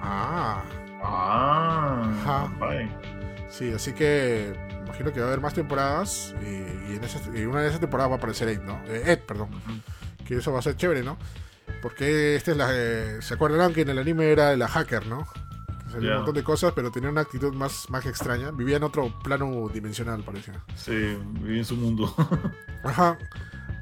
Ah, 0.00 0.62
Ah. 1.02 2.10
Ajá. 2.22 2.48
bye. 2.58 2.88
Sí, 3.58 3.72
así 3.72 3.92
que 3.92 4.54
imagino 4.84 5.12
que 5.12 5.20
va 5.20 5.26
a 5.26 5.28
haber 5.28 5.40
más 5.40 5.54
temporadas 5.54 6.34
y, 6.42 6.92
y 6.92 6.96
en 6.96 7.04
esa- 7.04 7.36
y 7.36 7.44
una 7.44 7.60
de 7.62 7.68
esas 7.68 7.80
temporadas 7.80 8.10
va 8.10 8.14
a 8.16 8.18
aparecer 8.18 8.48
Ed, 8.48 8.62
¿no? 8.62 8.80
Eh, 8.86 9.02
Ed, 9.06 9.20
perdón. 9.20 9.48
Que 10.26 10.36
eso 10.36 10.52
va 10.52 10.58
a 10.58 10.62
ser 10.62 10.76
chévere, 10.76 11.02
¿no? 11.02 11.16
Porque 11.82 12.36
esta 12.36 12.50
es 12.52 12.56
la. 12.56 12.68
eh, 12.72 13.18
¿Se 13.20 13.34
acuerdan 13.34 13.72
que 13.72 13.82
en 13.82 13.90
el 13.90 13.98
anime 13.98 14.30
era 14.30 14.56
la 14.56 14.68
hacker, 14.68 15.06
¿no? 15.06 15.26
Ya. 15.92 15.98
un 16.10 16.16
montón 16.16 16.34
de 16.34 16.42
cosas, 16.42 16.72
pero 16.74 16.90
tenía 16.90 17.08
una 17.08 17.20
actitud 17.20 17.54
más, 17.54 17.88
más 17.88 18.04
extraña. 18.06 18.50
Vivía 18.50 18.78
en 18.78 18.82
otro 18.82 19.16
plano 19.22 19.68
dimensional, 19.72 20.24
parecía. 20.24 20.54
Sí, 20.74 21.16
viví 21.40 21.58
en 21.58 21.64
su 21.64 21.76
mundo. 21.76 22.12
Ajá. 22.82 23.16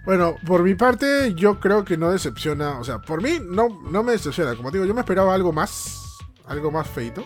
Bueno, 0.04 0.36
por 0.46 0.62
mi 0.62 0.74
parte, 0.74 1.32
yo 1.34 1.58
creo 1.58 1.84
que 1.86 1.96
no 1.96 2.10
decepciona. 2.10 2.78
O 2.80 2.84
sea, 2.84 2.98
por 2.98 3.22
mí 3.22 3.38
no, 3.42 3.80
no 3.90 4.02
me 4.02 4.12
decepciona. 4.12 4.54
Como 4.56 4.70
te 4.70 4.76
digo, 4.76 4.86
yo 4.86 4.92
me 4.94 5.00
esperaba 5.00 5.32
algo 5.34 5.52
más. 5.52 6.18
Algo 6.46 6.70
más 6.70 6.86
feito. 6.88 7.24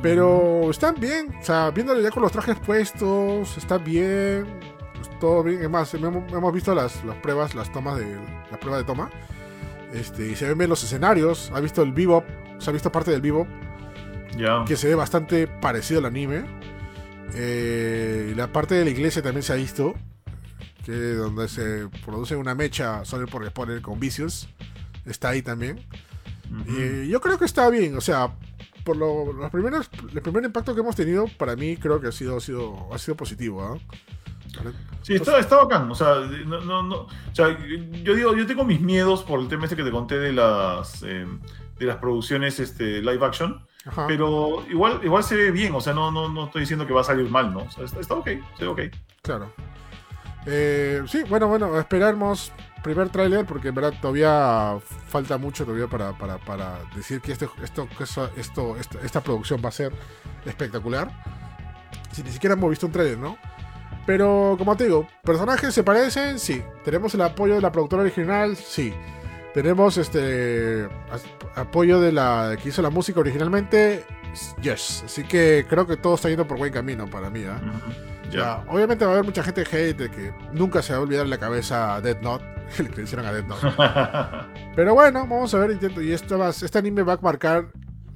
Pero 0.00 0.70
están 0.70 0.96
bien. 0.98 1.34
O 1.40 1.44
sea, 1.44 1.70
viéndolo 1.70 2.00
ya 2.00 2.10
con 2.10 2.22
los 2.22 2.32
trajes 2.32 2.58
puestos, 2.58 3.56
está 3.56 3.78
bien. 3.78 4.46
pues, 4.94 5.18
Todo 5.20 5.42
bien. 5.42 5.62
Es 5.62 5.70
más, 5.70 5.92
hemos, 5.94 6.52
visto 6.52 6.74
las, 6.74 7.04
las 7.04 7.16
pruebas, 7.16 7.54
las 7.54 7.70
tomas 7.72 7.98
de. 7.98 8.18
La 8.50 8.58
prueba 8.58 8.78
de 8.78 8.84
toma. 8.84 9.10
Este, 9.92 10.28
y 10.28 10.36
se 10.36 10.48
ven 10.48 10.58
bien 10.58 10.70
los 10.70 10.82
escenarios. 10.82 11.50
Ha 11.54 11.60
visto 11.60 11.82
el 11.82 11.92
bebop. 11.92 12.24
Se 12.58 12.70
ha 12.70 12.72
visto 12.72 12.90
parte 12.90 13.10
del 13.10 13.20
bebop. 13.20 13.46
ya. 14.36 14.64
Que 14.66 14.76
se 14.76 14.88
ve 14.88 14.94
bastante 14.94 15.46
parecido 15.46 16.00
al 16.00 16.06
anime. 16.06 16.44
Eh, 17.34 18.32
la 18.36 18.52
parte 18.52 18.74
de 18.74 18.84
la 18.84 18.90
iglesia 18.90 19.22
también 19.22 19.42
se 19.42 19.52
ha 19.52 19.56
visto. 19.56 19.94
Que 20.84 20.92
donde 20.92 21.48
se 21.48 21.88
produce 22.04 22.34
una 22.34 22.54
mecha 22.54 23.04
solo 23.04 23.26
por 23.26 23.42
responder 23.42 23.82
con 23.82 24.00
vicios. 24.00 24.48
Está 25.04 25.30
ahí 25.30 25.42
también. 25.42 25.80
Ujú. 26.50 26.80
Y 26.80 27.08
yo 27.08 27.20
creo 27.20 27.38
que 27.38 27.44
está 27.44 27.68
bien. 27.70 27.96
O 27.96 28.00
sea, 28.00 28.34
por 28.84 28.96
lo, 28.96 29.32
los 29.32 29.50
primeros, 29.50 29.90
el 30.14 30.22
primer 30.22 30.44
impacto 30.44 30.74
que 30.74 30.80
hemos 30.80 30.96
tenido, 30.96 31.26
para 31.38 31.56
mí 31.56 31.76
creo 31.76 32.00
que 32.00 32.08
ha 32.08 32.12
sido, 32.12 32.36
ha 32.36 32.40
sido, 32.40 32.88
ha 32.92 32.98
sido 32.98 33.16
positivo. 33.16 33.62
¿ah? 33.62 33.78
Sí, 35.02 35.14
está, 35.14 35.38
está 35.38 35.56
bacán. 35.56 35.90
O 35.90 35.94
sea, 35.94 36.16
no, 36.46 36.60
no, 36.60 36.82
no, 36.82 36.96
o 36.96 37.08
sea, 37.32 37.56
yo 38.02 38.14
digo, 38.14 38.36
yo 38.36 38.46
tengo 38.46 38.64
mis 38.64 38.80
miedos 38.80 39.22
por 39.22 39.40
el 39.40 39.48
tema 39.48 39.64
este 39.64 39.76
que 39.76 39.84
te 39.84 39.90
conté 39.90 40.18
de 40.18 40.32
las, 40.32 41.02
eh, 41.02 41.26
de 41.78 41.86
las 41.86 41.96
producciones 41.96 42.60
este, 42.60 43.00
live 43.00 43.24
action. 43.24 43.64
Ajá. 43.84 44.06
Pero 44.06 44.64
igual, 44.70 45.00
igual 45.02 45.24
se 45.24 45.34
ve 45.34 45.50
bien, 45.50 45.74
o 45.74 45.80
sea, 45.80 45.92
no, 45.92 46.12
no, 46.12 46.28
no 46.28 46.44
estoy 46.44 46.60
diciendo 46.60 46.86
que 46.86 46.92
va 46.92 47.00
a 47.00 47.04
salir 47.04 47.28
mal, 47.28 47.52
¿no? 47.52 47.60
O 47.60 47.70
sea, 47.70 47.84
está, 47.84 48.00
está 48.00 48.14
ok, 48.14 48.28
se 48.56 48.64
ve 48.64 48.66
ok. 48.68 48.80
Claro. 49.22 49.52
Eh, 50.46 51.02
sí, 51.06 51.22
bueno, 51.28 51.48
bueno, 51.48 51.78
esperamos 51.78 52.52
primer 52.82 53.08
tráiler 53.10 53.46
porque 53.46 53.68
en 53.68 53.74
verdad 53.74 53.92
todavía 54.00 54.78
falta 55.08 55.38
mucho 55.38 55.64
todavía 55.64 55.86
para, 55.86 56.12
para, 56.18 56.38
para 56.38 56.78
decir 56.96 57.20
que 57.20 57.32
este, 57.32 57.48
esto, 57.62 57.88
eso- 58.00 58.30
esto, 58.36 58.76
esta, 59.02 59.20
producción 59.20 59.60
va 59.64 59.68
a 59.68 59.72
ser 59.72 59.92
espectacular. 60.44 61.10
Si 62.12 62.22
ni 62.22 62.30
siquiera 62.30 62.54
hemos 62.54 62.68
visto 62.70 62.86
un 62.86 62.92
tráiler, 62.92 63.18
¿no? 63.18 63.36
Pero 64.04 64.56
como 64.58 64.76
te 64.76 64.84
digo, 64.84 65.06
personajes 65.22 65.72
se 65.72 65.84
parecen, 65.84 66.38
sí. 66.38 66.62
Tenemos 66.84 67.14
el 67.14 67.22
apoyo 67.22 67.54
de 67.54 67.60
la 67.60 67.70
productora 67.70 68.02
original, 68.02 68.56
sí. 68.56 68.92
Tenemos 69.54 69.96
este 69.98 70.88
apoyo 71.54 72.00
de 72.00 72.10
la 72.10 72.56
que 72.60 72.70
hizo 72.70 72.82
la 72.82 72.90
música 72.90 73.20
originalmente, 73.20 74.04
yes. 74.60 75.02
Así 75.06 75.24
que 75.24 75.66
creo 75.68 75.86
que 75.86 75.96
todo 75.96 76.14
está 76.16 76.28
yendo 76.28 76.46
por 76.48 76.58
buen 76.58 76.72
camino 76.72 77.06
para 77.08 77.30
mí, 77.30 77.44
Ya. 78.30 78.64
obviamente 78.66 79.04
va 79.04 79.10
a 79.10 79.14
haber 79.14 79.26
mucha 79.26 79.42
gente 79.42 79.60
hate 79.60 79.96
de 79.96 80.10
que 80.10 80.34
nunca 80.52 80.80
se 80.82 80.94
va 80.94 81.00
a 81.00 81.02
olvidar 81.02 81.24
en 81.24 81.30
la 81.30 81.38
cabeza 81.38 82.00
Dead 82.00 82.18
Note, 82.22 82.44
le 82.96 83.02
hicieron 83.02 83.26
a 83.26 83.32
Dead 83.32 83.44
Note. 83.44 83.66
Pero 84.76 84.94
bueno, 84.94 85.20
vamos 85.20 85.52
a 85.54 85.58
ver, 85.58 85.72
intento. 85.72 86.00
Y 86.02 86.12
esto 86.12 86.38
va, 86.38 86.48
este 86.50 86.78
anime 86.78 87.02
va 87.02 87.14
a 87.14 87.18
marcar 87.20 87.68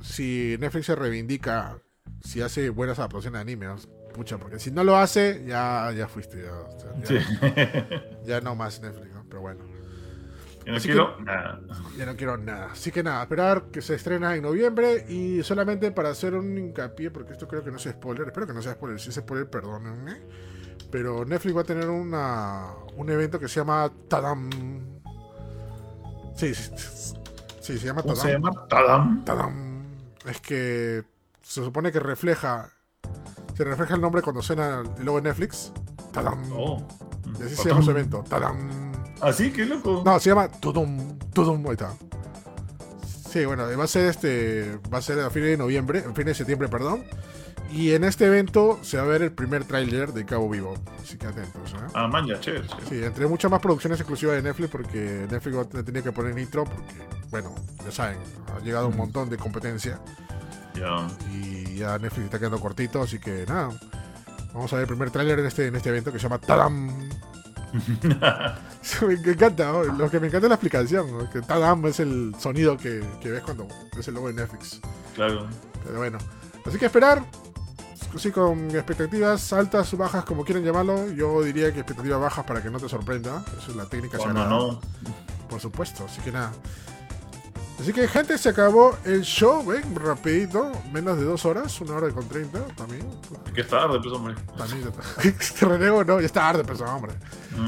si 0.03 0.57
Netflix 0.61 0.87
se 0.87 0.95
reivindica, 0.95 1.78
si 2.23 2.41
hace 2.43 2.70
buenas 2.70 2.99
adaptaciones 2.99 3.39
de 3.39 3.43
anime. 3.43 3.66
¿no? 3.66 3.77
Pucha, 4.15 4.39
porque 4.39 4.59
si 4.59 4.70
no 4.70 4.83
lo 4.85 4.97
hace, 4.97 5.45
ya, 5.47 5.93
ya 5.93 6.09
fuiste. 6.09 6.43
Ya, 6.43 6.53
o 6.53 6.81
sea, 6.81 6.91
ya- 7.01 7.07
Sí. 7.07 7.19
ya 8.24 8.41
no 8.41 8.55
más 8.55 8.81
Netflix, 8.81 9.12
¿no? 9.15 9.24
Pero 9.28 9.41
bueno, 9.43 9.65
Yo 10.65 10.73
no 10.73 10.78
Así 10.78 10.89
quiero 10.89 11.20
nada. 11.20 11.61
ya 11.97 12.07
no 12.07 12.16
quiero 12.16 12.37
nada. 12.39 12.73
Así 12.73 12.91
que 12.91 13.03
nada, 13.05 13.23
esperar 13.23 13.66
que 13.70 13.81
se 13.83 13.95
estrena 13.95 14.35
en 14.35 14.43
noviembre 14.43 15.05
y 15.09 15.43
solamente 15.45 15.93
para 15.93 16.09
hacer 16.11 16.35
un 16.35 16.59
hincapié, 16.59 17.12
porque 17.12 17.35
esto 17.35 17.47
creo 17.47 17.62
que 17.62 17.70
no 17.70 17.77
es 17.77 17.85
spoiler, 17.85 18.27
espero 18.27 18.49
que 18.49 18.53
no 18.53 18.61
sea 18.62 18.73
spoiler, 18.73 18.99
si 18.99 19.11
es 19.11 19.15
spoiler, 19.15 19.49
perdónenme. 19.49 20.16
Pero 20.97 21.27
Netflix 21.27 21.55
va 21.55 21.60
a 21.60 21.64
tener 21.64 21.90
una, 21.90 22.68
un 22.97 23.10
evento 23.10 23.39
que 23.39 23.48
se 23.48 23.60
llama 23.60 23.93
Tadam. 24.09 24.48
Sí, 26.35 26.55
sí, 26.55 26.70
sí, 27.60 27.78
se 27.78 27.86
llama 27.86 28.01
¿Cómo 28.01 28.14
Tadam. 28.14 28.27
se 28.27 28.32
llama? 28.32 28.66
Tadam. 28.66 29.24
Tadam. 29.27 29.85
Es 30.24 30.40
que 30.40 31.05
se 31.43 31.62
supone 31.62 31.93
que 31.93 32.01
refleja. 32.01 32.70
Se 33.55 33.64
refleja 33.64 33.94
el 33.94 34.01
nombre 34.01 34.23
cuando 34.23 34.40
suena 34.40 34.85
el 34.98 35.05
logo 35.05 35.20
de 35.20 35.28
Netflix. 35.28 35.70
Tadam. 36.12 36.51
Oh. 36.55 36.82
Y 37.39 37.43
así 37.43 37.56
se 37.56 37.68
llama 37.68 37.82
su 37.82 37.90
evento. 37.90 38.24
Tadam. 38.27 38.56
Así, 39.20 39.52
qué 39.52 39.66
loco. 39.66 40.02
No, 40.02 40.18
se 40.18 40.31
llama 40.31 40.48
Tudum. 40.48 41.18
Tudum, 41.35 41.62
ahí 41.66 41.73
está. 41.73 41.93
Sí, 43.28 43.44
bueno, 43.44 43.64
va 43.77 43.85
a 43.85 43.86
ser 43.86 44.06
este. 44.06 44.78
Va 44.90 44.97
a 44.97 45.02
ser 45.02 45.20
a 45.20 45.28
fines 45.28 45.51
de 45.51 45.56
noviembre, 45.59 45.98
a 45.98 46.14
fines 46.14 46.24
de 46.24 46.35
septiembre, 46.36 46.68
perdón. 46.68 47.05
Y 47.70 47.93
en 47.93 48.05
este 48.05 48.26
evento 48.26 48.78
se 48.82 48.97
va 48.97 49.02
a 49.02 49.06
ver 49.06 49.22
el 49.22 49.32
primer 49.32 49.64
tráiler 49.64 50.12
de 50.12 50.24
Cabo 50.24 50.48
Vivo. 50.48 50.74
Así 51.02 51.18
que 51.18 51.26
atentos, 51.26 51.72
¿eh? 51.72 51.86
Ah, 51.94 52.06
man, 52.09 52.26
ya, 52.26 52.40
chévere. 52.40 52.66
chévere. 52.66 52.86
Sí, 52.88 53.05
entre 53.05 53.26
muchas 53.26 53.51
más 53.51 53.60
producciones 53.60 54.01
exclusivas 54.01 54.36
de 54.36 54.43
Netflix, 54.43 54.70
porque 54.70 55.26
Netflix 55.30 55.56
va 55.56 55.62
a 55.62 55.84
tener 55.84 56.02
que 56.02 56.12
poner 56.12 56.34
nitro, 56.34 56.64
porque, 56.64 56.94
bueno, 57.30 57.55
ya 57.84 57.90
saben, 57.93 58.18
ha 58.56 58.60
llegado 58.64 58.88
un 58.88 58.97
montón 58.97 59.28
de 59.28 59.36
competencia 59.36 60.01
Ya. 60.74 61.06
y 61.32 61.76
ya 61.76 61.98
Netflix 61.98 62.26
está 62.26 62.38
quedando 62.38 62.60
cortito, 62.60 63.02
así 63.02 63.18
que 63.18 63.44
nada. 63.47 63.70
Vamos 64.55 64.72
a 64.72 64.76
ver 64.76 64.84
el 64.84 64.88
primer 64.88 65.10
tráiler 65.10 65.38
en 65.40 65.47
este, 65.47 65.66
en 65.66 65.76
este 65.76 65.90
evento 65.90 66.10
que 66.12 66.18
se 66.18 66.22
llama 66.22 66.38
Tadam. 66.38 66.88
me 69.06 69.14
encanta, 69.32 69.70
¿no? 69.72 69.82
lo 69.84 70.10
que 70.10 70.18
me 70.20 70.28
encanta 70.28 70.47
es 70.47 70.51
la 70.51 70.55
explicación, 70.55 71.10
¿no? 71.18 71.28
que 71.28 71.43
Tadam 71.43 71.84
es 71.86 72.01
el 72.01 72.34
sonido 72.38 72.76
que, 72.78 73.05
que 73.20 73.30
ves 73.32 73.43
cuando 73.43 73.66
es 73.98 74.09
el 74.09 74.14
logo 74.14 74.28
de 74.28 74.34
Netflix. 74.34 74.80
claro. 75.14 75.47
Pero 75.84 75.98
bueno, 75.98 76.18
así 76.64 76.78
que 76.78 76.86
esperar. 76.86 77.22
Sí, 78.16 78.31
con 78.31 78.70
expectativas 78.70 79.53
altas 79.53 79.93
o 79.93 79.97
bajas, 79.97 80.24
como 80.24 80.45
quieran 80.45 80.65
llamarlo. 80.65 81.11
Yo 81.12 81.43
diría 81.43 81.73
que 81.73 81.81
expectativas 81.81 82.20
bajas 82.20 82.45
para 82.45 82.62
que 82.62 82.70
no 82.70 82.78
te 82.78 82.89
sorprenda. 82.89 83.45
Esa 83.59 83.70
es 83.70 83.77
la 83.77 83.87
técnica 83.87 84.19
sagrada. 84.19 84.49
no. 84.49 84.81
Por 85.49 85.61
supuesto, 85.61 86.05
así 86.07 86.20
que 86.23 86.33
nada. 86.33 86.53
Así 87.81 87.93
que 87.93 88.09
gente, 88.09 88.39
se 88.39 88.49
acabó 88.49 88.97
el 89.05 89.23
show, 89.23 89.65
ven, 89.65 89.95
rapidito, 89.95 90.73
menos 90.93 91.19
de 91.19 91.24
dos 91.24 91.45
horas, 91.45 91.78
una 91.83 91.97
hora 91.97 92.11
con 92.11 92.27
30 92.27 92.59
también. 92.69 93.07
Que 93.55 93.61
es 93.61 93.69
tarde, 93.69 94.01
pues, 94.01 94.15
hombre. 94.15 94.35
También 94.57 94.91
te 95.61 95.66
renego, 95.66 96.03
no, 96.03 96.19
ya 96.20 96.27
está 96.27 96.41
tarde, 96.41 96.65
pues, 96.65 96.81
hombre. 96.81 97.12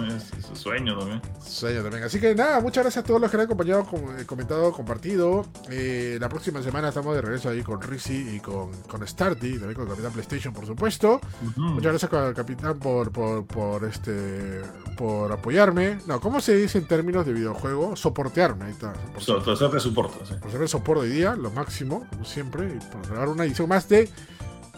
Es, 0.09 0.33
es 0.53 0.59
sueño 0.59 0.99
también. 0.99 1.23
Sueño 1.45 1.83
también. 1.83 2.05
Así 2.05 2.21
que 2.21 2.35
nada, 2.35 2.61
muchas 2.61 2.85
gracias 2.85 3.05
a 3.05 3.07
todos 3.07 3.21
los 3.21 3.31
que 3.31 3.37
han 3.37 3.43
acompañado, 3.45 3.85
com- 3.85 4.01
comentado, 4.27 4.73
compartido. 4.73 5.47
Eh, 5.71 6.19
la 6.21 6.29
próxima 6.29 6.63
semana 6.63 6.89
estamos 6.89 7.15
de 7.15 7.23
regreso 7.23 7.49
ahí 7.49 7.63
con 7.63 7.81
Rizzy 7.81 8.37
y 8.37 8.41
con, 8.41 8.71
con 8.83 9.07
Starty, 9.07 9.53
también 9.59 9.75
con 9.75 9.87
Capitán 9.89 10.13
PlayStation, 10.13 10.53
por 10.53 10.67
supuesto. 10.67 11.21
Muchas 11.57 11.93
gracias 11.93 12.13
al 12.13 12.35
Capitán 12.35 12.79
por, 12.79 13.11
por, 13.13 13.47
por 13.47 13.85
este 13.85 14.63
por 14.97 15.31
apoyarme. 15.33 15.99
No, 16.07 16.21
¿cómo 16.21 16.41
se 16.41 16.57
dice 16.57 16.79
en 16.79 16.87
términos 16.87 17.25
de 17.25 17.33
videojuego? 17.33 17.95
Soportearme, 17.97 18.67
ahí 18.67 18.73
está. 18.73 18.93
Por, 18.93 19.23
So- 19.23 19.43
te 19.71 19.81
soporta, 19.81 20.25
sí. 20.27 20.35
por 20.41 20.61
el 20.63 20.69
soporte 20.69 21.03
hoy 21.05 21.11
día, 21.11 21.35
lo 21.37 21.51
máximo, 21.51 22.07
como 22.11 22.25
siempre, 22.25 22.67
y 22.67 22.79
por 22.93 23.07
grabar 23.09 23.29
una 23.29 23.45
edición 23.45 23.69
más 23.69 23.89
de 23.89 24.09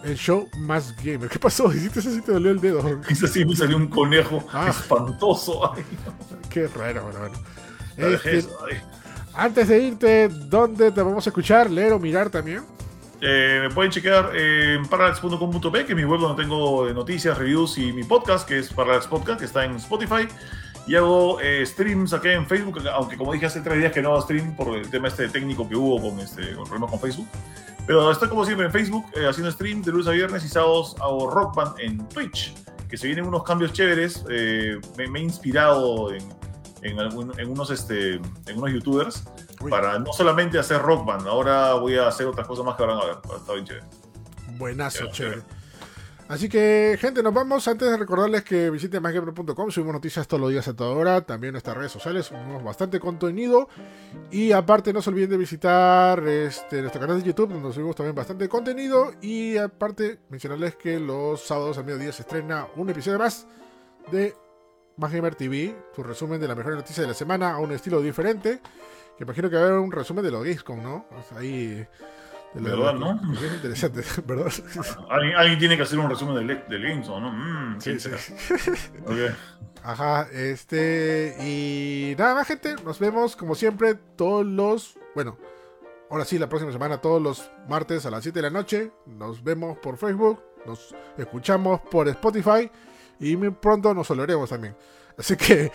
el 0.05 0.17
show 0.17 0.49
más 0.59 0.95
gamer. 1.03 1.29
¿Qué 1.29 1.39
pasó? 1.39 1.73
Hiciste 1.75 2.01
eso 2.01 2.11
sí 2.13 2.21
te 2.21 2.33
dolió 2.33 2.51
el 2.51 2.61
dedo. 2.61 3.01
Quizás 3.09 3.31
sí 3.33 3.45
me 3.45 3.55
salió 3.57 3.77
un 3.77 3.89
conejo 3.89 4.45
Ah. 4.53 4.69
espantoso. 4.71 5.73
Ay, 5.75 5.85
Qué 6.49 6.67
raro, 6.69 7.03
bueno, 7.05 7.19
bueno. 7.21 7.39
no, 7.97 8.07
Este, 8.09 8.45
antes 9.35 9.69
de 9.69 9.79
irte, 9.79 10.29
¿dónde 10.29 10.91
te 10.91 11.03
vamos 11.03 11.27
a 11.27 11.31
escuchar, 11.31 11.71
leer 11.71 11.93
o 11.93 11.99
mirar 12.01 12.31
también? 12.31 12.63
Eh, 13.21 13.61
me 13.69 13.75
pueden 13.75 13.93
chequear 13.93 14.35
en 14.35 14.87
parallax.com.p, 14.87 15.85
que 15.85 15.93
es 15.93 15.97
mi 15.97 16.05
web 16.05 16.21
donde 16.21 16.43
tengo 16.43 16.89
eh, 16.89 16.95
noticias, 16.95 17.37
reviews 17.37 17.77
y 17.79 17.93
mi 17.93 18.03
podcast, 18.03 18.49
que 18.49 18.59
es 18.59 18.73
Parallax 18.73 19.07
Podcast, 19.07 19.39
que 19.39 19.45
está 19.45 19.65
en 19.65 19.77
Spotify. 19.77 20.27
Y 20.87 20.97
hago 20.97 21.39
eh, 21.41 21.65
streams 21.67 22.13
acá 22.15 22.33
en 22.33 22.47
Facebook, 22.47 22.81
aunque 22.93 23.17
como 23.17 23.33
dije 23.35 23.47
hace 23.47 23.61
tres 23.61 23.79
días 23.79 23.93
que 23.93 24.01
no 24.03 24.09
hago 24.13 24.23
stream 24.23 24.57
por 24.57 24.75
el 24.75 24.89
tema 24.91 25.09
este 25.09 25.29
técnico 25.29 25.69
que 25.69 25.77
hubo 25.77 26.01
con, 26.01 26.19
este, 26.19 26.55
con 26.55 26.65
problemas 26.65 26.91
con 26.91 27.01
Facebook. 27.01 27.29
Pero 27.91 28.09
estoy 28.13 28.29
como 28.29 28.45
siempre 28.45 28.67
en 28.67 28.73
Facebook 28.73 29.05
eh, 29.17 29.27
haciendo 29.27 29.51
stream 29.51 29.83
de 29.83 29.91
lunes 29.91 30.07
a 30.07 30.13
viernes 30.13 30.45
y 30.45 30.49
sábados 30.49 30.95
hago 31.01 31.29
Rock 31.29 31.57
Band 31.57 31.75
en 31.81 32.07
Twitch, 32.09 32.55
que 32.89 32.97
se 32.97 33.09
vienen 33.09 33.27
unos 33.27 33.43
cambios 33.43 33.73
chéveres. 33.73 34.25
eh, 34.31 34.79
me, 34.97 35.09
me 35.09 35.19
he 35.19 35.23
inspirado 35.25 36.13
en, 36.15 36.23
en, 36.83 37.01
algún- 37.01 37.37
en 37.37 37.51
unos, 37.51 37.69
este, 37.73 38.13
en 38.15 38.59
unos 38.59 38.71
youtubers 38.71 39.25
Uy, 39.61 39.73
para 39.73 39.99
no 39.99 40.13
solamente 40.13 40.57
hacer 40.57 40.81
Rock 40.81 41.05
Band, 41.05 41.27
ahora 41.27 41.75
voy 41.75 41.97
a 41.99 42.07
hacer 42.07 42.29
otras 42.29 42.47
cosas 42.47 42.65
más 42.65 42.77
que 42.77 42.85
van 42.85 42.97
a 42.97 43.05
ver. 43.07 43.17
Está 43.37 43.55
bien 43.55 43.65
chévere. 43.65 43.87
buenazo, 44.57 45.07
chévere. 45.09 45.43
Así 46.31 46.49
que, 46.49 46.97
gente, 47.01 47.25
nos 47.25 47.35
vamos. 47.35 47.67
Antes 47.67 47.91
de 47.91 47.97
recordarles 47.97 48.45
que 48.45 48.71
visiten 48.71 49.03
másgamer.com, 49.03 49.69
subimos 49.69 49.95
noticias 49.95 50.29
todos 50.29 50.41
los 50.41 50.51
días 50.53 50.69
a 50.69 50.77
toda 50.77 50.91
hora. 50.91 51.23
También 51.23 51.51
nuestras 51.51 51.77
redes 51.77 51.91
sociales, 51.91 52.27
subimos 52.27 52.63
bastante 52.63 53.01
contenido. 53.01 53.69
Y 54.31 54.53
aparte, 54.53 54.93
no 54.93 55.03
se 55.03 55.11
olviden 55.11 55.31
de 55.31 55.37
visitar 55.37 56.23
este, 56.29 56.83
nuestro 56.83 57.01
canal 57.01 57.21
de 57.21 57.27
YouTube, 57.27 57.53
donde 57.53 57.73
subimos 57.73 57.97
también 57.97 58.15
bastante 58.15 58.49
contenido. 58.49 59.13
Y 59.21 59.57
aparte, 59.57 60.21
mencionarles 60.29 60.77
que 60.77 61.01
los 61.01 61.45
sábados 61.45 61.79
al 61.79 61.85
mediodía 61.85 62.13
se 62.13 62.23
estrena 62.23 62.69
un 62.77 62.89
episodio 62.89 63.19
más 63.19 63.49
de 64.13 64.33
Más 64.99 65.11
Gamer 65.11 65.35
TV, 65.35 65.75
tu 65.93 66.05
resumen 66.05 66.41
de 66.41 66.47
la 66.47 66.55
mejor 66.55 66.77
noticia 66.77 67.03
de 67.03 67.09
la 67.09 67.15
semana 67.15 67.55
a 67.55 67.59
un 67.59 67.73
estilo 67.73 68.01
diferente. 68.01 68.61
Que 69.19 69.25
imagino 69.25 69.51
que 69.51 69.57
va 69.57 69.63
a 69.63 69.65
haber 69.65 69.81
un 69.81 69.91
resumen 69.91 70.25
de 70.25 70.31
los 70.31 70.45
Gamescom, 70.45 70.81
¿no? 70.81 71.07
Ahí. 71.37 71.85
De 72.55 72.61
¿Verdad, 72.63 72.95
no? 72.95 73.21
Es 73.35 73.53
interesante, 73.55 74.03
¿verdad? 74.27 74.53
Alguien, 75.11 75.37
alguien 75.37 75.59
tiene 75.59 75.77
que 75.77 75.83
hacer 75.85 75.99
un 75.99 76.11
resumen 76.11 76.35
del, 76.47 76.65
del 76.69 76.83
Games, 76.83 77.09
¿no? 77.09 77.21
Mm, 77.33 77.81
Sí, 77.81 77.91
¿quién 77.97 78.01
sí. 78.01 78.11
será? 78.59 78.77
Ok. 79.07 79.35
Ajá, 79.83 80.29
este. 80.33 81.37
Y 81.41 82.15
nada 82.19 82.35
más, 82.35 82.47
gente. 82.47 82.75
Nos 82.85 82.99
vemos 82.99 83.35
como 83.37 83.55
siempre 83.55 83.95
todos 83.95 84.45
los. 84.45 84.99
Bueno, 85.15 85.39
ahora 86.11 86.25
sí, 86.25 86.39
la 86.39 86.49
próxima 86.49 86.71
semana, 86.73 86.99
todos 87.01 87.23
los 87.23 87.51
martes 87.69 88.05
a 88.05 88.11
las 88.11 88.23
7 88.23 88.39
de 88.39 88.43
la 88.43 88.51
noche. 88.51 88.93
Nos 89.07 89.43
vemos 89.43 89.79
por 89.79 89.97
Facebook. 89.97 90.43
Nos 90.67 90.95
escuchamos 91.17 91.81
por 91.91 92.09
Spotify. 92.09 92.71
Y 93.21 93.37
muy 93.37 93.51
pronto 93.51 93.95
nos 93.95 94.11
oleremos 94.11 94.51
también. 94.51 94.77
Así 95.17 95.37
que 95.37 95.71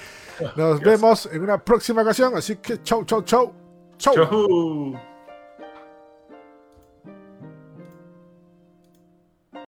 nos 0.56 0.80
Gracias. 0.80 0.82
vemos 0.82 1.26
en 1.32 1.42
una 1.44 1.58
próxima 1.64 2.02
ocasión. 2.04 2.36
Así 2.36 2.58
que 2.58 2.82
chau, 2.84 3.06
chau, 3.06 3.24
chau. 3.24 3.54
Chau. 3.98 4.14
Chau. 4.14 5.15